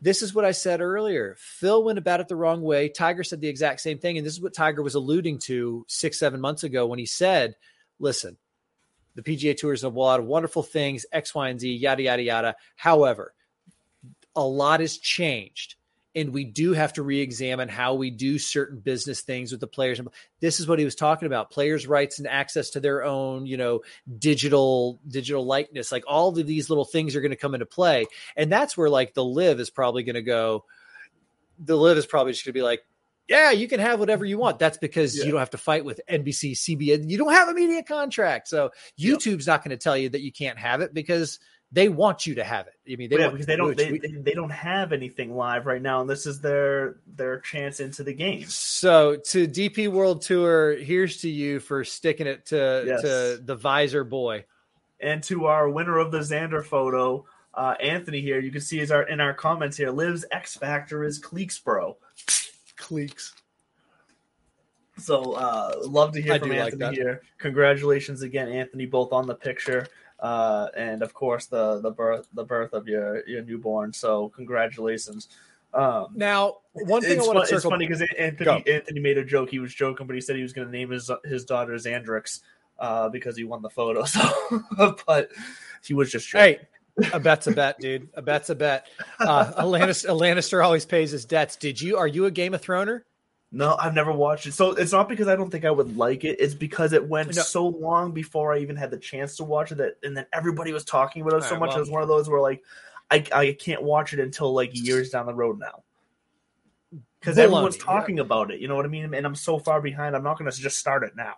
this 0.00 0.22
is 0.22 0.34
what 0.34 0.44
I 0.44 0.52
said 0.52 0.80
earlier. 0.80 1.36
Phil 1.38 1.82
went 1.82 1.98
about 1.98 2.20
it 2.20 2.28
the 2.28 2.36
wrong 2.36 2.62
way. 2.62 2.88
Tiger 2.88 3.24
said 3.24 3.40
the 3.40 3.48
exact 3.48 3.80
same 3.80 3.98
thing. 3.98 4.16
And 4.16 4.26
this 4.26 4.34
is 4.34 4.40
what 4.40 4.54
Tiger 4.54 4.82
was 4.82 4.94
alluding 4.94 5.38
to 5.40 5.84
six, 5.88 6.18
seven 6.18 6.40
months 6.40 6.62
ago 6.62 6.86
when 6.86 6.98
he 6.98 7.06
said, 7.06 7.56
listen, 7.98 8.36
the 9.16 9.22
PGA 9.22 9.56
Tour 9.56 9.72
is 9.72 9.82
a 9.82 9.88
lot 9.88 10.20
of 10.20 10.26
wonderful 10.26 10.62
things, 10.62 11.04
X, 11.10 11.34
Y, 11.34 11.48
and 11.48 11.58
Z, 11.58 11.74
yada, 11.74 12.02
yada, 12.02 12.22
yada. 12.22 12.56
However, 12.76 13.34
a 14.36 14.46
lot 14.46 14.78
has 14.78 14.98
changed 14.98 15.74
and 16.14 16.32
we 16.32 16.44
do 16.44 16.72
have 16.72 16.92
to 16.94 17.02
re-examine 17.02 17.68
how 17.68 17.94
we 17.94 18.10
do 18.10 18.38
certain 18.38 18.78
business 18.78 19.20
things 19.20 19.50
with 19.50 19.60
the 19.60 19.66
players 19.66 20.00
this 20.40 20.60
is 20.60 20.66
what 20.66 20.78
he 20.78 20.84
was 20.84 20.94
talking 20.94 21.26
about 21.26 21.50
players 21.50 21.86
rights 21.86 22.18
and 22.18 22.28
access 22.28 22.70
to 22.70 22.80
their 22.80 23.04
own 23.04 23.46
you 23.46 23.56
know 23.56 23.80
digital 24.18 25.00
digital 25.06 25.44
likeness 25.44 25.92
like 25.92 26.04
all 26.06 26.28
of 26.28 26.46
these 26.46 26.68
little 26.68 26.84
things 26.84 27.14
are 27.14 27.20
going 27.20 27.30
to 27.30 27.36
come 27.36 27.54
into 27.54 27.66
play 27.66 28.06
and 28.36 28.50
that's 28.50 28.76
where 28.76 28.90
like 28.90 29.14
the 29.14 29.24
LIV 29.24 29.60
is 29.60 29.70
probably 29.70 30.02
going 30.02 30.14
to 30.14 30.22
go 30.22 30.64
the 31.58 31.76
LIV 31.76 31.98
is 31.98 32.06
probably 32.06 32.32
just 32.32 32.44
going 32.44 32.52
to 32.52 32.58
be 32.58 32.62
like 32.62 32.80
yeah, 33.28 33.50
you 33.50 33.68
can 33.68 33.78
have 33.78 34.00
whatever 34.00 34.24
you 34.24 34.38
want. 34.38 34.58
That's 34.58 34.78
because 34.78 35.16
yeah. 35.16 35.24
you 35.24 35.32
don't 35.32 35.38
have 35.38 35.50
to 35.50 35.58
fight 35.58 35.84
with 35.84 36.00
NBC, 36.10 36.52
CBS. 36.52 37.08
You 37.08 37.18
don't 37.18 37.32
have 37.32 37.48
a 37.48 37.54
media 37.54 37.82
contract. 37.82 38.48
So 38.48 38.70
YouTube's 38.98 39.46
yep. 39.46 39.54
not 39.54 39.64
going 39.64 39.76
to 39.76 39.82
tell 39.82 39.98
you 39.98 40.08
that 40.08 40.22
you 40.22 40.32
can't 40.32 40.58
have 40.58 40.80
it 40.80 40.94
because 40.94 41.38
they 41.70 41.88
want 41.88 42.26
you 42.26 42.34
to 42.36 42.44
have 42.44 42.66
it. 42.66 42.74
I 42.90 42.96
mean, 42.96 43.10
they 43.10 43.18
yeah, 43.18 43.28
because 43.28 43.46
they 43.46 43.56
don't 43.56 43.76
they, 43.76 43.98
they 43.98 44.32
don't 44.32 44.50
have 44.50 44.92
anything 44.92 45.36
live 45.36 45.66
right 45.66 45.82
now, 45.82 46.00
and 46.00 46.08
this 46.08 46.26
is 46.26 46.40
their 46.40 46.96
their 47.14 47.40
chance 47.40 47.80
into 47.80 48.02
the 48.02 48.14
game. 48.14 48.46
So 48.46 49.16
to 49.16 49.46
DP 49.46 49.88
World 49.88 50.22
Tour, 50.22 50.76
here's 50.76 51.18
to 51.18 51.28
you 51.28 51.60
for 51.60 51.84
sticking 51.84 52.26
it 52.26 52.46
to 52.46 52.84
yes. 52.86 53.02
to 53.02 53.42
the 53.44 53.54
visor 53.54 54.04
boy, 54.04 54.44
and 55.00 55.22
to 55.24 55.46
our 55.46 55.68
winner 55.68 55.98
of 55.98 56.10
the 56.10 56.20
Xander 56.20 56.64
photo, 56.64 57.26
uh, 57.52 57.74
Anthony. 57.82 58.22
Here 58.22 58.40
you 58.40 58.50
can 58.50 58.62
see 58.62 58.80
is 58.80 58.90
our 58.90 59.02
in 59.02 59.20
our 59.20 59.34
comments 59.34 59.76
here. 59.76 59.90
LIV's 59.90 60.24
X 60.30 60.56
Factor 60.56 61.04
is 61.04 61.20
Cleeks, 61.20 61.62
bro. 61.62 61.98
Cleeks. 62.78 63.32
So 64.96 65.34
uh, 65.34 65.74
love 65.86 66.12
to 66.14 66.22
hear 66.22 66.32
I 66.32 66.38
from 66.38 66.50
Anthony 66.50 66.84
like 66.84 66.94
here. 66.94 67.20
Congratulations 67.36 68.22
again, 68.22 68.48
Anthony, 68.48 68.86
both 68.86 69.12
on 69.12 69.26
the 69.26 69.34
picture 69.34 69.86
uh, 70.20 70.68
and 70.76 71.02
of 71.02 71.14
course 71.14 71.46
the 71.46 71.80
the 71.80 71.90
birth 71.90 72.28
the 72.32 72.44
birth 72.44 72.72
of 72.72 72.88
your 72.88 73.26
your 73.26 73.42
newborn. 73.42 73.92
So 73.92 74.30
congratulations. 74.30 75.28
Um, 75.74 76.08
now, 76.14 76.58
one 76.72 77.02
thing 77.02 77.18
it's, 77.18 77.24
I 77.24 77.26
want 77.26 77.38
fun, 77.38 77.42
to 77.42 77.46
circle. 77.48 77.56
it's 77.56 77.64
funny 77.64 77.86
because 77.86 78.02
Anthony 78.18 78.72
Anthony 78.72 79.00
made 79.00 79.18
a 79.18 79.24
joke. 79.24 79.50
He 79.50 79.58
was 79.58 79.74
joking, 79.74 80.06
but 80.06 80.14
he 80.14 80.20
said 80.20 80.36
he 80.36 80.42
was 80.42 80.52
going 80.52 80.66
to 80.66 80.72
name 80.72 80.90
his 80.90 81.10
his 81.24 81.44
daughter 81.44 81.74
Xandrix 81.74 82.40
uh, 82.78 83.08
because 83.08 83.36
he 83.36 83.44
won 83.44 83.62
the 83.62 83.70
photo. 83.70 84.04
So, 84.76 84.96
but 85.06 85.30
he 85.84 85.94
was 85.94 86.10
just 86.10 86.28
joking. 86.28 86.60
Hey, 87.00 87.10
a 87.12 87.20
bet's 87.20 87.46
a 87.46 87.52
bet, 87.52 87.78
dude. 87.78 88.08
A 88.14 88.22
bet's 88.22 88.50
a 88.50 88.54
bet. 88.54 88.86
Uh, 89.20 89.52
a, 89.56 89.64
Lannister, 89.64 90.06
a 90.06 90.12
Lannister 90.12 90.64
always 90.64 90.84
pays 90.84 91.10
his 91.10 91.24
debts. 91.24 91.56
Did 91.56 91.80
you? 91.80 91.96
Are 91.96 92.06
you 92.06 92.26
a 92.26 92.30
Game 92.30 92.54
of 92.54 92.62
Throner? 92.62 93.02
No, 93.50 93.76
I've 93.78 93.94
never 93.94 94.12
watched 94.12 94.46
it. 94.46 94.52
So 94.52 94.72
it's 94.72 94.92
not 94.92 95.08
because 95.08 95.26
I 95.26 95.34
don't 95.34 95.50
think 95.50 95.64
I 95.64 95.70
would 95.70 95.96
like 95.96 96.24
it. 96.24 96.38
It's 96.38 96.54
because 96.54 96.92
it 96.92 97.08
went 97.08 97.34
No. 97.34 97.42
so 97.42 97.66
long 97.66 98.12
before 98.12 98.52
I 98.52 98.58
even 98.58 98.76
had 98.76 98.90
the 98.90 98.98
chance 98.98 99.36
to 99.36 99.44
watch 99.44 99.72
it 99.72 99.76
that 99.76 99.94
and 100.02 100.16
then 100.16 100.26
everybody 100.32 100.72
was 100.72 100.84
talking 100.84 101.22
about 101.22 101.34
it 101.38 101.42
so 101.44 101.54
Alright, 101.54 101.60
much. 101.60 101.68
well- 101.70 101.76
it 101.78 101.80
was 101.80 101.90
one 101.90 102.02
of 102.02 102.08
those 102.08 102.28
where 102.28 102.40
like 102.40 102.62
I 103.10 103.24
I 103.32 103.56
can't 103.58 103.82
watch 103.82 104.12
it 104.12 104.20
until 104.20 104.52
like 104.52 104.70
years 104.74 105.10
down 105.10 105.26
the 105.26 105.34
road 105.34 105.58
now. 105.58 105.82
Because 107.20 107.38
everyone's 107.38 107.76
yeah. 107.76 107.84
talking 107.84 108.20
about 108.20 108.50
it, 108.50 108.60
you 108.60 108.68
know 108.68 108.76
what 108.76 108.84
I 108.84 108.88
mean? 108.88 109.12
And 109.12 109.26
I'm 109.26 109.34
so 109.34 109.58
far 109.58 109.80
behind. 109.80 110.14
I'm 110.14 110.22
not 110.22 110.38
going 110.38 110.50
to 110.50 110.56
just 110.56 110.78
start 110.78 111.02
it 111.02 111.16
now. 111.16 111.34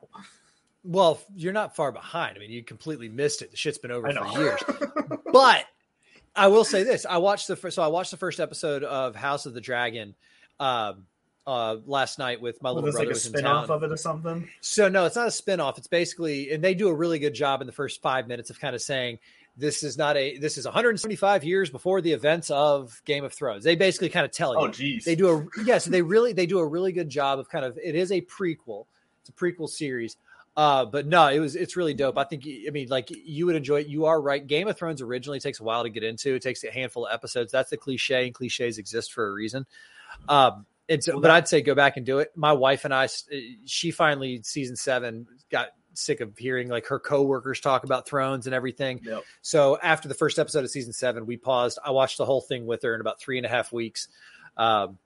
Well, 0.85 1.21
you're 1.35 1.55
not 1.55 1.75
far 1.75 1.91
behind. 1.91 2.37
I 2.37 2.41
mean, 2.41 2.51
you 2.51 2.63
completely 2.63 3.09
missed 3.09 3.41
it. 3.41 3.51
The 3.51 3.57
shit's 3.57 3.79
been 3.79 3.91
over 3.91 4.11
for 4.13 4.41
years. 4.41 4.61
but 5.33 5.65
I 6.35 6.49
will 6.49 6.65
say 6.65 6.83
this: 6.83 7.07
I 7.09 7.19
watched 7.19 7.49
the 7.49 7.57
first. 7.57 7.77
So 7.77 7.83
I 7.83 7.89
watched 7.89 8.11
the 8.11 8.17
first 8.17 8.41
episode 8.41 8.85
of 8.85 9.15
House 9.17 9.47
of 9.47 9.55
the 9.55 9.61
Dragon 9.61 10.15
um, 10.59 11.07
uh, 11.47 11.77
last 11.87 12.19
night 12.19 12.41
with 12.41 12.63
my 12.63 12.71
Was 12.71 12.77
little 12.77 12.91
brother. 12.93 12.99
like 13.07 13.09
a 13.09 13.15
was 13.15 13.27
in 13.27 13.33
spin 13.33 13.45
town. 13.45 13.57
off 13.65 13.71
of 13.71 13.83
it 13.83 13.91
or 13.93 13.97
something? 13.97 14.49
So 14.61 14.89
no, 14.89 15.05
it's 15.07 15.17
not 15.17 15.29
a 15.29 15.31
spin-off. 15.31 15.79
It's 15.79 15.87
basically 15.87 16.53
and 16.53 16.63
they 16.63 16.75
do 16.75 16.89
a 16.89 16.95
really 16.95 17.19
good 17.19 17.35
job 17.35 17.61
in 17.61 17.67
the 17.67 17.73
first 17.73 18.03
5 18.03 18.29
minutes 18.29 18.51
of 18.51 18.61
kind 18.61 18.75
of 18.75 18.83
saying 18.83 19.19
this 19.57 19.83
is 19.83 19.99
not 19.99 20.17
a 20.17 20.39
this 20.39 20.57
is 20.59 20.65
175 20.65 21.45
years 21.45 21.71
before 21.71 22.01
the 22.01 22.13
events 22.13 22.51
of 22.51 23.03
Game 23.05 23.25
of 23.25 23.33
Thrones. 23.33 23.65
They 23.65 23.75
basically 23.77 24.09
kind 24.09 24.25
of 24.25 24.33
tell 24.33 24.55
you. 24.55 24.61
Oh, 24.61 24.69
geez. 24.69 25.05
They 25.05 25.17
do 25.17 25.29
a 25.29 25.63
yes, 25.65 25.85
they 25.85 26.03
really 26.03 26.33
they 26.33 26.47
do 26.47 26.59
a 26.61 26.67
really 26.67 26.93
good 26.93 27.09
job 27.09 27.39
of 27.39 27.49
kind 27.49 27.65
of 27.65 27.79
it 27.83 27.95
is 27.95 28.13
a 28.13 28.21
prequel. 28.23 28.87
It's 29.21 29.29
a 29.31 29.33
prequel 29.33 29.69
series. 29.69 30.17
Uh, 30.57 30.85
but 30.85 31.07
no, 31.07 31.29
it 31.29 31.39
was 31.39 31.57
it's 31.57 31.77
really 31.77 31.95
dope. 31.95 32.19
I 32.19 32.25
think 32.25 32.45
I 32.47 32.71
mean 32.71 32.89
like 32.89 33.11
you 33.11 33.47
would 33.47 33.57
enjoy 33.57 33.81
it. 33.81 33.87
You 33.87 34.07
are 34.07 34.21
right. 34.21 34.45
Game 34.47 34.69
of 34.69 34.77
Thrones 34.77 35.01
originally 35.01 35.41
takes 35.41 35.61
a 35.61 35.63
while 35.63 35.83
to 35.85 35.91
get 35.91 36.03
into. 36.05 36.35
It 36.35 36.43
takes 36.43 36.65
a 36.65 36.71
handful 36.71 37.07
of 37.07 37.13
episodes. 37.15 37.53
That's 37.53 37.71
the 37.71 37.77
cliche, 37.77 38.27
and 38.27 38.35
cliches 38.35 38.79
exist 38.79 39.13
for 39.13 39.29
a 39.29 39.33
reason. 39.33 39.67
Um, 40.29 40.67
it's 40.91 41.09
but 41.09 41.31
I'd 41.31 41.47
say 41.47 41.63
go 41.63 41.77
back 41.77 41.97
and 41.97 42.05
do 42.05 42.19
it. 42.19 42.33
My 42.35 42.53
wife 42.53 42.85
and 42.85 42.93
I, 42.93 43.09
she 43.65 43.93
finally 43.93 44.43
season 44.43 44.75
seven 44.75 45.27
got 45.49 45.69
sick 45.95 46.21
of 46.21 46.37
hearing 46.37 46.69
like 46.69 46.87
her 46.87 46.99
coworkers 46.99 47.61
talk 47.61 47.85
about 47.85 48.09
Thrones 48.09 48.47
and 48.47 48.55
everything. 48.55 49.01
Yep. 49.05 49.23
So 49.41 49.79
after 49.81 50.09
the 50.09 50.15
first 50.15 50.41
episode 50.41 50.65
of 50.65 50.71
season 50.71 50.93
seven, 50.93 51.27
we 51.27 51.37
paused. 51.37 51.79
I 51.85 51.93
watched 51.93 52.19
the 52.19 52.25
whole 52.25 52.41
thing 52.41 52.67
with 52.67 52.83
her 52.83 52.93
in 52.93 53.01
about 53.01 53.21
three 53.21 53.37
and 53.37 53.47
a 53.47 53.49
half 53.49 53.73
weeks. 53.73 54.09
Um, 54.57 54.99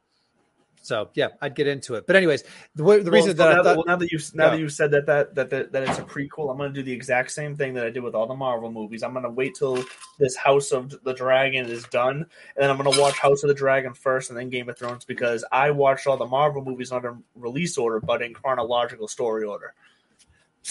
so 0.85 1.09
yeah, 1.15 1.29
I'd 1.41 1.55
get 1.55 1.67
into 1.67 1.95
it. 1.95 2.07
But 2.07 2.17
anyways, 2.17 2.43
the, 2.75 2.83
the 2.83 2.85
Well, 2.85 2.99
reason 3.01 3.31
so 3.37 3.43
that 3.45 3.55
now, 3.55 3.61
I 3.61 3.63
thought, 3.65 3.77
well, 3.77 3.85
now 3.87 3.97
that 3.97 4.13
you 4.13 4.19
now 4.35 4.45
Yeah. 4.45 4.51
that 4.51 4.59
you 4.61 4.69
said 4.69 4.91
that 4.91 5.07
that, 5.07 5.35
that 5.35 5.51
that 5.51 5.73
that 5.73 5.89
it's 5.89 5.99
a 5.99 6.03
prequel, 6.03 6.51
I'm 6.51 6.59
going 6.59 6.73
to 6.73 6.81
do 6.81 6.83
the 6.83 6.93
exact 6.93 7.31
same 7.33 7.57
thing 7.57 7.75
that 7.75 7.87
I 7.87 7.91
did 7.91 8.03
with 8.03 8.15
all 8.15 8.27
the 8.27 8.35
Marvel 8.35 8.71
movies. 8.71 9.03
I'm 9.03 9.13
going 9.13 9.25
to 9.25 9.31
wait 9.31 9.55
till 9.55 9.83
this 10.19 10.37
House 10.37 10.71
of 10.73 10.95
the 11.03 11.15
Dragon 11.15 11.67
is 11.67 11.85
done, 11.85 12.17
and 12.19 12.27
then 12.59 12.71
I'm 12.71 12.77
going 12.77 12.93
to 12.93 13.01
watch 13.01 13.19
House 13.19 13.43
of 13.43 13.49
the 13.49 13.55
Dragon 13.55 13.95
first, 13.95 14.31
and 14.31 14.39
then 14.39 14.51
Game 14.51 14.69
of 14.69 14.79
Thrones 14.79 15.05
because 15.05 15.45
I 15.51 15.71
watched 15.71 16.07
all 16.07 16.17
the 16.17 16.27
Marvel 16.27 16.63
movies 16.65 16.91
not 16.93 17.05
in 17.05 17.25
release 17.35 17.79
order, 17.79 18.01
but 18.01 18.23
in 18.23 18.35
chronological 18.35 19.09
story 19.09 19.45
order. 19.45 19.75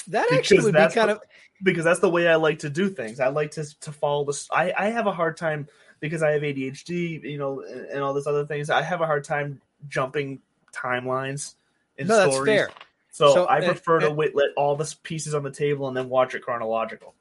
that 0.07 0.32
actually 0.32 0.57
because 0.57 0.66
would 0.66 0.74
be 0.74 0.93
kind 0.93 1.09
the- 1.09 1.16
of 1.16 1.22
because 1.61 1.84
that's 1.86 1.99
the 2.01 2.09
way 2.09 2.28
I 2.28 2.36
like 2.36 2.59
to 2.59 2.70
do 2.70 2.89
things. 2.89 3.20
I 3.20 3.28
like 3.30 3.51
to 3.51 3.80
to 3.82 3.91
follow 3.91 4.26
this. 4.26 4.47
I 4.51 4.74
I 4.78 4.89
have 4.89 5.07
a 5.07 5.11
hard 5.11 5.38
time 5.38 5.68
because 5.99 6.22
I 6.22 6.32
have 6.32 6.41
ADHD, 6.41 7.24
you 7.24 7.38
know, 7.38 7.61
and, 7.61 7.86
and 7.86 8.01
all 8.03 8.14
this 8.14 8.28
other 8.28 8.45
things. 8.45 8.70
I 8.70 8.82
have 8.82 8.99
a 9.01 9.05
hard 9.05 9.24
time 9.24 9.61
jumping 9.88 10.42
timelines 10.74 11.56
in 11.98 12.08
no, 12.08 12.18
that's 12.18 12.34
stories. 12.34 12.48
fair. 12.56 12.70
So, 13.12 13.34
So, 13.34 13.46
I 13.46 13.58
and- 13.58 13.66
prefer 13.68 14.00
to 14.00 14.08
and- 14.08 14.18
wait, 14.18 14.36
let 14.36 14.50
all 14.58 14.76
the 14.76 14.92
pieces 15.04 15.34
on 15.36 15.44
the 15.44 15.52
table 15.52 15.88
and 15.88 15.96
then 15.96 16.10
watch 16.10 16.34
it 16.36 16.42
chronological. 16.42 17.14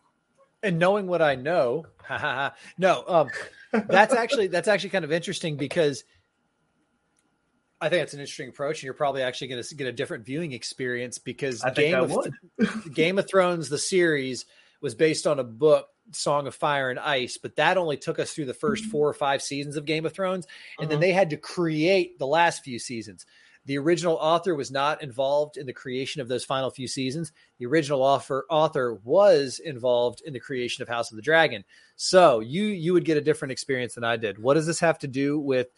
and 0.62 0.78
knowing 0.78 1.06
what 1.06 1.20
I 1.20 1.34
know, 1.34 1.86
ha, 2.04 2.16
ha, 2.18 2.34
ha, 2.34 2.54
no, 2.78 3.04
um, 3.06 3.28
that's 3.88 4.14
actually 4.14 4.46
that's 4.46 4.68
actually 4.68 4.90
kind 4.90 5.04
of 5.04 5.12
interesting 5.12 5.56
because 5.56 6.04
I 7.80 7.88
think 7.88 8.00
that's 8.02 8.14
an 8.14 8.20
interesting 8.20 8.48
approach, 8.48 8.78
and 8.78 8.84
you're 8.84 8.94
probably 8.94 9.22
actually 9.22 9.48
going 9.48 9.62
to 9.62 9.74
get 9.74 9.86
a 9.88 9.92
different 9.92 10.24
viewing 10.24 10.52
experience 10.52 11.18
because 11.18 11.62
I 11.64 11.70
think 11.70 11.88
Game 11.88 11.94
I 11.96 11.98
of 11.98 12.10
would. 12.12 12.94
Game 12.94 13.18
of 13.18 13.28
Thrones, 13.28 13.68
the 13.68 13.78
series, 13.78 14.46
was 14.80 14.94
based 14.94 15.26
on 15.26 15.40
a 15.40 15.44
book, 15.44 15.88
Song 16.12 16.46
of 16.46 16.54
Fire 16.54 16.90
and 16.90 16.98
Ice, 16.98 17.38
but 17.38 17.56
that 17.56 17.76
only 17.76 17.96
took 17.96 18.18
us 18.18 18.32
through 18.32 18.46
the 18.46 18.54
first 18.54 18.84
four 18.84 19.08
or 19.08 19.14
five 19.14 19.42
seasons 19.42 19.76
of 19.76 19.84
Game 19.84 20.06
of 20.06 20.12
Thrones, 20.12 20.46
and 20.78 20.88
then 20.90 20.96
Uh-huh. 20.96 21.00
they 21.00 21.12
had 21.12 21.30
to 21.30 21.36
create 21.36 22.18
the 22.18 22.26
last 22.26 22.62
few 22.64 22.78
seasons. 22.78 23.26
The 23.64 23.78
original 23.78 24.16
author 24.16 24.56
was 24.56 24.72
not 24.72 25.04
involved 25.04 25.56
in 25.56 25.66
the 25.66 25.72
creation 25.72 26.20
of 26.20 26.26
those 26.26 26.44
final 26.44 26.68
few 26.70 26.88
seasons. 26.88 27.30
The 27.58 27.66
original 27.66 28.02
author 28.02 28.44
author 28.50 28.94
was 29.04 29.60
involved 29.64 30.20
in 30.26 30.32
the 30.32 30.40
creation 30.40 30.82
of 30.82 30.88
House 30.88 31.12
of 31.12 31.16
the 31.16 31.22
Dragon. 31.22 31.62
So 31.94 32.40
you 32.40 32.64
you 32.64 32.92
would 32.92 33.04
get 33.04 33.16
a 33.18 33.20
different 33.20 33.52
experience 33.52 33.94
than 33.94 34.02
I 34.02 34.16
did. 34.16 34.40
What 34.40 34.54
does 34.54 34.66
this 34.66 34.80
have 34.80 34.98
to 35.00 35.06
do 35.06 35.38
with 35.38 35.68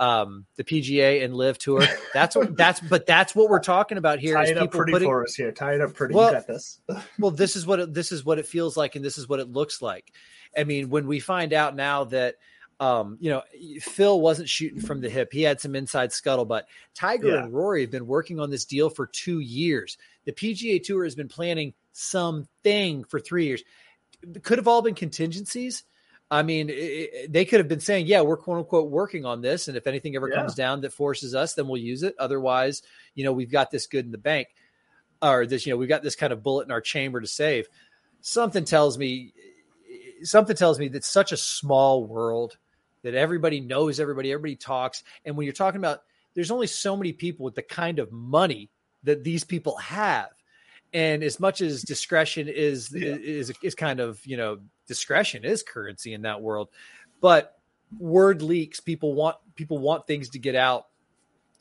um, 0.00 0.46
the 0.56 0.64
PGA 0.64 1.22
and 1.24 1.34
LIV 1.34 1.58
Tour? 1.58 1.84
That's 2.12 2.34
what 2.34 2.56
that's 2.56 2.80
but 2.80 3.06
that's 3.06 3.34
what 3.34 3.48
we're 3.48 3.60
talking 3.60 3.98
about 3.98 4.18
here. 4.18 4.34
Tie 4.34 4.46
it 4.46 4.58
up 4.58 4.72
pretty 4.72 4.92
putting- 4.92 5.06
for 5.08 5.22
us 5.22 5.34
here. 5.34 5.52
Tie 5.52 5.74
it 5.74 5.80
up 5.80 5.94
pretty. 5.94 6.14
Well- 6.14 6.30
you 6.30 6.38
got 6.38 6.46
this. 6.48 6.80
well 7.20 7.30
this 7.30 7.54
is 7.54 7.66
what 7.66 7.78
it, 7.78 7.94
this 7.94 8.10
is 8.10 8.24
what 8.24 8.38
it 8.38 8.46
feels 8.46 8.76
like 8.76 8.96
and 8.96 9.04
this 9.04 9.18
is 9.18 9.28
what 9.28 9.38
it 9.38 9.48
looks 9.50 9.80
like 9.80 10.12
i 10.58 10.64
mean 10.64 10.88
when 10.90 11.06
we 11.06 11.20
find 11.20 11.52
out 11.52 11.76
now 11.76 12.02
that 12.04 12.34
um, 12.80 13.18
you 13.20 13.28
know, 13.28 13.42
Phil 13.80 14.18
wasn't 14.22 14.48
shooting 14.48 14.80
from 14.80 15.02
the 15.02 15.10
hip. 15.10 15.34
He 15.34 15.42
had 15.42 15.60
some 15.60 15.76
inside 15.76 16.10
scuttlebutt. 16.10 16.62
Tiger 16.94 17.28
Yeah. 17.28 17.42
and 17.44 17.52
Rory 17.52 17.82
have 17.82 17.90
been 17.90 18.06
working 18.06 18.40
on 18.40 18.48
this 18.48 18.64
deal 18.64 18.88
for 18.88 19.06
two 19.06 19.40
years. 19.40 19.98
The 20.24 20.32
PGA 20.32 20.82
Tour 20.82 21.04
has 21.04 21.14
been 21.14 21.28
planning 21.28 21.74
something 21.92 23.04
for 23.04 23.20
three 23.20 23.44
years. 23.44 23.62
It 24.22 24.42
could 24.42 24.56
have 24.56 24.66
all 24.66 24.80
been 24.80 24.94
contingencies. 24.94 25.84
I 26.30 26.42
mean, 26.42 26.68
it, 26.70 27.32
they 27.32 27.44
could 27.44 27.58
have 27.58 27.68
been 27.68 27.80
saying, 27.80 28.06
"Yeah, 28.06 28.20
we're 28.20 28.36
quote 28.36 28.58
unquote 28.58 28.90
working 28.90 29.24
on 29.24 29.40
this, 29.40 29.66
and 29.68 29.76
if 29.76 29.86
anything 29.86 30.14
ever 30.14 30.28
Yeah. 30.28 30.36
comes 30.36 30.54
down 30.54 30.80
that 30.82 30.92
forces 30.92 31.34
us, 31.34 31.54
then 31.54 31.66
we'll 31.66 31.80
use 31.82 32.02
it. 32.02 32.14
Otherwise, 32.18 32.82
you 33.14 33.24
know, 33.24 33.32
we've 33.32 33.50
got 33.50 33.70
this 33.70 33.86
good 33.86 34.04
in 34.04 34.12
the 34.12 34.18
bank, 34.18 34.48
or 35.20 35.44
this, 35.46 35.66
you 35.66 35.72
know, 35.72 35.76
we've 35.76 35.88
got 35.88 36.02
this 36.02 36.14
kind 36.14 36.32
of 36.32 36.42
bullet 36.42 36.66
in 36.66 36.70
our 36.70 36.80
chamber 36.80 37.20
to 37.20 37.26
save." 37.26 37.68
Something 38.20 38.64
tells 38.64 38.96
me, 38.98 39.32
something 40.22 40.54
tells 40.54 40.78
me 40.78 40.88
that 40.88 41.04
such 41.04 41.32
a 41.32 41.36
small 41.36 42.04
world 42.04 42.58
that 43.02 43.14
everybody 43.14 43.60
knows 43.60 43.98
everybody, 43.98 44.30
everybody 44.30 44.56
talks, 44.56 45.02
and 45.24 45.36
when 45.36 45.46
you're 45.46 45.54
talking 45.54 45.80
about, 45.80 46.02
there's 46.34 46.50
only 46.50 46.66
so 46.66 46.96
many 46.96 47.12
people 47.12 47.44
with 47.44 47.54
the 47.56 47.62
kind 47.62 47.98
of 47.98 48.12
money 48.12 48.70
that 49.02 49.24
these 49.24 49.42
people 49.42 49.76
have 49.78 50.28
and 50.92 51.22
as 51.22 51.40
much 51.40 51.60
as 51.60 51.82
discretion 51.82 52.48
is 52.48 52.92
Yeah. 52.92 53.16
is 53.16 53.52
is 53.62 53.74
kind 53.74 54.00
of 54.00 54.24
you 54.26 54.36
know 54.36 54.58
discretion 54.90 55.44
is 55.44 55.62
currency 55.62 56.12
in 56.12 56.22
that 56.22 56.42
world. 56.42 56.68
But 57.20 57.56
word 57.96 58.42
leaks 58.42 58.80
people 58.80 59.14
want 59.14 59.36
people 59.54 59.78
want 59.78 60.08
things 60.08 60.30
to 60.30 60.40
get 60.40 60.56
out. 60.56 60.88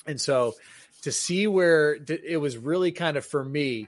And 0.07 0.19
so 0.19 0.55
to 1.03 1.11
see 1.11 1.45
where 1.45 1.97
it 2.07 2.41
was 2.41 2.57
really 2.57 2.91
kind 2.91 3.17
of 3.17 3.25
for 3.25 3.45
me 3.45 3.87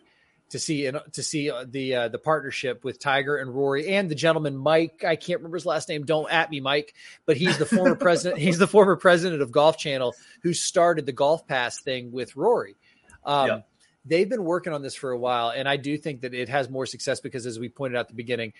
to 0.52 0.60
see 0.60 0.86
and 0.86 1.00
to 1.14 1.24
see 1.24 1.50
uh, 1.50 1.66
the 1.68 1.96
uh, 1.96 2.08
the 2.10 2.20
partnership 2.20 2.84
with 2.84 3.00
Tiger 3.00 3.38
and 3.38 3.50
Rory 3.50 3.88
and 3.96 4.12
the 4.12 4.16
gentleman 4.16 4.56
Mike 4.56 5.04
I 5.04 5.16
can't 5.16 5.39
remember 5.39 5.58
his 5.58 5.66
last 5.66 5.89
name. 5.89 6.06
Don't 6.06 6.32
at 6.32 6.52
me 6.52 6.60
Mike 6.60 6.94
but 7.26 7.36
he's 7.36 7.58
the 7.58 7.66
former 7.66 7.96
president 7.96 8.39
he's 8.48 8.60
the 8.60 8.68
former 8.68 8.96
president 8.96 9.42
of 9.42 9.52
Golf 9.52 9.78
Channel 9.78 10.14
who 10.44 10.54
started 10.54 11.08
the 11.08 11.14
Golf 11.14 11.48
Pass 11.48 11.82
thing 11.82 12.12
with 12.12 12.36
Rory. 12.36 12.76
Um, 13.24 13.48
Yeah. 13.48 13.60
they've 14.06 14.30
been 14.30 14.44
working 14.44 14.74
on 14.74 14.82
this 14.82 14.94
for 14.94 15.12
a 15.12 15.18
while 15.18 15.50
and 15.50 15.68
I 15.68 15.78
do 15.78 15.98
think 15.98 16.22
that 16.22 16.34
it 16.34 16.50
has 16.50 16.70
more 16.70 16.86
success 16.86 17.22
because 17.22 17.46
as 17.46 17.58
we 17.58 17.70
pointed 17.70 17.96
out 17.96 18.02
at 18.02 18.08
the 18.10 18.16
beginning 18.16 18.54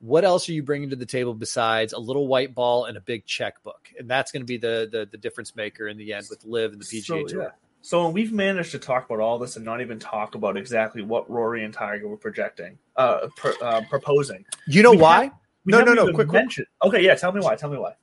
what 0.00 0.24
else 0.24 0.48
are 0.48 0.52
you 0.52 0.62
bringing 0.62 0.90
to 0.90 0.96
the 0.96 1.06
table 1.06 1.32
besides 1.34 1.92
a 1.92 1.98
little 1.98 2.26
white 2.28 2.54
ball 2.54 2.84
and 2.84 2.96
a 2.96 3.00
big 3.00 3.24
checkbook 3.24 3.88
and 3.98 4.08
that's 4.08 4.30
going 4.30 4.42
to 4.42 4.46
be 4.46 4.56
the, 4.58 4.88
the 4.92 5.08
the 5.10 5.16
difference 5.16 5.56
maker 5.56 5.88
in 5.88 5.96
the 5.96 6.12
end 6.12 6.26
with 6.30 6.44
LIV 6.44 6.72
and 6.72 6.80
the 6.80 6.84
PGA 6.84 7.04
So, 7.04 7.26
Tour 7.26 7.42
yeah. 7.42 7.48
So 7.82 8.08
we've 8.08 8.32
managed 8.32 8.72
to 8.72 8.78
talk 8.80 9.06
about 9.06 9.20
all 9.20 9.38
this 9.38 9.56
and 9.56 9.64
not 9.64 9.80
even 9.80 9.98
talk 10.00 10.34
about 10.34 10.56
exactly 10.56 11.02
what 11.02 11.30
Rory 11.30 11.64
and 11.64 11.72
Tiger 11.72 12.08
were 12.08 12.16
projecting, 12.16 12.76
uh, 12.96 13.28
pr- 13.36 13.52
uh 13.62 13.82
proposing. 13.88 14.44
you 14.66 14.82
know 14.82 14.90
We 14.90 14.96
why 14.98 15.24
have- 15.24 15.32
no 15.66 15.80
no 15.82 15.94
no 15.94 16.12
quick, 16.12 16.28
quick 16.28 16.48
Okay, 16.82 17.02
yeah. 17.04 17.14
Tell 17.14 17.32
me 17.32 17.40
why. 17.40 17.54
Tell 17.56 17.70
me 17.70 17.78
why. 17.78 17.94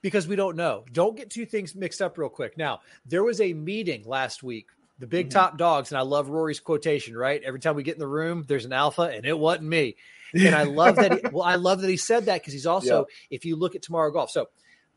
because 0.00 0.26
we 0.26 0.36
don't 0.36 0.56
know. 0.56 0.84
Don't 0.92 1.16
get 1.16 1.28
two 1.30 1.44
things 1.46 1.74
mixed 1.74 2.00
up 2.02 2.18
real 2.18 2.28
quick. 2.28 2.56
Now, 2.56 2.80
there 3.06 3.22
was 3.22 3.40
a 3.40 3.52
meeting 3.52 4.02
last 4.04 4.42
week, 4.42 4.66
the 4.98 5.06
big 5.06 5.28
Mhm. 5.28 5.32
top 5.32 5.58
dogs, 5.58 5.90
and 5.92 5.98
I 5.98 6.02
love 6.02 6.28
Rory's 6.28 6.58
quotation, 6.60 7.16
right? 7.16 7.40
Every 7.44 7.60
time 7.60 7.76
we 7.76 7.82
get 7.84 7.94
in 7.94 8.00
the 8.00 8.06
room, 8.08 8.44
there's 8.48 8.64
an 8.64 8.72
alpha, 8.72 9.02
and 9.02 9.24
it 9.26 9.38
wasn't 9.38 9.68
me. 9.68 9.94
And 10.34 10.54
I 10.54 10.64
love 10.64 10.96
that. 10.96 11.12
He, 11.12 11.20
well, 11.32 11.42
I 11.44 11.56
love 11.56 11.80
that 11.82 11.90
he 11.90 11.96
said 11.96 12.26
that 12.26 12.40
because 12.40 12.52
he's 12.52 12.66
also, 12.66 13.06
if 13.30 13.44
you 13.44 13.56
look 13.56 13.74
at 13.74 13.82
tomorrow 13.82 14.10
golf, 14.10 14.30
so 14.30 14.48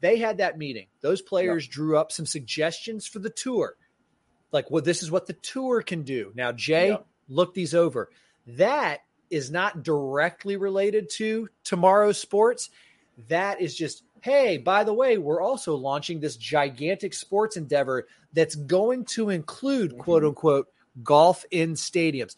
they 0.01 0.17
had 0.17 0.37
that 0.37 0.57
meeting. 0.57 0.87
Those 1.01 1.21
players 1.21 1.67
drew 1.67 1.97
up 1.97 2.11
some 2.11 2.25
suggestions 2.25 3.07
for 3.07 3.19
the 3.19 3.29
tour, 3.29 3.75
like, 4.51 4.69
well, 4.71 4.81
this 4.83 5.03
is 5.03 5.11
what 5.11 5.25
the 5.27 5.33
tour 5.33 5.81
can 5.81 6.03
do. 6.03 6.31
Now, 6.35 6.51
Jay, 6.51 6.89
Yeah. 6.89 6.97
look 7.27 7.53
these 7.53 7.73
over. 7.73 8.09
That 8.47 8.99
is 9.29 9.49
not 9.51 9.83
directly 9.83 10.55
related 10.55 11.09
to 11.17 11.49
tomorrow's 11.63 12.17
sports. 12.19 12.69
That 13.27 13.59
is 13.61 13.75
just, 13.75 14.03
hey, 14.21 14.57
by 14.57 14.83
the 14.83 14.93
way, 14.93 15.17
we're 15.17 15.41
also 15.41 15.75
launching 15.75 16.19
this 16.19 16.37
gigantic 16.37 17.13
sports 17.13 17.57
endeavor 17.57 18.07
that's 18.33 18.55
going 18.55 19.05
to 19.05 19.29
include 19.29 19.91
Mm-hmm. 19.91 19.99
quote 20.01 20.23
unquote 20.23 20.67
golf 21.03 21.43
in 21.51 21.73
stadiums. 21.73 22.35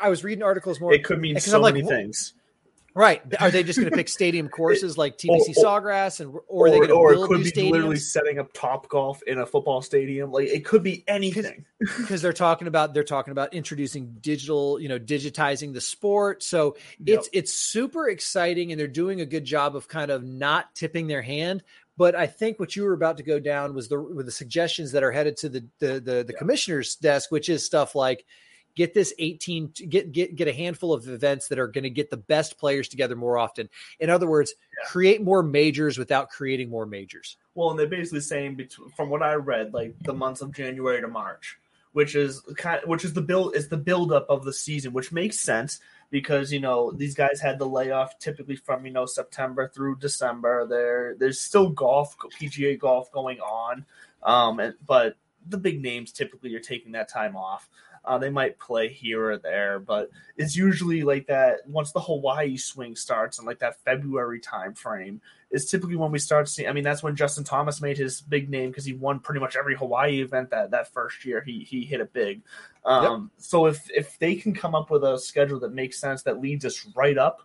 I 0.00 0.08
was 0.08 0.24
reading 0.24 0.42
articles 0.42 0.80
more. 0.80 0.92
It 0.92 1.04
could 1.04 1.20
mean 1.20 1.38
so 1.40 1.60
like, 1.60 1.74
many 1.74 1.86
things. 1.86 2.34
Right? 2.94 3.22
Are 3.38 3.50
they 3.52 3.62
just 3.62 3.78
going 3.78 3.90
to 3.90 3.96
pick 3.96 4.08
stadium 4.08 4.48
courses 4.58 4.98
like 4.98 5.18
TPC 5.18 5.56
or- 5.56 5.64
Sawgrass, 5.64 6.18
and 6.18 6.34
or 6.48 6.66
are 6.66 6.70
they 6.70 6.78
Or, 6.78 6.86
going 6.86 6.88
to 6.88 6.94
or 6.94 7.12
it 7.12 7.28
could 7.28 7.44
be 7.54 7.70
literally 7.70 7.96
setting 7.96 8.40
up 8.40 8.52
top 8.52 8.88
golf 8.88 9.22
in 9.22 9.38
a 9.38 9.46
football 9.46 9.82
stadium. 9.82 10.32
Like 10.32 10.48
it 10.48 10.64
could 10.64 10.82
be 10.82 11.04
anything. 11.06 11.64
because 11.78 12.22
they're 12.22 12.32
talking 12.32 12.66
about 12.66 12.94
they're 12.94 13.04
talking 13.04 13.30
about 13.30 13.54
introducing 13.54 14.16
digital 14.20 14.80
you 14.80 14.88
know 14.88 14.98
digitizing 14.98 15.72
the 15.72 15.80
sport 15.80 16.42
so 16.42 16.76
Yep. 17.04 17.18
it's 17.18 17.28
it's 17.32 17.52
super 17.54 18.08
exciting 18.08 18.72
and 18.72 18.80
they're 18.80 18.88
doing 18.88 19.20
a 19.20 19.26
good 19.26 19.44
job 19.44 19.76
of 19.76 19.86
kind 19.86 20.10
of 20.10 20.24
not 20.24 20.74
tipping 20.74 21.06
their 21.06 21.22
hand 21.22 21.62
but 21.96 22.16
i 22.16 22.26
think 22.26 22.58
what 22.58 22.74
you 22.74 22.82
were 22.82 22.94
about 22.94 23.18
to 23.18 23.22
go 23.22 23.38
down 23.38 23.74
was 23.74 23.86
the 23.86 24.00
with 24.00 24.26
the 24.26 24.32
suggestions 24.32 24.90
that 24.90 25.04
are 25.04 25.12
headed 25.12 25.36
to 25.36 25.48
the 25.48 25.64
the 25.78 26.00
the, 26.00 26.24
the 26.26 26.32
commissioner's 26.32 26.96
desk 26.96 27.30
which 27.30 27.48
is 27.48 27.64
stuff 27.64 27.94
like 27.94 28.26
get 28.78 28.94
this 28.94 29.12
18 29.18 29.72
get 29.88 30.12
get 30.12 30.36
get 30.36 30.48
a 30.48 30.52
handful 30.52 30.94
of 30.94 31.06
events 31.08 31.48
that 31.48 31.58
are 31.58 31.66
going 31.66 31.84
to 31.84 31.90
get 31.90 32.08
the 32.08 32.16
best 32.16 32.58
players 32.58 32.88
together 32.88 33.16
more 33.16 33.36
often 33.36 33.68
in 34.00 34.08
other 34.08 34.28
words 34.28 34.54
create 34.86 35.20
more 35.20 35.42
majors 35.42 35.98
without 35.98 36.30
creating 36.30 36.70
more 36.70 36.86
majors 36.86 37.36
Well, 37.58 37.70
and 37.70 37.78
they're 37.78 37.88
basically 37.88 38.20
saying 38.20 38.54
between, 38.54 38.90
from 38.90 39.10
what 39.10 39.20
I 39.20 39.34
read, 39.34 39.74
like 39.74 39.98
the 40.04 40.14
months 40.14 40.42
of 40.42 40.52
January 40.52 41.00
to 41.00 41.08
March, 41.08 41.58
which 41.90 42.14
is 42.14 42.40
kind, 42.56 42.80
which 42.84 43.04
is 43.04 43.14
the 43.14 43.20
build 43.20 43.56
is 43.56 43.66
the 43.68 43.76
buildup 43.76 44.30
of 44.30 44.44
the 44.44 44.52
season, 44.52 44.92
which 44.92 45.10
makes 45.10 45.40
sense 45.40 45.80
because 46.12 46.52
you 46.52 46.60
know 46.60 46.92
these 46.92 47.16
guys 47.16 47.40
had 47.40 47.58
the 47.58 47.66
layoff 47.66 48.16
typically 48.20 48.54
from 48.54 48.86
you 48.86 48.92
know 48.92 49.06
September 49.06 49.66
through 49.66 49.96
December. 49.96 50.68
There, 50.68 51.16
there's 51.18 51.40
still 51.40 51.70
golf, 51.70 52.16
PGA 52.40 52.78
golf 52.78 53.10
going 53.10 53.40
on, 53.40 53.84
um, 54.22 54.60
and 54.60 54.74
but 54.86 55.16
the 55.48 55.58
big 55.58 55.82
names 55.82 56.12
typically 56.12 56.54
are 56.54 56.60
taking 56.60 56.92
that 56.92 57.08
time 57.08 57.34
off. 57.34 57.68
Uh, 58.08 58.16
they 58.16 58.30
might 58.30 58.58
play 58.58 58.88
here 58.88 59.32
or 59.32 59.36
there, 59.36 59.78
but 59.78 60.10
it's 60.38 60.56
usually 60.56 61.02
like 61.02 61.26
that 61.26 61.58
once 61.68 61.92
the 61.92 62.00
Hawaii 62.00 62.56
swing 62.56 62.96
starts 62.96 63.36
and 63.38 63.46
like 63.46 63.58
that 63.58 63.84
February 63.84 64.40
time 64.40 64.72
frame 64.72 65.20
is 65.50 65.70
typically 65.70 65.96
when 65.96 66.10
we 66.10 66.18
start 66.18 66.48
seeing. 66.48 66.68
I 66.68 66.72
mean, 66.72 66.84
that's 66.84 67.02
when 67.02 67.16
Justin 67.16 67.44
Thomas 67.44 67.82
made 67.82 67.98
his 67.98 68.22
big 68.22 68.48
name 68.48 68.70
because 68.70 68.86
he 68.86 68.94
won 68.94 69.20
pretty 69.20 69.40
much 69.40 69.56
every 69.56 69.76
Hawaii 69.76 70.22
event 70.22 70.50
that 70.50 70.70
that 70.70 70.90
first 70.92 71.24
year. 71.26 71.42
He 71.44 71.64
he 71.64 71.84
hit 71.84 72.00
it 72.00 72.14
big. 72.14 72.40
Um, 72.84 73.02
So 73.36 73.66
if 73.66 73.90
if 73.90 74.18
they 74.18 74.36
can 74.36 74.54
come 74.54 74.74
up 74.74 74.90
with 74.90 75.04
a 75.04 75.18
schedule 75.18 75.60
that 75.60 75.74
makes 75.74 76.00
sense 76.00 76.22
that 76.22 76.40
leads 76.40 76.64
us 76.64 76.86
right 76.96 77.18
up 77.18 77.42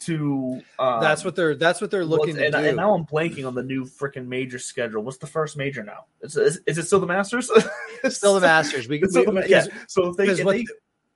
to 0.00 0.62
um, 0.78 1.00
that's 1.00 1.24
what 1.24 1.36
they're 1.36 1.54
that's 1.54 1.80
what 1.80 1.90
they're 1.90 2.04
looking 2.04 2.36
and, 2.38 2.52
to 2.52 2.60
do 2.60 2.66
and 2.68 2.76
now 2.76 2.94
I'm 2.94 3.04
blanking 3.04 3.46
on 3.46 3.54
the 3.54 3.62
new 3.62 3.84
freaking 3.84 4.26
major 4.26 4.58
schedule. 4.58 5.02
What's 5.02 5.18
the 5.18 5.26
first 5.26 5.56
major 5.56 5.82
now? 5.82 6.06
Is, 6.22 6.36
is, 6.36 6.60
is 6.66 6.78
it 6.78 6.84
still 6.84 7.00
the 7.00 7.06
Masters? 7.06 7.50
still 8.08 8.34
the 8.34 8.40
masters 8.46 8.88
we, 8.88 8.98
the 8.98 9.24
we- 9.26 9.32
Ma- 9.32 9.42
yeah. 9.46 9.66
So 9.86 10.08
if 10.08 10.16
they, 10.16 10.28
if 10.28 10.46
they 10.46 10.64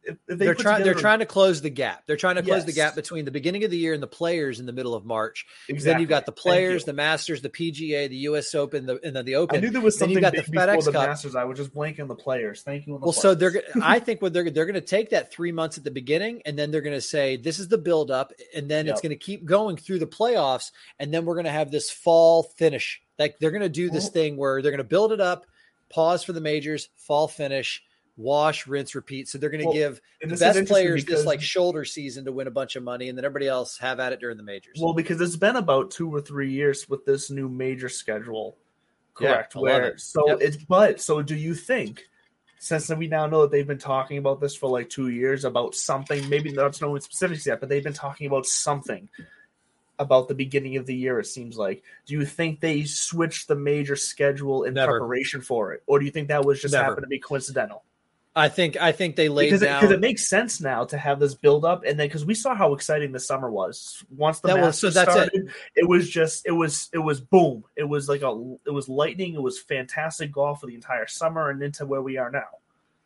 if, 0.06 0.16
if 0.28 0.38
they 0.38 0.44
they're 0.46 0.54
put 0.54 0.62
trying 0.62 0.82
they're 0.84 0.94
trying 0.94 1.18
to 1.20 1.26
close 1.26 1.62
the 1.62 1.70
gap. 1.70 2.04
They're 2.06 2.16
trying 2.16 2.36
to 2.36 2.42
close 2.42 2.64
the 2.64 2.72
gap 2.72 2.94
between 2.94 3.24
the 3.24 3.30
beginning 3.30 3.64
of 3.64 3.70
the 3.70 3.76
year 3.78 3.92
and 3.94 4.02
the 4.02 4.06
players 4.06 4.60
in 4.60 4.66
the 4.66 4.72
middle 4.72 4.94
of 4.94 5.04
March. 5.04 5.46
'Cause 5.70 5.82
Then 5.84 6.00
you've 6.00 6.08
got 6.08 6.26
the 6.26 6.32
players, 6.32 6.84
the 6.84 6.92
Masters, 6.92 7.42
the 7.42 7.48
PGA, 7.48 8.08
the 8.08 8.16
US 8.28 8.54
Open, 8.54 8.86
the 8.86 9.00
and 9.04 9.16
then 9.16 9.24
the 9.24 9.36
Open. 9.36 9.56
I 9.56 9.60
knew 9.60 9.70
there 9.70 9.80
was 9.80 9.96
then 9.98 10.08
something 10.08 10.20
got 10.20 10.32
big 10.32 10.44
the 10.44 10.50
before 10.52 10.66
FedEx 10.68 10.84
the 10.84 10.92
Cup. 10.92 11.08
Masters. 11.08 11.34
I 11.36 11.44
was 11.44 11.58
just 11.58 11.74
blanking 11.74 12.00
on 12.00 12.08
the 12.08 12.14
players. 12.14 12.62
Thank 12.62 12.86
you. 12.86 12.94
On 12.94 13.00
the 13.00 13.06
Well, 13.06 13.12
so 13.12 13.34
they're. 13.34 13.62
I 13.82 13.98
think 13.98 14.20
what 14.22 14.32
they're 14.32 14.50
they're 14.50 14.66
going 14.66 14.74
to 14.74 14.80
take 14.80 15.10
that 15.10 15.32
three 15.32 15.52
months 15.52 15.78
at 15.78 15.84
the 15.84 15.90
beginning, 15.90 16.42
and 16.44 16.58
then 16.58 16.70
they're 16.70 16.80
going 16.82 16.96
to 16.96 17.00
say 17.00 17.36
this 17.36 17.58
is 17.58 17.68
the 17.68 17.78
build 17.78 18.10
up, 18.10 18.32
and 18.54 18.70
then 18.70 18.86
it's 18.88 19.00
going 19.00 19.10
to 19.10 19.16
keep 19.16 19.44
going 19.44 19.76
through 19.76 19.98
the 19.98 20.06
playoffs, 20.06 20.70
and 20.98 21.12
then 21.12 21.24
we're 21.24 21.34
going 21.34 21.44
to 21.46 21.50
have 21.52 21.70
this 21.70 21.90
fall 21.90 22.42
finish. 22.42 23.00
Like 23.18 23.38
they're 23.38 23.50
going 23.52 23.62
to 23.62 23.68
do 23.68 23.90
this 23.90 24.04
Well- 24.04 24.12
thing 24.12 24.36
where 24.36 24.60
they're 24.62 24.72
going 24.72 24.78
to 24.78 24.84
build 24.84 25.12
it 25.12 25.20
up, 25.20 25.46
pause 25.88 26.24
for 26.24 26.32
the 26.32 26.40
majors, 26.40 26.88
fall 26.96 27.28
finish, 27.28 27.82
wash, 28.16 28.66
rinse, 28.66 28.94
repeat. 28.94 29.28
So 29.28 29.38
they're 29.38 29.50
going 29.50 29.62
to 29.62 29.66
Well, 29.66 29.74
give 29.74 30.00
the 30.22 30.36
best 30.36 30.66
players 30.66 31.04
this 31.04 31.24
like 31.26 31.40
shoulder 31.42 31.84
season 31.84 32.24
to 32.24 32.32
win 32.32 32.46
a 32.46 32.50
bunch 32.50 32.76
of 32.76 32.82
money, 32.82 33.08
and 33.08 33.18
then 33.18 33.24
everybody 33.24 33.48
else 33.48 33.76
have 33.78 34.00
at 34.00 34.12
it 34.12 34.20
during 34.20 34.36
the 34.36 34.42
majors. 34.42 34.78
Well, 34.80 34.94
because 34.94 35.20
it's 35.20 35.36
been 35.36 35.56
about 35.56 35.90
two 35.90 36.14
or 36.14 36.20
three 36.20 36.50
years 36.50 36.88
with 36.88 37.04
this 37.04 37.30
new 37.30 37.48
major 37.48 37.88
schedule, 37.88 38.56
correct? 39.14 39.54
Love 39.56 39.62
Where 39.62 39.84
it. 39.88 40.00
so 40.00 40.28
Yep. 40.28 40.38
it's 40.40 40.56
but 40.64 41.00
so 41.00 41.22
do 41.22 41.34
you 41.34 41.54
think 41.54 42.04
since 42.58 42.88
we 42.88 43.08
now 43.08 43.26
know 43.26 43.42
that 43.42 43.50
they've 43.50 43.66
been 43.66 43.76
talking 43.78 44.16
about 44.18 44.40
this 44.40 44.54
for 44.56 44.70
like 44.70 44.88
two 44.88 45.08
years 45.08 45.44
about 45.44 45.74
something, 45.74 46.26
maybe 46.28 46.50
not 46.50 46.80
knowing 46.80 47.00
specifics 47.00 47.46
yet, 47.46 47.60
but 47.60 47.68
they've 47.68 47.84
been 47.84 47.92
talking 47.92 48.26
about 48.26 48.46
something 48.46 49.08
about 49.98 50.28
the 50.28 50.34
beginning 50.34 50.76
of 50.76 50.86
the 50.86 50.94
year. 50.94 51.20
It 51.20 51.26
seems 51.26 51.56
like. 51.58 51.82
Do 52.06 52.14
you 52.14 52.24
think 52.24 52.60
they 52.60 52.84
switched 52.84 53.48
the 53.48 53.54
major 53.54 53.96
schedule 53.96 54.64
in 54.64 54.74
Never. 54.74 54.92
preparation 54.98 55.40
for 55.40 55.72
it, 55.72 55.82
or 55.86 55.98
do 55.98 56.04
you 56.04 56.10
think 56.10 56.28
that 56.28 56.44
was 56.44 56.60
just 56.62 56.72
Never. 56.72 56.84
happened 56.84 57.02
to 57.04 57.08
be 57.08 57.18
coincidental? 57.18 57.84
I 58.36 58.48
think 58.48 58.76
I 58.80 58.90
think 58.92 59.14
they 59.14 59.28
laid 59.28 59.46
because 59.46 59.62
it, 59.62 59.66
down. 59.66 59.92
it 59.92 60.00
makes 60.00 60.28
sense 60.28 60.60
now 60.60 60.84
to 60.86 60.98
have 60.98 61.20
this 61.20 61.34
build 61.34 61.64
up 61.64 61.84
and 61.86 61.98
then 61.98 62.08
because 62.08 62.24
we 62.24 62.34
saw 62.34 62.54
how 62.54 62.72
exciting 62.74 63.12
the 63.12 63.20
summer 63.20 63.48
was 63.50 64.04
once 64.10 64.40
the 64.40 64.48
That 64.48 64.60
was- 64.60 64.78
so 64.78 64.90
that's 64.90 65.08
it. 65.08 65.12
started 65.12 65.50
it. 65.76 65.88
was 65.88 66.10
just 66.10 66.44
it 66.46 66.50
was 66.50 66.88
it 66.92 66.98
was 66.98 67.20
boom 67.20 67.62
it 67.76 67.84
was 67.84 68.08
like 68.08 68.22
a 68.22 68.56
it 68.66 68.70
was 68.72 68.88
lightning 68.88 69.34
it 69.34 69.42
was 69.42 69.60
fantastic 69.60 70.32
golf 70.32 70.60
for 70.60 70.66
the 70.66 70.74
entire 70.74 71.06
summer 71.06 71.48
and 71.50 71.62
into 71.62 71.86
where 71.86 72.02
we 72.02 72.16
are 72.18 72.30
now 72.30 72.42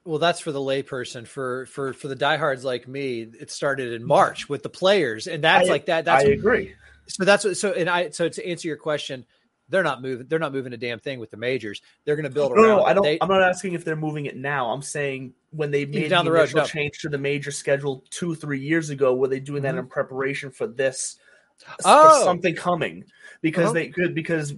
Well, 0.05 0.19
that's 0.19 0.41
for 0.41 0.51
the 0.53 0.61
layperson. 0.61 1.27
For 1.27 1.67
for 1.67 1.93
for 1.93 2.09
the 2.09 2.17
diehards 2.17 2.65
like 2.65 2.89
me, 2.89 3.29
it 3.39 3.51
started 3.51 3.93
in 3.93 4.07
March 4.07 4.49
with 4.49 4.63
the 4.63 4.71
players, 4.71 5.27
and 5.27 5.45
that's 5.45 5.69
I- 5.69 5.73
like 5.73 5.87
that. 5.87 6.07
That's 6.07 6.25
I 6.25 6.29
agree 6.29 6.75
so. 7.09 7.25
That's 7.25 7.45
what. 7.45 7.57
So 7.59 7.73
and 7.73 7.91
I. 7.91 8.09
So 8.11 8.29
to 8.31 8.47
answer 8.49 8.69
your 8.69 8.79
question, 8.79 9.27
they're 9.69 9.83
not 9.83 10.01
moving. 10.03 10.27
They're 10.29 10.39
not 10.39 10.53
moving 10.53 10.73
a 10.73 10.77
damn 10.77 10.99
thing 10.99 11.19
with 11.21 11.31
the 11.31 11.37
majors. 11.37 11.83
They're 12.05 12.17
going 12.17 12.25
to 12.25 12.31
build 12.31 12.53
no 12.57 12.63
around. 12.63 12.69
no 12.79 12.87
it. 12.87 12.89
I 12.89 12.93
don't 12.95 13.05
They- 13.05 13.19
I'm 13.21 13.29
not 13.29 13.43
asking 13.43 13.75
if 13.75 13.85
they're 13.85 13.97
moving 13.97 14.27
it 14.27 14.37
now 14.37 14.71
I'm 14.71 14.83
saying 14.83 15.35
when 15.51 15.71
they 15.71 15.85
made 15.85 16.09
down 16.11 16.25
the, 16.25 16.31
the 16.31 16.37
road, 16.39 16.55
no. 16.55 16.65
change 16.65 16.99
to 17.01 17.09
the 17.09 17.19
major 17.19 17.51
schedule 17.51 18.05
two 18.11 18.35
three 18.35 18.61
years 18.61 18.91
ago 18.91 19.15
were 19.15 19.29
they 19.29 19.41
doing 19.41 19.63
that 19.63 19.75
Mhm. 19.75 19.81
in 19.81 19.87
preparation 19.87 20.51
for 20.51 20.67
this 20.67 21.17
Oh. 21.85 22.19
for 22.21 22.25
something 22.25 22.55
coming 22.55 23.05
because 23.41 23.67
Uh-huh. 23.67 23.73
they 23.75 23.89
could 23.89 24.15
because 24.15 24.55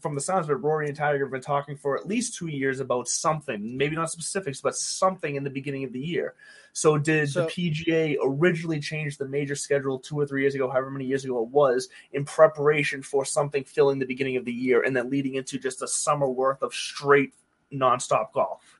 from 0.00 0.14
the 0.14 0.20
sounds 0.20 0.46
of 0.46 0.50
it, 0.50 0.54
Rory 0.62 0.88
and 0.88 0.96
Tiger 0.96 1.24
have 1.24 1.32
been 1.32 1.42
talking 1.42 1.76
for 1.76 1.98
at 1.98 2.06
least 2.06 2.34
two 2.34 2.48
years 2.48 2.80
about 2.80 3.08
something, 3.08 3.76
maybe 3.76 3.94
not 3.94 4.10
specifics, 4.10 4.60
but 4.60 4.74
something 4.74 5.36
in 5.36 5.44
the 5.44 5.50
beginning 5.50 5.84
of 5.84 5.92
the 5.92 6.00
year. 6.00 6.34
So 6.72 6.96
did 6.96 7.28
So- 7.28 7.42
the 7.42 7.48
PGA 7.48 8.16
originally 8.22 8.80
change 8.80 9.18
the 9.18 9.28
major 9.28 9.54
schedule 9.54 9.98
two 9.98 10.18
or 10.18 10.26
three 10.26 10.40
years 10.40 10.54
ago, 10.54 10.70
however 10.70 10.90
many 10.90 11.04
years 11.04 11.24
ago 11.24 11.42
it 11.42 11.48
was, 11.48 11.88
in 12.12 12.24
preparation 12.24 13.02
for 13.02 13.24
something 13.26 13.64
filling 13.64 13.98
the 13.98 14.06
beginning 14.06 14.36
of 14.36 14.44
the 14.46 14.52
year 14.52 14.82
and 14.82 14.96
then 14.96 15.10
leading 15.10 15.34
into 15.34 15.58
just 15.58 15.82
a 15.82 15.88
summer 15.88 16.28
worth 16.28 16.62
of 16.62 16.72
straight 16.72 17.34
nonstop 17.72 18.32
golf? 18.32 18.78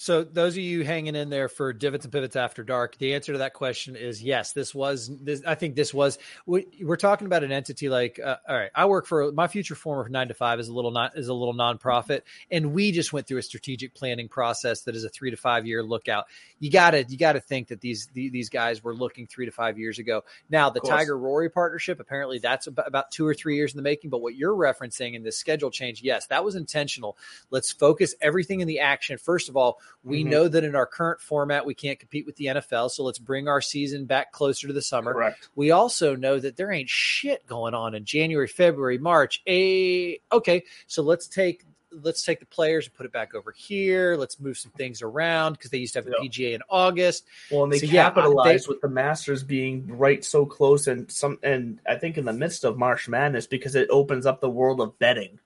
So 0.00 0.24
those 0.24 0.54
of 0.54 0.62
you 0.62 0.84
hanging 0.84 1.14
in 1.14 1.28
there 1.28 1.48
for 1.48 1.72
divots 1.72 2.04
and 2.04 2.12
pivots 2.12 2.36
after 2.36 2.64
dark, 2.64 2.96
the 2.98 3.14
answer 3.14 3.32
to 3.32 3.38
that 3.38 3.52
question 3.52 3.96
is 3.96 4.22
yes. 4.22 4.52
This 4.52 4.74
was 4.74 5.10
this. 5.22 5.42
I 5.46 5.54
think 5.54 5.74
this 5.76 5.92
was. 5.92 6.18
We, 6.46 6.66
we're 6.82 6.96
talking 6.96 7.26
about 7.26 7.44
an 7.44 7.52
entity 7.52 7.88
like. 7.88 8.18
Uh, 8.18 8.36
all 8.48 8.56
right, 8.56 8.70
I 8.74 8.86
work 8.86 9.06
for 9.06 9.32
my 9.32 9.48
future 9.48 9.74
former 9.74 10.08
nine 10.08 10.28
to 10.28 10.34
five 10.34 10.60
is 10.60 10.68
a 10.68 10.72
little 10.72 10.90
not 10.90 11.16
is 11.16 11.28
a 11.28 11.34
little 11.34 11.54
nonprofit, 11.54 12.22
and 12.50 12.72
we 12.72 12.92
just 12.92 13.12
went 13.12 13.26
through 13.26 13.38
a 13.38 13.42
strategic 13.42 13.94
planning 13.94 14.28
process 14.28 14.82
that 14.82 14.96
is 14.96 15.04
a 15.04 15.08
three 15.08 15.30
to 15.30 15.36
five 15.36 15.66
year 15.66 15.82
lookout. 15.82 16.26
You 16.60 16.70
gotta 16.70 17.04
you 17.08 17.18
gotta 17.18 17.40
think 17.40 17.68
that 17.68 17.80
these 17.80 18.08
the, 18.14 18.30
these 18.30 18.48
guys 18.48 18.84
were 18.84 18.94
looking 18.94 19.26
three 19.26 19.46
to 19.46 19.52
five 19.52 19.78
years 19.78 19.98
ago. 19.98 20.24
Now 20.50 20.70
the. 20.70 20.80
Tiger 20.88 21.18
Rory 21.18 21.50
partnership 21.50 22.00
apparently 22.00 22.38
that's 22.38 22.66
about, 22.66 22.88
about 22.88 23.10
two 23.10 23.26
or 23.26 23.34
three 23.34 23.56
years 23.56 23.72
in 23.72 23.76
the 23.76 23.82
making. 23.82 24.10
But 24.10 24.22
what 24.22 24.34
you're 24.34 24.54
referencing 24.54 25.14
in 25.14 25.22
this 25.22 25.36
schedule 25.36 25.70
change, 25.70 26.02
yes, 26.02 26.26
that 26.28 26.44
was 26.44 26.54
intentional. 26.54 27.16
Let's 27.50 27.70
focus 27.70 28.14
everything 28.20 28.60
in 28.60 28.68
the 28.68 28.80
action. 28.80 29.18
First 29.18 29.48
of 29.48 29.56
all, 29.56 29.80
we 30.04 30.24
Mhm. 30.24 30.30
know 30.30 30.48
that 30.48 30.64
in 30.64 30.74
our 30.74 30.86
current 30.86 31.20
format, 31.20 31.66
we 31.66 31.74
can't 31.74 31.98
compete 31.98 32.26
with 32.26 32.36
the 32.36 32.46
NFL. 32.46 32.88
So 32.88 33.02
let's 33.04 33.18
bring 33.18 33.48
our 33.48 33.60
season 33.60 34.04
back 34.06 34.32
closer 34.32 34.66
to 34.66 34.72
the 34.72 34.82
summer. 34.82 35.12
Correct. 35.12 35.48
We 35.54 35.70
also 35.70 36.14
know 36.16 36.38
that 36.38 36.56
there 36.56 36.70
ain't 36.72 36.88
shit 36.88 37.46
going 37.46 37.74
on 37.74 37.94
in 37.94 38.04
January, 38.04 38.48
February, 38.48 38.98
March. 38.98 39.42
A 39.48 40.20
okay, 40.32 40.64
so 40.86 41.02
let's 41.02 41.26
take 41.26 41.64
let's 42.02 42.22
take 42.22 42.38
the 42.38 42.44
players 42.46 42.86
and 42.86 42.94
put 42.94 43.06
it 43.06 43.12
back 43.12 43.34
over 43.34 43.50
here. 43.50 44.14
Let's 44.14 44.38
move 44.38 44.58
some 44.58 44.70
things 44.72 45.00
around 45.00 45.54
because 45.54 45.70
they 45.70 45.78
used 45.78 45.94
to 45.94 46.00
have 46.00 46.06
a 46.06 46.10
Yep. 46.10 46.20
PGA 46.20 46.52
in 46.54 46.60
August. 46.68 47.24
Well, 47.50 47.64
and 47.64 47.72
they 47.72 47.78
So, 47.78 47.86
yeah, 47.86 48.04
capitalized 48.04 48.66
they- 48.66 48.72
with 48.74 48.82
the 48.82 48.90
Masters 48.90 49.42
being 49.42 49.96
right 49.96 50.22
so 50.22 50.44
close, 50.44 50.86
and 50.86 51.10
some, 51.10 51.38
and 51.42 51.80
I 51.88 51.96
think 51.96 52.18
in 52.18 52.26
the 52.26 52.34
midst 52.34 52.62
of 52.64 52.76
March 52.76 53.08
Madness 53.08 53.46
because 53.46 53.74
it 53.74 53.88
opens 53.88 54.26
up 54.26 54.42
the 54.42 54.50
world 54.50 54.82
of 54.82 54.98
betting. 54.98 55.40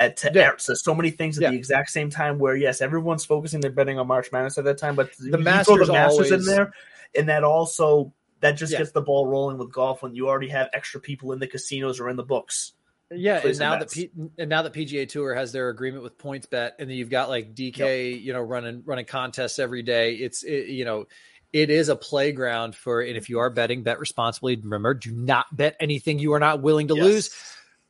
At 0.00 0.16
to, 0.18 0.30
Yeah. 0.34 0.52
so, 0.58 0.74
so 0.74 0.94
many 0.94 1.10
things 1.10 1.38
at 1.38 1.42
Yeah. 1.42 1.50
the 1.50 1.56
exact 1.56 1.90
same 1.90 2.10
time. 2.10 2.38
Where 2.38 2.56
yes, 2.56 2.80
everyone's 2.80 3.24
focusing 3.24 3.60
their 3.60 3.70
betting 3.70 3.98
on 3.98 4.06
March 4.08 4.32
Madness 4.32 4.58
at 4.58 4.64
that 4.64 4.78
time, 4.78 4.96
but 4.96 5.14
throw 5.14 5.38
Masters 5.38 5.86
the 5.86 5.92
Masters 5.92 6.30
in 6.32 6.44
there, 6.44 6.72
and 7.16 7.28
that 7.28 7.44
also 7.44 8.12
that 8.40 8.52
just 8.52 8.72
Yeah. 8.72 8.78
gets 8.78 8.90
the 8.90 9.00
ball 9.00 9.26
rolling 9.26 9.56
with 9.56 9.72
golf 9.72 10.02
when 10.02 10.14
you 10.14 10.28
already 10.28 10.48
have 10.48 10.68
extra 10.72 11.00
people 11.00 11.32
in 11.32 11.38
the 11.38 11.46
casinos 11.46 12.00
or 12.00 12.10
in 12.10 12.16
the 12.16 12.24
books. 12.24 12.72
Yeah, 13.10 13.40
and 13.46 13.58
now 13.58 13.78
that. 13.78 13.90
P- 13.92 14.10
and 14.38 14.50
now 14.50 14.62
that 14.62 14.72
PGA 14.72 15.06
Tour 15.08 15.34
has 15.34 15.52
their 15.52 15.68
agreement 15.68 16.02
with 16.02 16.18
PointsBet, 16.18 16.72
and 16.78 16.90
then 16.90 16.96
you've 16.96 17.10
got 17.10 17.28
like 17.28 17.54
DK, 17.54 18.20
you 18.20 18.32
know, 18.32 18.40
running 18.40 18.82
running 18.84 19.04
contests 19.04 19.58
every 19.60 19.82
day. 19.82 20.14
It's 20.14 20.42
it, 20.42 20.68
you 20.68 20.84
know, 20.84 21.06
it 21.52 21.70
is 21.70 21.88
a 21.88 21.94
playground 21.96 22.74
for. 22.74 23.00
And 23.02 23.16
if 23.16 23.28
you 23.28 23.38
are 23.38 23.50
betting, 23.50 23.84
bet 23.84 24.00
responsibly. 24.00 24.56
Remember, 24.56 24.94
do 24.94 25.12
not 25.12 25.46
bet 25.56 25.76
anything 25.78 26.18
you 26.18 26.32
are 26.32 26.40
not 26.40 26.60
willing 26.62 26.88
to 26.88 26.96
Yes. 26.96 27.04
lose. 27.04 27.30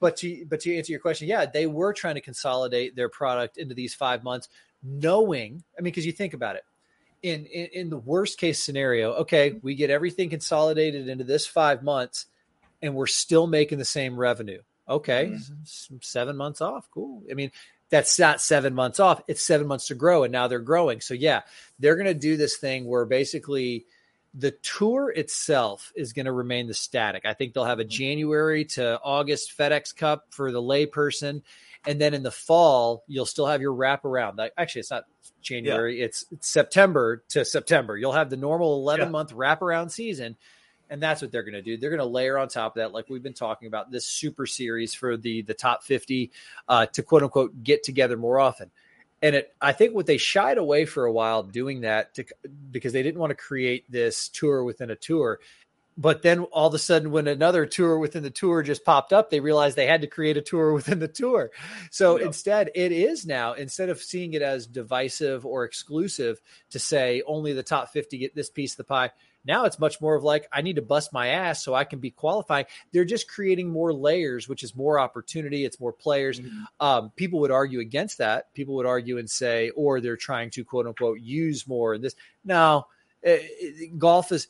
But 0.01 0.17
to 0.19 0.45
but 0.47 0.61
to 0.61 0.77
answer 0.77 0.93
your 0.93 1.01
question, 1.01 1.29
yeah, 1.29 1.47
they 1.47 1.67
were 1.67 1.93
trying 1.93 2.17
to 2.17 2.21
consolidate 2.21 2.97
their 2.97 3.09
product 3.09 3.57
into 3.57 3.75
these 3.75 3.95
five 3.95 4.23
months, 4.23 4.49
knowing. 4.83 5.63
I 5.79 5.83
mean, 5.83 5.93
because 5.93 6.07
you 6.07 6.13
think 6.13 6.35
about 6.35 6.57
it, 6.57 6.65
in, 7.23 7.47
in 7.47 7.67
in 7.73 7.91
the 7.91 7.97
worst 7.97 8.39
case 8.39 8.63
scenario, 8.63 9.13
okay, 9.15 9.59
we 9.63 9.75
get 9.75 9.91
everything 9.91 10.31
consolidated 10.31 11.09
into 11.09 11.25
this 11.25 11.47
five 11.47 11.83
months, 11.83 12.27
and 12.83 12.95
we're 12.95 13.07
still 13.07 13.47
making 13.47 13.79
the 13.79 13.85
same 13.85 14.17
revenue. 14.17 14.61
Okay, 14.87 15.27
mm-hmm. 15.33 15.63
s- 15.63 15.89
seven 16.03 16.37
months 16.37 16.61
off, 16.61 16.89
cool. 16.93 17.23
I 17.31 17.35
mean, 17.35 17.51
that's 17.89 18.19
not 18.19 18.43
seven 18.43 18.75
months 18.75 19.01
off; 19.01 19.23
it's 19.27 19.43
seven 19.43 19.67
months 19.67 19.87
to 19.87 19.95
grow, 19.95 20.25
and 20.25 20.33
now 20.33 20.49
they're 20.49 20.59
growing. 20.59 21.01
So 21.01 21.15
yeah, 21.15 21.43
they're 21.79 21.97
going 21.97 22.07
to 22.07 22.15
do 22.15 22.37
this 22.37 22.59
thing 22.59 22.85
where 22.85 23.07
basically 23.07 23.87
the 24.37 24.51
tour 24.51 25.11
itself 25.11 25.93
is 25.95 26.13
going 26.13 26.27
to 26.27 26.33
remain 26.33 26.67
the 26.67 26.75
static. 26.75 27.25
I 27.25 27.35
think 27.35 27.55
they'll 27.55 27.65
have 27.65 27.79
a 27.79 27.85
January 27.85 28.65
to 28.67 29.01
August 29.01 29.57
FedEx 29.57 29.95
Cup 29.95 30.27
for 30.31 30.51
the 30.51 30.61
layperson, 30.61 31.43
and 31.87 32.01
then 32.01 32.15
in 32.15 32.23
the 32.23 32.31
fall 32.33 33.05
you'll 33.07 33.27
still 33.27 33.47
have 33.47 33.61
your 33.61 33.73
wraparound. 33.73 34.37
Like, 34.37 34.53
Actually, 34.59 34.81
it's 34.81 34.91
not 34.91 35.05
January; 35.41 36.01
it's, 36.01 36.27
it's 36.33 36.49
September 36.49 37.23
to 37.29 37.45
September. 37.45 37.97
You'll 37.97 38.13
have 38.13 38.29
the 38.31 38.37
normal 38.37 38.75
eleven 38.75 39.07
Yeah. 39.07 39.11
month 39.13 39.33
wraparound 39.33 39.91
season, 39.93 40.37
and 40.91 41.01
that's 41.03 41.23
what 41.23 41.31
they're 41.31 41.43
going 41.45 41.55
to 41.55 41.63
do. 41.63 41.77
They're 41.77 41.91
going 41.91 42.01
to 42.01 42.05
layer 42.07 42.37
on 42.37 42.49
top 42.49 42.77
of 42.77 42.81
that, 42.81 42.93
like 42.93 43.09
we've 43.09 43.23
been 43.23 43.35
talking 43.35 43.69
about, 43.69 43.91
this 43.91 44.07
super 44.07 44.47
series 44.47 44.95
for 44.95 45.17
the 45.17 45.43
the 45.43 45.55
top 45.55 45.85
fifty 45.85 46.33
uh, 46.69 46.87
to 46.87 47.03
quote 47.03 47.23
unquote 47.23 47.63
get 47.63 47.83
together 47.85 48.17
more 48.17 48.41
often. 48.41 48.71
And 49.25 49.37
it, 49.37 49.55
I 49.59 49.73
think 49.73 49.95
what 49.95 50.05
they 50.05 50.19
shied 50.19 50.59
away 50.59 50.85
for 50.85 51.07
a 51.07 51.13
while 51.13 51.43
doing 51.43 51.81
that 51.81 52.13
to, 52.17 52.27
because 52.71 52.93
they 52.93 53.03
didn't 53.03 53.19
want 53.19 53.31
to 53.31 53.35
create 53.35 53.91
this 53.91 54.29
tour 54.29 54.63
within 54.63 54.91
a 54.91 54.97
tour. 54.97 55.41
But 55.97 56.21
then 56.21 56.41
all 56.41 56.69
of 56.69 56.75
a 56.75 56.79
sudden, 56.79 57.11
when 57.11 57.27
another 57.27 57.65
tour 57.65 57.99
within 57.99 58.23
the 58.23 58.29
tour 58.29 58.63
just 58.63 58.85
popped 58.85 59.15
up, 59.15 59.31
they 59.31 59.41
realized 59.41 59.77
they 59.77 59.87
had 59.87 60.03
to 60.03 60.09
create 60.09 60.37
a 60.37 60.43
tour 60.43 60.73
within 60.75 60.99
the 60.99 61.09
tour. 61.09 61.53
So 61.91 62.19
instead, 62.19 62.71
it 62.75 62.93
is 62.93 63.25
now, 63.25 63.55
instead 63.55 63.89
of 63.89 64.03
seeing 64.03 64.35
it 64.35 64.43
as 64.43 64.67
divisive 64.67 65.47
or 65.47 65.65
exclusive 65.65 66.39
to 66.73 66.79
say 66.79 67.23
only 67.27 67.55
the 67.55 67.63
top 67.63 67.89
50 67.95 68.19
get 68.19 68.35
this 68.35 68.51
piece 68.51 68.75
of 68.75 68.77
the 68.77 68.85
pie, 68.85 69.11
now 69.45 69.65
it's 69.65 69.79
much 69.79 70.01
more 70.01 70.15
of 70.15 70.23
like, 70.23 70.49
I 70.53 70.63
need 70.63 70.77
to 70.77 70.83
bust 70.83 71.13
my 71.13 71.29
ass 71.29 71.63
so 71.63 71.75
I 71.75 71.85
can 71.85 71.99
be 71.99 72.11
qualifying. 72.11 72.67
They're 72.93 73.05
just 73.05 73.29
creating 73.29 73.71
more 73.71 73.93
layers, 73.93 74.49
which 74.49 74.63
is 74.63 74.75
more 74.75 74.99
opportunity. 74.99 75.65
It's 75.65 75.79
more 75.79 75.93
players. 75.93 76.41
Um, 76.81 77.13
people 77.17 77.41
would 77.41 77.51
argue 77.51 77.81
against 77.81 78.19
that. 78.19 78.53
People 78.55 78.77
would 78.77 78.87
argue 78.87 79.19
and 79.19 79.29
say, 79.29 79.71
or 79.71 80.01
they're 80.01 80.17
trying 80.17 80.51
to 80.51 80.65
quote 80.65 80.87
unquote 80.87 81.21
use 81.21 81.67
more 81.67 81.95
in 81.95 82.03
this. 82.03 82.15
No, 82.45 82.87
eh, 83.23 83.39
eh, 83.61 83.87
golf 83.99 84.33
is 84.33 84.49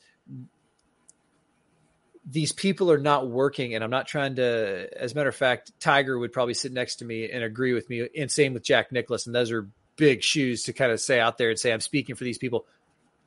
these 2.27 2.53
people 2.53 2.91
are 2.91 2.99
not 2.99 3.29
working 3.29 3.75
and 3.75 3.85
i'm 3.85 3.91
not 3.91 4.07
trying 4.07 4.37
to 4.37 4.89
as 4.99 5.13
a 5.13 5.15
matter 5.15 5.29
of 5.29 5.37
fact 5.37 5.73
tiger 5.79 6.19
would 6.19 6.33
probably 6.33 6.55
sit 6.55 6.73
next 6.73 6.97
to 6.97 7.05
me 7.05 7.31
and 7.31 7.45
agree 7.45 7.75
with 7.75 7.89
me 7.91 8.09
and 8.17 8.31
same 8.31 8.55
with 8.55 8.63
jack 8.63 8.91
nicklaus 8.91 9.27
and 9.27 9.35
those 9.35 9.53
are 9.53 9.69
big 9.97 10.23
shoes 10.23 10.63
to 10.63 10.73
kind 10.73 10.91
of 10.91 11.01
say 11.01 11.21
out 11.21 11.37
there 11.37 11.51
and 11.51 11.59
say 11.59 11.71
i'm 11.71 11.81
speaking 11.81 12.15
for 12.15 12.25
these 12.25 12.39
people 12.39 12.65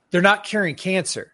they're 0.09 0.22
not 0.22 0.43
curing 0.43 0.74
cancer 0.74 1.34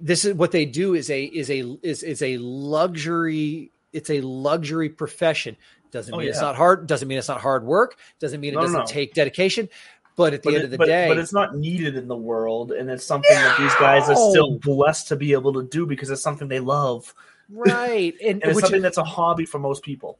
this 0.00 0.24
is 0.24 0.34
what 0.34 0.50
they 0.52 0.64
do 0.64 0.94
is 0.94 1.10
a 1.10 1.24
is 1.24 1.50
a 1.50 1.60
is, 1.82 2.02
is 2.02 2.22
a 2.22 2.36
luxury 2.38 3.70
it's 3.92 4.10
a 4.10 4.20
luxury 4.20 4.88
profession 4.88 5.56
doesn't 5.90 6.14
Oh, 6.14 6.18
mean 6.18 6.28
it's 6.28 6.40
not 6.40 6.56
hard 6.56 6.86
doesn't 6.86 7.06
mean 7.08 7.18
it's 7.18 7.28
not 7.28 7.40
hard 7.40 7.64
work 7.64 7.96
doesn't 8.18 8.40
mean 8.40 8.52
it 8.52 8.54
No, 8.54 8.60
no, 8.60 8.66
doesn't 8.66 8.80
no. 8.80 8.86
take 8.86 9.14
dedication 9.14 9.68
but 10.16 10.34
at 10.34 10.42
the 10.42 10.48
But, 10.50 10.54
end 10.54 10.62
it- 10.62 10.64
of 10.66 10.70
the 10.72 10.78
but, 10.78 10.86
day 10.86 11.08
but 11.08 11.18
it's 11.18 11.32
not 11.32 11.56
needed 11.56 11.96
in 11.96 12.06
the 12.06 12.16
world, 12.16 12.70
and 12.72 12.90
it's 12.90 13.04
something 13.04 13.34
that 13.34 13.58
these 13.58 13.74
guys 13.76 14.10
are 14.10 14.30
still 14.30 14.58
blessed 14.58 15.08
to 15.08 15.16
be 15.16 15.32
able 15.32 15.54
to 15.54 15.62
do 15.62 15.86
because 15.86 16.10
it's 16.10 16.20
something 16.22 16.48
they 16.48 16.60
love, 16.60 17.14
right 17.48 18.14
and, 18.22 18.42
and 18.42 18.52
it's 18.52 18.60
something 18.60 18.76
is- 18.78 18.82
that's 18.82 18.98
a 18.98 19.04
hobby 19.04 19.46
for 19.46 19.58
most 19.58 19.82
people. 19.82 20.18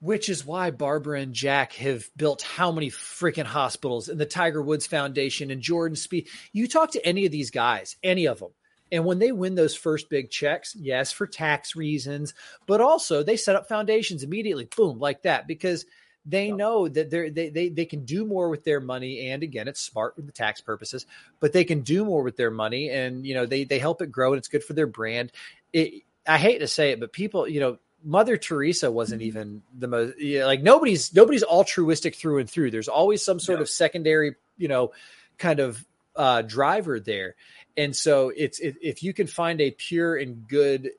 which 0.00 0.28
is 0.30 0.46
why 0.46 0.70
Barbara 0.70 1.20
and 1.20 1.34
Jack 1.34 1.72
have 1.74 2.08
built 2.16 2.40
how 2.40 2.70
many 2.72 2.88
freaking 2.90 3.44
hospitals 3.44 4.08
and 4.08 4.18
the 4.18 4.24
Tiger 4.26 4.62
Woods 4.62 4.86
Foundation 4.86 5.50
and 5.50 5.60
Jordan 5.60 5.96
Spieth. 5.96 6.28
You 6.52 6.66
talk 6.68 6.92
to 6.92 7.04
any 7.06 7.26
of 7.26 7.32
these 7.32 7.50
guys, 7.50 7.96
any 8.02 8.26
of 8.26 8.38
them, 8.38 8.50
and 8.90 9.04
when 9.04 9.18
they 9.18 9.32
win 9.32 9.54
those 9.54 9.74
first 9.74 10.08
big 10.08 10.30
checks, 10.30 10.74
yes, 10.78 11.12
for 11.12 11.26
tax 11.26 11.76
reasons, 11.76 12.34
but 12.66 12.80
also 12.80 13.22
they 13.22 13.36
set 13.36 13.56
up 13.56 13.68
foundations 13.68 14.22
immediately, 14.22 14.68
boom, 14.76 14.98
like 14.98 15.22
that, 15.22 15.46
because 15.46 15.86
they 16.26 16.50
know 16.50 16.88
that 16.88 17.10
they're, 17.10 17.30
they 17.30 17.48
they 17.48 17.68
they 17.70 17.86
can 17.86 18.04
do 18.04 18.24
more 18.26 18.50
with 18.50 18.64
their 18.64 18.80
money, 18.80 19.28
and 19.30 19.42
again, 19.42 19.66
it's 19.68 19.80
smart 19.80 20.14
with 20.16 20.26
the 20.26 20.32
tax 20.32 20.60
purposes, 20.60 21.06
but 21.40 21.52
they 21.52 21.64
can 21.64 21.80
do 21.80 22.04
more 22.04 22.22
with 22.22 22.36
their 22.36 22.50
money, 22.50 22.90
and 22.90 23.24
you 23.26 23.34
know 23.34 23.46
they 23.46 23.64
they 23.64 23.78
help 23.78 24.02
it 24.02 24.12
grow, 24.12 24.32
and 24.32 24.38
it's 24.38 24.48
good 24.48 24.64
for 24.64 24.74
their 24.74 24.86
brand. 24.86 25.32
It, 25.72 26.02
I 26.26 26.36
hate 26.36 26.58
to 26.58 26.68
say 26.68 26.90
it, 26.90 27.00
but 27.00 27.12
people, 27.14 27.48
you 27.48 27.60
know, 27.60 27.78
Mother 28.04 28.36
Teresa 28.36 28.90
wasn't 28.90 29.22
even 29.22 29.62
the 29.78 29.86
most 29.88 30.20
yeah, 30.20 30.44
like 30.44 30.62
nobody's 30.62 31.14
nobody's 31.14 31.42
altruistic 31.44 32.14
through 32.14 32.38
and 32.38 32.50
through. 32.50 32.70
There's 32.72 32.88
always 32.88 33.24
some 33.24 33.40
sort 33.40 33.58
Yeah. 33.58 33.62
of 33.62 33.70
secondary, 33.70 34.34
you 34.58 34.68
know, 34.68 34.92
kind 35.38 35.60
of 35.60 35.84
uh, 36.14 36.42
driver 36.42 37.00
there, 37.00 37.36
and 37.78 37.94
so 37.94 38.32
it's 38.36 38.58
it, 38.58 38.76
if 38.82 39.04
you 39.04 39.14
can 39.14 39.28
find 39.28 39.60
a 39.60 39.70
pure 39.70 40.16
and 40.16 40.46
good 40.48 40.90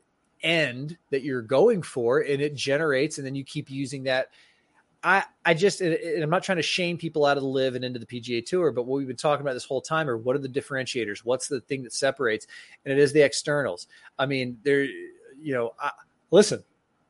end 0.42 0.98
that 1.10 1.24
you're 1.24 1.42
going 1.42 1.84
for, 1.84 2.20
and 2.20 2.42
it 2.42 2.56
generates, 2.56 3.18
and 3.18 3.28
then 3.28 3.36
you 3.36 3.44
keep 3.44 3.70
using 3.70 4.04
that. 4.04 4.30
I 5.04 5.26
I 5.46 5.54
just 5.54 5.82
and 5.82 6.24
I'm 6.24 6.30
not 6.30 6.44
trying 6.44 6.56
to 6.56 6.64
shame 6.64 6.98
people 6.98 7.26
out 7.26 7.36
of 7.36 7.44
the 7.44 7.50
LIV 7.50 7.76
and 7.76 7.86
into 7.86 8.00
the 8.00 8.06
PGA 8.06 8.46
Tour, 8.46 8.72
but 8.72 8.84
what 8.84 8.98
we've 8.98 9.08
been 9.08 9.18
talking 9.18 9.42
about 9.42 9.54
this 9.54 9.66
whole 9.66 9.82
time 9.82 10.10
are 10.10 10.18
what 10.18 10.38
are 10.38 10.40
the 10.40 10.48
differentiators? 10.48 11.20
What's 11.20 11.50
the 11.50 11.60
thing 11.60 11.84
that 11.84 11.94
separates? 11.94 12.48
And 12.86 12.94
it 12.94 13.00
is 13.00 13.12
the 13.12 13.22
externals. 13.22 13.88
I 14.18 14.26
mean, 14.26 14.58
there, 14.64 14.84
you 14.84 15.54
know, 15.54 15.74
I, 15.80 15.92
listen, 16.32 16.64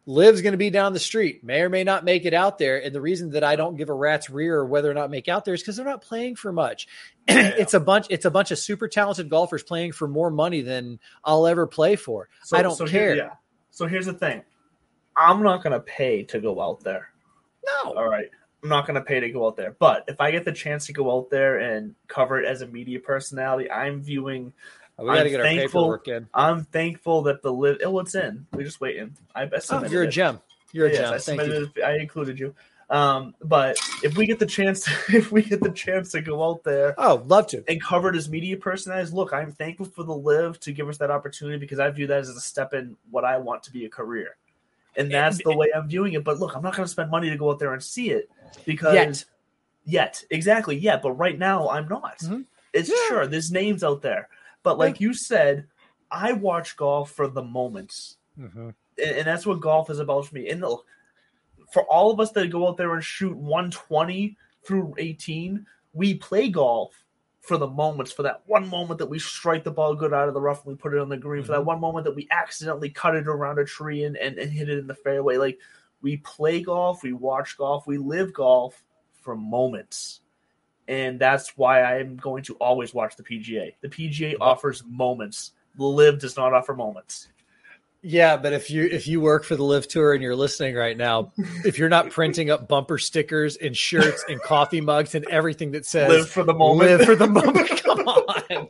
Liv's 0.09 0.41
going 0.41 0.53
to 0.53 0.57
be 0.57 0.71
down 0.71 0.93
the 0.93 0.99
street, 0.99 1.43
may 1.43 1.61
or 1.61 1.69
may 1.69 1.83
not 1.83 2.03
make 2.03 2.25
it 2.25 2.33
out 2.33 2.57
there. 2.57 2.83
And 2.83 2.95
the 2.95 2.99
reason 2.99 3.29
that 3.31 3.43
I 3.43 3.55
don't 3.55 3.75
give 3.75 3.89
a 3.89 3.93
rat's 3.93 4.27
rear 4.27 4.57
or 4.57 4.65
whether 4.65 4.89
or 4.89 4.95
not 4.95 5.11
make 5.11 5.27
out 5.27 5.45
there 5.45 5.53
is 5.53 5.61
because 5.61 5.75
they're 5.75 5.85
not 5.85 6.01
playing 6.01 6.35
for 6.35 6.51
much. 6.51 6.87
it's 7.27 7.75
a 7.75 7.79
bunch. 7.79 8.07
It's 8.09 8.25
a 8.25 8.31
bunch 8.31 8.49
of 8.49 8.57
super 8.57 8.87
talented 8.87 9.29
golfers 9.29 9.61
playing 9.61 9.91
for 9.91 10.07
more 10.07 10.31
money 10.31 10.61
than 10.61 10.99
I'll 11.23 11.45
ever 11.45 11.67
play 11.67 11.95
for. 11.95 12.27
So, 12.41 12.57
I 12.57 12.63
don't 12.63 12.75
so 12.75 12.87
care. 12.87 13.13
Here, 13.13 13.15
yeah. 13.17 13.33
So 13.69 13.85
here's 13.85 14.07
the 14.07 14.13
thing: 14.13 14.41
I'm 15.15 15.43
not 15.43 15.61
going 15.61 15.73
to 15.73 15.79
pay 15.79 16.23
to 16.23 16.41
go 16.41 16.59
out 16.59 16.83
there. 16.83 17.09
No, 17.83 17.93
All 17.93 18.09
right. 18.09 18.31
I'm 18.63 18.69
not 18.69 18.87
going 18.87 18.95
to 18.95 19.01
pay 19.01 19.19
to 19.19 19.29
go 19.29 19.45
out 19.45 19.57
there. 19.57 19.75
But 19.77 20.05
if 20.07 20.19
I 20.19 20.31
get 20.31 20.43
the 20.43 20.51
chance 20.51 20.87
to 20.87 20.93
go 20.93 21.15
out 21.15 21.29
there 21.29 21.59
and 21.59 21.93
cover 22.07 22.41
it 22.41 22.47
as 22.47 22.63
a 22.63 22.67
media 22.67 22.99
personality, 22.99 23.69
I'm 23.69 24.01
viewing. 24.01 24.53
We 24.99 25.05
got 25.07 25.13
to 25.15 25.19
I'm 25.21 25.27
get 25.29 25.39
our 25.39 25.45
thankful- 25.45 25.81
paperwork 25.83 26.07
in. 26.07 26.27
I'm 26.33 26.63
thankful 26.65 27.23
that 27.23 27.41
the 27.41 27.51
LIV. 27.53 27.77
Oh, 27.85 27.99
it's 27.99 28.15
in. 28.15 28.45
We're 28.53 28.63
just 28.63 28.81
waiting. 28.81 29.15
I, 29.35 29.43
I 29.43 29.49
Oh, 29.71 29.85
you're 29.85 30.03
a 30.03 30.07
gem. 30.07 30.39
You're 30.71 30.87
a 30.87 30.91
Yes, 30.91 31.25
gem. 31.25 31.39
I 31.39 31.43
Thank 31.45 31.75
you. 31.77 31.83
I 31.83 31.97
included 31.97 32.39
you. 32.39 32.53
Um, 32.91 33.35
but 33.43 33.77
if 34.03 34.17
we 34.17 34.25
get 34.25 34.39
the 34.39 34.45
chance, 34.47 34.87
if 35.13 35.31
we 35.31 35.43
get 35.43 35.61
the 35.61 35.69
chance 35.71 36.11
to 36.13 36.21
go 36.21 36.43
out 36.43 36.63
there 36.63 36.95
Oh, 36.97 37.23
love 37.27 37.45
to. 37.47 37.63
and 37.67 37.81
cover 37.81 38.09
it 38.09 38.15
as 38.15 38.27
media 38.29 38.57
personalities, 38.57 39.13
look, 39.13 39.31
I'm 39.31 39.51
thankful 39.51 39.85
for 39.85 40.03
the 40.03 40.13
LIV 40.15 40.59
to 40.61 40.71
give 40.73 40.89
us 40.89 40.97
that 40.97 41.11
opportunity 41.11 41.59
because 41.59 41.77
I 41.79 41.89
view 41.91 42.07
that 42.07 42.17
as 42.19 42.29
a 42.29 42.39
step 42.41 42.73
in 42.73 42.97
what 43.11 43.23
I 43.25 43.37
want 43.37 43.61
to 43.63 43.71
be 43.71 43.85
a 43.85 43.89
career. 43.89 44.37
And 44.95 45.11
that's 45.11 45.37
the 45.43 45.55
way 45.55 45.67
I'm 45.73 45.87
viewing 45.87 46.13
it. 46.13 46.23
But 46.23 46.39
look, 46.39 46.55
I'm 46.55 46.63
not 46.63 46.75
going 46.75 46.85
to 46.85 46.91
spend 46.91 47.11
money 47.11 47.29
to 47.29 47.37
go 47.37 47.51
out 47.51 47.59
there 47.59 47.73
and 47.73 47.81
see 47.83 48.09
it 48.09 48.27
because 48.65 48.95
Yet. 48.95 49.25
yet, 49.85 50.23
exactly, 50.31 50.75
yet. 50.75 51.03
But 51.03 51.11
right 51.11 51.37
now, 51.37 51.69
I'm 51.69 51.87
not. 51.87 52.17
Mhm. 52.19 52.45
It's 52.73 52.89
Yeah. 52.89 52.95
sure 53.07 53.27
there's 53.27 53.51
names 53.51 53.83
out 53.83 54.01
there, 54.01 54.29
but 54.69 54.77
like 54.77 54.99
you 55.01 55.13
said, 55.13 55.67
I 56.11 56.33
watch 56.33 56.75
golf 56.77 57.11
for 57.11 57.27
the 57.27 57.43
moments, 57.43 58.17
Mhm. 58.39 58.73
and, 58.97 59.11
and 59.17 59.27
that's 59.27 59.45
what 59.45 59.61
golf 59.61 59.89
is 59.89 59.99
about 59.99 60.25
for 60.27 60.35
me. 60.35 60.49
And 60.49 60.61
look, 60.61 60.85
for 61.73 61.83
all 61.83 62.11
of 62.11 62.19
us 62.19 62.31
that 62.31 62.47
go 62.49 62.67
out 62.67 62.77
there 62.77 62.93
and 62.93 63.03
shoot 63.03 63.35
120 63.35 64.37
through 64.63 64.95
18, 64.97 65.65
we 65.93 66.15
play 66.15 66.49
golf 66.49 67.05
for 67.41 67.57
the 67.57 67.67
moments, 67.67 68.11
for 68.11 68.23
that 68.23 68.43
one 68.45 68.67
moment 68.67 68.99
that 68.99 69.09
we 69.09 69.17
strike 69.17 69.63
the 69.63 69.71
ball 69.71 69.95
good 69.95 70.13
out 70.13 70.27
of 70.27 70.33
the 70.33 70.41
rough 70.41 70.65
and 70.65 70.73
we 70.73 70.77
put 70.77 70.93
it 70.93 70.99
on 70.99 71.09
the 71.09 71.17
green, 71.17 71.43
for 71.43 71.53
that 71.53 71.65
one 71.65 71.79
moment 71.79 72.05
that 72.05 72.15
we 72.15 72.27
accidentally 72.31 72.89
cut 72.89 73.15
it 73.15 73.27
around 73.27 73.57
a 73.59 73.65
tree 73.65 74.03
and, 74.03 74.17
and, 74.17 74.37
and 74.37 74.51
hit 74.51 74.69
it 74.69 74.77
in 74.77 74.87
the 74.87 74.93
fairway. 74.95 75.37
Like 75.37 75.59
we 76.01 76.17
play 76.17 76.61
golf, 76.61 77.01
we 77.01 77.13
watch 77.13 77.57
golf, 77.57 77.87
we 77.87 77.97
live 77.97 78.33
golf 78.33 78.83
for 79.21 79.35
moments. 79.35 80.21
And 80.89 81.19
that's 81.19 81.55
why 81.55 81.83
I'm 81.83 82.17
going 82.17 82.43
to 82.45 82.55
always 82.55 82.93
watch 82.95 83.15
the 83.15 83.23
PGA. 83.23 83.75
The 83.81 83.87
PGA 83.89 84.35
offers 84.41 84.83
moments. 84.85 85.51
LIV 85.77 86.19
does 86.19 86.35
not 86.35 86.51
offer 86.53 86.73
moments. 86.73 87.27
Yeah, 88.01 88.37
but 88.37 88.53
if 88.53 88.71
you 88.71 88.85
if 88.85 89.07
you 89.07 89.21
work 89.21 89.43
for 89.43 89.55
the 89.55 89.63
LIV 89.63 89.87
Tour 89.87 90.13
and 90.13 90.23
you're 90.23 90.35
listening 90.35 90.73
right 90.73 90.97
now, 90.97 91.31
if 91.63 91.77
you're 91.77 91.89
not 91.89 92.09
printing 92.09 92.49
up 92.49 92.67
bumper 92.67 92.97
stickers 92.97 93.55
and 93.57 93.77
shirts 93.77 94.23
and 94.27 94.41
coffee 94.41 94.81
mugs 94.81 95.13
and 95.15 95.25
everything 95.27 95.71
that 95.71 95.85
says 95.85 96.09
Live 96.09 96.29
for 96.29 96.43
the 96.43 96.53
moment. 96.53 96.89
live 96.89 97.01
for 97.05 97.15
the 97.15 97.27
moment," 97.27 97.69
come 97.83 97.99
on. 97.99 98.67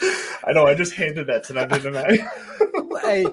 I 0.44 0.52
know. 0.52 0.66
I 0.66 0.74
just 0.74 0.94
handed 0.94 1.28
that 1.28 1.44
to 1.44 1.52
them, 1.52 1.68
didn't 1.68 1.96
I? 1.96 2.28
Hey, 3.02 3.26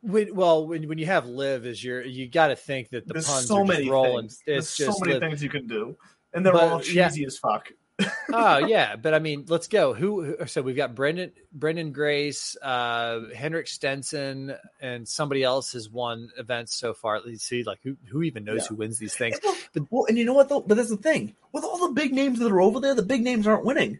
when, 0.00 0.34
well, 0.34 0.66
when 0.66 0.88
when 0.88 0.96
you 0.98 1.06
have 1.06 1.26
live 1.26 1.66
as 1.66 1.82
your, 1.84 2.02
you 2.02 2.28
got 2.28 2.48
to 2.48 2.56
think 2.56 2.88
that 2.90 3.06
the 3.06 3.12
There's 3.14 3.26
puns 3.28 3.46
so 3.46 3.56
are 3.56 3.66
just 3.66 3.78
many 3.78 3.90
rolling. 3.90 4.22
things. 4.28 4.42
There's 4.46 4.64
It's 4.64 4.70
so 4.76 4.86
just 4.86 5.00
many 5.00 5.12
live. 5.14 5.22
things 5.22 5.42
you 5.42 5.50
can 5.50 5.66
do, 5.66 5.96
and 6.34 6.44
they're 6.44 6.52
But, 6.52 6.62
all 6.62 6.82
yeah. 6.84 7.08
cheesy 7.08 7.24
as 7.24 7.38
fuck. 7.38 7.70
oh 8.32 8.58
yeah, 8.58 8.94
but 8.94 9.12
I 9.12 9.18
mean, 9.18 9.44
let's 9.48 9.66
go. 9.66 9.92
Who? 9.92 10.22
who- 10.22 10.46
So 10.46 10.62
we've 10.62 10.76
got 10.76 10.94
Branden, 10.94 11.32
Branden 11.58 11.92
Grace, 11.92 12.56
uh, 12.62 13.22
Henrik 13.34 13.66
Stenson, 13.66 14.54
and 14.80 15.08
somebody 15.08 15.42
else 15.42 15.72
has 15.72 15.90
won 15.90 16.30
events 16.38 16.76
so 16.76 16.94
far. 16.94 17.20
Let's 17.26 17.42
see, 17.42 17.64
like 17.64 17.80
who 17.82 17.96
who 18.08 18.22
even 18.22 18.44
knows 18.44 18.60
Yeah. 18.62 18.68
who 18.68 18.74
wins 18.76 18.98
these 18.98 19.16
things? 19.16 19.40
Well, 19.42 19.56
well, 19.90 20.04
and 20.08 20.16
you 20.16 20.24
know 20.24 20.32
what 20.34 20.48
though? 20.48 20.60
But 20.60 20.76
that's 20.76 20.90
the 20.90 20.96
thing. 20.96 21.34
With 21.52 21.64
all 21.64 21.88
the 21.88 21.92
big 21.92 22.12
names 22.12 22.38
that 22.38 22.52
are 22.52 22.60
over 22.60 22.78
there, 22.78 22.94
the 22.94 23.02
big 23.02 23.22
names 23.24 23.48
aren't 23.48 23.64
winning. 23.64 23.98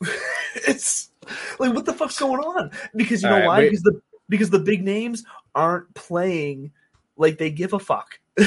it's 0.66 1.10
like 1.60 1.72
what 1.74 1.84
the 1.84 1.92
fuck's 1.92 2.18
going 2.18 2.40
on? 2.40 2.72
Because 2.96 3.22
you 3.22 3.28
know 3.28 3.36
right, 3.38 3.46
why? 3.46 3.58
wait. 3.58 3.70
Because 3.70 3.82
the 3.84 4.00
because 4.28 4.50
the 4.50 4.58
big 4.58 4.82
names 4.82 5.24
aren't 5.54 5.94
playing 5.94 6.72
like 7.16 7.38
they 7.38 7.50
give 7.52 7.74
a 7.74 7.78
fuck. 7.78 8.18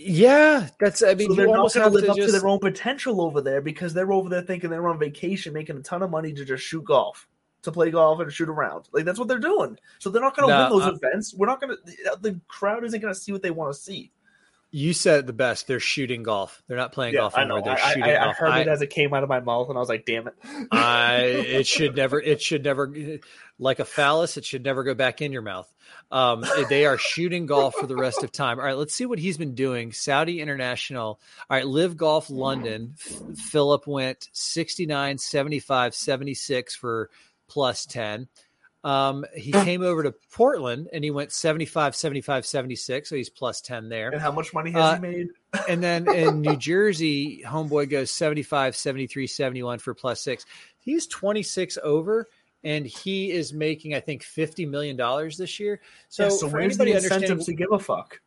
Uh, 0.00 0.04
yeah, 0.06 0.68
that's. 0.78 1.02
I 1.02 1.14
mean, 1.14 1.28
so 1.28 1.34
they're 1.34 1.46
not 1.46 1.72
going 1.72 1.86
to 1.86 1.90
live 1.90 2.10
up 2.10 2.16
to 2.16 2.32
their 2.32 2.46
own 2.48 2.58
potential 2.58 3.20
over 3.20 3.40
there 3.40 3.60
because 3.60 3.92
they're 3.94 4.12
over 4.12 4.28
there 4.28 4.42
thinking 4.42 4.70
they're 4.70 4.88
on 4.88 4.98
vacation, 4.98 5.52
making 5.52 5.76
a 5.76 5.80
ton 5.80 6.02
of 6.02 6.10
money 6.10 6.32
to 6.32 6.44
just 6.44 6.64
shoot 6.64 6.84
golf, 6.84 7.28
to 7.62 7.72
play 7.72 7.90
golf 7.90 8.20
and 8.20 8.32
shoot 8.32 8.48
around. 8.48 8.88
Like 8.92 9.04
that's 9.04 9.18
what 9.18 9.28
they're 9.28 9.38
doing. 9.38 9.78
So 9.98 10.10
they're 10.10 10.22
not 10.22 10.36
going 10.36 10.48
to 10.48 10.54
No, 10.56 10.62
win 10.70 10.78
those 10.78 10.88
I- 10.92 10.96
events. 10.96 11.34
We're 11.34 11.46
not 11.46 11.60
going 11.60 11.76
to. 11.76 12.16
The 12.20 12.40
crowd 12.48 12.84
isn't 12.84 13.00
going 13.00 13.12
to 13.12 13.18
see 13.20 13.32
what 13.32 13.42
they 13.42 13.50
want 13.50 13.74
to 13.74 13.80
see. 13.80 14.10
You 14.72 14.92
said 14.92 15.20
it 15.20 15.26
the 15.26 15.32
best. 15.32 15.66
They're 15.66 15.80
shooting 15.80 16.22
golf. 16.22 16.62
They're 16.68 16.76
not 16.76 16.92
playing 16.92 17.14
golf 17.14 17.34
I 17.36 17.40
anymore. 17.40 17.58
know. 17.58 17.64
They're 17.64 17.74
I, 17.84 17.88
shooting 17.88 18.02
I, 18.04 18.16
I 18.20 18.24
golf. 18.26 18.36
heard 18.36 18.50
I- 18.50 18.60
it 18.60 18.68
as 18.68 18.82
it 18.82 18.90
came 18.90 19.12
out 19.12 19.22
of 19.24 19.28
my 19.28 19.40
mouth, 19.40 19.68
and 19.68 19.76
I 19.76 19.80
was 19.80 19.88
like, 19.88 20.04
"Damn 20.06 20.28
it!" 20.28 20.34
I 20.72 21.16
it 21.22 21.66
should 21.66 21.96
never 21.96 22.20
it 22.20 22.40
should 22.40 22.62
never 22.64 22.92
like 23.58 23.80
a 23.80 23.84
phallus 23.84 24.36
it 24.36 24.44
should 24.44 24.62
never 24.64 24.84
go 24.84 24.94
back 24.94 25.20
in 25.22 25.32
your 25.32 25.42
mouth. 25.42 25.72
Um, 26.12 26.44
they 26.68 26.86
are 26.86 26.98
shooting 26.98 27.46
golf 27.46 27.74
for 27.74 27.86
the 27.86 27.96
rest 27.96 28.22
of 28.24 28.30
time. 28.32 28.58
All 28.58 28.64
right, 28.64 28.76
let's 28.76 28.94
see 28.94 29.06
what 29.06 29.18
he's 29.18 29.38
been 29.38 29.54
doing. 29.54 29.92
Saudi 29.92 30.40
International. 30.40 31.06
All 31.06 31.56
right, 31.56 31.66
LIV 31.66 31.96
Golf 31.96 32.30
London. 32.30 32.94
F- 32.98 33.38
Philip 33.38 33.86
went 33.86 34.28
69, 34.32 35.18
75, 35.18 35.94
76 35.94 36.74
for 36.76 37.10
plus 37.48 37.86
10. 37.86 38.28
Um, 38.82 39.26
he 39.36 39.52
came 39.52 39.82
over 39.82 40.02
to 40.04 40.14
Portland 40.32 40.88
and 40.92 41.04
he 41.04 41.10
went 41.10 41.32
75, 41.32 41.94
75, 41.94 42.46
76. 42.46 43.08
So 43.10 43.14
he's 43.16 43.28
plus 43.28 43.60
10 43.60 43.88
there. 43.90 44.10
And 44.10 44.20
how 44.20 44.32
much 44.32 44.54
money 44.54 44.70
has 44.70 44.82
Uh, 44.82 44.94
he 44.94 45.00
made? 45.00 45.28
And 45.68 45.82
then 45.82 46.08
in 46.10 46.40
New 46.40 46.56
Jersey, 46.58 47.42
Homeboy 47.46 47.90
goes 47.90 48.10
75, 48.10 48.74
73, 48.74 49.26
71 49.26 49.78
for 49.80 49.92
plus 49.92 50.22
six. 50.22 50.46
He's 50.78 51.06
26 51.06 51.76
over 51.82 52.26
and 52.64 52.86
he 52.86 53.30
is 53.30 53.52
making, 53.52 53.94
I 53.94 54.00
think, 54.00 54.22
$50 54.22 54.68
million 54.68 54.96
this 55.36 55.60
year. 55.60 55.80
So, 56.08 56.24
Yeah, 56.24 56.28
so 56.30 56.48
for 56.48 56.56
where's 56.58 56.78
the 56.78 56.90
incentive 56.92 57.44
to 57.44 57.52
give 57.52 57.72
a 57.72 57.78
fuck? 57.78 58.20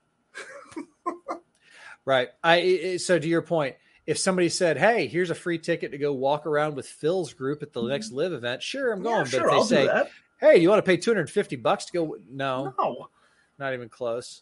right. 2.05 2.29
I, 2.43 2.97
so 2.97 3.17
to 3.17 3.27
your 3.27 3.41
point, 3.41 3.75
if 4.05 4.17
somebody 4.17 4.49
said, 4.49 4.77
Hey, 4.77 5.07
here's 5.07 5.29
a 5.29 5.35
free 5.35 5.57
ticket 5.57 5.91
to 5.91 5.97
go 5.97 6.13
walk 6.13 6.45
around 6.45 6.75
with 6.75 6.87
Phil's 6.87 7.33
group 7.33 7.63
at 7.63 7.73
the 7.73 7.81
next 7.83 8.11
LIV 8.11 8.33
event. 8.33 8.61
Sure, 8.61 8.91
I'm 8.91 9.01
going. 9.01 9.15
Yeah, 9.15 9.23
but 9.23 9.29
sure, 9.31 9.41
if 9.41 9.49
they 9.49 9.55
I'll 9.55 9.63
say, 9.63 9.81
do 9.81 9.87
that. 9.87 10.09
Hey, 10.43 10.57
you 10.59 10.69
want 10.69 10.83
to 10.83 10.89
pay 10.89 10.97
250 10.97 11.55
bucks 11.55 11.85
to 11.85 11.93
go? 11.93 12.17
No, 12.29 12.73
No, 12.77 13.07
not 13.57 13.73
even 13.73 13.87
close. 13.87 14.41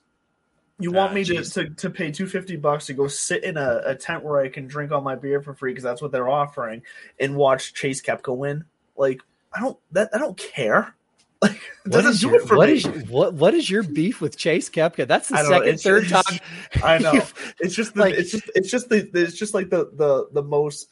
you 0.80 0.90
Ah, 0.92 0.96
want 0.96 1.14
me 1.14 1.24
to, 1.26 1.44
to 1.44 1.70
to 1.70 1.90
pay 1.92 2.12
two 2.12 2.26
fifty 2.26 2.56
bucks 2.56 2.88
to 2.88 2.94
go 2.94 3.08
sit 3.08 3.44
in 3.44 3.56
a, 3.56 3.82
a 3.86 3.96
tent 3.96 4.24
where 4.24 4.40
I 4.42 4.50
can 4.50 4.66
drink 4.66 4.92
all 4.92 5.02
my 5.02 5.14
beer 5.16 5.42
for 5.44 5.54
free 5.54 5.72
because 5.72 5.84
that's 5.84 6.02
what 6.02 6.12
they're 6.12 6.28
offering, 6.30 6.82
and 7.20 7.36
watch 7.36 7.76
Chase 7.76 8.02
Koepka 8.02 8.36
win? 8.36 8.66
Like 8.98 9.22
I 9.54 9.60
don't 9.60 9.78
that 9.92 10.10
I 10.14 10.18
don't 10.18 10.38
care. 10.38 10.96
Like 11.44 11.60
it 11.88 11.90
doesn't 11.92 12.20
do 12.20 12.28
your, 12.36 12.42
it 12.44 12.48
for 12.48 12.56
what 12.56 12.70
me. 12.70 12.76
is- 12.76 12.86
what 13.10 13.34
what 13.34 13.54
is 13.56 13.68
your 13.68 13.82
beef 13.82 14.22
with 14.22 14.38
Chase 14.38 14.70
Koepka? 14.70 15.08
That's 15.08 15.28
the 15.30 15.38
I 15.38 15.42
don't 15.42 15.52
know, 15.52 15.60
second, 15.62 15.80
third 15.82 16.04
it's- 16.06 16.24
time. 16.24 16.40
I 16.84 16.98
know 17.00 17.14
it's 17.60 17.74
just 17.76 17.96
the, 17.96 18.00
like- 18.02 18.14
it's 18.14 18.30
just 18.32 18.52
it's 18.54 18.70
just 18.70 18.90
the 18.90 19.10
it's 19.16 19.38
just 19.40 19.56
like 19.56 19.70
the 19.72 19.90
the 19.94 20.28
the 20.34 20.44
most 20.44 20.90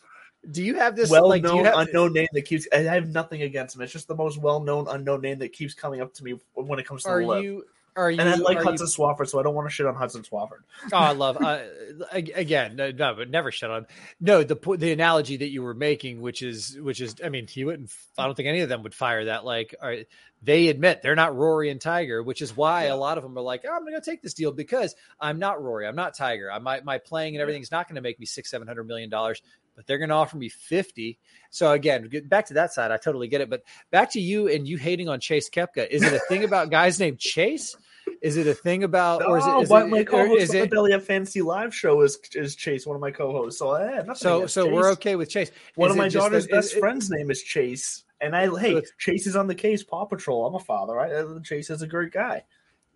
Do 0.52 0.64
you 0.64 0.76
have 0.76 0.96
this 0.96 1.10
well-known 1.10 1.66
have, 1.66 1.76
unknown 1.78 2.14
name 2.14 2.28
that 2.34 2.44
keeps. 2.44 2.68
I 2.74 2.80
have 2.80 3.10
nothing 3.10 3.42
against 3.42 3.76
him. 3.76 3.82
It's 3.82 3.94
just 3.94 4.08
the 4.08 4.16
most 4.16 4.38
well 4.38 4.60
known 4.60 4.88
unknown 4.90 5.22
name 5.22 5.40
that 5.40 5.54
keeps 5.54 5.74
coming 5.74 6.02
up 6.02 6.14
to 6.16 6.24
me 6.24 6.40
when 6.54 6.80
it 6.80 6.86
comes 6.86 7.04
to 7.04 7.10
are 7.10 7.22
the 7.22 7.28
LIV. 7.28 7.44
you? 7.44 7.66
Are 7.96 8.10
you? 8.10 8.20
and 8.20 8.30
I 8.30 8.36
like 8.36 8.58
are 8.58 8.64
Hudson 8.64 8.88
Swafford, 8.88 9.28
so 9.28 9.40
I 9.40 9.44
don't 9.44 9.56
want 9.56 9.68
to 9.68 9.74
shit 9.74 9.86
on 9.86 9.96
Hudson 9.96 10.24
Swafford. 10.24 10.62
Oh, 10.94 10.98
I 10.98 11.12
love. 11.12 11.38
Uh, 11.42 11.64
again, 12.12 12.76
no, 12.76 12.92
no, 12.92 13.14
but 13.14 13.30
never 13.30 13.52
shut 13.52 13.70
on. 13.72 13.88
No, 14.22 14.44
the 14.44 14.56
the 14.78 14.92
analogy 14.92 15.38
that 15.38 15.50
you 15.50 15.64
were 15.64 15.74
making, 15.74 16.22
which 16.22 16.42
is 16.42 16.80
which 16.80 17.02
is, 17.02 17.16
I 17.24 17.30
mean, 17.30 17.48
he 17.48 17.66
wouldn't. 17.66 17.92
I 18.18 18.26
don't 18.26 18.36
think 18.36 18.48
any 18.48 18.62
of 18.62 18.70
them 18.70 18.84
would 18.84 18.94
fire 18.94 19.26
that. 19.26 19.44
Like, 19.44 19.76
are, 19.82 19.98
they 20.42 20.70
admit 20.70 21.02
they're 21.02 21.16
not 21.16 21.36
Rory 21.36 21.70
and 21.70 21.82
Tiger, 21.82 22.24
which 22.24 22.42
is 22.42 22.56
why 22.56 22.86
a 22.86 22.96
lot 22.96 23.18
of 23.18 23.24
them 23.24 23.38
are 23.38 23.42
like, 23.42 23.66
oh, 23.68 23.76
I'm 23.76 23.82
going 23.82 24.00
to 24.00 24.02
take 24.02 24.22
this 24.22 24.34
deal 24.34 24.52
because 24.54 24.96
I'm 25.20 25.40
not 25.40 25.62
Rory, 25.62 25.86
I'm 25.86 25.96
not 25.96 26.16
Tiger. 26.16 26.52
I 26.52 26.60
my 26.60 26.82
my 26.82 27.00
playing 27.00 27.36
and 27.36 27.42
everything's 27.42 27.72
not 27.72 27.88
going 27.88 27.96
to 27.96 28.02
make 28.02 28.20
me 28.20 28.26
six 28.26 28.50
seven 28.50 28.68
hundred 28.68 28.86
million 28.86 29.10
dollars. 29.10 29.42
But 29.80 29.88
they're 29.88 29.98
going 29.98 30.10
to 30.10 30.16
offer 30.16 30.36
me 30.36 30.50
50. 30.50 31.18
So 31.52 31.72
again, 31.72 32.10
get 32.10 32.28
back 32.28 32.46
to 32.48 32.54
that 32.56 32.74
side. 32.74 32.92
I 32.92 32.98
totally 32.98 33.30
get 33.30 33.40
it. 33.40 33.50
But 33.50 33.64
back 33.92 34.12
to 34.12 34.20
you 34.20 34.50
and 34.50 34.68
you 34.68 34.76
hating 34.78 35.08
on 35.08 35.22
Chase 35.22 35.50
Koepka. 35.50 35.88
Is 35.90 36.04
it 36.04 36.12
a 36.12 36.20
thing 36.28 36.44
about 36.44 36.70
guys 36.70 37.00
named 37.00 37.18
Chase? 37.18 37.78
Is 38.22 38.36
it 38.36 38.46
a 38.46 38.54
thing 38.54 38.84
about, 38.84 39.26
or 39.26 39.38
is 39.38 39.46
it, 39.46 39.50
Oh, 39.50 39.66
my, 39.70 39.84
it, 39.84 39.88
my 39.88 40.04
co-host 40.04 40.42
is 40.42 40.50
on 40.54 40.60
the 40.62 40.68
Belly 40.68 40.92
Up 40.92 41.02
Fantasy 41.04 41.42
Live 41.42 41.74
show 41.74 42.02
is 42.02 42.20
is 42.36 42.58
Chase, 42.58 42.86
one 42.86 42.96
of 42.96 43.02
my 43.02 43.12
co-hosts. 43.12 43.58
So 43.58 43.74
I 43.74 43.96
nothing 44.00 44.16
so, 44.16 44.48
so 44.48 44.66
Chase. 44.66 44.74
we're 44.74 44.92
okay 44.92 45.16
with 45.16 45.30
Chase. 45.30 45.52
One 45.76 45.88
Is 45.92 45.94
of 45.94 45.98
my 45.98 46.10
daughter's 46.10 46.46
that- 46.48 46.52
best 46.52 46.74
it- 46.76 46.80
friend's 46.82 47.10
name 47.10 47.32
is 47.32 47.42
Chase, 47.42 48.04
and 48.20 48.36
I 48.36 48.50
hey, 48.60 48.82
Chase 48.98 49.28
is 49.28 49.38
on 49.38 49.48
the 49.48 49.56
case. 49.56 49.82
Paw 49.82 50.04
Patrol. 50.04 50.46
I'm 50.46 50.56
a 50.56 50.60
father, 50.60 50.96
right? 50.96 51.10
Uh, 51.14 51.40
Chase 51.42 51.70
is 51.70 51.82
a 51.84 51.88
great 51.88 52.12
guy. 52.12 52.44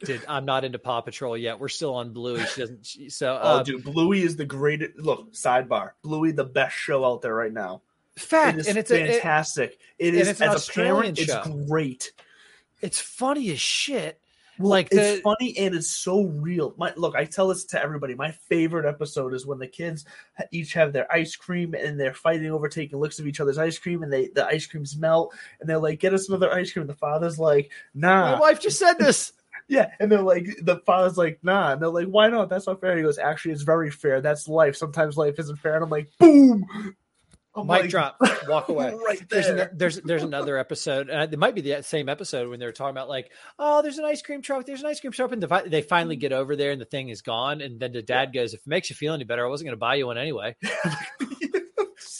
Dude, 0.05 0.21
I'm 0.27 0.45
not 0.45 0.63
into 0.65 0.80
Paw 0.80 1.01
Patrol 1.01 1.38
yet. 1.38 1.59
We're 1.59 1.69
still 1.69 1.93
on 1.95 2.13
Bluey. 2.13 2.43
She 2.45 2.61
doesn't. 2.61 2.85
She, 2.85 3.09
so, 3.09 3.39
Oh, 3.41 3.57
uh, 3.59 3.63
dude, 3.63 3.84
Bluey 3.84 4.21
is 4.23 4.35
the 4.35 4.45
greatest. 4.45 4.97
Look, 4.97 5.34
sidebar. 5.34 5.91
Bluey, 6.01 6.31
the 6.31 6.43
best 6.43 6.75
show 6.75 7.05
out 7.05 7.21
there 7.21 7.34
right 7.35 7.53
now. 7.53 7.81
fact, 8.17 8.57
It 8.57 8.61
is 8.61 8.67
and 8.67 8.77
it's 8.77 8.91
a, 8.91 9.01
it- 9.03 9.11
fantastic. 9.15 9.80
it 9.99 10.09
and 10.09 10.17
is 10.17 10.27
it's 10.27 10.41
as 10.41 10.69
a 10.69 10.71
parent, 10.71 11.19
it's 11.19 11.35
great. 11.67 12.11
it's 12.81 12.99
funny 12.99 13.51
as 13.51 13.59
shit. 13.59 14.19
Well, 14.59 14.69
like 14.69 14.89
it's 14.91 15.15
the, 15.15 15.21
funny 15.23 15.57
and 15.57 15.73
it's 15.73 15.88
so 15.89 16.25
real. 16.25 16.75
My 16.77 16.93
look, 16.95 17.15
I 17.15 17.25
tell 17.25 17.47
this 17.47 17.65
to 17.65 17.81
everybody. 17.81 18.13
My 18.13 18.30
favorite 18.30 18.85
episode 18.88 19.34
is 19.34 19.47
when 19.47 19.57
the 19.57 19.65
kids 19.65 20.05
each 20.51 20.73
have 20.73 20.93
their 20.93 21.11
ice 21.11 21.35
cream 21.35 21.73
and 21.73 21.99
they're 21.99 22.13
fighting 22.13 22.51
over 22.51 22.69
taking 22.69 22.99
looks 22.99 23.17
of 23.17 23.25
each 23.25 23.39
other's 23.39 23.57
ice 23.57 23.80
cream, 23.80 24.03
and 24.03 24.13
they 24.13 24.27
the 24.27 24.45
ice 24.45 24.67
creams 24.67 24.95
melt, 24.95 25.34
and 25.59 25.67
they're 25.67 25.80
like, 25.80 25.99
"Get 25.99 26.13
us 26.13 26.30
another 26.30 26.53
ice 26.53 26.71
cream." 26.71 26.85
The 26.85 26.93
father's 26.93 27.39
like, 27.39 27.71
"Nah." 27.95 28.34
my 28.34 28.39
wife 28.39 28.59
just 28.59 28.77
said 28.77 28.99
this. 28.99 29.34
Yeah, 29.68 29.91
and 29.99 30.11
they're 30.11 30.22
like, 30.22 30.48
the 30.61 30.77
father's 30.85 31.18
like, 31.18 31.40
"Nah," 31.44 31.73
and 31.73 31.81
they're 31.81 31.90
like, 31.90 32.07
"Why 32.07 32.30
not? 32.30 32.49
That's 32.49 32.68
not 32.68 32.81
fair." 32.81 32.98
He 32.98 33.03
goes, 33.03 33.18
"Actually, 33.18 33.53
it's 33.53 33.64
very 33.64 33.91
fair. 33.91 34.22
That's 34.22 34.48
life. 34.48 34.76
Sometimes 34.76 35.18
life 35.18 35.40
isn't 35.40 35.60
fair." 35.60 35.76
And 35.76 35.84
I'm 35.84 35.90
like, 35.90 36.10
"Boom." 36.19 36.65
I'm 37.56 37.68
Mic 37.68 37.90
drop. 37.90 38.18
Walk 38.48 38.69
away. 38.69 38.94
right 38.94 39.30
There's 39.30 39.48
an, 39.48 39.69
there's 39.73 40.02
there's 40.02 40.23
another 40.23 40.57
episode. 40.57 41.10
Uh, 41.10 41.27
it 41.31 41.38
might 41.38 41.53
be 41.53 41.61
the 41.61 41.84
same 41.84 42.10
episode 42.10 42.49
when 42.49 42.60
they're 42.60 42.72
talking 42.72 42.91
about 42.91 43.10
like, 43.10 43.31
oh, 43.60 43.84
there's 43.84 43.99
an 43.99 44.06
ice 44.06 44.23
cream 44.23 44.41
truck. 44.41 44.65
There's 44.65 44.81
an 44.81 44.88
ice 44.88 44.99
cream 44.99 45.14
truck, 45.14 45.31
and 45.31 45.44
the, 45.44 45.64
they 45.68 45.84
finally 45.84 46.15
get 46.15 46.34
over 46.34 46.56
there, 46.56 46.72
and 46.72 46.81
the 46.81 46.85
thing 46.85 47.10
is 47.10 47.22
gone. 47.22 47.61
And 47.61 47.80
then 47.80 47.91
the 47.91 48.02
dad 48.02 48.34
goes, 48.34 48.56
"If 48.56 48.61
it 48.61 48.68
makes 48.68 48.90
you 48.90 48.95
feel 48.95 49.14
any 49.14 49.23
better, 49.23 49.45
I 49.45 49.49
wasn't 49.49 49.68
going 49.68 49.76
to 49.76 49.80
buy 49.80 49.95
you 49.95 50.07
one 50.07 50.18
anyway." 50.18 50.56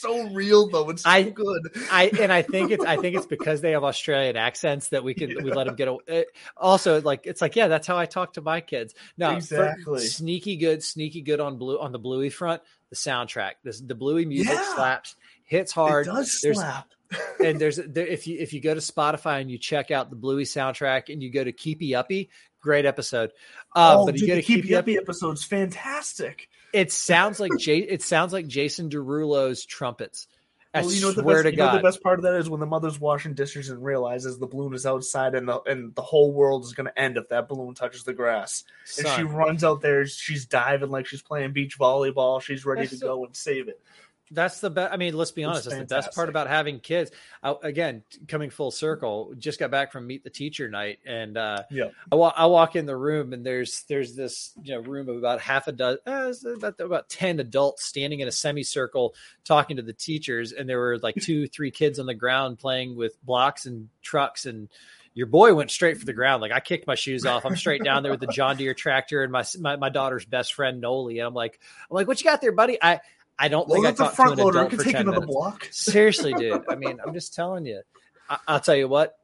so 0.04 0.30
real 0.30 0.70
though. 0.70 0.90
It's 0.92 1.02
so 1.04 1.10
I- 1.10 1.24
good. 1.24 1.62
I 1.92 2.12
and 2.20 2.32
I 2.32 2.44
think 2.44 2.70
it's 2.72 2.86
I 2.86 2.98
think 2.98 3.16
it's 3.16 3.26
because 3.26 3.62
they 3.62 3.72
have 3.72 3.84
Australian 3.84 4.38
accents 4.38 4.90
that 4.90 5.04
we 5.04 5.14
can 5.16 5.30
we 5.44 5.52
let 5.52 5.66
them 5.66 5.76
get. 5.76 5.88
a- 5.88 5.98
uh, 6.20 6.24
Also, 6.56 7.02
like 7.02 7.26
it's 7.26 7.42
like 7.42 7.56
yeah, 7.56 7.68
that's 7.68 7.88
how 7.88 7.98
I 7.98 8.06
talk 8.06 8.34
to 8.34 8.42
my 8.42 8.62
kids. 8.62 8.94
No, 9.18 9.32
Exactly. 9.32 10.00
sneaky 10.06 10.56
good, 10.58 10.84
sneaky 10.84 11.22
good 11.22 11.40
on 11.40 11.58
blue 11.58 11.80
on 11.80 11.92
the 11.92 12.00
Bluey 12.00 12.30
front. 12.30 12.62
The 12.92 12.96
soundtrack, 12.96 13.54
this 13.64 13.82
the 13.82 13.96
Bluey 13.96 14.26
music 14.26 14.54
Yeah. 14.54 14.76
slaps, 14.76 15.16
hits 15.44 15.72
hard. 15.72 16.06
It 16.08 16.12
does 16.12 16.40
There's- 16.44 16.58
slap. 16.58 16.90
and 17.44 17.60
there's 17.62 17.78
there, 17.78 18.06
if 18.08 18.28
you 18.28 18.38
if 18.40 18.54
you 18.54 18.62
go 18.62 18.74
to 18.74 18.80
Spotify 18.80 19.42
and 19.42 19.50
you 19.50 19.58
check 19.58 19.90
out 19.92 20.10
the 20.10 20.16
Bluey 20.16 20.44
soundtrack 20.44 21.12
and 21.12 21.22
you 21.22 21.30
go 21.32 21.44
to 21.44 21.52
Keepy 21.52 21.96
Uppy, 21.96 22.30
great 22.60 22.86
episode. 22.86 23.32
Um, 23.76 23.98
oh, 24.00 24.06
but 24.06 24.14
dude, 24.16 24.22
you 24.22 24.28
go 24.28 24.36
to 24.36 24.42
Keep 24.42 24.62
Keepy 24.64 24.76
Uppy 24.76 24.98
episode's 24.98 25.44
fantastic. 25.44 26.50
It 26.74 26.92
sounds 26.92 27.40
like 27.40 27.52
Jay, 27.60 27.80
it 27.80 28.02
sounds 28.02 28.34
like 28.34 28.48
Jason 28.48 28.90
Derulo's 28.90 29.66
trumpets. 29.66 30.28
I 30.76 30.82
Well, 30.82 30.92
you 30.92 31.02
know 31.02 31.08
what 31.10 31.16
the 31.18 31.22
swear 31.22 31.36
best, 31.36 31.44
to 31.44 31.52
you 31.52 31.58
know 31.58 31.76
the 31.78 31.84
best 31.84 32.02
part 32.02 32.18
of 32.18 32.24
that 32.24 32.34
is 32.34 32.50
when 32.50 32.60
the 32.60 32.66
mother's 32.66 33.00
washing 33.00 33.36
dishes 33.36 33.70
and 33.70 33.84
realizes 33.84 34.40
the 34.40 34.48
balloon 34.48 34.74
is 34.74 34.88
outside 34.88 35.36
and 35.36 35.48
the 35.48 35.62
and 35.62 35.94
the 35.94 36.02
whole 36.02 36.34
world 36.34 36.64
is 36.64 36.74
going 36.74 36.88
to 36.88 37.00
end 37.00 37.16
if 37.18 37.30
that 37.30 37.48
balloon 37.48 37.76
touches 37.76 38.04
the 38.04 38.14
grass. 38.14 38.64
And 38.98 39.08
she 39.10 39.22
runs 39.22 39.64
out 39.64 39.82
there, 39.82 40.08
she's 40.08 40.48
diving 40.48 40.90
like 40.90 41.06
she's 41.06 41.22
playing 41.22 41.52
beach 41.54 41.78
volleyball. 41.78 42.42
She's 42.42 42.66
ready 42.66 42.82
That's 42.82 42.94
to 42.94 42.98
so- 42.98 43.08
go 43.08 43.26
and 43.26 43.36
save 43.36 43.68
it. 43.68 43.80
That's 44.32 44.62
the 44.62 44.70
best. 44.70 44.92
I 44.94 44.98
mean, 44.98 45.14
let's 45.16 45.32
be 45.32 45.44
honest. 45.44 45.66
That's 45.66 45.78
the 45.80 45.86
best 45.86 46.16
part 46.16 46.30
about 46.30 46.48
having 46.48 46.80
kids. 46.80 47.12
I, 47.44 47.54
again, 47.62 48.04
coming 48.28 48.50
full 48.50 48.72
circle, 48.72 49.34
just 49.38 49.60
got 49.60 49.70
back 49.70 49.92
from 49.92 50.08
meet 50.08 50.24
the 50.24 50.30
teacher 50.30 50.68
night, 50.70 51.00
and 51.06 51.38
uh, 51.38 51.64
Yeah. 51.70 51.90
I, 52.12 52.16
wa- 52.16 52.34
I 52.36 52.46
walk 52.48 52.76
in 52.76 52.86
the 52.86 52.96
room, 52.96 53.34
and 53.34 53.46
there's 53.46 53.84
there's 53.90 54.16
this 54.16 54.54
you 54.64 54.74
know 54.74 54.80
room 54.82 55.10
of 55.10 55.18
about 55.18 55.40
half 55.42 55.68
a 55.68 55.72
dozen, 55.72 56.00
uh, 56.08 56.34
about 56.56 56.80
about 56.80 57.10
ten 57.10 57.40
adults 57.40 57.86
standing 57.86 58.22
in 58.22 58.28
a 58.28 58.32
semicircle 58.32 59.14
talking 59.44 59.76
to 59.78 59.84
the 59.84 59.94
teachers, 59.94 60.52
and 60.52 60.68
there 60.68 60.80
were 60.80 60.98
like 61.00 61.16
two, 61.16 61.48
three 61.48 61.70
kids 61.72 62.00
on 62.00 62.06
the 62.06 62.16
ground 62.16 62.58
playing 62.60 62.96
with 62.96 63.22
blocks 63.24 63.66
and 63.66 63.90
trucks, 64.02 64.46
and 64.46 64.70
your 65.14 65.28
boy 65.28 65.54
went 65.54 65.70
straight 65.70 65.98
for 66.00 66.06
the 66.06 66.14
ground. 66.14 66.42
Like 66.42 66.52
I 66.52 66.60
kicked 66.60 66.88
my 66.88 66.96
shoes 66.96 67.24
off. 67.26 67.46
I'm 67.46 67.56
straight 67.56 67.84
down 67.84 68.02
there 68.02 68.12
with 68.12 68.22
the 68.22 68.28
John 68.28 68.58
Deere 68.58 68.74
tractor 68.74 69.22
and 69.22 69.32
my 69.32 69.44
my, 69.60 69.76
my 69.76 69.90
daughter's 69.90 70.26
best 70.26 70.54
friend 70.56 70.82
Noli, 70.82 71.20
and 71.20 71.28
I'm 71.28 71.36
like, 71.36 71.60
I'm 71.92 71.94
like, 71.96 72.08
what 72.08 72.20
you 72.20 72.24
got 72.26 72.42
there, 72.42 72.52
buddy? 72.52 72.80
I 72.82 73.02
I 73.40 73.48
don't 73.48 73.68
Load 73.68 73.76
think 73.76 73.86
I 73.86 73.90
up 73.90 73.96
the 73.98 74.04
talked 74.04 74.12
to 74.12 74.16
front 74.16 74.32
an 74.34 74.38
loader. 74.46 74.58
Adult 74.60 74.70
can 74.70 74.80
for 74.80 74.84
take 74.86 74.94
10 74.94 75.02
another 75.02 75.20
minutes. 75.22 75.36
block. 75.36 75.68
Seriously, 75.72 76.34
dude. 76.34 76.62
I 76.70 76.76
mean, 76.76 77.00
I'm 77.06 77.14
just 77.14 77.34
telling 77.34 77.66
you. 77.66 77.82
I, 78.30 78.38
I'll 78.48 78.60
tell 78.60 78.76
you 78.76 78.88
what. 78.88 79.16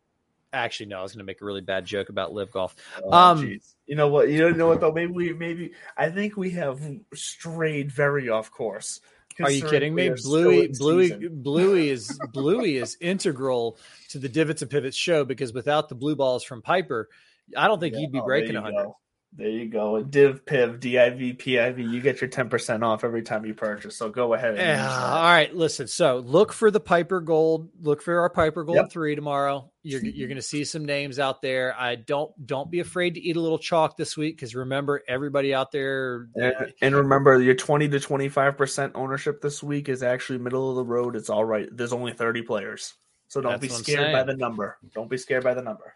Actually, 0.51 0.87
no. 0.87 0.99
I 0.99 1.03
was 1.03 1.11
going 1.13 1.19
to 1.19 1.25
make 1.25 1.41
a 1.41 1.45
really 1.45 1.61
bad 1.61 1.85
joke 1.85 2.09
about 2.09 2.33
LIV 2.33 2.51
golf. 2.51 2.75
Oh, 3.03 3.11
Um, 3.13 3.43
jeez. 3.45 3.75
you 3.85 3.95
know 3.95 4.07
what? 4.07 4.29
You 4.29 4.39
don't 4.39 4.57
know 4.57 4.67
what 4.67 4.81
though? 4.81 4.91
Maybe 4.91 5.11
we 5.11 5.33
maybe 5.33 5.73
I 5.95 6.09
think 6.09 6.35
we 6.37 6.51
have 6.51 6.81
strayed 7.13 7.91
very 7.91 8.29
off 8.29 8.49
course. 8.51 8.99
Are 9.41 9.51
you 9.51 9.63
kidding 9.63 9.95
me? 9.95 10.09
Bluey, 10.21 10.67
Bluey, 10.77 11.07
season. 11.09 11.29
Bluey 11.43 11.89
is 11.89 12.19
Bluey 12.33 12.75
is 12.77 12.97
integral 12.99 13.77
to 14.09 14.19
the 14.19 14.27
Divots 14.27 14.61
and 14.63 14.69
Pivots 14.71 14.97
show 14.97 15.23
because 15.23 15.53
without 15.53 15.87
the 15.87 15.95
blue 15.95 16.15
balls 16.17 16.43
from 16.43 16.61
Piper, 16.61 17.07
I 17.55 17.67
don't 17.67 17.79
think 17.79 17.93
Yeah, 17.93 18.01
you'd 18.01 18.11
be 18.11 18.19
oh, 18.19 18.25
breaking 18.25 18.55
a 18.57 18.61
hundred. 18.61 18.83
go. 18.83 18.97
There 19.31 19.47
you 19.47 19.67
go. 19.67 20.01
Div 20.01 20.43
Piv 20.43 20.79
DIV 20.79 21.37
PIV. 21.37 21.91
You 21.91 22.01
get 22.01 22.19
your 22.19 22.29
ten 22.29 22.49
percent 22.49 22.83
off 22.83 23.03
every 23.03 23.21
time 23.21 23.45
you 23.45 23.53
purchase. 23.53 23.95
So 23.95 24.09
go 24.09 24.33
ahead. 24.33 24.57
Yeah. 24.57 24.89
All 24.89 25.21
right. 25.21 25.55
Listen. 25.55 25.87
So 25.87 26.17
look 26.17 26.51
for 26.51 26.71
the 26.71 26.79
Piper 26.79 27.21
Gold. 27.21 27.69
Look 27.79 28.01
for 28.01 28.19
our 28.19 28.29
Piper 28.29 28.63
Gold 28.63 28.77
Yep. 28.77 28.91
three 28.91 29.15
tomorrow. 29.15 29.71
You're 29.83 30.03
you're 30.03 30.27
going 30.27 30.37
to 30.37 30.41
see 30.41 30.65
some 30.65 30.83
names 30.83 31.19
out 31.19 31.43
there. 31.43 31.75
I 31.79 31.95
don't 31.95 32.31
don't 32.47 32.71
be 32.71 32.79
afraid 32.79 33.13
to 33.13 33.21
eat 33.21 33.37
a 33.37 33.39
little 33.39 33.59
chalk 33.59 33.97
this 33.97 34.17
week 34.17 34.35
because 34.35 34.55
remember 34.55 35.03
everybody 35.07 35.53
out 35.53 35.71
there. 35.71 36.27
And, 36.35 36.73
and 36.81 36.95
remember, 36.95 37.39
your 37.39 37.55
twenty 37.55 37.87
to 37.87 37.99
twenty 37.99 38.29
five 38.29 38.57
percent 38.57 38.93
ownership 38.95 39.41
this 39.41 39.61
week 39.61 39.89
is 39.89 40.01
actually 40.01 40.39
middle 40.39 40.71
of 40.71 40.75
the 40.75 40.83
road. 40.83 41.15
It's 41.15 41.29
all 41.29 41.45
right. 41.45 41.69
There's 41.71 41.93
only 41.93 42.13
thirty 42.13 42.41
players, 42.41 42.95
so 43.27 43.41
don't 43.41 43.61
That's 43.61 43.61
be 43.61 43.83
scared 43.83 44.11
by 44.11 44.23
the 44.23 44.35
number. 44.35 44.79
Don't 44.95 45.09
be 45.09 45.17
scared 45.17 45.43
by 45.43 45.53
the 45.53 45.61
number. 45.61 45.93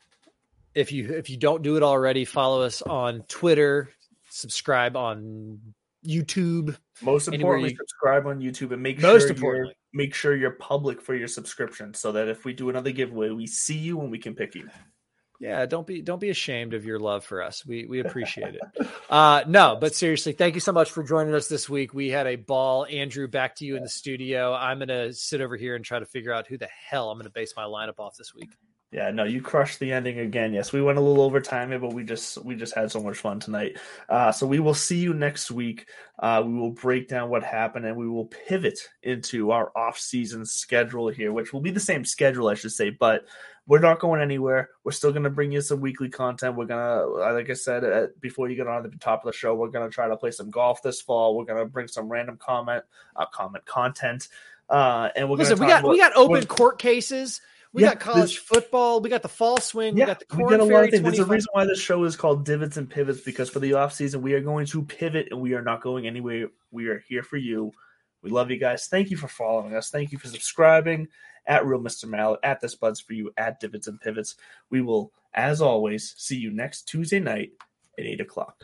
If 0.75 0.91
you 0.91 1.13
if 1.13 1.29
you 1.29 1.37
don't 1.37 1.61
do 1.61 1.77
it 1.77 1.83
already, 1.83 2.25
follow 2.25 2.61
us 2.61 2.81
on 2.81 3.23
Twitter. 3.27 3.89
Subscribe 4.29 4.95
on 4.97 5.59
YouTube. 6.05 6.75
Most 7.01 7.27
importantly, 7.27 7.71
you- 7.71 7.77
subscribe 7.77 8.25
on 8.27 8.39
YouTube 8.39 8.71
and 8.71 8.81
make 8.81 8.99
Most 8.99 9.23
sure 9.23 9.29
importantly. 9.31 9.75
you're, 9.93 10.05
make 10.05 10.13
sure 10.15 10.35
you're 10.35 10.51
public 10.51 11.01
for 11.01 11.15
your 11.15 11.27
subscription, 11.27 11.93
so 11.93 12.11
that 12.13 12.27
if 12.27 12.43
we 12.45 12.53
do 12.53 12.69
another 12.69 12.91
giveaway, 12.91 13.29
we 13.29 13.45
see 13.47 13.77
you 13.77 14.01
and 14.01 14.09
we 14.11 14.17
can 14.19 14.33
pick 14.35 14.55
you. 14.55 14.67
Yeah, 15.39 15.65
don't 15.65 15.85
be 15.85 16.01
don't 16.01 16.21
be 16.21 16.29
ashamed 16.29 16.73
of 16.73 16.85
your 16.85 16.99
love 16.99 17.25
for 17.25 17.41
us. 17.41 17.65
We 17.65 17.85
we 17.85 17.99
appreciate 17.99 18.55
it. 18.55 18.61
Uh 19.09 19.43
no, 19.47 19.77
but 19.79 19.93
seriously, 19.93 20.31
thank 20.31 20.55
you 20.55 20.59
so 20.61 20.71
much 20.71 20.89
for 20.89 21.03
joining 21.03 21.35
us 21.35 21.47
this 21.47 21.69
week. 21.69 21.93
We 21.93 22.09
had 22.09 22.25
a 22.25 22.35
ball. 22.35 22.85
Andrew, 22.89 23.27
back 23.27 23.55
to 23.57 23.65
you 23.65 23.75
in 23.75 23.83
the 23.83 23.89
studio. 23.89 24.53
I'm 24.53 24.79
gonna 24.79 25.13
sit 25.13 25.39
over 25.41 25.55
here 25.55 25.75
and 25.75 25.85
try 25.85 25.99
to 25.99 26.05
figure 26.05 26.33
out 26.33 26.47
who 26.47 26.57
the 26.57 26.67
hell 26.67 27.11
I'm 27.11 27.19
gonna 27.19 27.29
base 27.29 27.53
my 27.55 27.63
lineup 27.65 27.99
off 27.99 28.15
this 28.17 28.33
week. 28.33 28.49
Yeah, 28.93 29.09
no, 29.09 29.23
you 29.23 29.41
crushed 29.41 29.79
the 29.79 29.91
ending 29.91 30.19
again. 30.19 30.53
Yes, 30.53 30.71
we 30.71 30.79
went 30.79 30.99
a 30.99 31.01
little 31.01 31.23
over 31.23 31.41
time 31.41 31.69
here, 31.69 31.79
but 31.79 31.93
we 31.93 32.03
just 32.03 32.37
we 32.45 32.55
just 32.55 32.75
had 32.75 32.91
so 32.91 33.01
much 33.01 33.17
fun 33.17 33.39
tonight. 33.39 33.79
Uh, 34.07 34.31
so 34.31 34.45
we 34.45 34.59
will 34.59 34.75
see 34.75 34.97
you 34.97 35.15
next 35.15 35.49
week. 35.49 35.87
Uh, 36.19 36.43
we 36.45 36.53
will 36.53 36.69
break 36.69 37.07
down 37.07 37.31
what 37.31 37.43
happened 37.43 37.87
and 37.87 37.97
we 37.97 38.07
will 38.07 38.27
pivot 38.27 38.79
into 39.01 39.49
our 39.49 39.71
off-season 39.75 40.45
schedule 40.45 41.09
here, 41.09 41.33
which 41.33 41.51
will 41.51 41.59
be 41.59 41.71
the 41.71 41.79
same 41.79 42.05
schedule, 42.05 42.49
I 42.49 42.53
should 42.53 42.71
say, 42.71 42.91
but 42.91 43.25
we're 43.65 43.79
not 43.79 43.99
going 43.99 44.21
anywhere. 44.21 44.69
We're 44.83 44.91
still 44.91 45.11
going 45.11 45.23
to 45.23 45.29
bring 45.31 45.51
you 45.51 45.61
some 45.61 45.81
weekly 45.81 46.09
content. 46.09 46.55
We're 46.55 46.65
gonna, 46.65 47.05
like 47.05 47.49
I 47.49 47.53
said 47.53 47.83
uh, 47.83 48.07
before 48.19 48.47
you 48.47 48.55
get 48.55 48.67
on 48.67 48.85
at 48.85 48.91
the 48.91 48.97
top 48.99 49.25
of 49.25 49.31
the 49.31 49.37
show, 49.37 49.55
we're 49.55 49.69
gonna 49.69 49.89
try 49.89 50.07
to 50.07 50.17
play 50.17 50.31
some 50.31 50.51
golf 50.51 50.83
this 50.83 51.01
fall. 51.01 51.35
We're 51.35 51.45
gonna 51.45 51.65
bring 51.65 51.87
some 51.87 52.09
random 52.09 52.37
comment, 52.37 52.83
uh, 53.15 53.25
comment 53.33 53.65
content, 53.65 54.27
uh, 54.69 55.09
and 55.15 55.29
we're 55.29 55.37
Listen, 55.37 55.57
gonna 55.57 55.67
we 55.67 55.73
got 55.73 55.89
we 55.89 55.97
got 55.97 56.15
open 56.15 56.45
court 56.45 56.77
cases. 56.77 57.41
We 57.73 57.81
Yeah, 57.81 57.89
got 57.89 57.99
college 57.99 58.37
football. 58.37 59.01
We 59.01 59.09
got 59.09 59.23
the 59.23 59.27
fall 59.29 59.59
swing. 59.59 59.95
we 59.95 60.05
got 60.05 60.19
the 60.19 60.37
we 60.37 60.43
got 60.43 60.59
a 60.59 60.63
lot 60.63 60.85
of 60.85 60.91
things. 60.91 61.01
There's 61.03 61.19
a 61.19 61.25
reason 61.25 61.49
why 61.53 61.65
this 61.65 61.81
show 61.81 62.03
is 62.03 62.15
called 62.15 62.45
Divots 62.45 62.77
and 62.77 62.87
Pivots 62.89 63.21
because 63.21 63.49
for 63.49 63.59
the 63.59 63.73
off 63.73 63.93
season 63.93 64.21
we 64.21 64.33
are 64.33 64.41
going 64.41 64.67
to 64.67 64.83
pivot 64.83 65.29
and 65.31 65.41
we 65.41 65.53
are 65.55 65.61
not 65.63 65.81
going 65.81 66.05
anywhere. 66.05 66.49
We 66.71 66.87
are 66.87 67.03
here 67.07 67.23
for 67.23 67.37
you. 67.37 67.71
We 68.21 68.29
love 68.29 68.51
you 68.51 68.57
guys. 68.57 68.87
Thank 68.87 69.09
you 69.09 69.17
for 69.17 69.27
following 69.27 69.75
us. 69.75 69.89
Thank 69.89 70.11
you 70.11 70.19
for 70.19 70.27
subscribing 70.27 71.07
at 71.45 71.65
Real 71.65 71.81
Mr. 71.81 72.05
Mallet, 72.05 72.39
at 72.43 72.61
This 72.61 72.75
Buds 72.75 73.01
for 73.01 73.13
You, 73.13 73.31
at 73.37 73.59
Divots 73.59 73.87
and 73.87 73.99
Pivots. 73.99 74.35
We 74.69 74.81
will, 74.81 75.11
as 75.33 75.59
always, 75.59 76.13
see 76.15 76.37
you 76.37 76.51
next 76.51 76.83
Tuesday 76.83 77.19
night 77.19 77.51
at 77.97 78.05
eight 78.05 78.21
o'clock. 78.21 78.63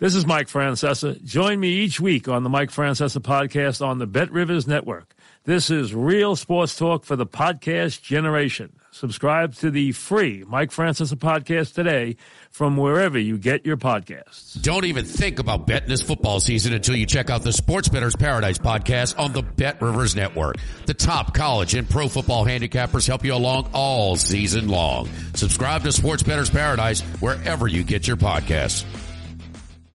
This 0.00 0.14
is 0.14 0.26
Mike 0.26 0.46
Francesa. 0.46 1.20
Join 1.24 1.58
me 1.58 1.70
each 1.70 2.00
week 2.00 2.28
on 2.28 2.44
the 2.44 2.48
Mike 2.48 2.70
Francesa 2.70 3.20
podcast 3.20 3.84
on 3.84 3.98
the 3.98 4.06
Bet 4.06 4.30
Rivers 4.30 4.68
Network. 4.68 5.12
This 5.44 5.70
is 5.70 5.92
real 5.92 6.36
sports 6.36 6.76
talk 6.76 7.04
for 7.04 7.16
the 7.16 7.26
podcast 7.26 8.00
generation. 8.02 8.78
Subscribe 8.92 9.54
to 9.56 9.72
the 9.72 9.90
free 9.90 10.44
Mike 10.46 10.70
Francesa 10.70 11.14
podcast 11.14 11.74
today 11.74 12.16
from 12.50 12.76
wherever 12.76 13.18
you 13.18 13.38
get 13.38 13.66
your 13.66 13.76
podcasts. 13.76 14.60
Don't 14.62 14.84
even 14.84 15.04
think 15.04 15.40
about 15.40 15.66
betting 15.66 15.88
this 15.88 16.02
football 16.02 16.38
season 16.38 16.72
until 16.74 16.94
you 16.94 17.04
check 17.04 17.28
out 17.28 17.42
the 17.42 17.52
Sports 17.52 17.88
Better's 17.88 18.14
Paradise 18.14 18.58
podcast 18.58 19.18
on 19.18 19.32
the 19.32 19.42
Bet 19.42 19.82
Rivers 19.82 20.14
Network. 20.14 20.56
The 20.86 20.94
top 20.94 21.34
college 21.34 21.74
and 21.74 21.90
pro 21.90 22.06
football 22.06 22.44
handicappers 22.44 23.06
help 23.06 23.24
you 23.24 23.34
along 23.34 23.70
all 23.72 24.14
season 24.14 24.68
long. 24.68 25.08
Subscribe 25.34 25.82
to 25.82 25.90
Sports 25.90 26.22
Better's 26.22 26.50
Paradise 26.50 27.00
wherever 27.20 27.66
you 27.66 27.82
get 27.82 28.06
your 28.06 28.16
podcasts. 28.16 28.84